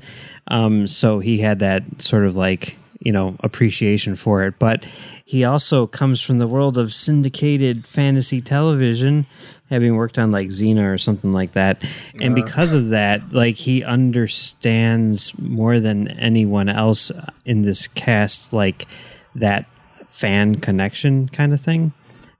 Um, 0.48 0.86
so 0.86 1.20
he 1.20 1.38
had 1.38 1.60
that 1.60 2.02
sort 2.02 2.26
of 2.26 2.36
like 2.36 2.76
you 3.00 3.12
know 3.12 3.36
appreciation 3.40 4.16
for 4.16 4.44
it, 4.44 4.58
but 4.58 4.84
he 5.32 5.44
also 5.44 5.86
comes 5.86 6.20
from 6.20 6.36
the 6.36 6.46
world 6.46 6.76
of 6.76 6.92
syndicated 6.92 7.86
fantasy 7.86 8.38
television 8.38 9.26
having 9.70 9.96
worked 9.96 10.18
on 10.18 10.30
like 10.30 10.48
Xena 10.48 10.92
or 10.92 10.98
something 10.98 11.32
like 11.32 11.52
that. 11.52 11.82
And 12.20 12.34
because 12.34 12.74
of 12.74 12.90
that, 12.90 13.32
like 13.32 13.54
he 13.54 13.82
understands 13.82 15.32
more 15.38 15.80
than 15.80 16.08
anyone 16.08 16.68
else 16.68 17.10
in 17.46 17.62
this 17.62 17.88
cast, 17.88 18.52
like 18.52 18.86
that 19.34 19.64
fan 20.06 20.56
connection 20.56 21.30
kind 21.30 21.54
of 21.54 21.62
thing, 21.62 21.94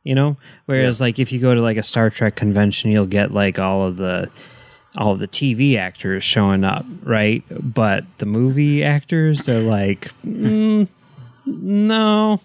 you 0.04 0.14
know? 0.14 0.36
Whereas 0.66 1.00
like 1.00 1.18
if 1.18 1.32
you 1.32 1.40
go 1.40 1.54
to 1.54 1.62
like 1.62 1.78
a 1.78 1.82
Star 1.82 2.10
Trek 2.10 2.36
convention, 2.36 2.90
you'll 2.90 3.06
get 3.06 3.32
like 3.32 3.58
all 3.58 3.86
of 3.86 3.96
the 3.96 4.28
all 4.98 5.12
of 5.12 5.18
the 5.18 5.28
TV 5.28 5.78
actors 5.78 6.22
showing 6.22 6.62
up, 6.62 6.84
right? 7.04 7.42
But 7.48 8.04
the 8.18 8.26
movie 8.26 8.84
actors, 8.84 9.46
they're 9.46 9.60
like, 9.62 10.12
mm, 10.22 10.86
no, 11.44 12.40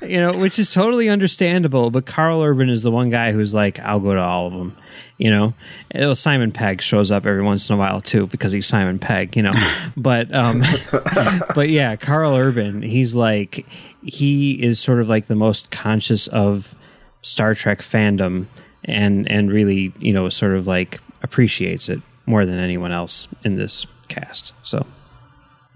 you 0.00 0.20
know, 0.20 0.36
which 0.38 0.58
is 0.58 0.72
totally 0.72 1.08
understandable. 1.08 1.90
But 1.90 2.06
Karl 2.06 2.42
Urban 2.42 2.70
is 2.70 2.82
the 2.82 2.90
one 2.90 3.10
guy 3.10 3.32
who's 3.32 3.54
like, 3.54 3.78
I'll 3.80 4.00
go 4.00 4.14
to 4.14 4.20
all 4.20 4.46
of 4.46 4.52
them. 4.52 4.76
You 5.18 5.30
know, 5.30 5.54
well, 5.94 6.14
Simon 6.14 6.52
Pegg 6.52 6.80
shows 6.80 7.10
up 7.10 7.26
every 7.26 7.42
once 7.42 7.68
in 7.68 7.74
a 7.74 7.78
while 7.78 8.00
too 8.00 8.28
because 8.28 8.52
he's 8.52 8.66
Simon 8.66 9.00
Pegg. 9.00 9.36
You 9.36 9.42
know, 9.42 9.52
but 9.96 10.32
um, 10.32 10.62
but 11.54 11.68
yeah, 11.68 11.96
Karl 11.96 12.34
Urban, 12.34 12.82
he's 12.82 13.14
like, 13.14 13.66
he 14.02 14.62
is 14.62 14.78
sort 14.78 15.00
of 15.00 15.08
like 15.08 15.26
the 15.26 15.34
most 15.34 15.70
conscious 15.70 16.28
of 16.28 16.74
Star 17.22 17.54
Trek 17.54 17.80
fandom 17.80 18.46
and 18.84 19.30
and 19.30 19.50
really 19.50 19.92
you 19.98 20.12
know 20.12 20.28
sort 20.28 20.54
of 20.54 20.66
like 20.66 21.00
appreciates 21.22 21.88
it 21.88 22.00
more 22.26 22.44
than 22.44 22.58
anyone 22.58 22.92
else 22.92 23.26
in 23.44 23.56
this 23.56 23.86
cast. 24.08 24.52
So 24.62 24.86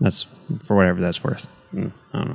that's 0.01 0.27
for 0.63 0.77
whatever 0.77 1.01
that's 1.01 1.25
worth. 1.25 1.49
Mm, 1.75 1.93
I 2.13 2.19
don't 2.19 2.29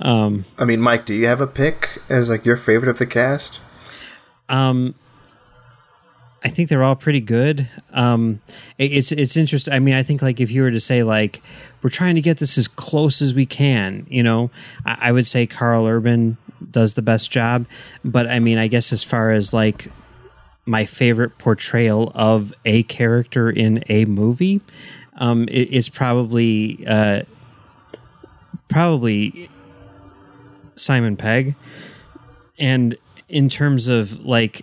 know. 0.00 0.44
I 0.58 0.64
mean, 0.64 0.80
Mike, 0.80 1.06
do 1.06 1.14
you 1.14 1.26
have 1.26 1.40
a 1.40 1.46
pick 1.46 2.00
as 2.08 2.28
like 2.30 2.44
your 2.44 2.56
favorite 2.56 2.88
of 2.88 2.98
the 2.98 3.06
cast? 3.06 3.60
Um, 4.48 4.94
I 6.44 6.50
think 6.50 6.68
they're 6.68 6.84
all 6.84 6.94
pretty 6.96 7.20
good. 7.20 7.68
Um, 7.92 8.40
it- 8.78 8.92
it's 8.92 9.12
it's 9.12 9.36
interesting. 9.36 9.74
I 9.74 9.80
mean, 9.80 9.94
I 9.94 10.02
think 10.02 10.22
like 10.22 10.40
if 10.40 10.50
you 10.50 10.62
were 10.62 10.70
to 10.70 10.80
say 10.80 11.02
like 11.02 11.42
we're 11.82 11.90
trying 11.90 12.14
to 12.14 12.20
get 12.20 12.38
this 12.38 12.56
as 12.58 12.68
close 12.68 13.20
as 13.20 13.34
we 13.34 13.44
can, 13.46 14.06
you 14.08 14.22
know, 14.22 14.50
I, 14.86 15.08
I 15.08 15.12
would 15.12 15.26
say 15.26 15.46
Karl 15.46 15.86
Urban 15.86 16.36
does 16.70 16.94
the 16.94 17.02
best 17.02 17.30
job. 17.30 17.66
But 18.04 18.28
I 18.28 18.38
mean, 18.38 18.58
I 18.58 18.68
guess 18.68 18.92
as 18.92 19.02
far 19.02 19.30
as 19.32 19.52
like 19.52 19.90
my 20.64 20.84
favorite 20.84 21.38
portrayal 21.38 22.12
of 22.14 22.52
a 22.64 22.82
character 22.84 23.50
in 23.50 23.82
a 23.88 24.04
movie, 24.04 24.60
um, 25.16 25.48
it, 25.48 25.68
it's 25.72 25.88
probably 25.88 26.84
uh, 26.86 27.22
probably 28.68 29.48
Simon 30.74 31.16
Pegg. 31.16 31.54
And 32.58 32.96
in 33.28 33.48
terms 33.48 33.88
of 33.88 34.20
like 34.24 34.62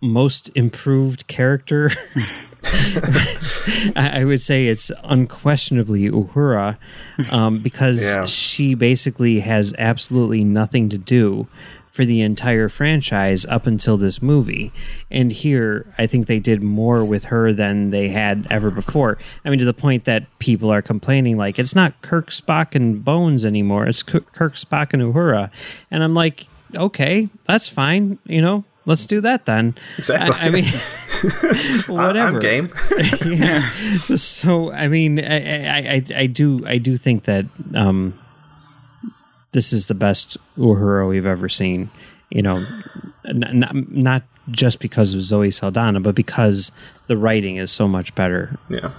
most 0.00 0.50
improved 0.54 1.26
character, 1.26 1.90
I 3.96 4.22
would 4.24 4.40
say 4.42 4.66
it's 4.68 4.90
unquestionably 5.04 6.08
Uhura 6.10 6.78
um, 7.30 7.58
because 7.58 8.02
Yeah. 8.02 8.26
she 8.26 8.74
basically 8.74 9.40
has 9.40 9.74
absolutely 9.78 10.44
nothing 10.44 10.88
to 10.90 10.98
do 10.98 11.46
for 11.92 12.06
the 12.06 12.22
entire 12.22 12.70
franchise 12.70 13.44
up 13.46 13.66
until 13.66 13.98
this 13.98 14.22
movie. 14.22 14.72
And 15.10 15.30
here, 15.30 15.86
I 15.98 16.06
think 16.06 16.26
they 16.26 16.40
did 16.40 16.62
more 16.62 17.04
with 17.04 17.24
her 17.24 17.52
than 17.52 17.90
they 17.90 18.08
had 18.08 18.46
ever 18.50 18.70
before. 18.70 19.18
I 19.44 19.50
mean, 19.50 19.58
to 19.58 19.66
the 19.66 19.74
point 19.74 20.04
that 20.04 20.24
people 20.38 20.72
are 20.72 20.80
complaining, 20.80 21.36
like, 21.36 21.58
it's 21.58 21.74
not 21.74 22.00
Kirk, 22.00 22.30
Spock, 22.30 22.74
and 22.74 23.04
Bones 23.04 23.44
anymore. 23.44 23.86
It's 23.86 24.02
Kirk, 24.02 24.54
Spock, 24.54 24.94
and 24.94 25.02
Uhura. 25.02 25.50
And 25.90 26.02
I'm 26.02 26.14
like, 26.14 26.46
okay, 26.74 27.28
that's 27.44 27.68
fine. 27.68 28.18
You 28.24 28.40
know, 28.40 28.64
let's 28.86 29.04
do 29.04 29.20
that 29.20 29.44
then. 29.44 29.74
Exactly. 29.98 30.34
I, 30.40 30.46
I 30.46 30.50
mean, 30.50 30.64
whatever. 31.88 32.36
I'm 32.36 32.40
game. 32.40 32.72
yeah. 33.26 33.70
So 34.16 34.72
I 34.72 34.88
mean, 34.88 35.20
I, 35.20 35.66
I, 35.66 35.78
I, 35.94 36.02
I 36.16 36.26
do 36.26 36.66
I 36.66 36.78
do 36.78 36.96
think 36.96 37.24
that 37.24 37.44
um, 37.74 38.18
this 39.52 39.72
is 39.72 39.86
the 39.86 39.94
best 39.94 40.36
Uhura 40.56 41.08
we've 41.08 41.26
ever 41.26 41.48
seen. 41.48 41.90
You 42.30 42.42
know, 42.42 42.64
not 43.24 43.74
not 43.74 44.22
just 44.50 44.80
because 44.80 45.14
of 45.14 45.22
Zoe 45.22 45.50
Saldana, 45.50 46.00
but 46.00 46.14
because 46.14 46.72
the 47.06 47.16
writing 47.16 47.56
is 47.56 47.70
so 47.70 47.86
much 47.86 48.14
better. 48.14 48.58
yeah. 48.68 48.92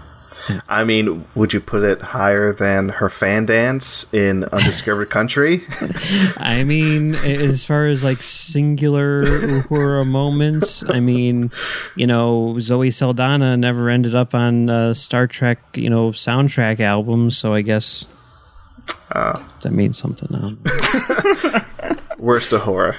I 0.67 0.83
mean, 0.83 1.25
would 1.35 1.53
you 1.53 1.59
put 1.59 1.83
it 1.83 2.01
higher 2.01 2.53
than 2.53 2.89
her 2.89 3.09
fan 3.09 3.45
dance 3.45 4.05
in 4.13 4.45
Undiscovered 4.45 5.09
Country? 5.09 5.61
I 6.37 6.63
mean, 6.63 7.15
as 7.15 7.63
far 7.63 7.85
as 7.85 8.03
like 8.03 8.21
singular 8.21 9.23
Uhura 9.23 10.05
moments, 10.05 10.83
I 10.89 10.99
mean, 10.99 11.51
you 11.95 12.07
know, 12.07 12.57
Zoe 12.59 12.91
Saldana 12.91 13.55
never 13.57 13.89
ended 13.89 14.15
up 14.15 14.33
on 14.33 14.69
uh, 14.69 14.93
Star 14.93 15.27
Trek, 15.27 15.59
you 15.75 15.89
know, 15.89 16.09
soundtrack 16.11 16.79
albums, 16.79 17.37
so 17.37 17.53
I 17.53 17.61
guess 17.61 18.07
that 19.13 19.71
means 19.71 19.97
something. 19.97 20.29
Um, 20.33 20.59
Worst 22.17 22.53
of 22.53 22.61
horror. 22.61 22.95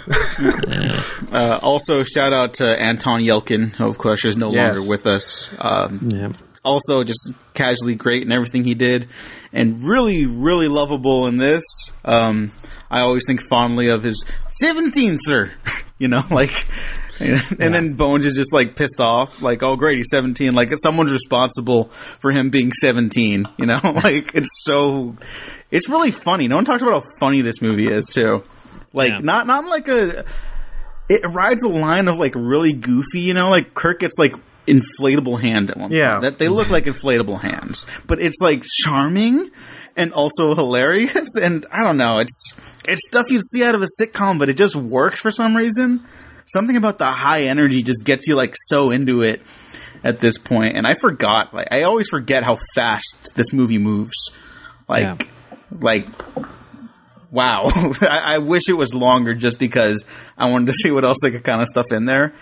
Uh, 1.32 1.59
also, 1.62 2.02
shout 2.05 2.32
out 2.32 2.55
to 2.55 2.65
Anton 2.65 3.20
Yelchin, 3.23 3.74
who 3.74 3.89
of 3.89 3.97
course 3.98 4.24
is 4.24 4.36
no 4.36 4.52
Yes. 4.52 4.77
longer 4.77 4.90
with 4.90 5.06
us. 5.06 5.55
Um, 5.59 6.09
Yeah. 6.12 6.28
also, 6.65 7.05
just 7.05 7.32
casually 7.55 7.94
great 7.94 8.23
in 8.23 8.32
everything 8.32 8.65
he 8.65 8.74
did, 8.74 9.09
and 9.52 9.82
really, 9.82 10.27
really 10.27 10.69
lovable 10.69 11.27
in 11.27 11.39
this. 11.39 11.62
Um, 12.05 12.52
I 12.90 13.01
always 13.01 13.23
think 13.27 13.40
fondly 13.48 13.89
of 13.89 14.02
his 14.02 14.24
seventeenth, 14.62 15.20
sir. 15.27 15.52
you 15.98 16.09
know, 16.09 16.23
like, 16.31 16.66
and, 17.20 17.40
then 17.74 17.94
Bones 17.94 18.27
is 18.27 18.35
just 18.36 18.52
like 18.52 18.77
pissed 18.77 19.01
off, 19.01 19.40
like, 19.40 19.62
oh 19.62 19.77
great, 19.77 19.97
he's 19.98 20.11
seventeen. 20.11 20.52
Like, 20.52 20.70
someone's 20.82 21.12
responsible 21.12 21.90
for 22.20 22.31
him 22.31 22.51
being 22.51 22.73
seventeen. 22.73 23.47
You 23.56 23.66
know, 23.66 23.81
like 23.82 24.32
it's 24.35 24.48
so, 24.65 25.16
it's 25.74 25.88
really 25.90 26.10
funny. 26.10 26.48
No 26.48 26.56
one 26.56 26.64
talks 26.64 26.80
about 26.82 27.02
how 27.05 27.10
funny 27.20 27.42
this 27.42 27.60
movie 27.60 27.86
is 27.92 28.06
too. 28.06 28.42
Like, 28.94 29.10
Yeah. 29.10 29.18
not 29.22 29.46
not 29.46 29.66
like 29.66 29.88
a 29.88 30.24
it 31.09 31.20
rides 31.34 31.62
a 31.62 31.68
line 31.68 32.09
of 32.09 32.16
like 32.16 32.34
really 32.34 32.72
goofy, 32.72 33.20
you 33.20 33.34
know, 33.34 33.51
like 33.51 33.74
Kirk 33.74 34.01
gets 34.01 34.14
like 34.18 34.32
inflatable 34.66 35.38
hands 35.42 35.70
at 35.70 35.76
one 35.76 35.88
point. 35.88 35.98
Yeah. 35.98 36.20
That 36.20 36.38
they 36.38 36.48
look 36.48 36.70
like 36.70 36.84
inflatable 36.84 37.40
hands. 37.40 37.84
But 38.06 38.20
it's 38.22 38.38
like 38.40 38.62
charming 38.64 39.51
and 39.96 40.12
also 40.12 40.55
hilarious 40.55 41.36
and 41.42 41.66
I 41.70 41.82
don't 41.84 41.98
know, 41.98 42.18
it's 42.20 42.55
it's 42.86 43.02
stuff 43.09 43.26
you'd 43.28 43.42
see 43.52 43.62
out 43.64 43.74
of 43.74 43.82
a 43.82 43.86
sitcom, 44.01 44.38
but 44.38 44.48
it 44.48 44.56
just 44.56 44.76
works 44.76 45.20
for 45.20 45.30
some 45.30 45.55
reason. 45.56 46.06
Something 46.46 46.76
about 46.76 46.98
the 46.98 47.06
high 47.10 47.44
energy 47.44 47.82
just 47.82 48.05
gets 48.05 48.26
you 48.28 48.34
like 48.36 48.55
so 48.68 48.90
into 48.90 49.22
it 49.22 49.40
at 50.05 50.20
this 50.20 50.36
point. 50.38 50.76
And 50.76 50.86
I 50.86 50.94
forgot, 51.01 51.52
like 51.55 51.68
I 51.70 51.82
always 51.82 52.06
forget 52.09 52.44
how 52.44 52.56
fast 52.74 53.32
this 53.34 53.52
movie 53.52 53.78
moves. 53.78 54.30
Like 54.88 55.02
Yeah. 55.02 55.16
Like 55.80 56.06
wow. 57.34 57.64
I, 58.01 58.34
I 58.34 58.38
wish 58.38 58.62
it 58.68 58.74
was 58.74 58.94
longer 58.94 59.34
just 59.34 59.59
because 59.59 60.05
I 60.38 60.48
wanted 60.48 60.66
to 60.66 60.72
see 60.72 60.90
what 60.90 61.05
else 61.05 61.18
they 61.22 61.30
could 61.30 61.44
kind 61.44 61.60
of 61.60 61.68
stuff 61.68 61.86
in 61.90 62.06
there. 62.06 62.34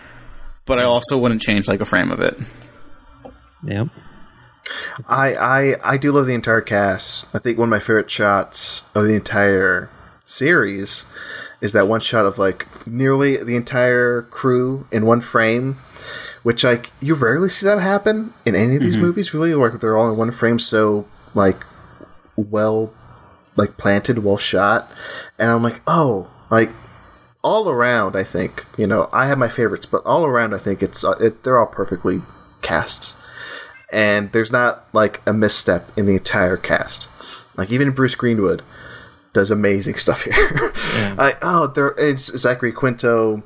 But 0.67 0.79
I 0.79 0.85
also 0.85 1.19
wouldn't 1.19 1.41
change 1.41 1.67
like 1.67 1.81
a 1.81 1.85
frame 1.85 2.13
of 2.13 2.21
it. 2.21 2.39
Yep. 3.67 3.89
I, 5.09 5.35
I 5.35 5.75
I 5.83 5.97
do 5.97 6.13
love 6.13 6.27
the 6.27 6.35
entire 6.35 6.61
cast. 6.61 7.27
I 7.35 7.41
think 7.41 7.59
one 7.59 7.69
of 7.69 7.71
my 7.71 7.81
favorite 7.81 8.11
shots 8.11 8.85
of 8.95 9.05
the 9.05 9.15
entire 9.15 9.91
series 10.25 11.05
is 11.61 11.73
that 11.73 11.89
one 11.89 12.01
shot 12.01 12.27
of 12.27 12.39
like 12.39 12.69
nearly 12.87 13.43
the 13.43 13.57
entire 13.57 14.23
crew 14.23 14.87
in 14.93 15.05
one 15.05 15.21
frame, 15.21 15.79
which 16.45 16.63
like 16.63 16.93
you 17.01 17.15
rarely 17.15 17.49
see 17.49 17.67
that 17.67 17.81
happen 17.81 18.35
in 18.47 18.55
any 18.55 18.77
of 18.77 18.83
these 18.83 18.95
mm-hmm. 18.95 19.07
movies. 19.07 19.35
Really, 19.35 19.53
like 19.55 19.81
they're 19.81 19.97
all 19.97 20.11
in 20.11 20.17
one 20.17 20.31
frame, 20.31 20.61
so 20.61 21.07
like 21.35 21.65
well, 22.37 22.93
like 23.57 23.77
planted, 23.77 24.19
well 24.19 24.39
shot, 24.39 24.91
and 25.39 25.51
I'm 25.51 25.63
like, 25.63 25.81
oh, 25.87 26.29
like 26.51 26.71
all 27.43 27.69
around. 27.69 28.17
I 28.17 28.25
think 28.25 28.67
you 28.77 28.87
know 28.87 29.09
I 29.13 29.27
have 29.27 29.39
my 29.39 29.49
favorites, 29.49 29.87
but 29.87 30.05
all 30.05 30.25
around, 30.25 30.55
I 30.55 30.59
think 30.59 30.83
it's 30.83 31.05
uh, 31.05 31.13
it, 31.21 31.45
they're 31.45 31.59
all 31.59 31.67
perfectly 31.67 32.23
cast 32.63 33.17
and 33.93 34.33
there's 34.33 34.51
not 34.51 34.89
like 34.93 35.21
a 35.27 35.33
misstep 35.33 35.93
in 35.97 36.07
the 36.07 36.15
entire 36.15 36.57
cast. 36.57 37.09
Like 37.57 37.71
even 37.71 37.91
Bruce 37.91 38.15
Greenwood 38.15 38.63
does 39.35 39.51
amazing 39.51 39.95
stuff 39.99 40.23
here. 40.23 40.73
like 41.17 41.39
oh, 41.43 41.69
there 41.69 41.95
it's 41.99 42.37
Zachary 42.39 42.73
Quinto, 42.73 43.43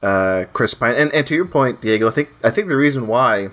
uh, 0.00 0.44
Chris 0.52 0.72
Pine, 0.72 0.94
and, 0.94 1.12
and 1.12 1.26
to 1.26 1.34
your 1.34 1.44
point, 1.44 1.82
Diego, 1.82 2.06
I 2.06 2.12
think 2.12 2.30
I 2.44 2.50
think 2.50 2.68
the 2.68 2.76
reason 2.76 3.08
why 3.08 3.48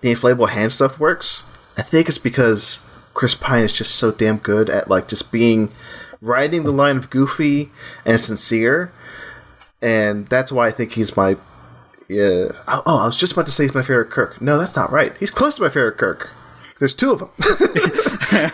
the 0.00 0.12
inflatable 0.12 0.50
hand 0.50 0.72
stuff 0.72 0.98
works, 0.98 1.46
I 1.76 1.82
think 1.82 2.08
it's 2.08 2.18
because 2.18 2.80
Chris 3.14 3.34
Pine 3.34 3.62
is 3.62 3.72
just 3.72 3.94
so 3.94 4.10
damn 4.12 4.38
good 4.38 4.68
at 4.68 4.90
like 4.90 5.08
just 5.08 5.32
being 5.32 5.72
riding 6.20 6.64
the 6.64 6.72
line 6.72 6.96
of 6.96 7.10
goofy 7.10 7.70
and 8.04 8.20
sincere, 8.20 8.92
and 9.80 10.28
that's 10.28 10.52
why 10.52 10.66
I 10.66 10.70
think 10.70 10.92
he's 10.92 11.16
my 11.16 11.36
yeah. 12.08 12.48
Oh, 12.68 12.82
oh, 12.86 13.02
I 13.02 13.06
was 13.06 13.18
just 13.18 13.32
about 13.32 13.46
to 13.46 13.52
say 13.52 13.64
he's 13.64 13.74
my 13.74 13.82
favorite 13.82 14.10
Kirk. 14.10 14.40
No, 14.40 14.58
that's 14.58 14.76
not 14.76 14.92
right. 14.92 15.16
He's 15.18 15.30
close 15.30 15.56
to 15.56 15.62
my 15.62 15.68
favorite 15.68 15.96
Kirk. 15.96 16.30
There's 16.78 16.94
two 16.94 17.12
of 17.12 17.20
them. 17.20 17.30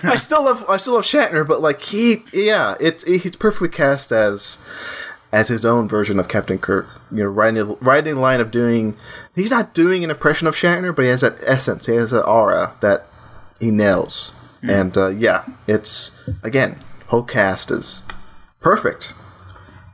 I 0.02 0.16
still 0.16 0.44
love 0.44 0.64
I 0.68 0.76
still 0.76 0.94
love 0.94 1.04
Shatner, 1.04 1.46
but 1.46 1.60
like 1.60 1.80
he, 1.80 2.24
yeah, 2.32 2.76
it's 2.80 3.04
he's 3.04 3.36
perfectly 3.36 3.68
cast 3.68 4.12
as 4.12 4.58
as 5.32 5.48
his 5.48 5.64
own 5.64 5.88
version 5.88 6.20
of 6.20 6.28
Captain 6.28 6.58
Kirk. 6.58 6.86
You 7.10 7.24
know, 7.24 7.30
riding 7.30 7.76
riding 7.80 8.14
the 8.16 8.20
line 8.20 8.40
of 8.40 8.50
doing. 8.50 8.96
He's 9.34 9.50
not 9.50 9.74
doing 9.74 10.04
an 10.04 10.10
impression 10.10 10.46
of 10.46 10.54
Shatner, 10.54 10.94
but 10.94 11.04
he 11.04 11.10
has 11.10 11.22
that 11.22 11.38
essence. 11.46 11.86
He 11.86 11.94
has 11.94 12.10
that 12.10 12.26
aura 12.26 12.74
that 12.80 13.06
he 13.58 13.70
nails. 13.70 14.32
And 14.62 14.96
uh, 14.96 15.08
yeah, 15.08 15.44
it's 15.66 16.12
again, 16.42 16.78
whole 17.06 17.22
cast 17.22 17.70
is 17.70 18.02
perfect. 18.60 19.14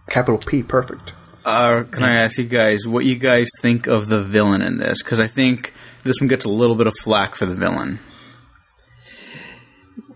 Capital 0.08 0.38
P, 0.38 0.62
perfect. 0.62 1.12
Uh, 1.44 1.84
can 1.84 2.02
I 2.02 2.22
ask 2.22 2.38
you 2.38 2.44
guys 2.44 2.86
what 2.86 3.04
you 3.04 3.16
guys 3.16 3.48
think 3.62 3.86
of 3.86 4.08
the 4.08 4.22
villain 4.22 4.62
in 4.62 4.78
this? 4.78 5.02
Because 5.02 5.20
I 5.20 5.28
think 5.28 5.72
this 6.02 6.16
one 6.20 6.28
gets 6.28 6.44
a 6.44 6.48
little 6.48 6.74
bit 6.74 6.86
of 6.86 6.94
flack 7.04 7.36
for 7.36 7.46
the 7.46 7.54
villain. 7.54 8.00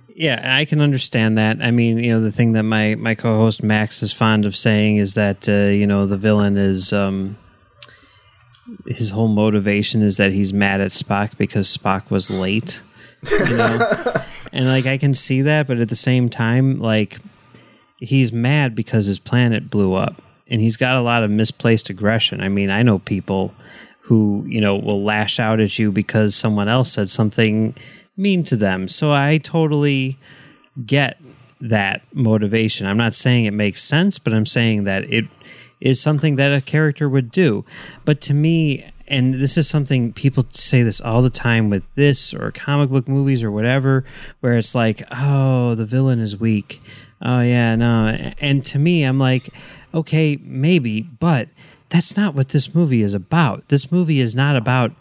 Yeah, 0.09 0.57
I 0.59 0.65
can 0.65 0.81
understand 0.81 1.39
that. 1.39 1.63
I 1.63 1.71
mean, 1.71 1.99
you 1.99 2.13
know, 2.13 2.21
the 2.21 2.33
thing 2.33 2.53
that 2.53 2.65
my 2.65 2.95
my 2.97 3.15
co-host 3.15 3.63
Max 3.63 4.03
is 4.03 4.13
fond 4.13 4.45
of 4.45 4.55
saying 4.57 4.97
is 4.97 5.15
that 5.15 5.49
uh, 5.49 5.71
you 5.71 5.87
know 5.87 6.05
the 6.05 6.19
villain 6.19 6.57
is 6.57 6.93
um, 6.93 7.39
his 8.87 9.11
whole 9.11 9.29
motivation 9.29 10.03
is 10.03 10.17
that 10.19 10.33
he's 10.33 10.53
mad 10.53 10.81
at 10.81 10.91
Spock 10.91 11.39
because 11.39 11.75
Spock 11.75 12.11
was 12.11 12.29
late. 12.29 12.83
You 13.31 13.57
know, 13.57 13.93
and 14.53 14.67
like 14.67 14.87
I 14.87 14.99
can 14.99 15.15
see 15.15 15.43
that, 15.43 15.67
but 15.67 15.79
at 15.79 15.89
the 15.89 15.97
same 15.97 16.29
time, 16.29 16.81
like 16.81 17.19
he's 17.99 18.33
mad 18.33 18.75
because 18.75 19.07
his 19.07 19.19
planet 19.19 19.71
blew 19.71 19.95
up, 19.95 20.23
and 20.49 20.61
he's 20.61 20.77
got 20.77 20.97
a 20.97 21.01
lot 21.01 21.23
of 21.23 21.31
misplaced 21.31 21.91
aggression. 21.91 22.41
I 22.41 22.49
mean, 22.49 22.71
I 22.71 22.83
know 22.83 22.99
people 22.99 23.55
who 24.01 24.45
you 24.47 24.61
know 24.61 24.77
will 24.77 25.03
lash 25.03 25.39
out 25.39 25.61
at 25.61 25.79
you 25.79 25.93
because 25.93 26.35
someone 26.35 26.69
else 26.69 26.93
said 26.93 27.09
something 27.09 27.75
mean 28.17 28.45
to 28.45 28.57
them. 28.57 28.89
So 28.89 29.13
I 29.13 29.39
totally 29.39 30.19
get 30.85 31.19
that 31.61 32.03
motivation. 32.13 32.87
I'm 32.87 32.97
not 32.97 33.15
saying 33.15 33.45
it 33.45 33.53
makes 33.53 33.83
sense, 33.83 34.19
but 34.19 34.35
I'm 34.35 34.47
saying 34.47 34.85
that 34.85 35.05
it 35.05 35.27
is 35.81 36.01
something 36.01 36.37
that 36.37 36.53
a 36.53 36.61
character 36.61 37.09
would 37.09 37.31
do. 37.31 37.65
But 38.05 38.21
to 38.23 38.35
me, 38.35 38.91
and 39.11 39.35
this 39.35 39.59
is 39.59 39.69
something 39.69 40.13
people 40.13 40.47
say 40.53 40.83
this 40.83 41.01
all 41.01 41.21
the 41.21 41.31
time 41.31 41.69
with 41.69 41.83
this 41.97 42.33
or 42.33 42.53
comic 42.53 42.89
book 42.89 43.09
movies 43.09 43.43
or 43.43 43.51
whatever, 43.51 44.05
where 44.41 44.57
it's 44.57 44.75
like, 44.75 45.03
oh, 45.11 45.75
the 45.75 45.85
villain 45.85 46.21
is 46.21 46.39
weak. 46.39 46.81
Oh, 47.21 47.41
yeah, 47.41 47.75
no. 47.77 48.07
And 48.41 48.65
to 48.67 48.79
me, 48.79 49.03
I'm 49.03 49.19
like, 49.19 49.51
okay, 49.93 50.39
maybe, 50.43 51.03
but 51.03 51.49
that's 51.91 52.17
not 52.17 52.35
what 52.35 52.51
this 52.51 52.75
movie 52.75 53.03
is 53.03 53.13
about. 53.13 53.69
This 53.69 53.91
movie 53.91 54.21
is 54.21 54.37
not 54.37 54.57
about 54.57 54.93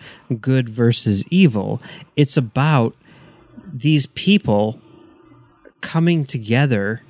good 0.41 0.68
versus 0.68 1.23
evil. 1.30 1.81
It's 2.15 2.36
about 2.36 2.95
these 3.72 4.07
people 4.07 4.81
coming 5.81 6.26
together 6.26 7.03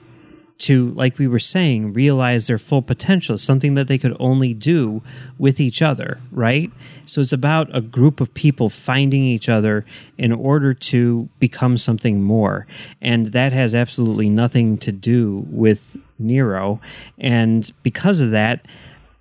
to, 0.60 0.92
like 0.92 1.18
we 1.18 1.28
were 1.28 1.40
saying, 1.40 1.94
realize 1.94 2.48
their 2.48 2.58
full 2.58 2.82
potential, 2.82 3.38
something 3.38 3.76
that 3.76 3.88
they 3.88 3.98
could 3.98 4.16
only 4.20 4.54
do 4.54 5.02
with 5.38 5.60
each 5.60 5.82
other, 5.82 6.20
right? 6.32 6.70
So 7.06 7.22
it's 7.22 7.32
about 7.32 7.74
a 7.76 7.82
group 7.82 8.20
of 8.20 8.34
people 8.34 8.70
finding 8.70 9.24
each 9.24 9.48
other 9.48 9.86
in 10.18 10.34
order 10.34 10.74
to 10.74 11.30
become 11.40 11.78
something 11.78 12.22
more. 12.22 12.68
And 13.02 13.28
that 13.28 13.54
has 13.54 13.74
absolutely 13.74 14.30
nothing 14.30 14.78
to 14.80 14.92
do 14.92 15.46
with 15.50 15.96
Nero. 16.20 16.82
And 17.18 17.72
because 17.82 18.20
of 18.20 18.32
that, 18.32 18.66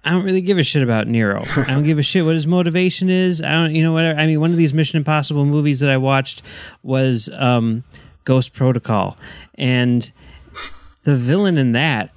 I 0.04 0.10
don't 0.10 0.24
really 0.24 0.40
give 0.40 0.58
a 0.58 0.64
shit 0.64 0.82
about 0.82 1.06
Nero. 1.06 1.44
I 1.56 1.74
don't 1.74 1.84
give 1.84 1.98
a 1.98 2.02
shit 2.02 2.24
what 2.24 2.34
his 2.34 2.46
motivation 2.46 3.10
is. 3.10 3.40
I 3.40 3.50
don't, 3.52 3.74
you 3.74 3.82
know, 3.82 3.92
whatever. 3.92 4.18
I 4.18 4.26
mean, 4.26 4.40
one 4.40 4.50
of 4.50 4.56
these 4.56 4.74
Mission 4.74 4.96
Impossible 4.96 5.44
movies 5.44 5.80
that 5.80 5.90
I 5.90 5.98
watched 5.98 6.42
was 6.82 7.28
um, 7.34 7.84
Ghost 8.24 8.54
Protocol, 8.54 9.16
and 9.54 10.10
the 11.08 11.16
villain 11.16 11.56
in 11.56 11.72
that 11.72 12.10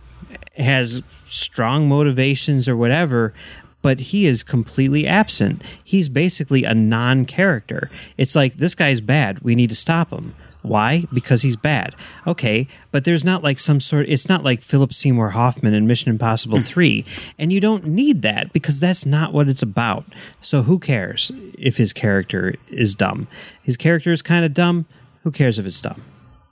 has 0.57 1.01
strong 1.25 1.87
motivations 1.87 2.67
or 2.67 2.75
whatever, 2.75 3.33
but 3.81 4.01
he 4.01 4.25
is 4.25 4.43
completely 4.43 5.07
absent. 5.07 5.61
He's 5.81 6.09
basically 6.09 6.65
a 6.65 6.73
non 6.73 7.23
character. 7.25 7.89
It's 8.17 8.35
like, 8.35 8.57
this 8.57 8.75
guy's 8.75 8.99
bad. 8.99 9.39
We 9.39 9.55
need 9.55 9.69
to 9.69 9.77
stop 9.77 10.09
him. 10.09 10.35
Why? 10.61 11.05
Because 11.13 11.41
he's 11.41 11.55
bad. 11.55 11.95
Okay, 12.27 12.67
but 12.91 13.05
there's 13.05 13.23
not 13.23 13.43
like 13.43 13.59
some 13.59 13.79
sort. 13.79 14.09
It's 14.09 14.27
not 14.27 14.43
like 14.43 14.59
Philip 14.59 14.93
Seymour 14.93 15.29
Hoffman 15.29 15.73
in 15.73 15.87
Mission 15.87 16.09
Impossible 16.09 16.61
Three, 16.63 17.05
and 17.39 17.53
you 17.53 17.61
don't 17.61 17.87
need 17.87 18.23
that 18.23 18.51
because 18.51 18.81
that's 18.81 19.05
not 19.05 19.31
what 19.31 19.47
it's 19.47 19.63
about. 19.63 20.03
So 20.41 20.63
who 20.63 20.79
cares 20.79 21.31
if 21.57 21.77
his 21.77 21.93
character 21.93 22.55
is 22.67 22.93
dumb? 22.93 23.29
His 23.63 23.77
character 23.77 24.11
is 24.11 24.21
kind 24.21 24.43
of 24.43 24.53
dumb. 24.53 24.85
Who 25.23 25.31
cares 25.31 25.59
if 25.59 25.65
it's 25.65 25.79
dumb? 25.79 26.03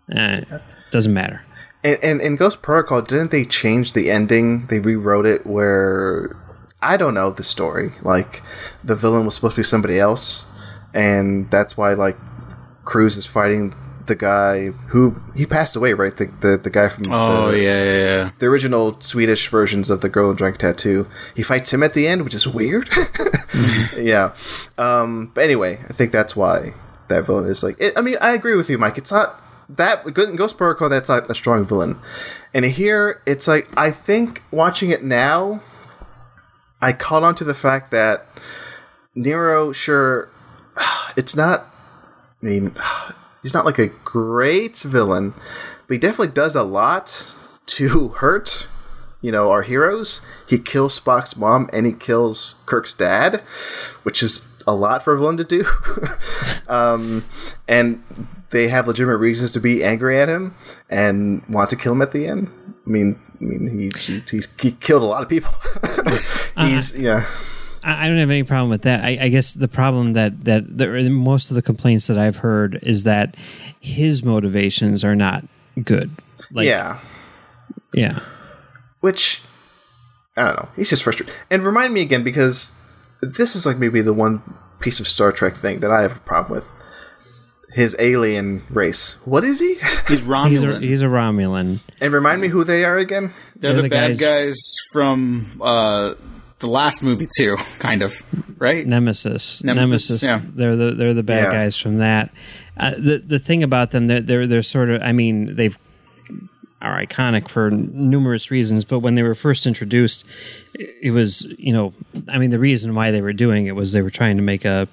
Eh, 0.09 0.39
doesn't 0.89 1.13
matter. 1.13 1.41
And, 1.84 1.97
and 2.03 2.22
in 2.22 2.35
Ghost 2.35 2.61
Protocol, 2.61 3.01
didn't 3.01 3.31
they 3.31 3.45
change 3.45 3.93
the 3.93 4.11
ending? 4.11 4.68
They 4.68 4.80
rewrote 4.80 5.26
it 5.26 5.45
where 5.45 6.35
I 6.81 6.97
don't 6.97 7.14
know 7.14 7.30
the 7.31 7.43
story. 7.43 7.93
Like 8.01 8.41
the 8.84 8.95
villain 8.95 9.26
was 9.26 9.35
supposed 9.35 9.56
to 9.56 9.61
be 9.61 9.64
somebody 9.65 9.99
else, 9.99 10.45
and 10.93 11.49
that's 11.51 11.77
why 11.77 11.93
like 11.93 12.18
Cruise 12.85 13.18
is 13.18 13.26
fighting 13.26 13.76
the 14.07 14.15
guy 14.15 14.68
who 14.89 15.22
he 15.35 15.45
passed 15.45 15.76
away, 15.76 15.93
right? 15.93 16.15
The 16.15 16.26
the, 16.41 16.57
the 16.57 16.69
guy 16.69 16.89
from 16.89 17.03
Oh 17.11 17.51
the, 17.51 17.60
yeah, 17.60 17.84
yeah, 17.84 17.97
yeah. 17.97 18.31
the 18.39 18.47
original 18.47 18.99
Swedish 18.99 19.47
versions 19.47 19.89
of 19.89 20.01
the 20.01 20.10
Girl 20.10 20.30
in 20.31 20.35
Dragon 20.35 20.60
Tattoo. 20.60 21.07
He 21.35 21.43
fights 21.43 21.72
him 21.72 21.84
at 21.84 21.93
the 21.93 22.07
end, 22.07 22.23
which 22.23 22.34
is 22.34 22.47
weird. 22.47 22.89
yeah. 23.95 24.34
Um, 24.77 25.31
but 25.34 25.43
anyway, 25.43 25.80
I 25.88 25.93
think 25.93 26.11
that's 26.11 26.35
why 26.35 26.73
that 27.07 27.26
villain 27.26 27.49
is 27.49 27.64
like. 27.64 27.80
It, 27.80 27.93
I 27.97 28.01
mean, 28.01 28.18
I 28.19 28.31
agree 28.31 28.56
with 28.56 28.69
you, 28.69 28.77
Mike. 28.77 28.97
It's 28.97 29.11
not 29.11 29.41
that 29.69 30.13
Ghost 30.13 30.57
Protocol. 30.57 30.89
That's 30.89 31.09
not 31.09 31.29
a 31.29 31.35
strong 31.35 31.65
villain, 31.65 31.99
and 32.53 32.65
here 32.65 33.21
it's 33.25 33.47
like 33.47 33.69
I 33.77 33.91
think 33.91 34.41
watching 34.51 34.89
it 34.89 35.03
now, 35.03 35.61
I 36.81 36.93
caught 36.93 37.23
on 37.23 37.35
to 37.35 37.43
the 37.43 37.53
fact 37.53 37.91
that 37.91 38.25
Nero, 39.15 39.71
sure, 39.71 40.29
it's 41.17 41.35
not. 41.35 41.67
I 42.41 42.45
mean, 42.45 42.75
he's 43.43 43.53
not 43.53 43.65
like 43.65 43.79
a 43.79 43.87
great 43.87 44.77
villain, 44.79 45.33
but 45.87 45.93
he 45.93 45.99
definitely 45.99 46.33
does 46.33 46.55
a 46.55 46.63
lot 46.63 47.29
to 47.67 48.07
hurt, 48.17 48.67
you 49.21 49.31
know, 49.31 49.51
our 49.51 49.61
heroes. 49.61 50.21
He 50.47 50.57
kills 50.57 50.99
Spock's 50.99 51.35
mom 51.35 51.69
and 51.71 51.85
he 51.85 51.93
kills 51.93 52.55
Kirk's 52.65 52.93
dad, 52.93 53.41
which 54.03 54.23
is 54.23 54.47
a 54.65 54.73
lot 54.73 55.03
for 55.03 55.13
a 55.13 55.17
villain 55.17 55.37
to 55.37 55.43
do. 55.43 55.65
um, 56.67 57.25
and 57.67 58.03
they 58.51 58.67
have 58.67 58.88
legitimate 58.88 59.17
reasons 59.17 59.53
to 59.53 59.59
be 59.59 59.84
angry 59.84 60.19
at 60.19 60.30
him 60.30 60.55
and 60.89 61.43
want 61.47 61.69
to 61.69 61.76
kill 61.76 61.93
him 61.93 62.01
at 62.01 62.11
the 62.11 62.27
end. 62.27 62.49
I 62.85 62.89
mean, 62.89 63.19
I 63.39 63.43
mean, 63.43 63.80
he 63.80 63.91
he, 63.99 64.21
he's, 64.30 64.47
he 64.59 64.71
killed 64.73 65.03
a 65.03 65.05
lot 65.05 65.21
of 65.21 65.30
people. 65.30 65.51
he's 66.57 66.93
uh-huh. 66.93 67.01
yeah. 67.01 67.26
I 67.84 68.05
I 68.05 68.07
don't 68.07 68.17
have 68.17 68.30
any 68.30 68.43
problem 68.43 68.69
with 68.69 68.81
that. 68.84 69.03
I, 69.03 69.17
I 69.21 69.30
guess 69.30 69.53
the 69.53 69.67
problem 69.67 70.13
that 70.13 70.45
that 70.45 70.77
the, 70.77 71.09
most 71.09 71.49
of 71.49 71.55
the 71.55 71.61
complaints 71.61 72.07
that 72.07 72.17
I've 72.17 72.38
heard 72.38 72.80
is 72.84 73.03
that 73.03 73.35
his 73.80 74.23
motivations 74.23 75.03
are 75.03 75.15
not 75.15 75.45
good. 75.84 76.11
Like, 76.51 76.67
yeah. 76.67 76.99
yeah. 77.93 78.19
which 78.99 79.41
I 80.35 80.45
don't 80.45 80.55
know. 80.57 80.69
He's 80.76 80.89
just 80.89 81.03
frustrated. 81.03 81.35
And 81.49 81.63
remind 81.63 81.93
me 81.93 82.01
again 82.01 82.23
because 82.23 82.71
this 83.21 83.55
is 83.55 83.65
like 83.65 83.77
maybe 83.77 84.01
the 84.01 84.13
one 84.13 84.41
piece 84.80 84.99
of 84.99 85.07
Star 85.07 85.31
Trek 85.31 85.55
thing 85.55 85.80
that 85.81 85.91
I 85.91 86.01
have 86.01 86.17
a 86.17 86.19
problem 86.21 86.53
with. 86.53 86.71
His 87.73 87.95
alien 87.99 88.63
race. 88.69 89.17
What 89.25 89.43
is 89.43 89.59
he? 89.59 89.75
He's 90.07 90.07
He's 90.07 90.21
a, 90.21 90.25
Romulan. 90.25 90.83
he's 90.83 91.01
a 91.01 91.05
Romulan. 91.05 91.81
and 92.01 92.13
remind 92.13 92.41
me 92.41 92.47
who 92.47 92.63
they 92.63 92.83
are 92.83 92.97
again. 92.97 93.33
They're, 93.55 93.73
they're 93.73 93.83
the, 93.83 93.89
the 93.89 93.89
bad 93.89 94.07
guys- 94.17 94.19
guys, 94.19 94.75
from 94.91 95.61
uh, 95.63 96.15
the 96.59 96.67
last 96.67 97.03
movie 97.03 97.27
too, 97.37 97.57
kind 97.79 98.01
of, 98.01 98.13
right? 98.57 98.85
Nemesis. 98.87 99.63
Nemesis, 99.63 99.89
Nemesis. 100.09 100.23
yeah. 100.23 100.41
They're 100.43 100.75
the 100.75 100.91
they're 100.95 101.13
the 101.13 101.23
bad 101.23 101.51
Yeah. 101.53 101.59
guys 101.59 101.77
from 101.77 101.99
that. 101.99 102.31
Uh, 102.75 102.91
the 102.97 103.17
the 103.25 103.39
thing 103.39 103.61
about 103.61 103.91
them, 103.91 104.07
they're, 104.07 104.21
they're 104.21 104.47
they're 104.47 104.61
sort 104.63 104.89
of. 104.89 105.01
I 105.01 105.11
mean, 105.11 105.55
they've 105.55 105.77
are 106.81 107.05
iconic 107.05 107.49
for 107.49 107.69
numerous 107.69 108.49
reasons, 108.51 108.85
but 108.85 108.99
when 108.99 109.15
they 109.15 109.23
were 109.23 109.35
first 109.35 109.67
introduced, 109.67 110.23
it 110.73 111.11
was 111.11 111.45
you 111.57 111.73
know, 111.73 111.93
I 112.29 112.37
mean, 112.39 112.49
the 112.51 112.59
reason 112.59 112.95
why 112.95 113.11
they 113.11 113.21
were 113.21 113.33
doing 113.33 113.65
it 113.67 113.75
was 113.75 113.91
they 113.91 114.01
were 114.01 114.09
trying 114.09 114.37
to 114.37 114.43
make 114.43 114.63
a 114.65 114.87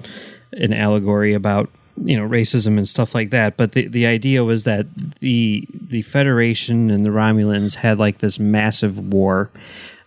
an 0.52 0.72
allegory 0.72 1.32
about 1.32 1.70
you 2.04 2.16
know 2.16 2.28
racism 2.28 2.76
and 2.78 2.88
stuff 2.88 3.14
like 3.14 3.30
that. 3.30 3.56
But 3.56 3.72
the 3.72 3.88
the 3.88 4.06
idea 4.06 4.44
was 4.44 4.64
that 4.64 4.86
the 5.20 5.66
the 5.72 6.02
Federation 6.02 6.90
and 6.90 7.04
the 7.04 7.10
Romulans 7.10 7.76
had 7.76 7.98
like 7.98 8.18
this 8.18 8.38
massive 8.38 9.12
war 9.12 9.50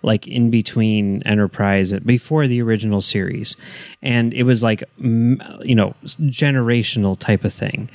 like 0.01 0.27
in 0.27 0.49
between 0.49 1.21
Enterprise 1.23 1.91
before 1.99 2.47
the 2.47 2.61
original 2.61 3.01
series, 3.01 3.55
and 4.01 4.33
it 4.33 4.43
was 4.43 4.63
like 4.63 4.83
you 4.99 5.75
know 5.75 5.93
generational 6.03 7.17
type 7.17 7.43
of 7.43 7.53
thing, 7.53 7.89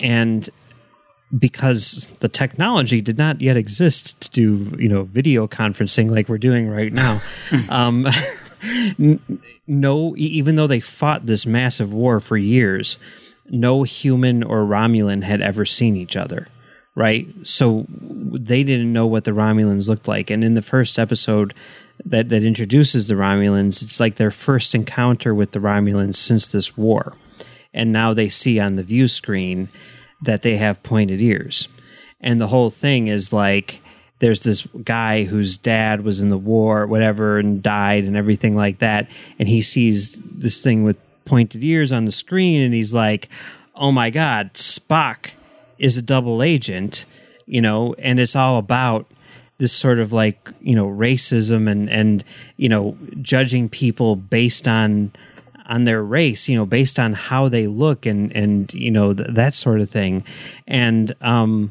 and 0.00 0.48
because 1.38 2.08
the 2.20 2.28
technology 2.28 3.00
did 3.00 3.16
not 3.16 3.40
yet 3.40 3.56
exist 3.56 4.20
to 4.20 4.30
do 4.30 4.76
you 4.78 4.88
know 4.88 5.02
video 5.04 5.46
conferencing 5.46 6.10
like 6.10 6.28
we're 6.28 6.38
doing 6.38 6.68
right 6.68 6.92
now. 6.92 7.20
um, 7.68 8.06
n- 8.62 9.20
no, 9.66 10.14
even 10.16 10.56
though 10.56 10.66
they 10.66 10.80
fought 10.80 11.26
this 11.26 11.46
massive 11.46 11.92
war 11.92 12.20
for 12.20 12.36
years, 12.36 12.96
no 13.52 13.84
human 13.84 14.42
or 14.42 14.64
Romulan 14.64 15.22
had 15.22 15.40
ever 15.40 15.64
seen 15.64 15.94
each 15.96 16.16
other. 16.16 16.48
Right, 16.94 17.26
so 17.42 17.86
they 17.88 18.62
didn't 18.62 18.92
know 18.92 19.06
what 19.06 19.24
the 19.24 19.30
Romulans 19.30 19.88
looked 19.88 20.06
like, 20.06 20.28
and 20.28 20.44
in 20.44 20.52
the 20.52 20.60
first 20.60 20.98
episode 20.98 21.54
that 22.04 22.28
that 22.28 22.42
introduces 22.42 23.08
the 23.08 23.14
Romulans, 23.14 23.82
it's 23.82 23.98
like 23.98 24.16
their 24.16 24.30
first 24.30 24.74
encounter 24.74 25.34
with 25.34 25.52
the 25.52 25.58
Romulans 25.58 26.16
since 26.16 26.46
this 26.46 26.76
war, 26.76 27.16
and 27.72 27.92
now 27.92 28.12
they 28.12 28.28
see 28.28 28.60
on 28.60 28.76
the 28.76 28.82
view 28.82 29.08
screen 29.08 29.70
that 30.20 30.42
they 30.42 30.58
have 30.58 30.82
pointed 30.82 31.22
ears. 31.22 31.66
And 32.20 32.38
the 32.38 32.48
whole 32.48 32.68
thing 32.68 33.06
is 33.06 33.32
like 33.32 33.80
there's 34.22 34.44
this 34.44 34.66
guy 34.84 35.24
whose 35.24 35.56
dad 35.56 36.04
was 36.04 36.20
in 36.20 36.30
the 36.30 36.38
war, 36.38 36.86
whatever, 36.86 37.38
and 37.38 37.60
died 37.60 38.04
and 38.04 38.16
everything 38.16 38.56
like 38.56 38.78
that. 38.78 39.10
And 39.38 39.48
he 39.48 39.60
sees 39.62 40.22
this 40.24 40.62
thing 40.62 40.84
with 40.84 40.96
pointed 41.24 41.62
ears 41.62 41.92
on 41.92 42.04
the 42.04 42.12
screen 42.12 42.60
and 42.62 42.74
he's 42.74 42.94
like, 42.94 43.28
oh 43.74 43.92
my 43.92 44.10
God, 44.10 44.54
Spock 44.54 45.30
is 45.78 45.96
a 45.96 46.02
double 46.02 46.42
agent, 46.42 47.06
you 47.46 47.60
know, 47.60 47.94
and 47.98 48.20
it's 48.20 48.36
all 48.36 48.58
about 48.58 49.06
this 49.58 49.72
sort 49.72 50.00
of 50.00 50.12
like 50.12 50.50
you 50.60 50.74
know 50.74 50.88
racism 50.88 51.70
and 51.70 51.88
and 51.88 52.24
you 52.56 52.68
know 52.68 52.96
judging 53.20 53.68
people 53.68 54.16
based 54.16 54.66
on 54.66 55.12
on 55.66 55.84
their 55.84 56.02
race 56.02 56.48
you 56.48 56.56
know 56.56 56.66
based 56.66 56.98
on 56.98 57.12
how 57.12 57.48
they 57.48 57.68
look 57.68 58.04
and 58.04 58.34
and 58.34 58.74
you 58.74 58.90
know 58.90 59.14
th- 59.14 59.28
that 59.30 59.54
sort 59.54 59.80
of 59.80 59.88
thing 59.88 60.24
and 60.66 61.14
um 61.20 61.70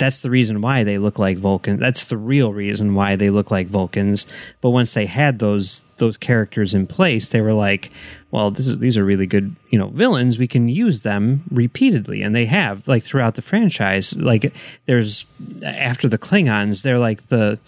that's 0.00 0.20
the 0.20 0.30
reason 0.30 0.62
why 0.62 0.82
they 0.82 0.96
look 0.96 1.18
like 1.18 1.36
Vulcans. 1.36 1.78
That's 1.78 2.06
the 2.06 2.16
real 2.16 2.54
reason 2.54 2.94
why 2.94 3.16
they 3.16 3.28
look 3.28 3.50
like 3.50 3.68
Vulcans. 3.68 4.26
But 4.62 4.70
once 4.70 4.94
they 4.94 5.04
had 5.04 5.38
those 5.38 5.84
those 5.98 6.16
characters 6.16 6.72
in 6.72 6.86
place, 6.86 7.28
they 7.28 7.42
were 7.42 7.52
like, 7.52 7.90
well, 8.30 8.50
is 8.50 8.78
these 8.78 8.96
are 8.96 9.04
really 9.04 9.26
good, 9.26 9.56
you 9.70 9.78
know, 9.78 9.88
villains. 9.88 10.38
We 10.38 10.46
can 10.46 10.68
use 10.68 11.00
them 11.00 11.42
repeatedly, 11.50 12.22
and 12.22 12.34
they 12.34 12.46
have 12.46 12.86
like 12.86 13.02
throughout 13.02 13.34
the 13.34 13.42
franchise. 13.42 14.16
Like 14.16 14.52
there's 14.86 15.26
after 15.64 16.08
the 16.08 16.18
Klingons, 16.18 16.82
they're 16.82 16.98
like 16.98 17.26
the 17.28 17.58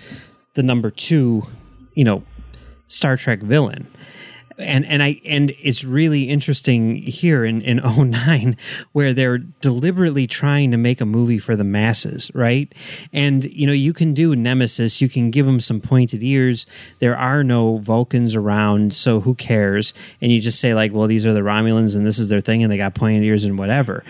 the 0.54 0.62
number 0.62 0.90
two, 0.90 1.46
you 1.94 2.04
know, 2.04 2.22
Star 2.86 3.16
Trek 3.16 3.40
villain 3.40 3.88
and 4.62 4.84
and 4.86 5.02
I 5.02 5.20
and 5.26 5.52
it's 5.58 5.84
really 5.84 6.28
interesting 6.28 6.96
here 6.96 7.44
in 7.44 7.60
in 7.62 7.76
09 8.10 8.56
where 8.92 9.12
they're 9.12 9.38
deliberately 9.38 10.26
trying 10.26 10.70
to 10.70 10.76
make 10.76 11.00
a 11.00 11.06
movie 11.06 11.38
for 11.38 11.56
the 11.56 11.64
masses, 11.64 12.30
right? 12.34 12.72
And 13.12 13.44
you 13.44 13.66
know, 13.66 13.72
you 13.72 13.92
can 13.92 14.14
do 14.14 14.34
Nemesis, 14.34 15.00
you 15.00 15.08
can 15.08 15.30
give 15.30 15.46
them 15.46 15.60
some 15.60 15.80
pointed 15.80 16.22
ears. 16.22 16.66
There 16.98 17.16
are 17.16 17.44
no 17.44 17.78
Vulcans 17.78 18.34
around, 18.34 18.94
so 18.94 19.20
who 19.20 19.34
cares? 19.34 19.94
And 20.20 20.32
you 20.32 20.40
just 20.40 20.60
say 20.60 20.74
like, 20.74 20.92
well, 20.92 21.06
these 21.06 21.26
are 21.26 21.34
the 21.34 21.40
Romulans 21.40 21.96
and 21.96 22.06
this 22.06 22.18
is 22.18 22.28
their 22.28 22.40
thing 22.40 22.62
and 22.62 22.72
they 22.72 22.76
got 22.76 22.94
pointed 22.94 23.24
ears 23.24 23.44
and 23.44 23.58
whatever. 23.58 24.04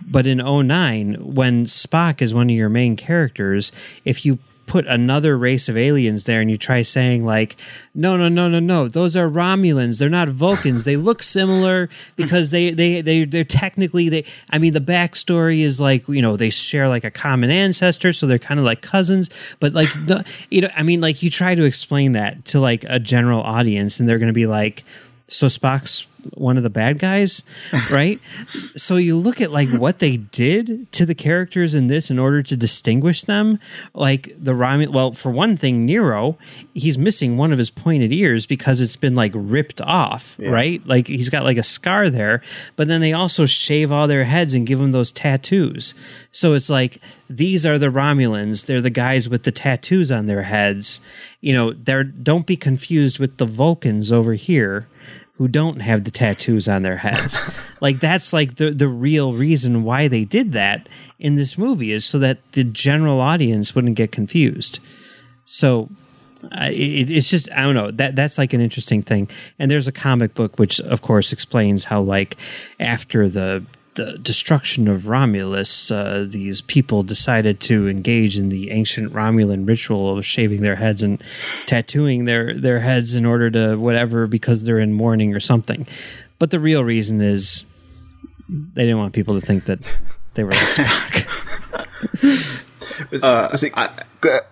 But 0.00 0.26
in 0.26 0.38
09 0.38 1.14
when 1.34 1.66
Spock 1.66 2.22
is 2.22 2.34
one 2.34 2.50
of 2.50 2.56
your 2.56 2.68
main 2.68 2.96
characters, 2.96 3.72
if 4.04 4.24
you 4.24 4.38
put 4.68 4.86
another 4.86 5.36
race 5.36 5.68
of 5.68 5.76
aliens 5.76 6.24
there 6.24 6.40
and 6.40 6.50
you 6.50 6.56
try 6.56 6.82
saying 6.82 7.24
like 7.24 7.56
no 7.94 8.16
no 8.16 8.28
no 8.28 8.48
no 8.48 8.60
no 8.60 8.86
those 8.86 9.16
are 9.16 9.28
romulans. 9.28 9.98
They're 9.98 10.08
not 10.08 10.28
vulcans. 10.28 10.84
They 10.84 10.96
look 10.96 11.22
similar 11.22 11.88
because 12.14 12.50
they 12.50 12.70
they 12.70 13.00
they 13.00 13.24
they're 13.24 13.44
technically 13.44 14.08
they 14.08 14.24
i 14.50 14.58
mean 14.58 14.74
the 14.74 14.80
backstory 14.80 15.60
is 15.60 15.80
like 15.80 16.06
you 16.08 16.22
know 16.22 16.36
they 16.36 16.50
share 16.50 16.86
like 16.86 17.04
a 17.04 17.10
common 17.10 17.50
ancestor 17.50 18.12
so 18.12 18.26
they're 18.26 18.38
kind 18.38 18.60
of 18.60 18.66
like 18.66 18.82
cousins. 18.82 19.30
But 19.58 19.72
like 19.72 19.90
you 20.50 20.60
know 20.60 20.68
i 20.76 20.82
mean 20.82 21.00
like 21.00 21.22
you 21.22 21.30
try 21.30 21.54
to 21.54 21.64
explain 21.64 22.12
that 22.12 22.44
to 22.46 22.60
like 22.60 22.84
a 22.84 22.98
general 22.98 23.42
audience 23.42 23.98
and 23.98 24.08
they're 24.08 24.18
going 24.18 24.28
to 24.28 24.32
be 24.32 24.46
like 24.46 24.84
so 25.28 25.46
spock's 25.46 26.06
one 26.34 26.56
of 26.56 26.62
the 26.62 26.70
bad 26.70 26.98
guys 26.98 27.42
right? 27.90 28.20
So 28.76 28.96
you 28.96 29.16
look 29.16 29.40
at 29.40 29.52
like 29.52 29.68
what 29.70 29.98
they 29.98 30.16
did 30.16 30.90
to 30.92 31.06
the 31.06 31.14
characters 31.14 31.74
in 31.74 31.86
this 31.86 32.10
in 32.10 32.18
order 32.18 32.42
to 32.42 32.56
distinguish 32.56 33.24
them. 33.24 33.58
Like 33.94 34.34
the 34.38 34.52
Romulan 34.52 34.88
well 34.88 35.12
for 35.12 35.30
one 35.30 35.56
thing 35.56 35.84
Nero 35.86 36.36
he's 36.74 36.98
missing 36.98 37.36
one 37.36 37.52
of 37.52 37.58
his 37.58 37.70
pointed 37.70 38.12
ears 38.12 38.46
because 38.46 38.80
it's 38.80 38.96
been 38.96 39.14
like 39.14 39.32
ripped 39.34 39.80
off 39.80 40.36
right? 40.52 40.86
Like 40.86 41.06
he's 41.06 41.30
got 41.30 41.44
like 41.44 41.56
a 41.56 41.62
scar 41.62 42.10
there. 42.10 42.42
But 42.76 42.88
then 42.88 43.00
they 43.00 43.12
also 43.12 43.46
shave 43.46 43.92
all 43.92 44.06
their 44.06 44.24
heads 44.24 44.54
and 44.54 44.66
give 44.66 44.78
them 44.78 44.92
those 44.92 45.12
tattoos. 45.12 45.94
So 46.32 46.54
it's 46.54 46.70
like 46.70 46.98
these 47.28 47.64
are 47.66 47.78
the 47.78 47.86
Romulans 47.86 48.66
they're 48.66 48.82
the 48.82 48.90
guys 48.90 49.28
with 49.28 49.44
the 49.44 49.52
tattoos 49.52 50.10
on 50.10 50.26
their 50.26 50.42
heads. 50.42 51.00
You 51.40 51.52
know 51.54 51.72
they're 51.72 52.04
don't 52.04 52.46
be 52.46 52.56
confused 52.56 53.18
with 53.18 53.36
the 53.36 53.46
Vulcans 53.46 54.10
over 54.10 54.34
here 54.34 54.88
who 55.38 55.46
don't 55.48 55.80
have 55.80 56.04
the 56.04 56.10
tattoos 56.10 56.68
on 56.68 56.82
their 56.82 56.96
heads. 56.96 57.40
like 57.80 58.00
that's 58.00 58.32
like 58.32 58.56
the 58.56 58.72
the 58.72 58.88
real 58.88 59.32
reason 59.32 59.84
why 59.84 60.08
they 60.08 60.24
did 60.24 60.52
that 60.52 60.88
in 61.18 61.36
this 61.36 61.56
movie 61.56 61.92
is 61.92 62.04
so 62.04 62.18
that 62.18 62.38
the 62.52 62.64
general 62.64 63.20
audience 63.20 63.74
wouldn't 63.74 63.96
get 63.96 64.12
confused. 64.12 64.80
So 65.44 65.88
uh, 66.44 66.70
it, 66.70 67.08
it's 67.10 67.30
just 67.30 67.50
I 67.52 67.62
don't 67.62 67.74
know 67.74 67.90
that 67.92 68.16
that's 68.16 68.36
like 68.36 68.52
an 68.52 68.60
interesting 68.60 69.02
thing. 69.02 69.28
And 69.60 69.70
there's 69.70 69.88
a 69.88 69.92
comic 69.92 70.34
book 70.34 70.58
which 70.58 70.80
of 70.80 71.02
course 71.02 71.32
explains 71.32 71.84
how 71.84 72.02
like 72.02 72.36
after 72.80 73.28
the 73.28 73.64
the 73.98 74.16
destruction 74.16 74.86
of 74.86 75.08
Romulus, 75.08 75.90
uh, 75.90 76.24
these 76.26 76.60
people 76.60 77.02
decided 77.02 77.58
to 77.62 77.88
engage 77.88 78.38
in 78.38 78.48
the 78.48 78.70
ancient 78.70 79.12
Romulan 79.12 79.66
ritual 79.66 80.16
of 80.16 80.24
shaving 80.24 80.62
their 80.62 80.76
heads 80.76 81.02
and 81.02 81.22
tattooing 81.66 82.24
their, 82.24 82.54
their 82.54 82.78
heads 82.78 83.16
in 83.16 83.26
order 83.26 83.50
to 83.50 83.76
whatever 83.76 84.28
because 84.28 84.62
they're 84.64 84.78
in 84.78 84.92
mourning 84.92 85.34
or 85.34 85.40
something. 85.40 85.84
But 86.38 86.50
the 86.50 86.60
real 86.60 86.84
reason 86.84 87.20
is 87.20 87.64
they 88.48 88.82
didn't 88.84 88.98
want 88.98 89.14
people 89.14 89.34
to 89.38 89.44
think 89.44 89.64
that 89.64 89.98
they 90.34 90.44
were 90.44 90.50
like 90.52 90.68
Spock. 90.68 92.54
Uh, 93.22 93.56
see, 93.56 93.70
uh, 93.74 93.88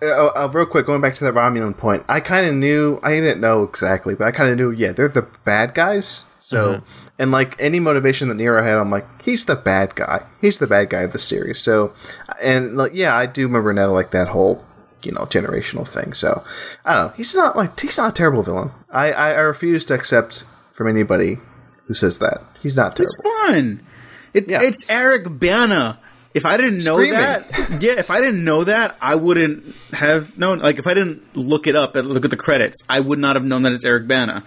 uh, 0.01 0.49
real 0.53 0.65
quick, 0.65 0.85
going 0.85 1.01
back 1.01 1.15
to 1.15 1.23
the 1.23 1.31
Romulan 1.31 1.75
point, 1.77 2.03
I 2.07 2.19
kind 2.19 2.47
of 2.47 2.55
knew, 2.55 2.99
I 3.03 3.11
didn't 3.11 3.41
know 3.41 3.63
exactly, 3.63 4.15
but 4.15 4.27
I 4.27 4.31
kind 4.31 4.49
of 4.49 4.57
knew, 4.57 4.71
yeah, 4.71 4.91
they're 4.91 5.07
the 5.07 5.27
bad 5.43 5.73
guys. 5.73 6.25
So, 6.39 6.75
Uh-huh. 6.75 6.81
and 7.19 7.31
like 7.31 7.55
any 7.59 7.79
motivation 7.79 8.29
that 8.29 8.35
Nero 8.35 8.63
had, 8.63 8.77
I'm 8.77 8.89
like, 8.91 9.05
he's 9.21 9.45
the 9.45 9.55
bad 9.55 9.95
guy. 9.95 10.23
He's 10.39 10.59
the 10.59 10.67
bad 10.67 10.89
guy 10.89 11.01
of 11.01 11.11
the 11.11 11.19
series. 11.19 11.59
So, 11.59 11.93
and 12.41 12.77
like, 12.77 12.91
yeah, 12.93 13.15
I 13.15 13.25
do 13.25 13.43
remember 13.47 13.73
now, 13.73 13.87
like 13.91 14.11
that 14.11 14.29
whole, 14.29 14.63
you 15.03 15.11
know, 15.11 15.21
generational 15.25 15.87
thing. 15.91 16.13
So, 16.13 16.43
I 16.85 16.93
don't 16.93 17.07
know. 17.07 17.13
He's 17.17 17.35
not 17.35 17.57
like, 17.57 17.77
he's 17.79 17.97
not 17.97 18.11
a 18.11 18.13
terrible 18.13 18.43
villain. 18.43 18.71
I, 18.91 19.11
I, 19.11 19.29
I 19.31 19.39
refuse 19.39 19.83
to 19.85 19.93
accept 19.93 20.45
from 20.71 20.87
anybody 20.87 21.39
who 21.87 21.93
says 21.93 22.19
that. 22.19 22.41
He's 22.61 22.77
not 22.77 22.97
It's 22.99 23.13
terrible. 23.21 23.47
fun. 23.53 23.87
It's 24.33 24.49
Yeah. 24.49 24.61
it's 24.61 24.85
Eric 24.89 25.39
Bana. 25.39 25.99
If 26.37 26.45
I 26.45 26.55
didn't 26.57 26.85
know 26.85 26.97
Screaming. 26.97 27.19
that, 27.19 27.79
yeah, 27.81 27.93
if 27.93 28.11
I 28.11 28.21
didn't 28.21 28.43
know 28.43 28.63
that, 28.63 28.95
I 29.01 29.15
wouldn't 29.15 29.75
have 29.91 30.37
known. 30.37 30.59
Like, 30.59 30.77
if 30.77 30.85
I 30.85 30.93
didn't 30.93 31.35
look 31.35 31.65
it 31.65 31.75
up 31.75 31.95
and 31.95 32.07
look 32.07 32.25
at 32.25 32.29
the 32.29 32.37
credits, 32.37 32.77
I 32.87 32.99
would 32.99 33.17
not 33.17 33.35
have 33.35 33.43
known 33.43 33.63
that 33.63 33.71
it's 33.71 33.83
Eric 33.83 34.07
Bana. 34.07 34.43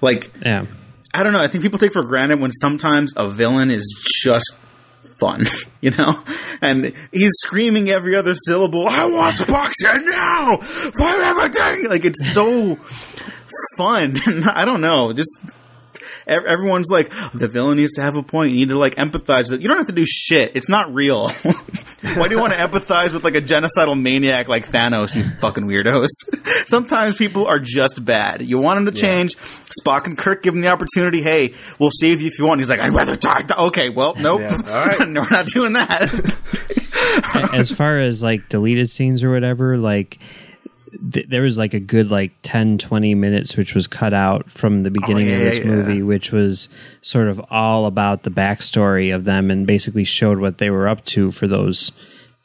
Like, 0.00 0.32
yeah. 0.42 0.64
I 1.12 1.22
don't 1.22 1.32
know. 1.34 1.40
I 1.40 1.48
think 1.48 1.62
people 1.62 1.78
take 1.78 1.92
for 1.92 2.04
granted 2.04 2.40
when 2.40 2.52
sometimes 2.52 3.12
a 3.16 3.30
villain 3.30 3.70
is 3.70 3.84
just 4.22 4.54
fun, 5.20 5.44
you 5.80 5.90
know? 5.90 6.24
And 6.62 6.94
he's 7.12 7.32
screaming 7.42 7.90
every 7.90 8.16
other 8.16 8.34
syllable, 8.46 8.88
I 8.88 9.04
want 9.04 9.36
Spock's 9.36 9.82
head 9.84 10.02
now! 10.04 10.58
For 10.58 11.06
everything! 11.06 11.88
Like, 11.90 12.04
it's 12.06 12.32
so 12.32 12.78
fun. 13.76 14.16
I 14.48 14.64
don't 14.64 14.80
know. 14.80 15.12
Just. 15.12 15.36
Ev- 16.26 16.44
Everyone's 16.48 16.88
like, 16.90 17.10
the 17.32 17.48
villain 17.48 17.76
needs 17.78 17.94
to 17.94 18.02
have 18.02 18.16
a 18.16 18.22
point. 18.22 18.50
You 18.52 18.66
need 18.66 18.68
to 18.72 18.78
like 18.78 18.94
empathize 18.96 19.44
with. 19.50 19.54
It. 19.54 19.62
You 19.62 19.68
don't 19.68 19.78
have 19.78 19.86
to 19.86 19.92
do 19.92 20.04
shit. 20.06 20.52
It's 20.54 20.68
not 20.68 20.92
real. 20.92 21.30
Why 21.42 22.28
do 22.28 22.34
you 22.34 22.40
want 22.40 22.52
to 22.52 22.58
empathize 22.58 23.12
with 23.12 23.24
like 23.24 23.34
a 23.34 23.40
genocidal 23.40 24.00
maniac 24.00 24.48
like 24.48 24.70
Thanos? 24.70 25.14
You 25.14 25.24
fucking 25.40 25.64
weirdos. 25.64 26.08
Sometimes 26.66 27.16
people 27.16 27.46
are 27.46 27.58
just 27.58 28.04
bad. 28.04 28.46
You 28.46 28.58
want 28.58 28.84
them 28.84 28.94
to 28.94 29.00
change. 29.00 29.36
Spock 29.82 30.06
and 30.06 30.16
Kirk 30.16 30.42
give 30.42 30.54
him 30.54 30.60
the 30.60 30.68
opportunity. 30.68 31.22
Hey, 31.22 31.54
we'll 31.78 31.90
save 31.92 32.20
you 32.22 32.28
if 32.28 32.38
you 32.38 32.46
want. 32.46 32.60
He's 32.60 32.68
like, 32.68 32.80
I'd 32.80 32.94
rather 32.94 33.16
die. 33.16 33.42
Okay, 33.58 33.88
well, 33.90 34.14
nope. 34.18 34.40
Yeah, 34.40 34.56
all 34.56 34.86
right. 34.86 35.08
no, 35.08 35.22
we're 35.22 35.30
not 35.30 35.46
doing 35.46 35.72
that. 35.74 36.10
as 37.52 37.70
far 37.70 37.98
as 37.98 38.22
like 38.22 38.48
deleted 38.48 38.90
scenes 38.90 39.22
or 39.24 39.30
whatever 39.32 39.76
like 39.76 40.18
th- 41.12 41.26
there 41.28 41.42
was 41.42 41.58
like 41.58 41.74
a 41.74 41.80
good 41.80 42.10
like 42.10 42.32
10 42.42 42.78
20 42.78 43.14
minutes 43.14 43.56
which 43.56 43.74
was 43.74 43.86
cut 43.86 44.14
out 44.14 44.50
from 44.50 44.82
the 44.82 44.90
beginning 44.90 45.28
yeah, 45.28 45.34
of 45.34 45.40
this 45.40 45.58
yeah. 45.58 45.64
movie 45.64 46.02
which 46.02 46.32
was 46.32 46.68
sort 47.02 47.28
of 47.28 47.40
all 47.50 47.86
about 47.86 48.22
the 48.22 48.30
backstory 48.30 49.14
of 49.14 49.24
them 49.24 49.50
and 49.50 49.66
basically 49.66 50.04
showed 50.04 50.38
what 50.38 50.58
they 50.58 50.70
were 50.70 50.88
up 50.88 51.04
to 51.04 51.30
for 51.30 51.46
those 51.46 51.92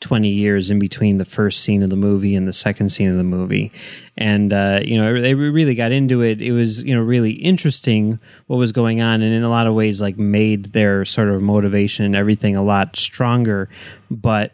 20 0.01 0.27
years 0.27 0.69
in 0.69 0.79
between 0.79 1.17
the 1.19 1.25
first 1.25 1.61
scene 1.61 1.81
of 1.81 1.89
the 1.89 1.95
movie 1.95 2.35
and 2.35 2.47
the 2.47 2.53
second 2.53 2.89
scene 2.89 3.09
of 3.09 3.17
the 3.17 3.23
movie. 3.23 3.71
And 4.17 4.51
uh, 4.51 4.81
you 4.83 4.97
know 4.97 5.21
they 5.21 5.33
really 5.35 5.75
got 5.75 5.91
into 5.91 6.21
it. 6.21 6.41
It 6.41 6.51
was 6.51 6.83
you 6.83 6.93
know 6.93 7.01
really 7.01 7.31
interesting 7.31 8.19
what 8.47 8.57
was 8.57 8.71
going 8.71 8.99
on 8.99 9.21
and 9.21 9.33
in 9.33 9.43
a 9.43 9.49
lot 9.49 9.67
of 9.67 9.73
ways 9.73 10.01
like 10.01 10.17
made 10.17 10.73
their 10.73 11.05
sort 11.05 11.29
of 11.29 11.41
motivation 11.41 12.05
and 12.05 12.15
everything 12.15 12.55
a 12.55 12.63
lot 12.63 12.97
stronger. 12.97 13.69
But 14.09 14.51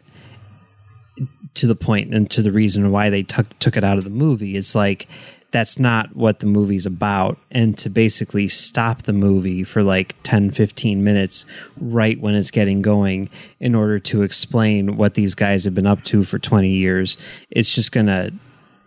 to 1.54 1.66
the 1.66 1.76
point 1.76 2.14
and 2.14 2.30
to 2.30 2.42
the 2.42 2.52
reason 2.52 2.90
why 2.90 3.10
they 3.10 3.22
took 3.22 3.58
took 3.58 3.76
it 3.76 3.84
out 3.84 3.98
of 3.98 4.04
the 4.04 4.10
movie. 4.10 4.56
It's 4.56 4.74
like 4.74 5.08
that's 5.50 5.78
not 5.78 6.14
what 6.14 6.40
the 6.40 6.46
movie's 6.46 6.84
about. 6.84 7.38
And 7.50 7.76
to 7.78 7.88
basically 7.88 8.48
stop 8.48 9.02
the 9.02 9.12
movie 9.12 9.64
for 9.64 9.82
like 9.82 10.14
10 10.22 10.50
15 10.50 11.02
minutes 11.02 11.46
right 11.80 12.20
when 12.20 12.34
it's 12.34 12.50
getting 12.50 12.82
going 12.82 13.30
in 13.60 13.74
order 13.74 13.98
to 13.98 14.22
explain 14.22 14.96
what 14.96 15.14
these 15.14 15.34
guys 15.34 15.64
have 15.64 15.74
been 15.74 15.86
up 15.86 16.04
to 16.04 16.22
for 16.22 16.38
20 16.38 16.68
years 16.68 17.16
it's 17.50 17.74
just 17.74 17.92
going 17.92 18.06
to 18.06 18.32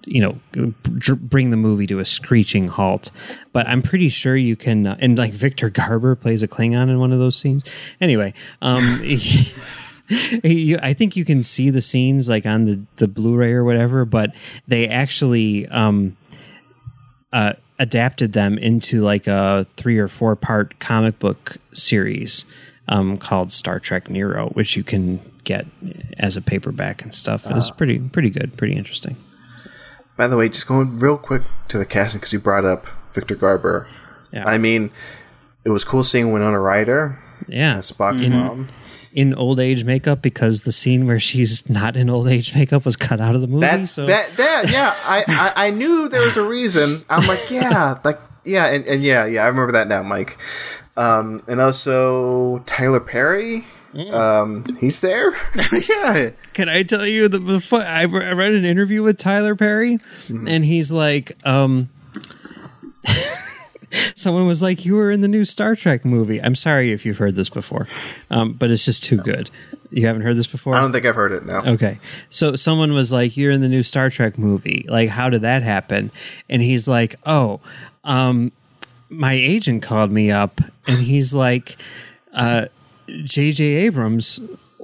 you 0.06 0.20
know 0.20 0.74
bring 0.84 1.52
the 1.52 1.58
movie 1.58 1.86
to 1.88 2.00
a 2.00 2.06
screeching 2.06 2.68
halt. 2.68 3.12
But 3.54 3.68
i'm 3.68 3.82
pretty 3.82 4.10
sure 4.10 4.36
you 4.36 4.56
can 4.56 4.88
uh, 4.88 4.98
and 5.00 5.18
like 5.18 5.32
victor 5.32 5.70
garber 5.70 6.16
plays 6.16 6.42
a 6.44 6.48
klingon 6.48 6.90
in 6.90 7.00
one 7.00 7.12
of 7.14 7.20
those 7.20 7.36
scenes. 7.36 7.64
Anyway 8.00 8.34
um 8.62 9.02
you, 10.44 10.80
I 10.82 10.94
think 10.94 11.16
you 11.16 11.26
can 11.26 11.44
see 11.44 11.70
the 11.70 11.82
scenes 11.82 12.30
like 12.30 12.46
on 12.46 12.66
the, 12.66 12.82
the 12.98 13.08
Blu-ray 13.08 13.54
or 13.54 13.64
whatever, 13.64 14.06
but 14.06 14.34
they 14.68 14.88
actually 14.88 15.68
um, 15.68 16.18
uh, 17.34 17.54
adapted 17.80 18.34
them 18.34 18.58
into 18.58 19.02
like 19.02 19.28
a 19.28 19.66
three 19.78 19.98
or 19.98 20.08
four 20.08 20.36
part 20.36 20.80
comic 20.80 21.20
book 21.20 21.58
series 21.74 22.46
um, 22.88 23.18
called 23.18 23.52
Star 23.52 23.80
Trek 23.80 24.10
Nero, 24.10 24.50
which 24.50 24.76
you 24.76 24.84
can 24.84 25.20
get 25.44 25.66
as 26.18 26.38
a 26.38 26.42
paperback 26.42 27.02
and 27.04 27.16
stuff. 27.16 27.46
It's 27.50 27.72
pretty 27.72 28.00
pretty 28.00 28.30
good, 28.30 28.58
pretty 28.58 28.76
interesting. 28.76 29.16
By 30.18 30.28
the 30.28 30.38
way, 30.38 30.50
just 30.50 30.68
going 30.68 31.00
real 31.00 31.18
quick 31.18 31.44
to 31.70 31.78
the 31.78 31.86
casting 31.86 32.20
because 32.20 32.34
you 32.34 32.40
brought 32.40 32.66
up 32.66 32.86
Victor 33.14 33.36
Garber. 33.36 33.88
Yeah. 34.32 34.44
I 34.46 34.58
mean, 34.58 34.92
it 35.66 35.70
was 35.70 35.84
cool 35.84 36.04
seeing 36.04 36.32
Winona 36.32 36.60
Ryder 36.60 37.20
Yeah, 37.48 37.78
as 37.78 37.92
Spock's 37.92 38.28
mom. 38.28 38.70
In 39.14 39.34
old 39.36 39.60
age 39.60 39.84
makeup 39.84 40.22
because 40.22 40.62
the 40.62 40.72
scene 40.72 41.08
where 41.08 41.20
she's 41.20 41.68
not 41.70 41.96
in 41.98 42.10
old 42.10 42.28
age 42.28 42.56
makeup 42.56 42.86
was 42.86 42.96
cut 42.96 43.20
out 43.20 43.36
of 43.36 43.42
the 43.42 43.48
movie. 43.48 43.62
That's 43.62 43.92
so. 43.92 44.06
that 44.06 44.36
that 44.38 44.70
yeah. 44.70 44.96
I, 45.04 45.26
I 45.28 45.68
I 45.68 45.70
knew 45.70 46.10
there 46.10 46.22
was 46.22 46.38
a 46.38 46.44
reason. 46.44 47.04
I'm 47.10 47.28
like 47.28 47.50
yeah, 47.50 48.00
like 48.04 48.20
yeah, 48.44 48.68
and, 48.68 48.86
and 48.86 49.04
yeah, 49.04 49.26
yeah. 49.26 49.44
I 49.44 49.48
remember 49.48 49.74
that 49.74 49.88
now, 49.88 50.04
Mike. 50.04 50.38
Um, 50.98 51.44
and 51.48 51.62
also 51.62 52.60
Tyler 52.60 53.00
Perry. 53.00 53.66
Um, 53.94 54.78
he's 54.80 55.02
there. 55.02 55.34
yeah. 55.90 56.30
Can 56.54 56.70
I 56.70 56.84
tell 56.84 57.06
you 57.06 57.28
the 57.28 57.40
before 57.40 57.82
I 57.82 58.04
re- 58.04 58.26
I 58.26 58.32
read 58.32 58.54
an 58.54 58.64
interview 58.64 59.04
with 59.04 59.18
Tyler 59.18 59.56
Perry, 59.56 60.00
and 60.30 60.64
he's 60.64 60.92
like, 60.92 61.38
um, 61.46 61.90
someone 64.22 64.48
was 64.48 64.62
like, 64.62 64.86
"You 64.86 64.96
were 64.96 65.12
in 65.12 65.22
the 65.22 65.28
new 65.28 65.46
Star 65.46 65.76
Trek 65.76 66.06
movie." 66.06 66.42
I'm 66.42 66.56
sorry 66.56 66.92
if 66.92 67.06
you've 67.06 67.18
heard 67.18 67.36
this 67.36 67.50
before, 67.50 67.88
um, 68.30 68.54
but 68.54 68.72
it's 68.72 68.86
just 68.86 69.04
too 69.04 69.18
good. 69.18 69.50
You 69.92 70.08
haven't 70.08 70.22
heard 70.22 70.38
this 70.38 70.48
before? 70.48 70.76
I 70.76 70.82
don't 70.82 70.94
think 70.94 71.06
I've 71.06 71.16
heard 71.16 71.34
it 71.34 71.46
now. 71.46 71.64
Okay. 71.66 72.00
So 72.30 72.56
someone 72.56 72.94
was 72.94 73.12
like, 73.12 73.36
You're 73.36 73.52
in 73.52 73.62
the 73.62 73.68
new 73.68 73.84
Star 73.84 74.10
Trek 74.10 74.38
movie. 74.38 74.86
Like, 74.88 75.10
how 75.10 75.30
did 75.30 75.42
that 75.42 75.64
happen? 75.64 76.12
And 76.50 76.62
he's 76.62 76.88
like, 76.88 77.16
Oh, 77.26 77.60
um, 78.04 78.52
my 79.10 79.34
agent 79.34 79.84
called 79.84 80.12
me 80.12 80.32
up 80.32 80.62
and 80.88 81.00
he's 81.00 81.34
like, 81.34 81.78
uh, 82.34 82.68
JJ 83.10 83.60
Abrams 83.60 84.40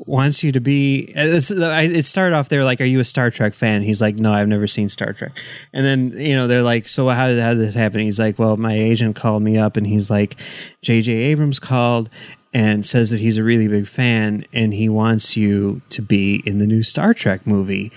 wants 0.08 0.44
you 0.44 0.52
to 0.52 0.60
be. 0.60 1.12
It 1.16 2.06
started 2.06 2.36
off 2.36 2.50
there 2.50 2.64
like, 2.64 2.82
"Are 2.82 2.86
you 2.86 3.00
a 3.00 3.06
Star 3.06 3.30
Trek 3.30 3.54
fan?" 3.54 3.82
He's 3.82 4.02
like, 4.02 4.18
"No, 4.18 4.34
I've 4.34 4.48
never 4.48 4.68
seen 4.68 4.90
Star 4.90 5.14
Trek." 5.14 5.38
And 5.74 5.86
then 5.86 6.14
you 6.18 6.36
know 6.36 6.48
they're 6.48 6.64
like, 6.64 6.88
"So 6.88 7.10
how 7.10 7.28
did 7.28 7.42
how 7.42 7.50
did 7.50 7.60
this 7.60 7.76
happen?" 7.76 8.02
He's 8.02 8.20
like, 8.20 8.40
"Well, 8.40 8.58
my 8.58 8.74
agent 8.74 9.16
called 9.16 9.44
me 9.44 9.58
up 9.58 9.78
and 9.78 9.86
he's 9.86 10.10
like, 10.10 10.38
JJ 10.84 11.10
Abrams 11.10 11.60
called." 11.60 12.10
And 12.54 12.86
says 12.86 13.10
that 13.12 13.20
he's 13.20 13.38
a 13.38 13.44
really 13.44 13.68
big 13.68 13.86
fan 13.88 14.46
and 14.54 14.74
he 14.74 14.90
wants 14.90 15.38
you 15.38 15.82
to 15.90 16.02
be 16.02 16.42
in 16.46 16.58
the 16.58 16.66
new 16.66 16.82
Star 16.82 17.14
Trek 17.14 17.46
movie. 17.46 17.92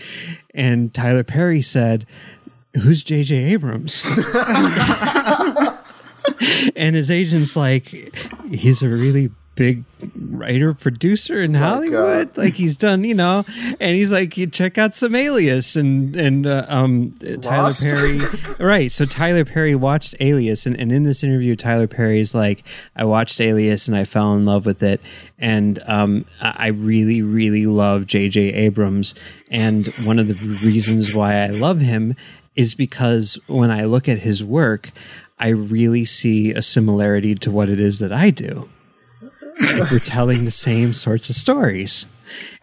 And 0.52 0.92
Tyler 0.92 1.24
Perry 1.24 1.62
said, 1.62 2.04
Who's 2.74 3.02
JJ 3.02 3.52
Abrams? 3.52 4.04
and 6.76 6.96
his 6.96 7.10
agent's 7.10 7.56
like, 7.56 7.88
he's 8.50 8.82
a 8.82 8.88
really 8.88 9.30
big 9.60 9.84
writer 10.16 10.72
producer 10.72 11.42
in 11.42 11.52
Hollywood. 11.52 12.34
Like 12.34 12.54
he's 12.54 12.76
done, 12.76 13.04
you 13.04 13.14
know, 13.14 13.44
and 13.78 13.94
he's 13.94 14.10
like, 14.10 14.38
you 14.38 14.46
check 14.46 14.78
out 14.78 14.94
some 14.94 15.14
Alias 15.14 15.76
and 15.76 16.16
and 16.16 16.46
uh, 16.46 16.64
um 16.70 17.14
Tyler 17.42 17.70
Perry, 17.74 18.20
right? 18.58 18.90
So 18.90 19.04
Tyler 19.04 19.44
Perry 19.44 19.74
watched 19.74 20.14
Alias, 20.18 20.64
and, 20.64 20.80
and 20.80 20.90
in 20.90 21.04
this 21.04 21.22
interview, 21.22 21.56
Tyler 21.56 21.86
Perry's 21.86 22.34
like, 22.34 22.64
I 22.96 23.04
watched 23.04 23.38
Alias 23.38 23.86
and 23.86 23.94
I 23.94 24.04
fell 24.04 24.32
in 24.32 24.46
love 24.46 24.64
with 24.64 24.82
it, 24.82 25.02
and 25.38 25.78
um, 25.86 26.24
I 26.40 26.68
really, 26.68 27.20
really 27.20 27.66
love 27.66 28.06
J.J. 28.06 28.40
Abrams, 28.40 29.14
and 29.50 29.88
one 30.06 30.18
of 30.18 30.28
the 30.28 30.34
reasons 30.64 31.14
why 31.14 31.34
I 31.34 31.48
love 31.48 31.80
him 31.80 32.16
is 32.56 32.74
because 32.74 33.38
when 33.46 33.70
I 33.70 33.84
look 33.84 34.08
at 34.08 34.20
his 34.20 34.42
work, 34.42 34.90
I 35.38 35.48
really 35.48 36.06
see 36.06 36.50
a 36.52 36.62
similarity 36.62 37.34
to 37.34 37.50
what 37.50 37.68
it 37.68 37.78
is 37.78 37.98
that 37.98 38.10
I 38.10 38.30
do 38.30 38.70
like 38.70 38.79
we're 39.60 39.98
telling 40.00 40.44
the 40.44 40.50
same 40.50 40.92
sorts 40.94 41.30
of 41.30 41.36
stories. 41.36 42.06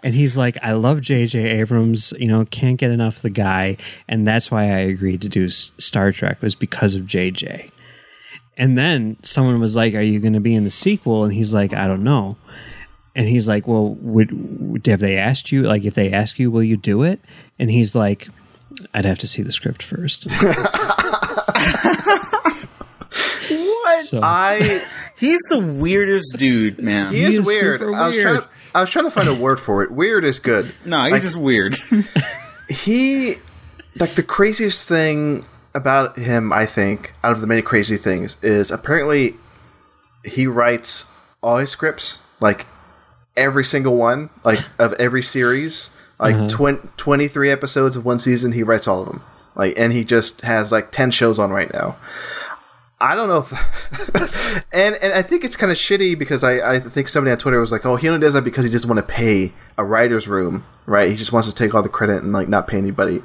And 0.03 0.14
he's 0.15 0.38
like, 0.38 0.57
I 0.64 0.74
love 0.74 1.02
J.J. 1.02 1.40
Abrams, 1.60 2.14
you 2.18 2.28
know, 2.28 2.45
can't 2.45 2.78
get 2.78 2.91
enough 2.91 3.18
of 3.18 3.22
the 3.24 3.30
guy. 3.30 3.78
And 4.07 4.26
that's 4.26 4.49
why 4.49 4.64
I 4.64 4.78
agreed 4.80 5.22
to 5.22 5.30
do 5.30 5.45
S- 5.45 5.72
Star 5.78 6.11
Trek 6.11 6.41
was 6.41 6.56
because 6.56 6.95
of 6.95 7.06
J.J. 7.06 7.69
And 8.57 8.78
then 8.78 9.18
someone 9.24 9.60
was 9.60 9.76
like, 9.76 9.94
Are 9.94 10.02
you 10.02 10.19
going 10.19 10.34
to 10.34 10.40
be 10.40 10.56
in 10.56 10.64
the 10.64 10.72
sequel? 10.72 11.24
And 11.26 11.34
he's 11.34 11.53
like, 11.53 11.74
I 11.74 11.86
don't 11.88 12.03
know. 12.03 12.38
and 13.15 13.28
he's 13.28 13.48
like, 13.48 13.68
"Well, 13.68 13.95
would, 13.95 14.32
would 14.61 14.86
have 14.88 14.99
they 14.99 15.18
asked 15.18 15.52
you? 15.52 15.64
Like, 15.64 15.84
if 15.86 15.95
they 15.95 16.11
ask 16.14 16.38
you, 16.40 16.49
will 16.52 16.64
you 16.64 16.78
do 16.78 17.02
it?" 17.03 17.19
And 17.60 17.69
he's 17.72 17.95
like, 17.95 18.28
"I'd 18.94 19.06
have 19.06 19.18
to 19.19 19.28
see 19.28 19.41
the 19.41 19.52
script 19.52 19.82
first. 19.84 20.28
What? 23.49 24.06
So 24.06 24.19
I 24.24 24.84
He's 25.18 25.40
the 25.49 25.60
weirdest 25.60 26.36
dude, 26.38 26.80
man. 26.80 27.14
he 27.14 27.24
is 27.24 27.38
is 27.40 27.45
weird. 27.45 27.80
super 27.80 27.94
I 27.94 28.07
was 28.07 28.18
trying 28.18 28.41
to, 28.41 28.48
I 28.76 28.82
was 28.82 28.90
trying 28.90 29.06
to 29.06 29.11
find 29.11 29.28
a 29.28 29.34
word 29.36 29.60
for 29.60 29.82
it. 29.84 29.91
Weird 29.91 30.24
is 30.24 30.40
good. 30.40 30.74
no, 30.86 31.03
he's 31.03 31.11
Like, 31.14 31.22
just 31.24 31.38
weird. 31.38 31.78
he 32.69 33.36
like 33.99 34.15
the 34.15 34.24
craziest 34.24 34.88
thing 34.88 35.45
about 35.74 36.18
him 36.18 36.52
i 36.52 36.65
think 36.65 37.14
out 37.24 37.32
of 37.32 37.41
the 37.41 37.48
many 37.48 37.61
crazy 37.61 37.98
things 37.98 38.38
is 38.41 38.72
apparently 38.72 39.36
he 40.26 40.48
writes 40.48 41.06
all 41.41 41.57
his 41.57 41.69
scripts 41.69 42.19
like 42.40 42.65
every 43.36 43.64
single 43.64 43.95
one 43.95 44.30
like 44.44 44.60
of 44.80 44.94
every 44.94 45.22
series 45.22 45.91
like 46.19 46.36
uh-huh. 46.36 46.48
twen- 46.49 46.90
23 46.98 47.49
episodes 47.52 47.95
of 47.95 48.03
one 48.06 48.19
season 48.19 48.52
he 48.52 48.64
writes 48.64 48.88
all 48.88 49.02
of 49.02 49.07
them 49.07 49.22
like 49.56 49.78
and 49.78 49.94
he 49.94 50.03
just 50.03 50.41
has 50.41 50.72
like 50.72 50.91
10 50.91 51.11
shows 51.11 51.38
on 51.40 51.52
right 51.52 51.72
now 51.74 51.95
I 52.99 53.14
don't 53.14 53.30
know 53.30 53.45
if, 53.48 54.65
and 54.74 54.95
and 54.95 55.14
I 55.14 55.22
think 55.22 55.44
it's 55.44 55.56
kind 55.56 55.72
of 55.72 55.78
shitty 55.78 56.18
because 56.18 56.44
I, 56.44 56.76
I 56.76 56.80
think 56.80 57.10
somebody 57.10 57.32
on 57.32 57.38
Twitter 57.38 57.60
was 57.60 57.72
like, 57.72 57.86
oh, 57.86 57.95
he 57.95 58.07
only 58.07 58.19
does 58.19 58.34
that 58.34 58.44
because 58.44 58.65
he 58.65 58.72
doesn't 58.72 58.90
want 58.90 58.98
to 59.06 59.14
pay 59.14 59.53
a 59.78 59.86
writer's 59.86 60.28
room, 60.28 60.65
right? 60.88 61.10
He 61.10 61.15
just 61.15 61.32
wants 61.32 61.48
to 61.48 61.53
take 61.53 61.76
all 61.76 61.84
the 61.84 61.90
credit 61.90 62.24
and 62.24 62.34
like 62.34 62.48
not 62.48 62.68
pay 62.68 62.78
anybody 62.78 63.22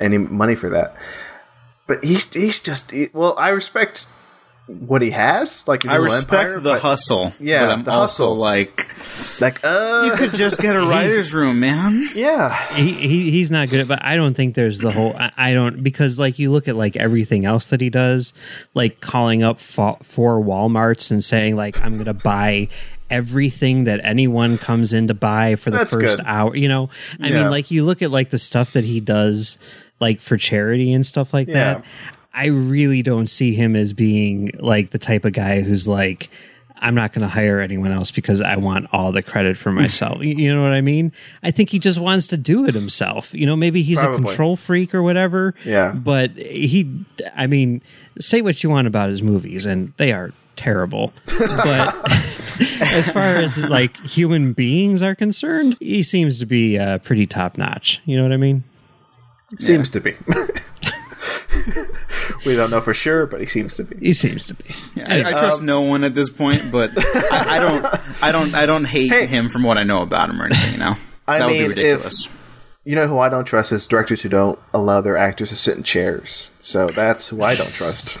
any 0.00 0.16
money 0.16 0.54
for 0.54 0.70
that. 0.70 0.96
But 1.86 2.02
he's 2.04 2.32
he's 2.32 2.58
just 2.58 2.90
he- 2.90 3.10
well, 3.12 3.34
I 3.36 3.50
respect 3.50 4.06
what 4.66 5.02
he 5.02 5.10
has, 5.10 5.66
like 5.66 5.82
his 5.82 5.92
I 5.92 5.96
respect 5.96 6.32
empire, 6.32 6.60
the 6.60 6.70
but, 6.70 6.82
hustle. 6.82 7.32
Yeah, 7.40 7.66
but 7.66 7.72
I'm 7.72 7.84
the 7.84 7.90
also 7.90 8.24
hustle. 8.24 8.36
like, 8.36 8.86
Like, 9.40 9.60
uh, 9.64 10.02
you 10.10 10.12
could 10.16 10.34
just 10.38 10.58
get 10.60 10.76
a 10.76 10.80
writer's 10.80 11.32
room, 11.32 11.58
man. 11.60 12.08
yeah, 12.14 12.56
he, 12.74 12.92
he 12.92 13.30
he's 13.32 13.50
not 13.50 13.68
good 13.70 13.80
at 13.80 13.88
but 13.88 14.02
i 14.04 14.14
don't 14.16 14.34
think 14.34 14.54
there's 14.54 14.78
the 14.78 14.92
whole 14.92 15.14
I, 15.16 15.32
I 15.36 15.52
don't 15.52 15.82
because 15.82 16.18
like 16.18 16.38
you 16.38 16.50
look 16.50 16.68
at 16.68 16.76
like 16.76 16.96
everything 16.96 17.44
else 17.44 17.66
that 17.66 17.80
he 17.80 17.90
does 17.90 18.32
like 18.74 19.00
calling 19.00 19.42
up 19.42 19.60
fo- 19.60 19.98
four 20.02 20.40
walmarts 20.40 21.10
and 21.10 21.22
saying 21.24 21.56
like 21.56 21.78
i'm 21.84 21.98
gonna 21.98 22.14
buy 22.14 22.68
everything 23.10 23.84
that 23.84 24.00
anyone 24.04 24.56
comes 24.58 24.92
in 24.92 25.08
to 25.08 25.14
buy 25.14 25.56
for 25.56 25.70
the 25.70 25.78
That's 25.78 25.94
first 25.94 26.18
good. 26.18 26.26
hour 26.26 26.54
you 26.56 26.68
know 26.68 26.88
i 27.20 27.28
Yeah. 27.28 27.42
mean 27.42 27.50
like 27.50 27.70
you 27.70 27.84
look 27.84 28.00
at 28.02 28.10
like 28.10 28.30
the 28.30 28.38
stuff 28.38 28.72
that 28.72 28.84
he 28.84 29.00
does 29.00 29.58
like 30.00 30.20
for 30.20 30.36
charity 30.36 30.92
and 30.92 31.04
stuff 31.06 31.34
like 31.34 31.48
Yeah. 31.48 31.54
that 31.54 31.84
i 32.34 32.46
really 32.46 33.02
don't 33.02 33.28
see 33.28 33.54
him 33.54 33.76
as 33.76 33.92
being 33.92 34.50
like 34.58 34.90
the 34.90 34.98
type 34.98 35.24
of 35.24 35.32
guy 35.32 35.60
who's 35.62 35.86
like 35.88 36.30
I'm 36.84 36.96
not 36.96 37.12
going 37.12 37.22
to 37.22 37.28
hire 37.28 37.60
anyone 37.60 37.92
else 37.92 38.10
because 38.10 38.42
I 38.42 38.56
want 38.56 38.88
all 38.92 39.12
the 39.12 39.22
credit 39.22 39.56
for 39.56 39.70
myself. 39.70 40.20
You- 40.20 40.34
you 40.34 40.52
know 40.52 40.64
what 40.64 40.72
I 40.72 40.80
mean? 40.80 41.12
I 41.40 41.52
think 41.52 41.68
he 41.70 41.78
just 41.78 42.00
wants 42.00 42.26
to 42.26 42.36
do 42.36 42.66
it 42.66 42.74
himself. 42.74 43.32
You 43.32 43.46
know, 43.46 43.54
maybe 43.54 43.82
he's 43.84 44.00
Probably. 44.00 44.24
a 44.24 44.26
control 44.26 44.56
freak 44.56 44.92
or 44.92 45.00
whatever. 45.00 45.54
Yeah. 45.64 45.92
But 45.92 46.32
he, 46.32 47.04
I 47.36 47.46
mean, 47.46 47.82
say 48.18 48.42
what 48.42 48.64
you 48.64 48.70
want 48.70 48.88
about 48.88 49.10
his 49.10 49.22
movies, 49.22 49.64
and 49.64 49.92
they 49.96 50.10
are 50.12 50.32
terrible. 50.56 51.12
But 51.38 51.94
as 52.80 53.08
far 53.08 53.36
as 53.36 53.62
like 53.62 53.96
human 53.98 54.52
beings 54.52 55.02
are 55.04 55.14
concerned, 55.14 55.76
he 55.78 56.02
seems 56.02 56.40
to 56.40 56.46
be 56.46 56.80
uh, 56.80 56.98
pretty 56.98 57.28
top 57.28 57.56
notch. 57.56 58.00
You 58.06 58.16
know 58.16 58.24
what 58.24 58.32
I 58.32 58.38
mean? 58.38 58.64
seems 59.60 59.88
to 59.90 60.00
be. 60.00 60.14
we 62.44 62.54
don't 62.56 62.70
know 62.70 62.80
for 62.80 62.94
sure, 62.94 63.26
but 63.26 63.40
he 63.40 63.46
seems 63.46 63.76
to 63.76 63.84
be. 63.84 63.96
He 64.06 64.12
seems 64.12 64.46
to 64.48 64.54
be. 64.54 64.74
I, 65.02 65.18
I 65.20 65.30
trust 65.30 65.60
um, 65.60 65.66
no 65.66 65.80
one 65.82 66.04
at 66.04 66.14
this 66.14 66.30
point, 66.30 66.70
but 66.72 66.90
I, 66.96 67.56
I 67.56 67.58
don't, 67.60 68.22
I 68.24 68.32
don't, 68.32 68.54
I 68.54 68.66
don't 68.66 68.84
hate 68.84 69.10
Hey. 69.10 69.26
him 69.26 69.48
from 69.48 69.62
what 69.62 69.78
I 69.78 69.82
know 69.84 70.02
about 70.02 70.30
him 70.30 70.40
or 70.40 70.46
anything. 70.46 70.72
You 70.72 70.78
know, 70.78 70.96
I 71.26 71.38
that 71.38 71.48
mean, 71.48 71.66
would 71.68 71.76
be 71.76 71.82
if- 71.82 72.04
You 72.84 72.96
know 72.96 73.06
who 73.06 73.18
I 73.18 73.28
don't 73.28 73.44
trust 73.44 73.70
is 73.72 73.86
directors 73.86 74.22
who 74.22 74.28
don't 74.28 74.58
allow 74.74 75.00
their 75.00 75.16
actors 75.16 75.50
to 75.50 75.56
sit 75.56 75.76
in 75.76 75.82
chairs. 75.84 76.50
So 76.60 76.88
that's 76.88 77.28
who 77.28 77.42
I 77.42 77.54
don't 77.54 77.72
trust. 77.72 78.18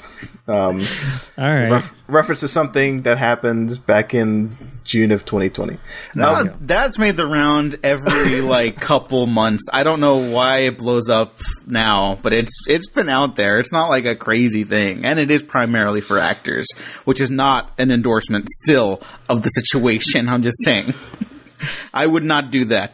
Um, 0.52 0.80
All 1.38 1.44
right. 1.46 1.70
ref- 1.70 1.94
reference 2.08 2.40
to 2.40 2.48
something 2.48 3.02
that 3.02 3.16
happened 3.18 3.84
back 3.86 4.12
in 4.14 4.56
June 4.84 5.10
of 5.12 5.24
2020. 5.24 5.78
Uh, 6.18 6.22
Um, 6.22 6.50
that's 6.60 6.98
made 6.98 7.16
the 7.16 7.26
round 7.26 7.76
every 7.82 8.40
like 8.56 8.76
couple 8.76 9.26
months. 9.26 9.64
I 9.72 9.82
don't 9.82 10.00
know 10.00 10.30
why 10.30 10.60
it 10.60 10.76
blows 10.78 11.08
up 11.08 11.38
now, 11.66 12.18
but 12.22 12.32
it's 12.32 12.52
it's 12.66 12.86
been 12.86 13.08
out 13.08 13.36
there. 13.36 13.58
It's 13.60 13.72
not 13.72 13.88
like 13.88 14.04
a 14.04 14.14
crazy 14.16 14.64
thing, 14.64 15.04
and 15.04 15.18
it 15.18 15.30
is 15.30 15.42
primarily 15.42 16.00
for 16.02 16.18
actors, 16.18 16.66
which 17.04 17.20
is 17.20 17.30
not 17.30 17.72
an 17.78 17.90
endorsement 17.90 18.48
still 18.64 19.00
of 19.28 19.42
the 19.42 19.48
situation. 19.48 20.28
I'm 20.28 20.42
just 20.42 20.58
saying. 20.64 20.92
I 21.94 22.04
would 22.06 22.24
not 22.24 22.50
do 22.50 22.64
that, 22.66 22.92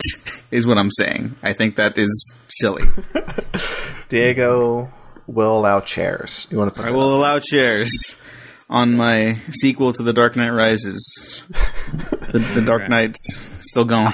is 0.50 0.66
what 0.66 0.76
I'm 0.76 0.90
saying. 0.90 1.36
I 1.42 1.54
think 1.54 1.76
that 1.76 1.96
is 1.96 2.34
silly. 2.48 2.82
Diego 4.10 4.92
will 5.28 5.56
allow 5.56 5.80
chairs. 5.80 6.48
You 6.50 6.58
want 6.58 6.74
to 6.74 6.80
put 6.82 6.88
I 6.88 6.92
will 6.92 7.10
up? 7.12 7.18
allow 7.18 7.38
chairs 7.38 8.16
on 8.68 8.94
my 8.96 9.40
sequel 9.52 9.92
to 9.92 10.02
The 10.02 10.12
Dark 10.12 10.34
Knight 10.36 10.50
Rises. 10.50 11.44
the, 12.32 12.38
the 12.54 12.62
Dark 12.62 12.88
Knight's 12.88 13.48
still 13.60 13.84
going. 13.84 14.12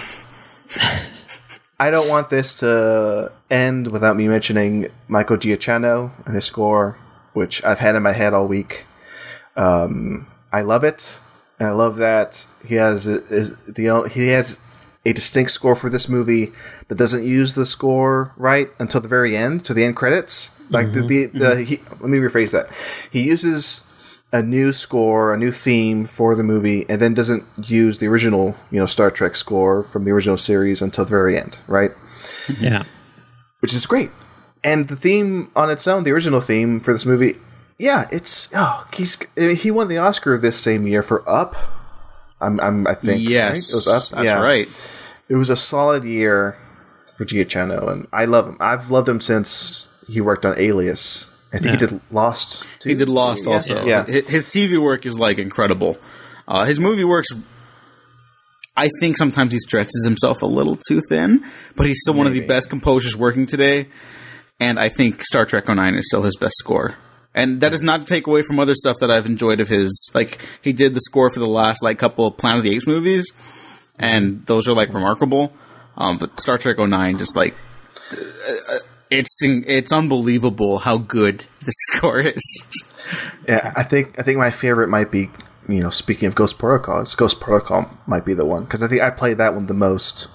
I 1.78 1.90
don't 1.90 2.08
want 2.08 2.28
this 2.28 2.54
to 2.56 3.32
end 3.50 3.88
without 3.88 4.16
me 4.16 4.28
mentioning 4.28 4.88
Michael 5.08 5.36
Giacchino 5.36 6.12
and 6.26 6.34
his 6.34 6.44
score, 6.44 6.98
which 7.32 7.64
I've 7.64 7.78
had 7.78 7.94
in 7.94 8.02
my 8.02 8.12
head 8.12 8.34
all 8.34 8.46
week. 8.46 8.86
Um, 9.56 10.26
I 10.52 10.62
love 10.62 10.84
it. 10.84 11.20
And 11.58 11.68
I 11.68 11.72
love 11.72 11.96
that 11.96 12.46
he 12.66 12.74
has 12.74 13.06
is 13.06 13.56
the 13.66 14.10
he 14.12 14.28
has 14.28 14.58
a 15.06 15.12
distinct 15.12 15.51
score 15.51 15.76
for 15.76 15.90
this 15.90 16.09
movie 16.09 16.52
that 16.89 16.97
doesn't 16.97 17.24
use 17.24 17.55
the 17.55 17.66
score 17.66 18.32
right 18.36 18.70
until 18.78 19.01
the 19.01 19.09
very 19.09 19.36
end, 19.36 19.64
to 19.64 19.74
the 19.74 19.85
end 19.85 19.97
credits. 19.97 20.51
Like 20.70 20.93
the 20.93 21.01
mm-hmm. 21.01 21.06
the, 21.09 21.26
the 21.26 21.44
mm-hmm. 21.44 21.62
he, 21.64 21.81
let 22.01 22.10
me 22.10 22.18
rephrase 22.18 22.52
that. 22.52 22.70
He 23.10 23.22
uses 23.22 23.85
a 24.32 24.43
new 24.43 24.72
score, 24.72 25.32
a 25.32 25.36
new 25.36 25.52
theme 25.52 26.06
for 26.06 26.35
the 26.35 26.43
movie, 26.43 26.85
and 26.89 27.01
then 27.01 27.14
doesn't 27.14 27.44
use 27.62 28.01
the 28.01 28.06
original, 28.06 28.56
you 28.70 28.81
know, 28.81 28.86
Star 28.86 29.10
Trek 29.10 29.36
score 29.36 29.85
from 29.85 30.05
the 30.05 30.10
original 30.10 30.36
series 30.36 30.82
until 30.82 31.05
the 31.05 31.10
very 31.10 31.39
end, 31.39 31.59
right? 31.68 31.93
Yeah. 32.59 32.82
Which 33.60 33.74
is 33.74 33.86
great. 33.86 34.10
And 34.64 34.89
the 34.89 34.97
theme 34.97 35.52
on 35.55 35.70
its 35.70 35.86
own, 35.86 36.05
the 36.05 36.10
original 36.10 36.40
theme 36.40 36.81
for 36.81 36.93
this 36.93 37.06
movie, 37.06 37.36
yeah, 37.78 38.09
it's 38.10 38.48
oh, 38.55 38.86
he's 38.94 39.18
I 39.36 39.48
mean, 39.48 39.56
he 39.56 39.70
won 39.70 39.89
the 39.89 39.98
Oscar 39.98 40.39
this 40.39 40.59
same 40.59 40.86
year 40.86 41.02
for 41.02 41.28
Up. 41.28 41.55
I'm, 42.44 42.60
I'm 42.60 42.86
I 42.86 42.94
think 42.94 43.28
Yes, 43.28 43.48
right? 43.50 43.56
it 43.56 43.74
was 43.74 43.88
Up. 43.88 44.08
that's 44.10 44.24
yeah. 44.24 44.40
right. 44.42 44.68
It 45.28 45.36
was 45.36 45.50
a 45.50 45.56
solid 45.56 46.04
year 46.04 46.56
for 47.16 47.24
Giacchino, 47.24 47.88
and 47.90 48.06
I 48.12 48.24
love 48.26 48.46
him. 48.46 48.56
I've 48.60 48.90
loved 48.90 49.08
him 49.08 49.20
since 49.20 49.88
he 50.06 50.20
worked 50.20 50.44
on 50.44 50.58
Alias. 50.58 51.30
I 51.52 51.58
think 51.58 51.70
he 51.80 51.86
did 51.86 52.00
Lost. 52.10 52.64
Too. 52.80 52.88
He 52.90 52.94
did 52.96 53.08
Lost 53.08 53.44
Yeah, 53.46 53.52
also. 53.52 53.84
Yeah, 53.86 54.02
Hi- 54.04 54.22
His 54.28 54.48
TV 54.48 54.80
work 54.82 55.06
is 55.06 55.16
like 55.18 55.38
incredible. 55.38 55.96
Uh, 56.48 56.64
his 56.64 56.78
movie 56.80 57.04
works. 57.04 57.28
I 58.76 58.88
think 59.00 59.16
sometimes 59.16 59.52
he 59.52 59.58
stretches 59.60 60.02
himself 60.04 60.42
a 60.42 60.46
little 60.46 60.76
too 60.88 61.00
thin, 61.08 61.44
but 61.76 61.86
he's 61.86 62.00
still 62.00 62.14
one 62.14 62.26
of 62.26 62.32
the 62.32 62.40
best 62.40 62.68
composers 62.70 63.16
working 63.16 63.46
today. 63.46 63.88
And 64.60 64.78
I 64.78 64.88
think 64.88 65.24
Star 65.24 65.46
Trek 65.46 65.64
09 65.68 65.94
is 65.94 66.06
still 66.08 66.22
his 66.22 66.36
best 66.36 66.56
score. 66.58 66.96
And 67.35 67.61
that 67.62 67.74
is 67.74 67.82
not 67.82 68.01
to 68.01 68.06
take 68.06 68.27
away 68.27 68.43
from 68.47 68.61
other 68.61 68.74
stuff 68.77 68.97
that 69.01 69.11
I've 69.11 69.27
enjoyed 69.27 69.61
of 69.61 69.69
his. 69.69 70.11
Like 70.15 70.40
he 70.62 70.73
did 70.73 70.94
the 70.94 71.01
score 71.01 71.32
for 71.32 71.40
the 71.40 71.48
last 71.48 71.82
like 71.82 71.98
couple 71.98 72.27
of 72.27 72.36
Planet 72.36 72.59
of 72.59 72.65
the 72.65 72.74
Apes 72.74 72.86
movies, 72.86 73.32
and 73.98 74.47
those 74.47 74.69
are 74.69 74.74
like 74.74 74.93
remarkable. 74.94 75.52
Um, 75.97 76.19
but 76.19 76.40
Star 76.40 76.59
Trek 76.59 76.78
09 76.78 77.19
just 77.19 77.36
like 77.36 77.55
uh, 78.12 78.78
it's 79.11 79.39
it's 79.43 79.93
unbelievable 79.93 80.78
how 80.78 80.98
good 80.98 81.44
the 81.65 81.73
score 81.93 82.20
is. 82.20 82.65
yeah. 83.48 83.73
I 83.77 83.82
think 83.82 84.19
I 84.19 84.23
think 84.23 84.39
my 84.39 84.51
favorite 84.51 84.89
might 84.89 85.11
be 85.11 85.31
you 85.69 85.81
know 85.81 85.90
speaking 85.90 86.28
of 86.28 86.35
Ghost 86.35 86.59
Protocol, 86.59 87.01
it's 87.02 87.15
Ghost 87.15 87.40
Protocol 87.40 87.90
might 88.06 88.24
be 88.24 88.35
the 88.35 88.47
one 88.47 88.65
because 88.65 88.82
I 88.82 88.89
think 88.89 89.02
I 89.02 89.11
played 89.11 89.39
that 89.39 89.55
one 89.55 89.66
the 89.66 89.74
most. 89.74 90.28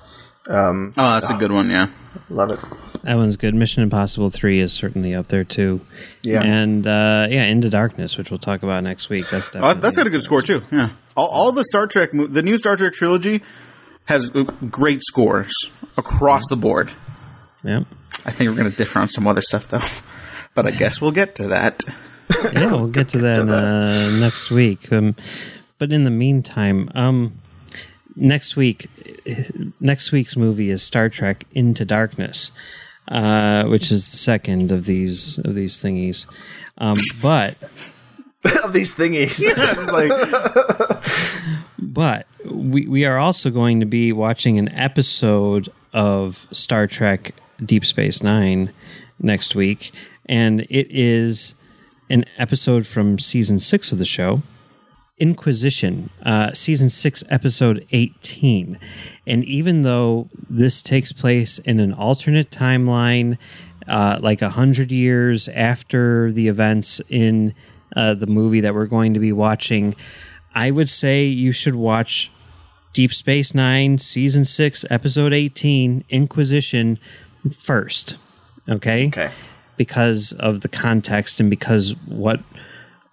Um, 0.50 0.94
Oh, 0.98 1.14
that's 1.14 1.30
a 1.30 1.36
good 1.36 1.52
one. 1.52 1.70
Yeah. 1.70 1.88
Love 2.30 2.50
it. 2.52 2.60
That 3.04 3.16
one's 3.16 3.38
good. 3.38 3.56
Mission 3.56 3.82
Impossible 3.84 4.30
3 4.30 4.60
is 4.60 4.74
certainly 4.74 5.16
up 5.16 5.28
there 5.28 5.44
too. 5.44 5.82
Yeah. 6.22 6.42
And 6.44 6.86
uh, 6.86 7.28
yeah, 7.30 7.44
Into 7.46 7.70
Darkness, 7.70 8.18
which 8.18 8.30
we'll 8.32 8.40
talk 8.40 8.64
about 8.64 8.84
next 8.84 9.10
week. 9.10 9.30
That's 9.30 9.50
Oh, 9.50 9.60
definitely 9.60 9.82
that's 9.82 9.96
got 9.98 10.08
a 10.08 10.10
good 10.10 10.24
score 10.24 10.42
too. 10.42 10.62
Yeah. 10.72 10.90
All, 11.16 11.28
all 11.28 11.52
the 11.52 11.64
Star 11.66 11.88
Trek, 11.88 12.14
mo- 12.14 12.28
the 12.28 12.42
new 12.42 12.58
Star 12.58 12.76
Trek 12.76 12.94
trilogy 12.94 13.42
has 14.06 14.30
uh, 14.36 14.44
great 14.70 15.02
scores 15.02 15.54
across 15.98 16.44
the 16.50 16.58
board. 16.58 16.92
Yeah. 17.64 17.82
I 18.26 18.32
think 18.32 18.50
we're 18.50 18.58
going 18.58 18.72
to 18.72 18.76
differ 18.78 19.00
on 19.00 19.08
some 19.08 19.28
other 19.28 19.42
stuff 19.42 19.68
though, 19.70 19.82
but 20.56 20.66
I 20.68 20.72
guess 20.72 21.00
we'll 21.00 21.12
get 21.12 21.36
to 21.36 21.48
that. 21.50 21.84
yeah, 22.54 22.74
we'll 22.74 22.88
get 22.88 23.10
to 23.10 23.18
that 23.20 23.38
uh, 23.40 24.20
next 24.20 24.52
week. 24.52 24.92
Um, 24.92 25.16
but 25.78 25.92
in 25.94 26.04
the 26.04 26.12
meantime, 26.12 26.90
um, 26.96 27.40
next 28.20 28.56
week, 28.56 28.88
next 29.80 30.12
week's 30.12 30.36
movie 30.36 30.70
is 30.70 30.84
Star 30.84 31.10
Trek 31.10 31.46
Into 31.54 31.86
Darkness, 31.86 32.52
uh, 33.08 33.64
which 33.66 33.92
is 33.92 34.10
the 34.10 34.18
second 34.18 34.72
of 34.72 34.86
these 34.86 35.40
of 35.40 35.56
these 35.56 35.80
thingies. 35.80 36.26
Um, 36.78 36.98
but 37.22 37.58
of 38.64 38.74
these 38.74 38.96
thingies. 38.96 39.44
Like, 39.92 40.12
but 41.80 42.28
we 42.46 42.88
we 42.88 43.06
are 43.06 43.18
also 43.18 43.50
going 43.50 43.80
to 43.80 43.86
be 43.86 44.14
watching 44.14 44.58
an 44.58 44.70
episode 44.70 45.72
of 45.94 46.48
Star 46.52 46.88
Trek 46.88 47.34
Deep 47.64 47.86
Space 47.86 48.22
Nine 48.22 48.72
next 49.20 49.56
week, 49.56 49.92
and 50.28 50.62
it 50.70 50.88
is 50.90 51.56
an 52.10 52.26
episode 52.38 52.88
from 52.88 53.20
season 53.20 53.60
six 53.60 53.92
of 53.92 53.98
the 53.98 54.06
show. 54.06 54.42
Inquisition, 55.20 56.10
uh, 56.24 56.54
season 56.54 56.90
six, 56.90 57.24
episode 57.30 57.86
18. 57.92 58.78
And 59.28 59.44
even 59.46 59.82
though 59.82 60.30
this 60.50 60.82
takes 60.82 61.12
place 61.12 61.60
in 61.60 61.80
an 61.80 61.94
alternate 61.94 62.52
timeline, 62.52 63.38
uh, 63.88 64.18
like 64.22 64.42
a 64.42 64.50
hundred 64.50 64.92
years 64.92 65.48
after 65.50 66.32
the 66.32 66.48
events 66.48 67.02
in 67.10 67.54
uh, 67.96 68.14
the 68.14 68.28
movie 68.28 68.62
that 68.62 68.74
we're 68.74 68.86
going 68.86 69.14
to 69.14 69.20
be 69.20 69.32
watching, 69.32 69.96
I 70.56 70.72
would 70.72 70.90
say 70.90 71.26
you 71.26 71.52
should 71.52 71.76
watch 71.76 72.32
Deep 72.94 73.14
Space 73.14 73.54
Nine, 73.54 73.98
season 73.98 74.46
six, 74.46 74.84
episode 74.90 75.34
18, 75.34 76.06
Inquisition, 76.10 76.98
first. 77.54 78.18
Okay? 78.68 79.08
Okay. 79.08 79.32
Because 79.78 80.34
of 80.34 80.62
the 80.62 80.68
context 80.68 81.40
and 81.40 81.50
because 81.50 81.96
what 82.06 82.42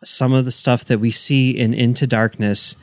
some 0.05 0.32
of 0.32 0.44
the 0.44 0.52
stuff 0.52 0.85
that 0.86 0.98
we 1.01 1.10
see 1.10 1.51
in 1.51 1.74
Into 1.74 2.06
Darkness 2.06 2.77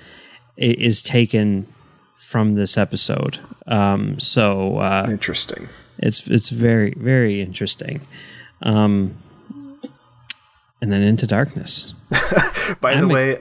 is 0.58 1.02
taken 1.02 1.68
from 2.16 2.56
this 2.56 2.78
episode. 2.78 3.40
Um, 3.68 4.20
so 4.20 4.78
uh, 4.80 5.08
Interesting. 5.10 5.70
it's 6.00 6.28
it's 6.28 6.50
very 6.50 6.94
very 6.98 7.42
interesting. 7.42 8.02
Um, 8.62 9.16
and 10.82 10.92
then 10.92 11.02
Into 11.02 11.26
Darkness. 11.28 11.94
By 12.82 12.94
the 12.96 13.00
I'm 13.02 13.12
a- 13.12 13.14
way, 13.14 13.38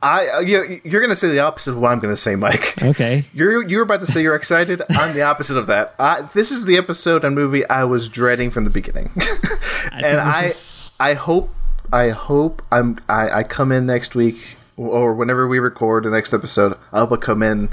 I 0.00 0.28
uh, 0.28 0.40
you, 0.40 0.80
you're 0.84 1.00
going 1.00 1.10
to 1.10 1.16
say 1.16 1.28
the 1.28 1.40
opposite 1.40 1.72
of 1.72 1.78
what 1.78 1.90
I'm 1.92 1.98
going 1.98 2.12
to 2.12 2.16
say, 2.16 2.34
Mike. 2.36 2.80
Okay. 2.82 3.24
You're 3.34 3.66
you're 3.68 3.82
about 3.82 4.00
to 4.00 4.06
say 4.06 4.22
you're 4.22 4.36
excited. 4.36 4.80
I'm 4.90 5.12
the 5.14 5.22
opposite 5.22 5.56
of 5.58 5.66
that. 5.66 5.94
I, 5.98 6.22
this 6.34 6.50
is 6.52 6.64
the 6.64 6.76
episode 6.76 7.24
and 7.24 7.34
movie 7.34 7.68
I 7.68 7.84
was 7.84 8.08
dreading 8.08 8.50
from 8.50 8.64
the 8.64 8.70
beginning, 8.70 9.10
and 9.92 10.18
I 10.20 10.46
is- 10.46 10.92
I 11.00 11.14
hope 11.14 11.50
I 11.92 12.10
hope 12.10 12.62
I'm 12.70 12.98
I, 13.08 13.30
I 13.30 13.42
come 13.42 13.72
in 13.72 13.86
next 13.86 14.14
week 14.14 14.56
or 14.76 15.14
whenever 15.14 15.46
we 15.48 15.58
record 15.58 16.04
the 16.04 16.10
next 16.10 16.32
episode. 16.32 16.74
I 16.92 17.00
hope 17.00 17.12
I 17.12 17.16
come 17.16 17.42
in 17.42 17.70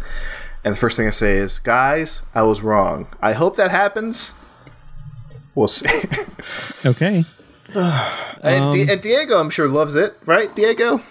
and 0.64 0.74
the 0.74 0.80
first 0.80 0.98
thing 0.98 1.08
I 1.08 1.12
say 1.12 1.38
is, 1.38 1.60
guys, 1.60 2.24
I 2.34 2.42
was 2.42 2.64
wrong. 2.64 3.08
I 3.22 3.34
hope 3.34 3.56
that 3.58 3.70
happens. 3.70 4.34
We'll 5.54 5.68
see. 5.68 5.90
Okay. 6.86 7.24
and, 8.44 8.72
Di- 8.72 8.92
and 8.92 9.02
Diego, 9.02 9.40
I'm 9.40 9.50
sure 9.50 9.68
loves 9.68 9.96
it, 9.96 10.16
right, 10.26 10.56
Diego? 10.56 11.02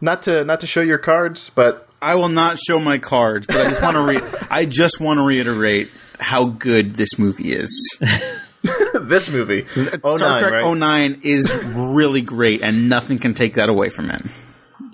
Not 0.00 0.22
to 0.22 0.42
not 0.44 0.60
to 0.60 0.66
show 0.66 0.80
your 0.80 0.96
cards, 0.96 1.50
but 1.50 1.86
I 2.00 2.14
will 2.14 2.30
not 2.30 2.58
show 2.58 2.78
my 2.80 2.96
cards, 2.96 3.46
but 3.46 3.56
I 3.56 3.68
just 3.68 3.82
want 3.82 3.96
to 3.96 4.06
re- 4.06 4.40
I 4.50 4.64
just 4.64 5.00
want 5.00 5.18
to 5.18 5.24
reiterate 5.24 5.90
how 6.18 6.44
good 6.46 6.94
this 6.96 7.18
movie 7.18 7.52
is. 7.52 7.98
this 9.02 9.30
movie, 9.30 9.66
oh 10.04 10.16
Star 10.16 10.30
nine, 10.30 10.40
Trek 10.40 10.64
right? 10.64 10.76
09 10.76 11.20
is 11.24 11.74
really 11.76 12.20
great, 12.20 12.62
and 12.62 12.88
nothing 12.88 13.18
can 13.18 13.34
take 13.34 13.54
that 13.54 13.68
away 13.68 13.90
from 13.90 14.10
it. 14.10 14.22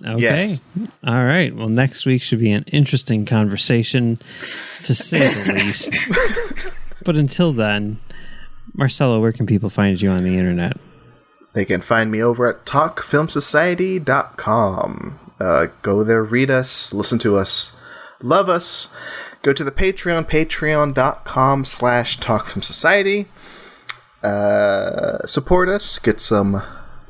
Okay. 0.06 0.20
Yes. 0.20 0.60
All 1.06 1.24
right. 1.24 1.54
Well, 1.54 1.68
next 1.68 2.04
week 2.04 2.20
should 2.20 2.40
be 2.40 2.50
an 2.50 2.64
interesting 2.64 3.24
conversation, 3.24 4.18
to 4.82 4.94
say 4.94 5.28
the 5.28 5.52
least. 5.54 5.96
but 7.04 7.16
until 7.16 7.52
then, 7.52 8.00
Marcelo, 8.74 9.20
where 9.20 9.32
can 9.32 9.46
people 9.46 9.70
find 9.70 10.00
you 10.00 10.10
on 10.10 10.24
the 10.24 10.36
internet? 10.36 10.76
They 11.54 11.64
can 11.64 11.80
find 11.80 12.10
me 12.10 12.22
over 12.22 12.48
at 12.48 12.66
talkfilmsociety.com. 12.66 15.20
Uh, 15.40 15.66
go 15.82 16.04
there, 16.04 16.22
read 16.22 16.50
us, 16.50 16.92
listen 16.92 17.18
to 17.20 17.36
us, 17.36 17.72
love 18.22 18.48
us. 18.48 18.88
Go 19.42 19.52
to 19.52 19.62
the 19.62 19.70
Patreon, 19.70 20.28
patreon.com 20.28 21.64
slash 21.64 22.18
talkfilmsociety. 22.18 23.26
Uh, 24.24 25.24
support 25.26 25.68
us, 25.68 25.98
get 25.98 26.20
some 26.20 26.62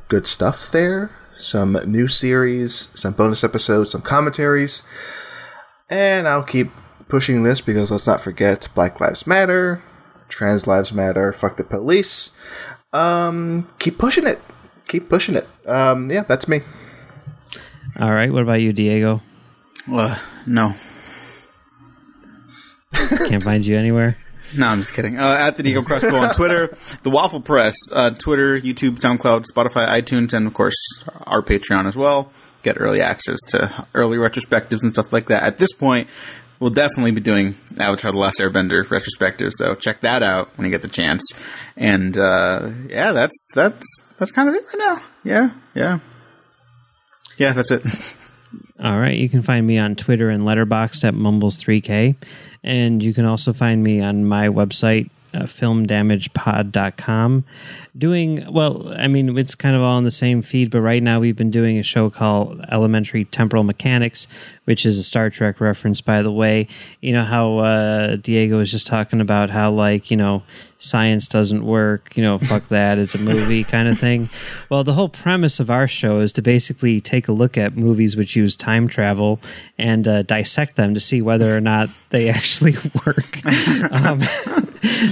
good 0.09 0.27
stuff 0.27 0.71
there, 0.71 1.11
some 1.35 1.73
new 1.85 2.07
series, 2.07 2.89
some 2.93 3.13
bonus 3.13 3.43
episodes, 3.43 3.91
some 3.91 4.01
commentaries. 4.01 4.83
And 5.89 6.27
I'll 6.27 6.43
keep 6.43 6.71
pushing 7.07 7.43
this 7.43 7.61
because 7.61 7.91
let's 7.91 8.07
not 8.07 8.21
forget 8.21 8.67
Black 8.75 8.99
Lives 8.99 9.25
Matter, 9.25 9.81
Trans 10.27 10.67
Lives 10.67 10.91
Matter, 10.91 11.31
fuck 11.31 11.57
the 11.57 11.63
police 11.63 12.31
um 12.93 13.67
keep 13.77 13.97
pushing 13.97 14.25
it 14.25 14.41
keep 14.87 15.09
pushing 15.09 15.35
it 15.35 15.45
um 15.67 16.09
yeah 16.09 16.23
that's 16.29 16.47
me 16.47 16.61
All 17.97 18.11
right. 18.11 18.31
What 18.31 18.43
about 18.43 18.59
you, 18.59 18.73
Diego? 18.73 19.21
Uh, 19.89 20.17
no. 20.45 20.75
Can't 23.29 23.43
find 23.43 23.65
you 23.65 23.77
anywhere. 23.77 24.17
No, 24.57 24.67
I'm 24.67 24.79
just 24.79 24.93
kidding. 24.93 25.19
Uh, 25.19 25.35
at 25.37 25.57
the 25.57 25.63
Diego 25.63 25.81
Crespo 25.81 26.15
on 26.15 26.33
Twitter, 26.35 26.77
the 27.03 27.09
Waffle 27.09 27.41
Press, 27.41 27.75
uh, 27.91 28.11
Twitter, 28.11 28.59
YouTube, 28.59 28.99
SoundCloud, 28.99 29.43
Spotify, 29.53 29.87
iTunes, 30.01 30.33
and 30.33 30.47
of 30.47 30.53
course 30.53 30.75
our 31.25 31.41
Patreon 31.41 31.87
as 31.87 31.95
well. 31.95 32.31
Get 32.63 32.77
early 32.79 33.01
access 33.01 33.37
to 33.49 33.87
early 33.93 34.17
retrospectives 34.17 34.81
and 34.81 34.93
stuff 34.93 35.11
like 35.11 35.27
that. 35.27 35.43
At 35.43 35.57
this 35.57 35.71
point, 35.73 36.09
we'll 36.59 36.71
definitely 36.71 37.11
be 37.11 37.21
doing 37.21 37.55
Avatar: 37.79 38.11
The 38.11 38.17
Last 38.17 38.39
Airbender 38.39 38.89
retrospective, 38.89 39.51
so 39.53 39.75
check 39.75 40.01
that 40.01 40.23
out 40.23 40.57
when 40.57 40.65
you 40.65 40.71
get 40.71 40.81
the 40.81 40.89
chance. 40.89 41.31
And 41.75 42.17
uh, 42.17 42.69
yeah, 42.87 43.11
that's 43.11 43.49
that's 43.53 43.85
that's 44.17 44.31
kind 44.31 44.49
of 44.49 44.55
it 44.55 44.65
right 44.67 44.77
now. 44.77 45.01
Yeah, 45.23 45.49
yeah, 45.75 45.99
yeah. 47.37 47.53
That's 47.53 47.71
it. 47.71 47.83
All 48.83 48.99
right. 48.99 49.17
You 49.17 49.29
can 49.29 49.41
find 49.41 49.65
me 49.65 49.77
on 49.77 49.95
Twitter 49.95 50.29
and 50.29 50.43
Letterboxd 50.43 51.03
at 51.05 51.13
Mumbles3K. 51.13 52.15
And 52.65 53.01
you 53.01 53.13
can 53.13 53.25
also 53.25 53.53
find 53.53 53.81
me 53.83 54.01
on 54.01 54.25
my 54.25 54.49
website, 54.49 55.09
uh, 55.33 55.43
filmdamagepod.com. 55.43 57.45
Doing, 57.97 58.51
well, 58.51 58.93
I 58.97 59.07
mean, 59.07 59.37
it's 59.37 59.55
kind 59.55 59.75
of 59.75 59.83
all 59.83 59.99
in 59.99 60.03
the 60.03 60.11
same 60.11 60.41
feed, 60.41 60.71
but 60.71 60.81
right 60.81 61.03
now 61.03 61.19
we've 61.19 61.37
been 61.37 61.51
doing 61.51 61.77
a 61.77 61.83
show 61.83 62.09
called 62.09 62.59
Elementary 62.71 63.25
Temporal 63.25 63.63
Mechanics, 63.63 64.27
which 64.65 64.85
is 64.85 64.97
a 64.97 65.03
Star 65.03 65.29
Trek 65.29 65.59
reference, 65.61 66.01
by 66.01 66.21
the 66.21 66.31
way. 66.31 66.67
You 67.01 67.13
know 67.13 67.23
how 67.23 67.59
uh, 67.59 68.15
Diego 68.17 68.57
was 68.57 68.71
just 68.71 68.87
talking 68.87 69.21
about 69.21 69.49
how, 69.49 69.71
like, 69.71 70.11
you 70.11 70.17
know, 70.17 70.43
science 70.79 71.27
doesn't 71.27 71.65
work, 71.65 72.15
you 72.15 72.23
know, 72.23 72.37
fuck 72.37 72.67
that, 72.67 72.97
it's 72.97 73.15
a 73.15 73.19
movie 73.19 73.63
kind 73.75 73.87
of 73.87 73.99
thing. 73.99 74.29
Well, 74.69 74.83
the 74.83 74.93
whole 74.93 75.09
premise 75.09 75.59
of 75.59 75.69
our 75.69 75.87
show 75.87 76.19
is 76.19 76.31
to 76.33 76.41
basically 76.41 76.99
take 76.99 77.27
a 77.27 77.31
look 77.31 77.57
at 77.57 77.75
movies 77.75 78.15
which 78.15 78.35
use 78.35 78.55
time 78.55 78.87
travel 78.87 79.39
and 79.77 80.07
uh, 80.07 80.21
dissect 80.23 80.75
them 80.75 80.93
to 80.93 80.99
see 80.99 81.21
whether 81.21 81.55
or 81.55 81.61
not 81.61 81.89
they 82.09 82.29
actually 82.35 82.75
work 83.05 83.45
um, 83.91 84.21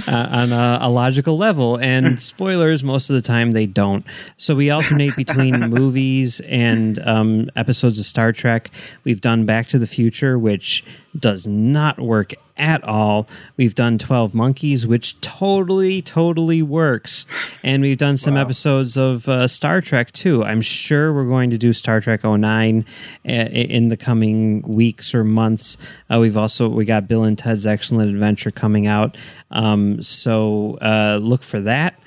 uh, 0.06 0.28
on 0.30 0.52
a, 0.52 0.78
a 0.82 0.90
logical 0.90 1.36
level. 1.36 1.76
And 1.76 2.20
spoilers, 2.20 2.84
most 2.84 3.10
of 3.10 3.14
the 3.14 3.22
time 3.22 3.52
they 3.52 3.66
don't. 3.66 4.04
So 4.36 4.54
we 4.54 4.70
alternate 4.70 5.16
between 5.16 5.58
movies 5.70 6.40
and 6.40 6.98
um, 7.06 7.50
episodes 7.56 7.98
of 7.98 8.04
Star 8.04 8.32
Trek. 8.32 8.70
We've 9.04 9.20
done 9.20 9.43
Back 9.46 9.68
to 9.68 9.78
the 9.78 9.86
Future, 9.86 10.38
which 10.38 10.84
does 11.18 11.46
not 11.46 12.00
work 12.00 12.34
at 12.56 12.82
all. 12.84 13.28
We've 13.56 13.74
done 13.74 13.98
12 13.98 14.34
Monkeys, 14.34 14.86
which 14.86 15.20
totally, 15.20 16.02
totally 16.02 16.62
works. 16.62 17.26
And 17.62 17.82
we've 17.82 17.98
done 17.98 18.16
some 18.16 18.36
episodes 18.36 18.96
of 18.96 19.28
uh, 19.28 19.48
Star 19.48 19.80
Trek 19.80 20.12
too. 20.12 20.44
I'm 20.44 20.60
sure 20.60 21.12
we're 21.12 21.28
going 21.28 21.50
to 21.50 21.58
do 21.58 21.72
Star 21.72 22.00
Trek 22.00 22.24
09 22.24 22.84
uh, 23.26 23.30
in 23.30 23.88
the 23.88 23.96
coming 23.96 24.62
weeks 24.62 25.14
or 25.14 25.24
months. 25.24 25.76
Uh, 26.12 26.18
we've 26.20 26.36
also, 26.36 26.68
we 26.68 26.84
got 26.84 27.08
Bill 27.08 27.24
and 27.24 27.38
Ted's 27.38 27.66
Excellent 27.66 28.10
Adventure 28.10 28.50
coming 28.50 28.86
out. 28.86 29.16
Um, 29.50 30.00
so 30.02 30.78
uh, 30.80 31.18
look 31.20 31.42
for 31.42 31.60
that 31.60 31.98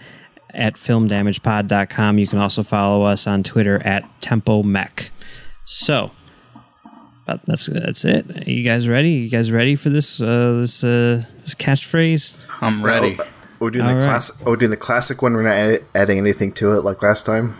at 0.53 0.75
filmdamagepod.com. 0.75 2.17
You 2.17 2.27
can 2.27 2.39
also 2.39 2.63
follow 2.63 3.03
us 3.03 3.27
on 3.27 3.43
Twitter 3.43 3.85
at 3.85 4.03
Tempo 4.21 4.63
Mech. 4.63 5.11
So, 5.65 6.11
that's 7.45 7.67
that's 7.67 8.05
it. 8.05 8.47
Are 8.47 8.51
you 8.51 8.63
guys 8.63 8.87
ready? 8.87 9.09
You 9.11 9.29
guys 9.29 9.51
ready 9.51 9.75
for 9.75 9.89
this 9.89 10.21
uh, 10.21 10.57
this 10.61 10.83
uh, 10.83 11.23
this 11.41 11.55
catchphrase? 11.55 12.35
I'm 12.61 12.83
ready. 12.83 13.17
Oh, 13.19 13.25
we're 13.59 13.71
doing 13.71 13.85
All 13.85 13.89
the 13.91 13.95
right. 13.95 14.03
classic 14.03 14.35
oh, 14.45 14.51
we're 14.51 14.55
doing 14.57 14.71
the 14.71 14.77
classic 14.77 15.21
one 15.21 15.33
we're 15.33 15.41
not 15.43 15.55
add- 15.55 15.83
adding 15.95 16.17
anything 16.19 16.51
to 16.53 16.73
it 16.77 16.83
like 16.83 17.01
last 17.01 17.25
time 17.25 17.55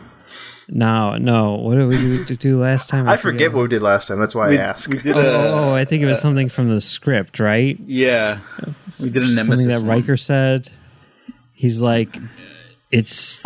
No, 0.68 1.16
no. 1.18 1.56
What 1.56 1.76
did 1.76 1.88
we 1.88 1.98
do, 2.26 2.36
do 2.36 2.62
last 2.62 2.88
time? 2.88 3.08
i 3.10 3.18
forget 3.18 3.52
what 3.52 3.64
we 3.64 3.68
did 3.68 3.82
last 3.82 4.08
time 4.08 4.20
that's 4.20 4.36
why 4.36 4.50
We, 4.50 4.60
i 4.60 4.62
asked 4.64 4.88
we 4.90 5.00
did 5.00 5.16
Oh, 5.16 5.20
a 5.20 5.72
oh, 5.72 5.74
I 5.74 5.86
think 5.86 6.04
it 6.04 6.06
was 6.06 6.20
something 6.22 6.50
from 6.50 6.70
the 6.70 6.82
script, 6.82 7.40
right? 7.40 7.80
yeah. 7.84 8.42
We 9.00 9.10
did 9.10 9.24
a 9.24 9.26
nemesis. 9.26 9.46
Something 9.48 9.68
that 9.70 9.80
one. 9.82 9.88
Riker 10.02 10.18
said. 10.18 10.70
He's 11.54 11.82
like, 11.82 12.16
it's 12.92 13.44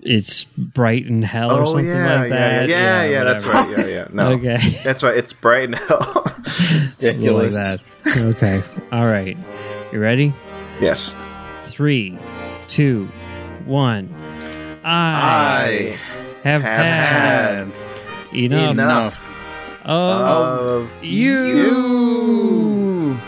it's 0.00 0.44
bright 0.44 1.06
in 1.06 1.22
hell 1.22 1.52
or 1.52 1.62
oh 1.62 1.66
something 1.66 1.86
yeah, 1.86 2.20
like 2.20 2.30
yeah, 2.30 2.60
that. 2.60 2.68
yeah 2.68 3.04
yeah 3.04 3.24
that's 3.24 3.46
right 3.46 3.70
yeah 3.70 3.86
yeah 3.86 4.08
no 4.12 4.28
Okay. 4.32 4.58
that's 4.82 5.02
right 5.02 5.16
it's 5.16 5.32
bright 5.32 5.64
and 5.64 5.74
hell 5.76 6.26
Something 6.98 7.32
like 7.32 7.52
that. 7.52 7.80
Okay. 8.06 8.62
All 8.92 9.06
right. 9.06 9.36
You 9.92 10.00
ready? 10.00 10.34
yes 10.80 11.14
Three, 11.64 12.18
two, 12.66 13.06
one. 13.64 14.12
I, 14.84 14.84
i 14.84 15.98
have, 16.42 16.62
have 16.62 16.62
had, 16.62 17.68
had 17.68 18.34
enough. 18.34 18.72
enough 18.72 19.44
of 19.84 20.90
Of 20.92 21.04
you. 21.04 21.38
you. 21.46 23.20